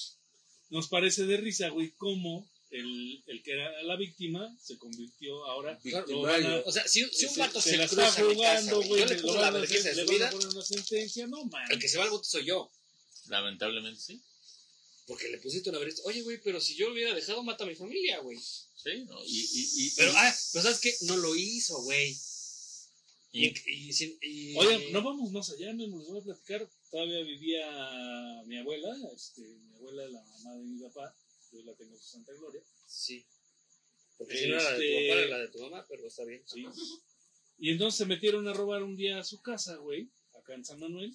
[0.69, 5.73] Nos parece de risa, güey, cómo el, el que era la víctima se convirtió ahora.
[5.73, 9.07] a- O sea, si, si un vato se se, la cruza está jugando, güey.
[9.07, 11.67] le van la a vergüenza de su vida, poner una sentencia, no, man.
[11.71, 12.71] el que se va al bote soy yo.
[13.29, 14.23] Lamentablemente sí.
[15.07, 16.03] Porque le pusiste una vergüenza.
[16.07, 18.39] Oye, güey, pero si yo lo hubiera dejado, mata a mi familia, güey.
[18.39, 19.23] Sí, ¿no?
[19.27, 20.95] Y, y, y, Pero, y- ah, pero ¿sabes qué?
[21.03, 22.17] No lo hizo, güey.
[23.33, 26.69] Y, y- y, sin- y- Oye, no vamos más allá, me los voy a platicar.
[26.91, 31.15] Todavía vivía mi abuela, este, mi abuela, la mamá de mi papá,
[31.53, 32.63] yo la tengo en santa gloria.
[32.87, 33.25] Sí.
[34.17, 36.07] Porque si no era la de tu Este- papá, era la de tu mamá, pero
[36.07, 36.43] está bien.
[36.47, 36.67] Sí.
[37.59, 40.79] Y entonces se metieron a robar un día a su casa, güey, acá en San
[40.81, 41.13] Manuel.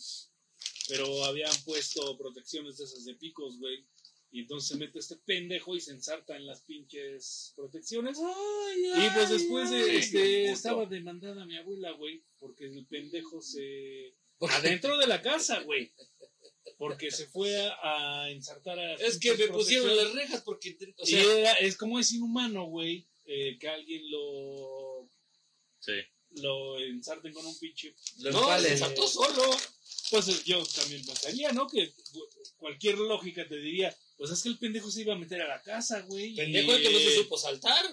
[0.88, 3.86] Pero habían puesto protecciones de esas de picos, güey.
[4.32, 8.18] Y entonces se mete este pendejo y se ensarta en las pinches protecciones.
[8.18, 14.14] y pues después de, ay, este, estaba demandada mi abuela, güey, porque el pendejo se...
[14.42, 15.92] Adentro de la casa, güey.
[16.78, 18.94] Porque se fue a, a ensartar a...
[18.96, 23.58] Es que me pusieron las rejas porque, Y era- es como es inhumano, güey, eh,
[23.60, 25.08] que alguien lo
[25.80, 25.94] sí.
[26.42, 27.96] lo ensarten con un pinche.
[28.20, 28.72] Lo no, empalen.
[28.72, 29.44] se saltó solo.
[30.12, 31.68] Pues yo también pensaría, ¿no?
[31.68, 35.42] Que cu- cualquier lógica te diría, pues es que el pendejo se iba a meter
[35.42, 36.34] a la casa, güey.
[36.34, 37.86] y- Pendejo el que no se supo saltar.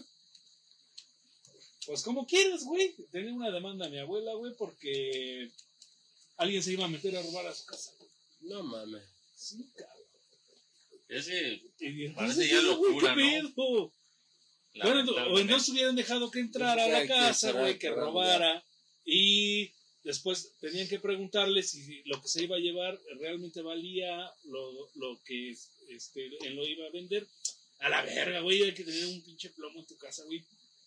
[1.87, 2.95] Pues como quieras, güey.
[3.11, 5.51] Tenía una demanda a mi abuela, güey, porque
[6.37, 7.93] alguien se iba a meter a robar a su casa.
[8.43, 9.03] No mames.
[9.37, 10.07] Sí, cabrón.
[11.09, 13.55] Ese, Y Parece entonces, ya locura, ¿qué ¿no?
[13.55, 13.93] pedo?
[14.75, 18.65] Bueno, o entonces hubieran dejado que entrara a la que casa, güey, que robara.
[19.05, 19.71] Y
[20.03, 25.21] después tenían que preguntarle si lo que se iba a llevar realmente valía lo, lo
[25.25, 25.51] que
[25.89, 27.27] este, él lo iba a vender.
[27.81, 30.43] A la verga, güey, hay que tener un pinche plomo en tu casa, güey.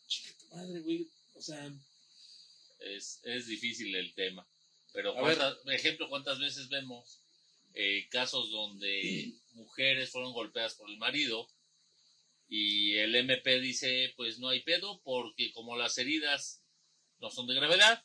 [0.07, 1.07] Chica tu madre, güey.
[1.35, 1.71] O sea,
[2.79, 4.47] es, es difícil el tema.
[4.93, 5.37] Pero, A ver.
[5.37, 7.19] ¿cuántas, ejemplo, ¿cuántas veces vemos
[7.75, 11.47] eh, casos donde mujeres fueron golpeadas por el marido
[12.47, 16.61] Y el MP dice, pues no hay pedo porque como las heridas
[17.19, 18.03] no son de gravedad,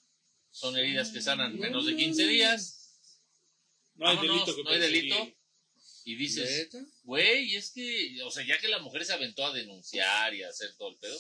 [0.50, 3.00] son heridas que sanan menos de 15 días,
[3.94, 5.02] No hay vámonos, delito que no hay perseguir.
[5.14, 5.36] delito.
[6.04, 6.70] Y dices,
[7.04, 10.48] güey, es que, o sea, ya que la mujer se aventó a denunciar y a
[10.48, 11.18] hacer todo el pedo,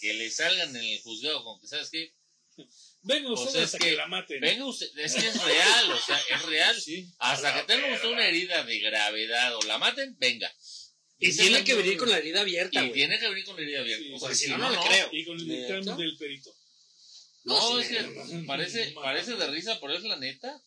[0.00, 2.12] que le salgan en el juzgado con que, ¿sabes qué?
[3.02, 4.40] Venga Pues usted es hasta que- que la maten.
[4.40, 6.76] Venga usted, es que es real, o sea, es real.
[6.82, 7.08] Sí.
[7.18, 10.52] Hasta que tenga usted una herida de gravedad o la maten, venga.
[11.20, 13.80] Y tiene que venir con la herida abierta, Y tiene que venir con la herida
[13.80, 14.04] abierta.
[14.04, 15.08] Sí, o sea, si no, no, no le creo.
[15.12, 16.54] Y con el dictamen del perito.
[17.44, 20.60] No, No, es que parece, parece de risa, pero es la neta.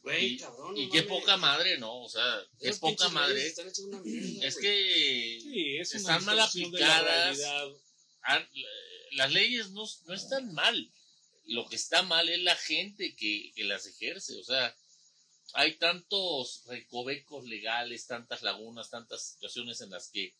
[0.00, 0.76] Güey, Y- cabrón.
[0.76, 2.02] Y qué poca madre, ¿no?
[2.02, 3.46] O sea, qué Esos poca madre.
[3.46, 7.40] están hechas una mierda, Es que Sí, es una Están mal la aplicadas.
[8.24, 8.48] ah,
[9.12, 10.90] las leyes no, no están mal.
[11.46, 14.36] Lo que está mal es la gente que, que las ejerce.
[14.38, 14.74] O sea,
[15.54, 20.34] hay tantos recovecos legales, tantas lagunas, tantas situaciones en las que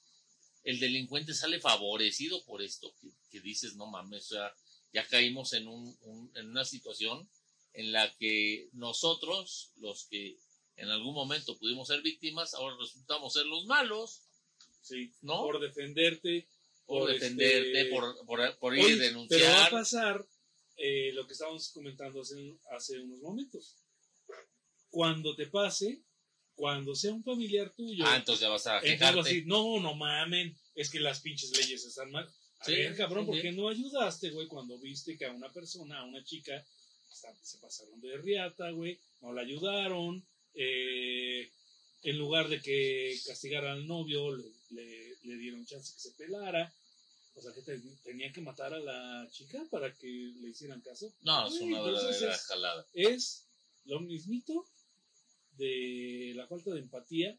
[0.65, 4.55] el delincuente sale favorecido por esto, que, que dices, no mames, o sea,
[4.93, 7.29] ya caímos en, un, un- en una situación
[7.75, 10.39] en la que nosotros, los que
[10.77, 14.21] en algún momento pudimos ser víctimas, ahora resultamos ser los malos,
[14.83, 15.43] Sí, ¿no?
[15.43, 16.47] por defenderte.
[16.87, 19.71] por por defenderte, este- por, por, por ir a Pero va a denunciar.
[19.71, 20.27] pasar
[20.85, 23.77] eh, lo que estábamos comentando hace, hace unos momentos.
[24.91, 26.03] Cuando te pase,
[26.55, 29.17] cuando sea un familiar tuyo, Ah, entonces ya vas a quejarte.
[29.17, 32.29] vas a decir, no, no mamen, es que las pinches leyes están mal.
[32.59, 33.43] A Sí, ver, cabrón, sí, ¿por sí.
[33.43, 36.65] qué no ayudaste, güey, cuando viste que a una persona, a una chica,
[37.43, 41.49] se pasaron de riata, güey, no la ayudaron, eh,
[42.03, 46.75] en lugar de que castigaran al novio, le, le- le dieron chance que se pelara.
[47.35, 51.13] O sea, que te- tenía que matar a la chica para que le hicieran caso.
[51.23, 52.87] No, es una verdadera es- jalada.
[52.93, 53.47] es
[53.85, 54.67] lo mismito
[55.57, 57.39] de la falta de empatía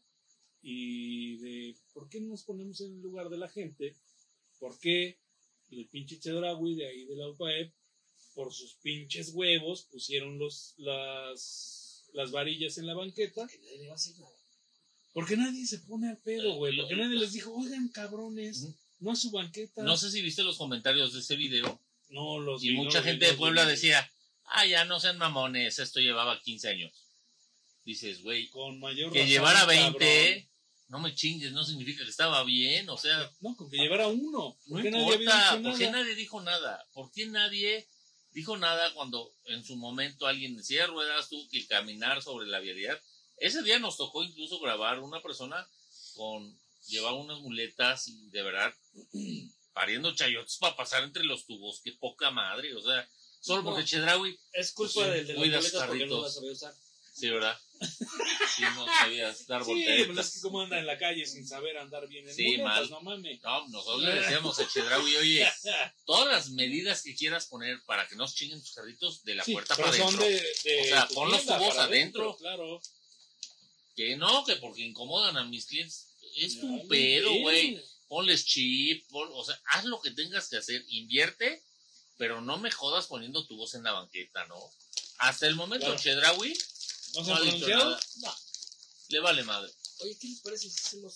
[0.62, 3.96] y de por qué no nos ponemos en el lugar de la gente,
[4.58, 5.18] por qué
[5.70, 7.72] el pinche Chedraui de ahí de la UPAEP,
[8.34, 13.86] por sus pinches huevos, pusieron los, las, las varillas en la banqueta, Que nadie le
[13.88, 14.36] va a hacer nada.
[15.12, 18.66] porque nadie se pone al pedo, güey, porque nadie les dijo, oigan cabrones.
[19.00, 22.62] No es su banqueta, No sé si viste los comentarios de ese video no los
[22.62, 23.70] y vi, mucha gente de Puebla vi.
[23.72, 24.08] decía,
[24.44, 26.92] ah, ya no sean mamones, esto llevaba 15 años.
[27.84, 29.96] Dices, güey, con mayor que razón, llevara cabrón.
[29.98, 30.48] 20,
[30.88, 34.56] no me chingues, no significa que estaba bien, o sea, No, con que llevara uno.
[34.66, 35.98] no ¿Por qué nadie había importa, dicho ¿por qué nada?
[36.00, 36.86] nadie dijo nada?
[36.92, 37.88] ¿Por qué nadie
[38.32, 42.46] dijo nada cuando en su momento alguien de silla de ruedas tuvo que caminar sobre
[42.46, 42.98] la vialidad?
[43.36, 45.66] Ese día nos tocó incluso grabar una persona
[46.14, 46.56] con,
[46.86, 48.72] llevaba unas muletas y de verdad
[49.72, 53.08] pariendo chayotes para pasar entre los tubos, qué poca madre, o sea,
[53.40, 53.70] solo No.
[53.70, 56.22] porque Chedraui, Es culpa Pues del de cuidas boletas porque no carritos.
[56.22, 56.74] las sabía usar.
[57.14, 57.58] sí, ¿verdad?
[58.56, 60.32] Sí, no sabías dar Sí, pues es volteretas.
[60.34, 62.90] que como anda en la calle sin saber andar bien en Sí, muletas, mal.
[62.90, 63.42] no mames.
[63.42, 65.46] No, nosotros le decíamos a Chedraui, oye,
[66.06, 69.52] todas las medidas que quieras poner para que no chinguen tus carritos de la Sí,
[69.52, 70.24] puerta pero para adentro.
[70.24, 70.30] de,
[70.64, 72.36] de O sea, pon los tubos adentro.
[72.36, 72.80] Claro.
[73.96, 76.13] Que no, que porque incomodan a mis clientes.
[76.36, 77.80] Es Ya, un pedo, güey.
[78.08, 81.62] Ponles chip, pon- o sea, haz lo que tengas que hacer, invierte,
[82.16, 84.58] pero no me jodas poniendo tu voz en la banqueta, ¿no?
[85.18, 86.00] Hasta el momento, Claro.
[86.00, 86.52] Chedraui
[87.14, 88.00] ¿No se no ha dicho nada.
[88.16, 88.34] No,
[89.08, 89.72] le vale madre.
[90.00, 91.14] Oye, ¿qué les parece si hacemos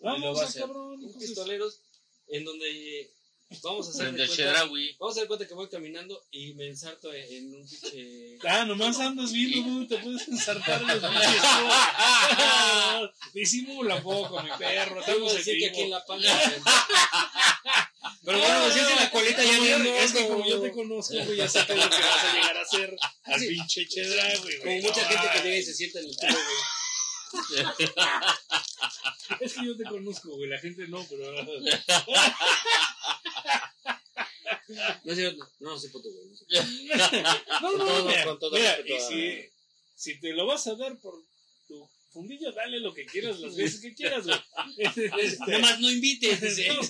[0.00, 0.86] Vamos, va a cabrón.
[0.98, 1.28] un entonces.
[1.30, 1.80] pistoleros
[2.28, 3.14] en donde
[3.62, 4.64] vamos a hacer de cuenta,
[4.98, 8.98] vamos a dar cuenta que voy caminando y me ensarto en un pinche Ah, nomás
[8.98, 13.10] andas viendo, güey, te puedes ensartar en los pinches ojos.
[13.34, 15.02] Disimula poco, mi perro.
[15.04, 16.52] Te iba Estamos a decir que aquí en la panza.
[18.24, 20.72] Pero bueno, si es en la colita ya yo- ando, Es que como- yo te
[20.72, 23.48] conozco, güey, ya sé es lo que vas a llegar a hacer al Sí.
[23.48, 24.58] pinche chedra, güey.
[24.58, 24.82] Como güey.
[24.82, 27.66] mucha No, gente que llega y se sienta en el tubo, güey.
[29.40, 31.24] Es que yo te conozco, güey, la gente no, pero...
[35.04, 36.26] No es cierto, no, no soy puto, güey.
[36.28, 36.46] no soy
[37.62, 39.00] No, no, todo- mira, con todo mira, respeto y
[39.44, 39.50] si,
[40.12, 41.14] si te lo vas a dar por
[41.68, 44.38] tu fundillo, dale lo que quieras las veces que quieras, güey.
[45.20, 46.40] Este, Nada más no invites.
[46.40, 46.68] dice.
[46.72, 46.80] no.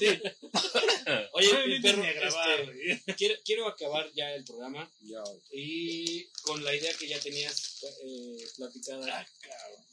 [1.32, 3.16] Oye, no perro, a grabar, este, güey.
[3.16, 5.22] quiero, quiero acabar ya el programa Ya.
[5.52, 9.26] y con la idea que ya tenías eh, platicada, Ah,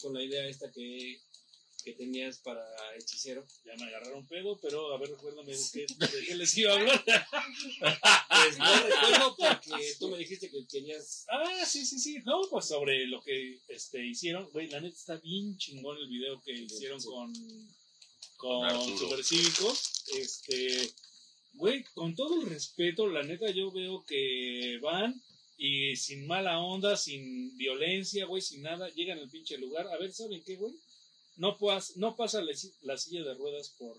[0.02, 1.20] con la idea esta que,
[1.84, 2.64] que tenías para
[2.98, 3.46] hechicero.
[3.66, 6.76] Ya me agarraron pedo, pero a ver, recuérdame de qué, de qué les iba a
[6.76, 7.04] hablar.
[7.06, 11.26] Pues no recuerdo porque tú me dijiste que querías.
[11.30, 12.20] Ah, sí, sí, sí.
[12.26, 14.50] No, pues sobre lo que este, hicieron.
[14.52, 17.08] Güey, la neta está bien chingón el video que hicieron Sí.
[17.08, 17.34] con,
[18.38, 18.98] Con.
[18.98, 20.04] Supercívicos.
[20.18, 20.92] Este,
[21.54, 25.22] güey, con todo el respeto, la neta yo veo que van
[25.58, 29.88] y sin mala onda, sin violencia, güey, sin nada, llegan al pinche lugar.
[29.88, 30.74] A ver, ¿saben qué, güey?
[31.38, 33.98] No, pas- no pasa la, si- la silla de ruedas por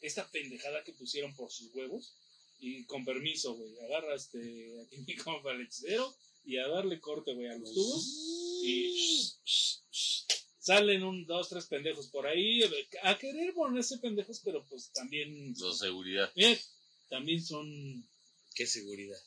[0.00, 2.14] esta pendejada que pusieron por sus huevos.
[2.58, 6.14] Y con permiso, güey, agarra este, aquí mi compa el hechicero
[6.44, 8.04] y a darle corte, güey, a los tubos.
[8.64, 9.30] Y
[10.58, 12.62] salen un, dos, tres pendejos por ahí
[13.02, 16.32] a querer ponerse pendejos, pero pues también, Su seguridad.
[16.34, 16.58] mira,
[17.08, 18.08] también son,
[18.54, 19.18] Qué seguridad.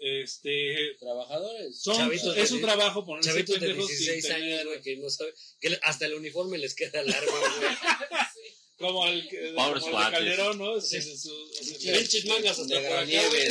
[0.00, 1.80] Este, Trabajadores.
[1.80, 4.82] son, Chavitos es su de- trabajo ponerse Chavitos de pendejos sin 16 tener- años, güey,
[4.82, 7.70] que no sabe, que hasta el uniforme les queda largo, güey.
[8.78, 10.10] como el, como el de.
[10.10, 10.80] Calderón, ¿no?
[10.80, 10.96] Sí.
[10.98, 13.48] Pinches mangas hasta por acá, güey.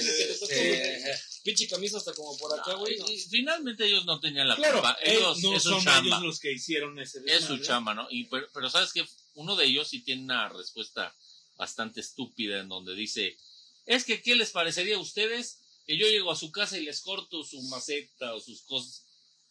[1.43, 2.97] Pinche camisa hasta como por acá, güey.
[3.29, 4.97] finalmente ellos no tenían la Claro, culpa.
[5.03, 6.07] Ellos, no es su son chamba.
[6.17, 8.07] ellos los que hicieron ese Es su chamba, ¿no?
[8.09, 9.05] Y, pero, pero sabes que
[9.35, 11.15] uno de ellos sí tiene una respuesta
[11.57, 13.37] bastante estúpida en donde dice,
[13.85, 17.01] es que ¿qué les parecería a ustedes que yo llego a su casa y les
[17.01, 19.05] corto su maceta o sus cosas?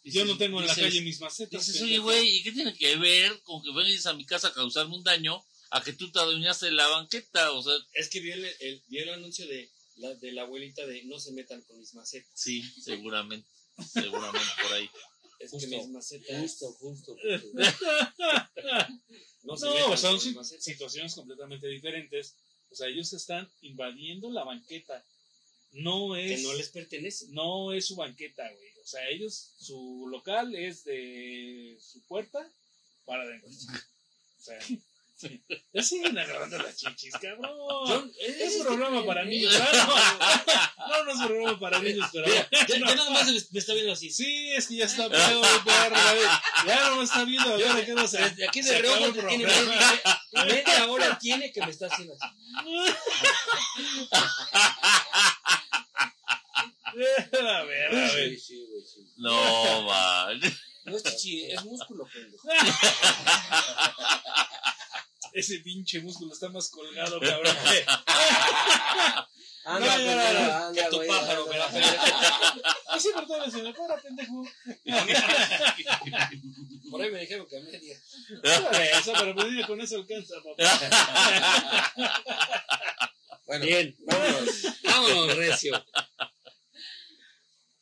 [0.04, 1.66] Yo no tengo en la calle mis macetas.
[1.66, 2.04] Dices, oye, pendejo".
[2.04, 5.02] güey, ¿y qué tiene que ver con que vengas a mi casa a causarme un
[5.02, 7.50] daño a que tú te adueñaste de la banqueta?
[7.52, 10.86] O sea, Es que vi el, el- vi el anuncio de la, de la abuelita
[10.86, 12.30] de no se metan con mis macetas.
[12.34, 13.48] sí, seguramente,
[13.92, 14.88] seguramente por ahí.
[15.40, 17.16] Es Justo, que mis macetas Justo, justo.
[19.42, 20.20] no se No, metan son
[20.60, 22.34] situaciones completamente diferentes.
[22.70, 25.04] O sea, ellos están invadiendo la banqueta.
[25.72, 27.26] No Que es, no les pertenece.
[27.30, 28.68] no es su banqueta, güey.
[28.82, 32.38] O sea, ellos, su local es de su puerta
[33.04, 33.48] para adentro.
[33.50, 34.58] O sea,
[35.74, 38.12] ya siguen agarrando las chichis, cabrón.
[38.18, 39.52] Es que- un programa para niños.
[40.88, 42.26] No, no, no es un programa para niños, pero.
[42.26, 44.10] Mira, ya, ya nada más me- está viendo así.
[44.10, 45.96] Sí, es que ya está pedo, mi perro.
[45.96, 47.58] ya- Ya no me está viendo.
[47.58, 48.18] Ya de qué no se.
[48.22, 49.44] Aquí se de reojo tiene
[50.46, 52.34] media hora tiene que me está haciendo así.
[56.88, 58.30] A ver, a ver.
[58.30, 59.12] Sí, sí, güey, sí.
[59.16, 60.40] No, man.
[60.84, 62.48] No es chichi, es músculo, pendejo.
[65.34, 67.54] Ese pinche músculo está más colgado, cabrón.
[67.68, 67.84] que-
[69.64, 71.64] Anda, No, pendejo, no, no, anda, tu güey, pájaro, pero-
[72.88, 74.42] Así por todo se me para, pendejo.
[76.90, 77.96] Por ahí me dijeron que a media.
[78.98, 81.92] Eso, pero pues dile, con eso alcanza, papá.
[83.46, 84.48] Bueno, Bien, vámonos.
[84.84, 85.84] vámonos, Recio.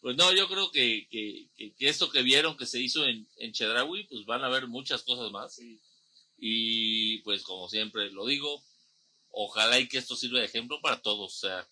[0.06, 3.52] Pues no, yo creo que, que, que- esto que vieron que se hizo en, en
[3.52, 5.60] Chedraui, pues van a ver muchas cosas más.
[6.38, 8.62] Y pues como siempre lo digo,
[9.30, 11.34] ojalá y que esto sirva de ejemplo para todos.
[11.34, 11.68] O sea,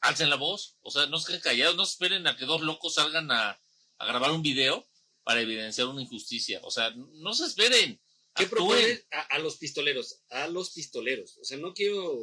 [0.00, 2.96] alcen la voz, o sea, no se queden callados, no esperen a que dos locos
[2.96, 3.58] salgan a,
[3.96, 4.86] a grabar un video
[5.24, 6.60] para evidenciar una injusticia.
[6.62, 7.98] O sea, no se esperen.
[8.34, 8.66] ¿Qué actúen.
[8.68, 10.20] propones a, a los pistoleros?
[10.28, 11.38] A los pistoleros.
[11.38, 12.20] O sea, no quiero.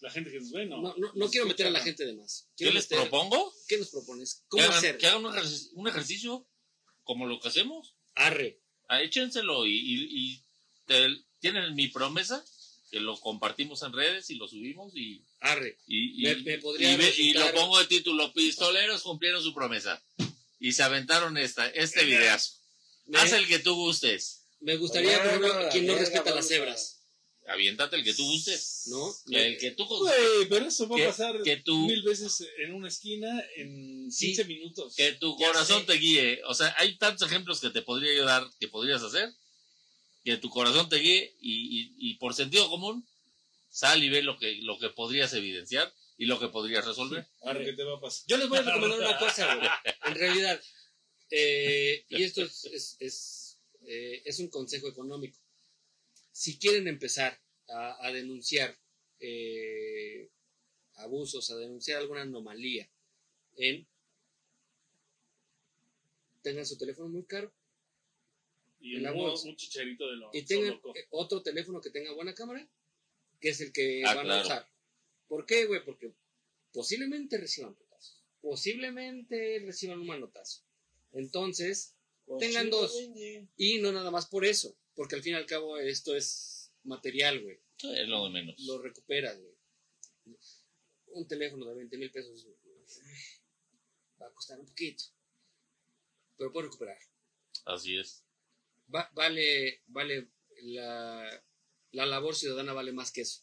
[0.00, 0.80] La gente que nos ve, ¿no?
[0.80, 2.48] No, no, no quiero meter a la gente de más.
[2.56, 3.52] ¿Qué Quiero les meter- propongo?
[3.68, 4.34] ¿Qué nos propones?
[4.34, 4.98] Que ¿Cómo hagan, hacer?
[4.98, 6.48] que hagan un, ejercicio, un ejercicio
[7.04, 7.94] como lo que hacemos.
[8.14, 8.60] Arre.
[8.88, 10.44] Ah, échenselo y, y, y
[10.86, 12.44] te- tienen mi promesa
[12.90, 15.78] que lo compartimos en redes y lo subimos y, Arre.
[15.86, 19.54] y, y, Me- me podría y ve- y lo pongo de título pistoleros cumplieron su
[19.54, 20.02] promesa
[20.58, 22.54] y se aventaron esta este videazo
[23.06, 26.99] Me, haz el que tú gustes me gustaría, por ejemplo, quien no respeta las cebras.
[27.50, 29.14] Aviéntate el que tú gustes ¿No?
[29.36, 32.74] el que tú Güey, pero eso va que, a pasar que tu mil veces en
[32.74, 34.26] una esquina en Sí.
[34.28, 34.94] 15 minutos.
[34.96, 35.86] que tu Ya corazón sé.
[35.86, 39.32] te guíe o sea hay tantos ejemplos que te podría ayudar que podrías hacer
[40.24, 43.06] que tu corazón te guíe y, y- y por sentido común
[43.70, 47.64] sal y ve lo que lo que podrías evidenciar y lo que podrías resolver Arre,
[47.64, 48.24] ¿Qué te va a pasar?
[48.28, 49.68] Yo les voy a recomendar una cosa, güey.
[50.04, 50.60] En realidad,
[51.30, 55.38] eh, y esto es, es, es, eh, es un consejo económico.
[56.40, 57.38] Si quieren empezar
[57.68, 58.74] a, a denunciar
[59.18, 60.30] eh,
[60.94, 62.90] abusos, a denunciar alguna anomalía
[63.58, 63.86] en...
[66.40, 67.52] Tengan su teléfono muy caro
[68.80, 69.48] Y en la uno- bolsa.
[69.50, 70.94] un chicharito de lo y tengan loco.
[71.10, 72.66] otro teléfono que tenga buena cámara,
[73.38, 74.40] que es el que Ah, van claro.
[74.40, 74.70] a usar.
[75.28, 75.84] ¿Por qué, güey?
[75.84, 76.14] Porque
[76.72, 78.24] posiblemente reciban putazos.
[78.40, 80.62] Posiblemente reciban un manotazo.
[81.12, 81.96] Entonces,
[82.38, 82.96] Tengan dos.
[83.58, 87.40] y no nada más por eso, porque al fin y al cabo esto es material,
[87.42, 87.58] güey.
[87.78, 90.36] es lo de menos Lo recuperas, güey.
[91.06, 92.46] Un teléfono de 20 mil pesos
[94.20, 95.04] va a costar un poquito,
[96.36, 96.98] pero puedes recuperar.
[97.64, 98.26] así es
[98.94, 100.28] Va- vale, vale,
[100.64, 101.42] la,
[101.92, 103.42] la labor ciudadana vale más que eso.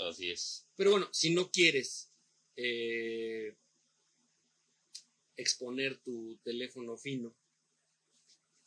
[0.00, 2.12] así es Pero bueno, si no quieres
[2.56, 3.56] eh,
[5.36, 7.34] exponer tu teléfono fino,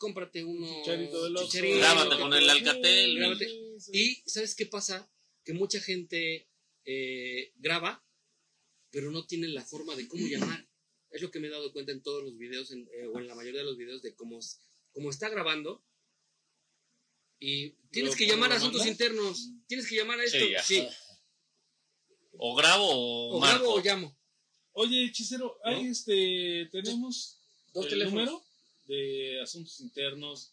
[0.01, 0.67] cómprate uno.
[0.81, 1.47] Chicharito del Oxxo.
[1.51, 3.47] chicharito, Grábate con el Alcatel, Grábate.
[3.93, 5.09] Y ¿sabes qué pasa?
[5.45, 6.49] Que mucha gente
[6.85, 8.03] eh, graba,
[8.89, 10.67] pero no tiene la forma de cómo llamar.
[11.11, 13.27] Es lo que me he dado cuenta en todos los videos, en- eh, o en
[13.27, 14.39] la mayoría de los videos, de cómo,
[14.91, 15.83] cómo está grabando,
[17.43, 19.49] Y tienes ¿Lo- que llamar a asuntos internos.
[19.67, 20.37] Tienes que llamar a esto.
[20.37, 20.63] Sí, ya.
[20.63, 20.87] Sí.
[22.37, 23.57] O grabo o, O marco.
[23.63, 24.17] grabo o llamo.
[24.73, 27.39] Oye, hechicero, ahí este, tenemos
[27.73, 28.25] Dos el teléfonos.
[28.25, 28.45] número
[28.91, 30.51] de asuntos internos.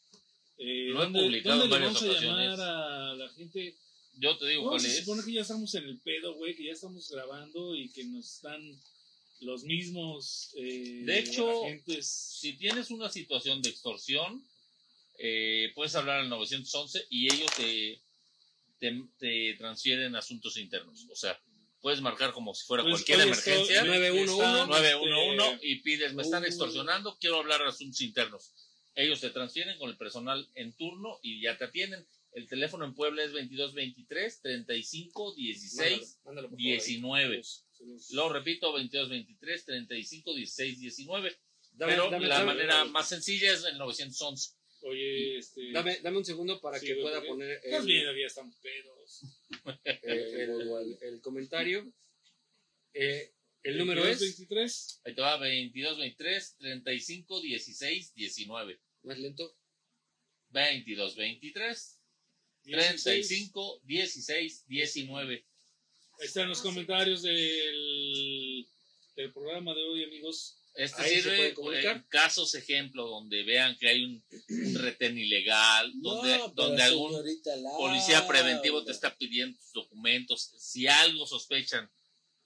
[0.58, 3.74] Eh, Lo he ¿dónde- publicado dónde en le varias vamos a llamar a la gente?
[4.20, 4.98] Yo te digo No, cuál se es.
[4.98, 8.34] supone que ya estamos en el pedo, güey, que ya estamos grabando y que nos
[8.34, 8.60] están
[9.40, 12.06] los mismos eh, De hecho, agentes.
[12.40, 14.42] Si tienes una situación de extorsión,
[15.18, 18.00] eh, puedes hablar al 911 y ellos te,
[18.80, 21.06] te, te transfieren asuntos internos.
[21.10, 21.40] O sea,
[21.80, 23.76] puedes marcar como si fuera Pues, cualquier emergencia.
[23.80, 28.52] esto- 911, están, 911 este, y pides, me están extorsionando, quiero hablar de asuntos internos.
[28.94, 32.04] Ellos te transfieren con el personal en turno y ya te atienden.
[32.32, 36.76] El teléfono en Puebla es 2223 35 16 Mándalo, mándalo, por favor, ahí.
[36.78, 37.42] 19.
[37.44, 41.36] se los- Lo repito, 2223 35 16 19.
[41.72, 44.50] Dame, Pero dame- la dame- manera más sencilla es el 911.
[44.82, 45.72] Oye, este.
[45.72, 49.22] Dame, dame un segundo para Sí, que pueda poner Estás el, bien, ya estamos pedos.
[49.84, 51.92] eh, el- el comentario.
[52.94, 53.32] Eh,
[53.64, 55.00] el número es 23.
[55.04, 58.80] Ahí te va 2223 35 16 19.
[59.02, 59.56] más lento.
[60.50, 62.00] 2223
[62.64, 65.34] 35 16 19.
[66.20, 68.66] Ahí están los comentarios del,
[69.16, 70.56] del programa de hoy, amigos.
[70.78, 71.54] Este Ahí sirve
[71.90, 76.82] en casos ejemplo donde vean que hay un, un retén ilegal, donde, No, pero donde
[76.84, 77.76] algún Laura.
[77.78, 80.52] policía preventivo te está pidiendo tus documentos.
[80.56, 81.90] Si algo sospechan,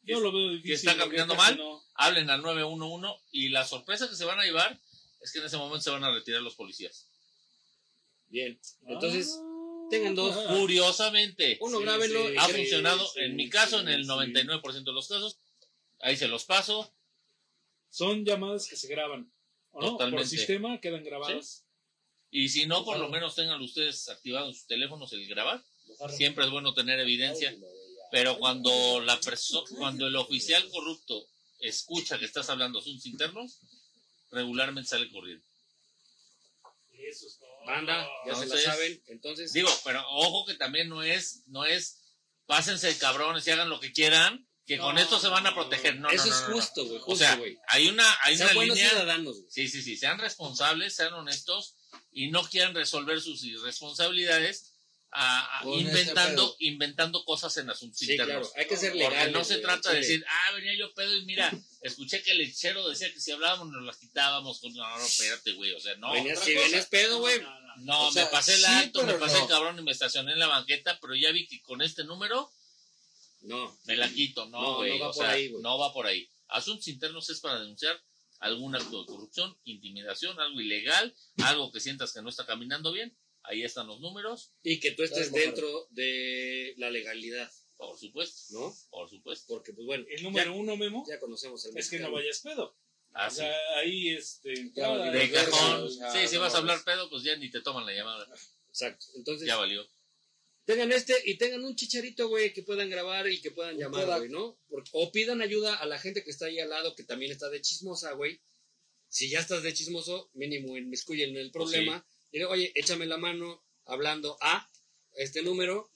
[0.01, 0.73] difícil.
[0.73, 1.59] está caminando mal?
[1.59, 1.83] no.
[1.95, 4.81] hablen al 911 y la sorpresa que se van a llevar
[5.21, 7.07] es que en ese momento se van a retirar los policías.
[8.29, 8.59] Bien.
[8.87, 9.87] Entonces, Ah.
[9.91, 10.35] tengan dos.
[10.59, 12.29] Curiosamente, Uno Sí, grábenlo.
[12.29, 14.09] sí, y ha que- funcionado sí, en mi caso en el sí.
[14.09, 15.37] 99% de los casos.
[16.01, 16.91] Ahí se los paso.
[17.93, 19.31] Son llamadas que se graban.
[19.71, 19.91] ¿o no?
[19.93, 20.23] Totalmente.
[20.23, 21.67] Por sistema quedan grabadas.
[22.31, 25.63] Y si no, por lo menos tengan ustedes activados en sus teléfonos el grabar.
[26.17, 27.55] Siempre es bueno tener evidencia.
[28.11, 31.27] Pero cuando la perso- cuando el oficial corrupto
[31.61, 33.59] escucha que estás hablando asuntos internos,
[34.31, 35.45] regularmente sale corriendo.
[36.93, 37.51] Eso es todo.
[37.67, 39.03] Banda, ya se la Entonces, saben.
[39.09, 42.01] Entonces, Digo, pero ojo que también no es, no es,
[42.47, 45.97] pásense de cabrones y hagan lo que quieran, que con esto se van a proteger.
[45.99, 46.99] No, eso no, no, es justo, güey.
[46.99, 47.59] O Justo, sea, güey.
[47.69, 48.91] hay una, hay Sean una buenos línea.
[48.91, 49.51] ciudadanos, güey.
[49.51, 51.75] Sí, sí, sí, sean responsables, sean honestos
[52.13, 54.69] y no quieran resolver sus irresponsabilidades
[55.15, 58.49] a- este inventando, inventando cosas en asuntos Sí, internos.
[58.49, 58.53] claro.
[58.57, 59.33] Hay que ser Porque legal.
[59.33, 62.89] no se trata de decir, ah, venía yo pedo y mira, escuché que el lechero
[62.89, 64.61] decía que si hablábamos nos las quitábamos.
[64.61, 64.73] Con...
[64.73, 66.13] No, no, espérate, güey, o sea, no.
[66.13, 66.67] Venías, si cosa.
[66.67, 67.43] vienes pedo, güey.
[67.43, 67.73] No, no, no.
[67.85, 69.43] No, O sea, me pasé el sí, alto, me pasé no.
[69.43, 72.51] el cabrón y me estacioné en la banqueta, pero ya vi que con este número
[73.43, 73.77] No.
[73.85, 74.47] me la quito.
[74.47, 75.63] No, No, güey, no va o por sea, ahí, güey.
[75.63, 76.29] no va por ahí.
[76.49, 78.01] Asuntos internos es para denunciar
[78.41, 81.15] algún acto de corrupción, intimidación, algo ilegal,
[81.45, 83.17] algo que sientas que no está caminando bien.
[83.45, 88.55] Ahí están los números, Y que tú estés Claro, dentro de la legalidad, por supuesto,
[88.59, 88.75] ¿no?
[88.91, 89.47] por supuesto.
[89.49, 92.77] Porque, pues bueno, El número uno, Memo, ya, conocemos el es que no vayas pedo.
[93.15, 94.51] O sea, ahí este.
[94.55, 95.91] De cajón.
[96.13, 98.27] Sí, si no vas a hablar pedo, pues ya ni te toman la llamada.
[98.69, 99.07] Exacto.
[99.17, 99.87] Entonces, Ya valió.
[100.65, 104.31] Tengan este y tengan un chicharito, güey, que puedan grabar y que puedan llamar, güey,
[104.31, 104.59] ¿no?
[104.69, 107.49] Porque- o pidan ayuda a la gente que está ahí al lado, que también está
[107.51, 108.41] de chismosa, güey.
[109.09, 112.07] Si ya estás de chismoso, mínimo inmiscuyen en el Pues problema.
[112.33, 114.69] Dile, oye, échame la mano hablando a
[115.17, 115.91] este número.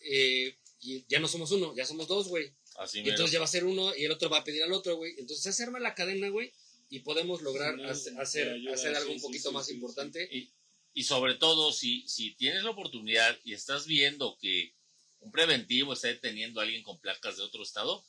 [0.00, 2.52] eh, y ya no somos uno, ya somos dos, güey.
[2.76, 4.72] Así Y entonces ya va a ser uno y el otro va a pedir al
[4.72, 5.14] otro, güey.
[5.18, 6.52] Entonces se arma la cadena, güey,
[6.90, 10.28] y podemos lograr Sí, hacer, ayuda, hacer algo sí, un poquito más importante.
[10.30, 10.50] Y,
[10.96, 14.74] y sobre todo, si, si tienes la oportunidad y estás viendo que
[15.18, 18.02] un preventivo está deteniendo a alguien con placas de otro estado,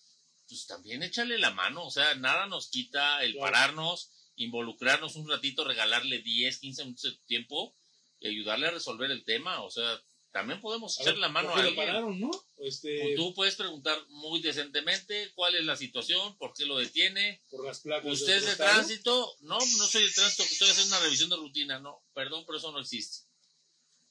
[0.47, 1.85] pues también échale la mano.
[1.85, 3.51] O sea, nada nos quita el Claro.
[3.51, 7.75] pararnos, involucrarnos un ratito, regalarle 10, 15 minutos de tiempo
[8.21, 9.63] y ayudarle a resolver el tema.
[9.63, 10.01] O sea,
[10.37, 11.75] también podemos echar la mano ¿por a alguien.
[11.87, 12.31] pararon, ¿no?
[12.59, 17.65] Este, Tú puedes preguntar muy decentemente cuál es la situación, por qué lo detiene, por
[17.65, 18.11] las placas.
[18.11, 19.35] ¿Usted es de tránsito?
[19.41, 21.79] No, no soy de tránsito, estoy haciendo una revisión de rutina.
[21.79, 23.25] No, perdón, pero eso no existe.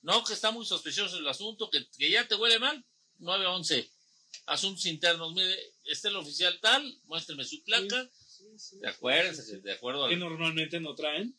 [0.03, 2.85] No, que está muy sospechoso el asunto, que, que ya te huele mal.
[3.19, 3.91] 911.
[4.47, 5.33] Asuntos internos.
[5.33, 8.09] Mire, este es el oficial tal, muéstreme su placa.
[8.29, 8.79] Sí, sí.
[8.79, 10.07] De acuérdense, de acuerdo.
[10.09, 11.37] Que al- normalmente no traen.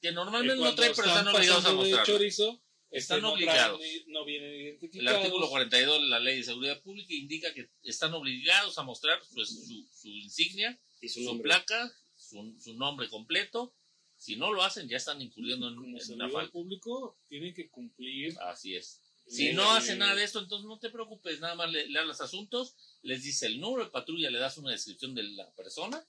[0.00, 2.04] Que normalmente no traen, pero están obligados a mostrarlo.
[2.06, 2.60] chorizo,
[2.90, 3.78] Están no obligados.
[3.78, 7.68] traen ni- no vienen El artículo 42 de la Ley de Seguridad Pública indica que
[7.82, 13.08] están obligados a mostrar pues, su, su insignia Y su su placa, su, su nombre
[13.08, 13.74] completo.
[14.16, 16.50] Si no lo hacen, ya están incurriendo en, Como en una falta.
[16.50, 18.36] público, tienen que cumplir.
[18.40, 19.00] Así es.
[19.28, 22.22] Si no hacen nada de esto, entonces no te preocupes, nada más le, le hablas
[22.22, 26.02] asuntos, les dice el número de patrulla, le das una descripción de la persona,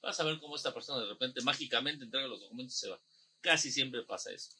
[0.00, 3.02] vas a ver cómo esta persona de repente mágicamente entrega los documentos y se va.
[3.40, 4.52] Casi siempre pasa eso.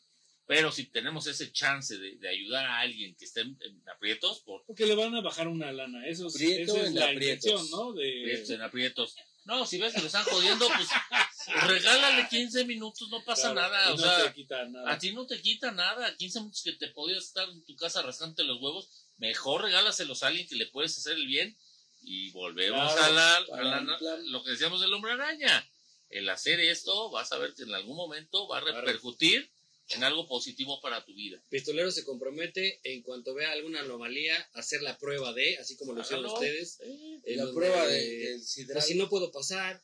[0.50, 4.40] Pero si tenemos ese chance de, de ayudar a alguien que esté en, en aprietos,
[4.40, 6.04] por Porque le van a bajar una lana.
[6.08, 7.70] Eso es, Prieto esa es en la aprietos.
[7.70, 7.92] ¿no?
[7.92, 9.14] De, en aprietos.
[9.44, 10.88] No, si ves que lo están jodiendo, pues
[11.66, 13.92] regálale 15 minutos, no pasa Claro, nada.
[13.92, 14.92] O no sea, te quita nada.
[14.92, 16.16] a ti no te quita nada.
[16.16, 18.88] 15 minutos que te podías estar en tu casa rascándote los huevos,
[19.18, 21.56] mejor regálaselos a alguien que le puedes hacer el bien.
[22.02, 25.64] Y volvemos Claro, a, la, a la- lo que decíamos del hombre araña.
[26.08, 29.48] El hacer esto, vas a ver que en algún momento va a repercutir
[29.90, 31.42] en algo positivo para tu vida.
[31.48, 35.92] Pistolero se compromete en cuanto vea alguna anomalía a hacer la prueba de, así como
[35.92, 36.78] lo hicieron ustedes.
[36.80, 38.74] Eh, La donde, prueba de, del sidral.
[38.74, 39.82] pues si no puedo pasar.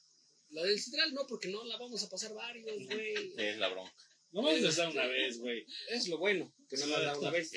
[0.50, 3.32] La del Cidral no, porque no la vamos a pasar varios, güey.
[3.36, 3.92] Es la bronca.
[4.30, 5.66] No vamos a estar una vez, güey.
[5.90, 7.50] Es lo bueno, que no la da una vez.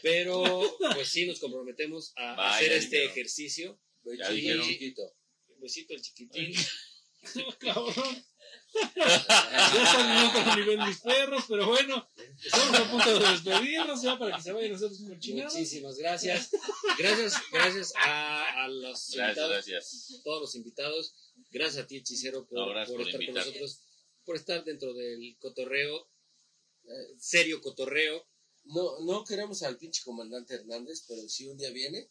[0.00, 3.10] Pero, pues sí, nos comprometemos a Vaya, hacer este dijeron.
[3.12, 3.80] ejercicio.
[4.02, 4.66] Bechito dijeron.
[4.66, 5.14] chiquito.
[5.58, 6.54] Besito al chiquitín.
[7.58, 8.24] Cabrón.
[8.74, 12.08] Ya están en otro nivel mis perros, pero bueno,
[12.42, 15.54] estamos a punto de despedirnos ya para que se vayan a hacer sus cochinadas.
[15.54, 16.50] Muchísimas gracias.
[16.98, 20.20] Gracias, gracias a, a los Gracias, invitados, gracias.
[20.24, 21.14] todos los invitados.
[21.50, 23.46] Gracias a ti, Hechicero, por, No, por por estar con invitar.
[23.46, 23.82] nosotros,
[24.24, 26.08] por estar dentro del cotorreo,
[26.84, 28.26] eh, serio cotorreo.
[28.64, 32.10] No, no queremos al pinche comandante Hernández, pero si un día viene,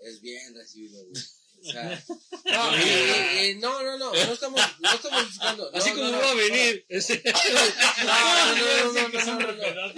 [0.00, 1.22] es bien recibido, güey.
[1.64, 2.04] O sea,
[2.44, 5.70] no, eh, eh, eh, no, no, no, no estamos, no estamos buscando.
[5.70, 6.36] no, Así no, como no, va a no.
[6.36, 6.84] venir.
[6.88, 9.92] Ese- No, no, no, no, no,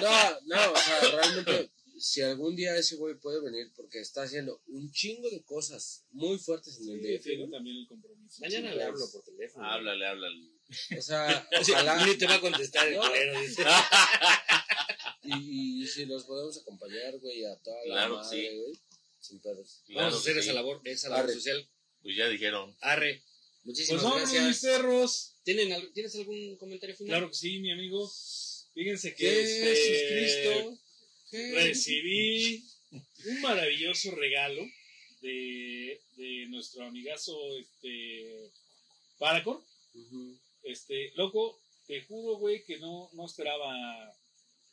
[0.00, 4.60] no, no, o sea, realmente, si algún día ese güey puede venir, porque está haciendo
[4.68, 8.40] un chingo de cosas muy fuertes en el DF, Tengo también el compromiso.
[8.40, 9.66] Mañana le hablo por teléfono.
[9.70, 10.50] Háblale, háblale.
[10.98, 13.02] O sea, Sí, ojalá, Ni te va a contestar el No.
[13.02, 13.40] culero.
[15.38, 18.56] Y, y si los podemos acompañar, güey, a toda la Claro que madre, sí.
[18.56, 18.78] güey,
[19.20, 19.40] sin.
[19.42, 21.34] Vamos Claro a hacer esa labor, esa labor Arre.
[21.34, 21.68] social.
[22.02, 22.76] Pues ya dijeron.
[22.80, 23.22] Arre.
[23.22, 24.60] Pues Muchísimas vámonos, mis gracias.
[24.72, 25.36] perros.
[25.44, 27.10] ¿Tienen, ¿Tienes algún comentario final?
[27.18, 28.10] Claro que sí, mi amigo.
[28.74, 30.78] Fíjense que Jesucristo.
[31.32, 32.64] este, recibí
[33.26, 34.62] un maravilloso regalo
[35.20, 38.50] de, de nuestro amigazo este
[39.18, 39.62] Paracor.
[39.94, 40.38] Ujú.
[40.62, 44.14] Este, loco, te juro, güey, que no, no esperaba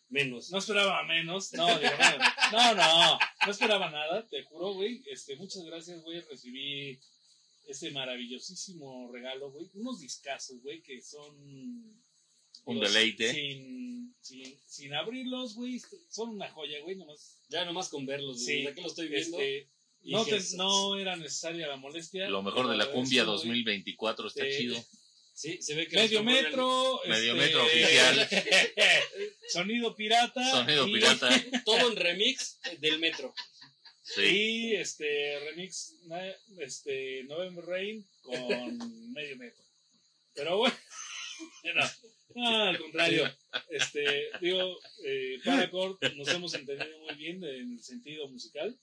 [0.10, 0.50] Menos.
[0.52, 1.52] No esperaba menos.
[1.53, 5.03] No, no, no, no, esperaba nada, te juro, güey.
[5.11, 6.22] Este, muchas gracias, güey.
[6.22, 6.98] Recibí
[7.68, 9.69] este maravillosísimo regalo, güey.
[9.74, 11.36] Unos discazos, güey, que son.
[12.66, 13.34] Un deleite.
[13.34, 15.82] Sin, sin, sin abrirlos, güey.
[16.10, 17.40] Son una joya, güey, nomás.
[17.50, 19.40] Ya nomás con verlos, Sí, desde aquí lo estoy viendo.
[19.40, 19.69] Este,
[20.03, 22.30] no, te- no era necesaria la molestia.
[22.30, 24.86] Lo mejor de la cumbia eso, güey, 2024 está Eh, chido.
[25.38, 27.00] Sí, se ve que Medio metro.
[27.06, 28.28] Medio este, metro oficial.
[29.50, 30.50] Sonido pirata.
[30.50, 31.30] Sonido y- pirata.
[31.66, 33.36] Todo en remix del metro.
[34.02, 34.24] Sí.
[34.24, 35.94] Y este remix
[36.58, 39.64] este November Rain con medio metro.
[40.34, 40.76] Pero bueno,
[41.76, 41.92] no,
[42.34, 43.32] no, al contrario.
[43.70, 48.76] Este, digo, eh, Paracord nos hemos entendido muy bien en el sentido musical.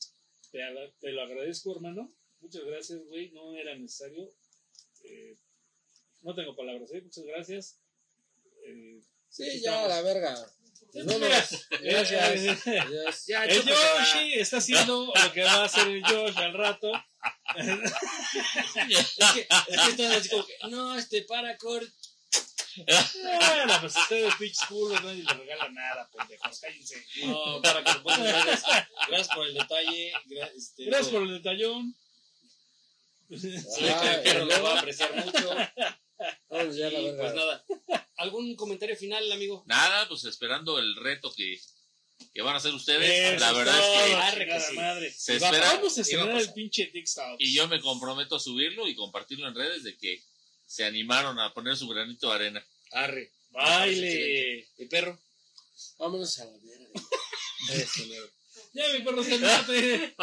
[0.53, 0.61] Te,
[1.01, 2.15] te lo agradezco, hermano.
[2.39, 3.33] Muchas gracias, güey.
[3.33, 4.33] No era necesario.
[5.03, 5.35] Eh,
[6.25, 7.01] no tengo palabras, ¿eh?
[7.03, 7.79] Muchas gracias.
[8.67, 9.01] Eh,
[9.35, 10.33] Sí, ya, la verga.
[10.95, 12.69] Gracias.
[12.69, 13.27] Adiós.
[13.27, 13.65] Ya, El.
[13.65, 16.93] Yoshi está haciendo lo que va a hacer el Yoshi al rato.
[17.57, 21.89] Es que, es que están así como que, no, este Paracord.
[22.77, 27.05] Bueno, pues ustedes, pinches culos, nadie les regala nada, pendejos, cállense.
[27.25, 28.65] No, Paracord, muchas gracias.
[29.09, 30.13] Gracias por el detalle.
[30.57, 31.97] este, Gracias por el detallón.
[33.33, 35.57] Ah, que lo va a apreciar mucho.
[36.51, 37.65] Ya la Y pues nada.
[38.17, 39.65] ¿Algún comentario final, amigo?
[39.67, 41.61] Nada, pues esperando el reto que,
[42.33, 43.35] que van a hacer ustedes.
[43.35, 44.75] Eso la verdad es que Arre que sí.
[44.75, 45.13] madre.
[45.13, 45.73] se Y va a espera.
[45.75, 47.37] Vamos a estrenar el pinche TikTok.
[47.39, 50.23] Y yo me comprometo a subirlo y compartirlo en redes de que
[50.67, 52.67] se animaron a poner su granito de arena.
[52.93, 53.33] Arre.
[53.51, 54.69] Baile.
[54.79, 55.19] ¿Mi perro?
[55.99, 56.89] Vámonos a la verga.
[57.73, 58.03] Eso.
[58.75, 60.15] Ya mi perro se mate.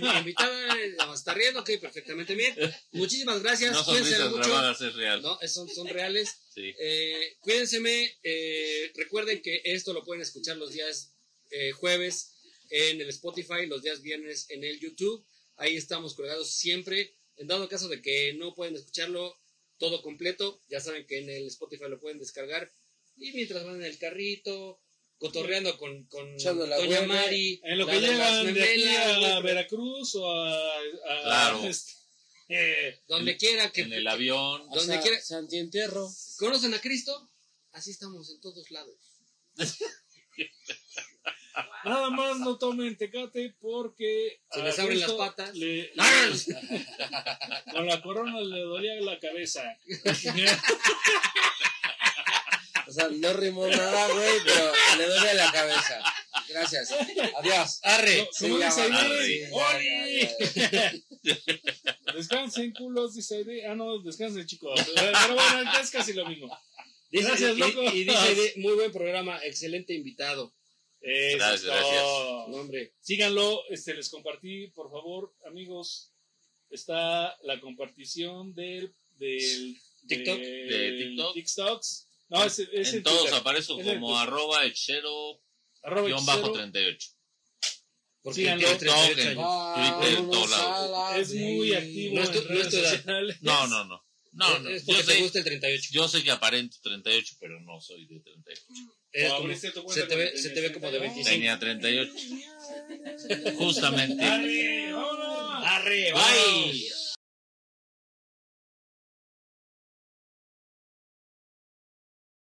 [0.00, 2.54] Mi invitada eh, está riendo, ok, perfectamente bien.
[2.92, 3.72] Muchísimas gracias.
[3.72, 4.48] No son Cuídense risas mucho.
[4.48, 5.20] grabadas, es real.
[5.20, 6.30] No, son, son reales.
[6.54, 6.72] Sí.
[6.78, 7.78] Eh, cuídense.
[8.22, 11.12] Eh, recuerden que esto lo pueden escuchar los días
[11.50, 12.34] eh, jueves
[12.70, 15.26] en el Spotify, los días viernes en el YouTube.
[15.56, 17.14] Ahí estamos colgados siempre.
[17.36, 19.36] En dado caso de que no pueden escucharlo
[19.78, 22.70] todo completo, ya saben que en el Spotify lo pueden descargar.
[23.16, 24.80] Y mientras van en el carrito,
[25.18, 27.02] cotorreando con, con la Doña.
[27.02, 30.30] Mari, En lo la que de las llegan de aquí memelas, a güey, Veracruz o
[30.30, 30.52] a.
[30.54, 31.64] a- Claro.
[31.64, 31.92] este,
[32.48, 34.62] eh, donde quiera que En el avión.
[34.70, 36.08] O Donde sea, quiera- Santientierro.
[36.38, 37.28] conocen a Cristo,
[37.72, 38.96] así estamos en todos lados.
[41.84, 44.40] Nada más no tomen tecate porque.
[44.52, 45.54] Se a les abren las Cristo patas.
[45.56, 46.30] le- ¡Ah!
[47.72, 49.62] con la corona le dolía la cabeza.
[52.88, 56.02] O sea, no rimó nada, güey, pero le duele la cabeza.
[56.48, 56.90] Gracias.
[57.36, 57.80] Adiós.
[57.82, 58.16] Arre.
[58.18, 60.28] No, ¿Cómo Sí, dice ¡Oli!
[62.14, 63.60] Descansen, culos, dice ahí.
[63.62, 64.80] Ah, no, descansen, chicos.
[64.94, 66.56] Pero bueno, es casi lo mismo.
[67.10, 67.82] Dice- Gracias, y- loco.
[67.94, 70.54] Y, dice, de- muy buen programa, excelente invitado.
[71.00, 72.02] Eso Gracias, gracias.
[72.02, 72.92] No, hombre.
[73.00, 76.12] Síganlo, este, les compartí, por favor, amigos.
[76.70, 79.76] Está la compartición del, del
[80.06, 80.38] TikTok.
[80.38, 81.34] del De TikTok.
[81.34, 82.07] TikToks.
[82.28, 83.38] No, es, es en en todos Twitter.
[83.38, 85.40] aparezco Es en como arroba hechero
[85.82, 86.52] Arroba guion bajo hechicero.
[86.72, 87.08] 38.
[88.22, 89.34] Porque tiene 38 TikTok.
[89.36, 92.70] Vámonos Twitter, todos a la Es muy activo No es tu- en no es redes
[92.70, 92.90] tu edad.
[92.96, 93.36] sociales.
[93.42, 94.04] No, no, no.
[94.32, 94.68] No, no.
[94.70, 95.88] Es Yo porque te sé, gusta el 38.
[95.92, 98.62] yo sé que aparento 38, pero no soy de 38.
[99.10, 99.54] Eres O como-
[99.92, 101.00] se, te ve, se te ve como de 38.
[101.00, 101.30] 25.
[101.30, 102.12] Tenía 38.
[103.56, 104.22] Justamente.
[104.24, 104.92] ¡Arre!
[104.92, 105.64] ¡Vámonos!
[105.66, 106.88] Arre, bye.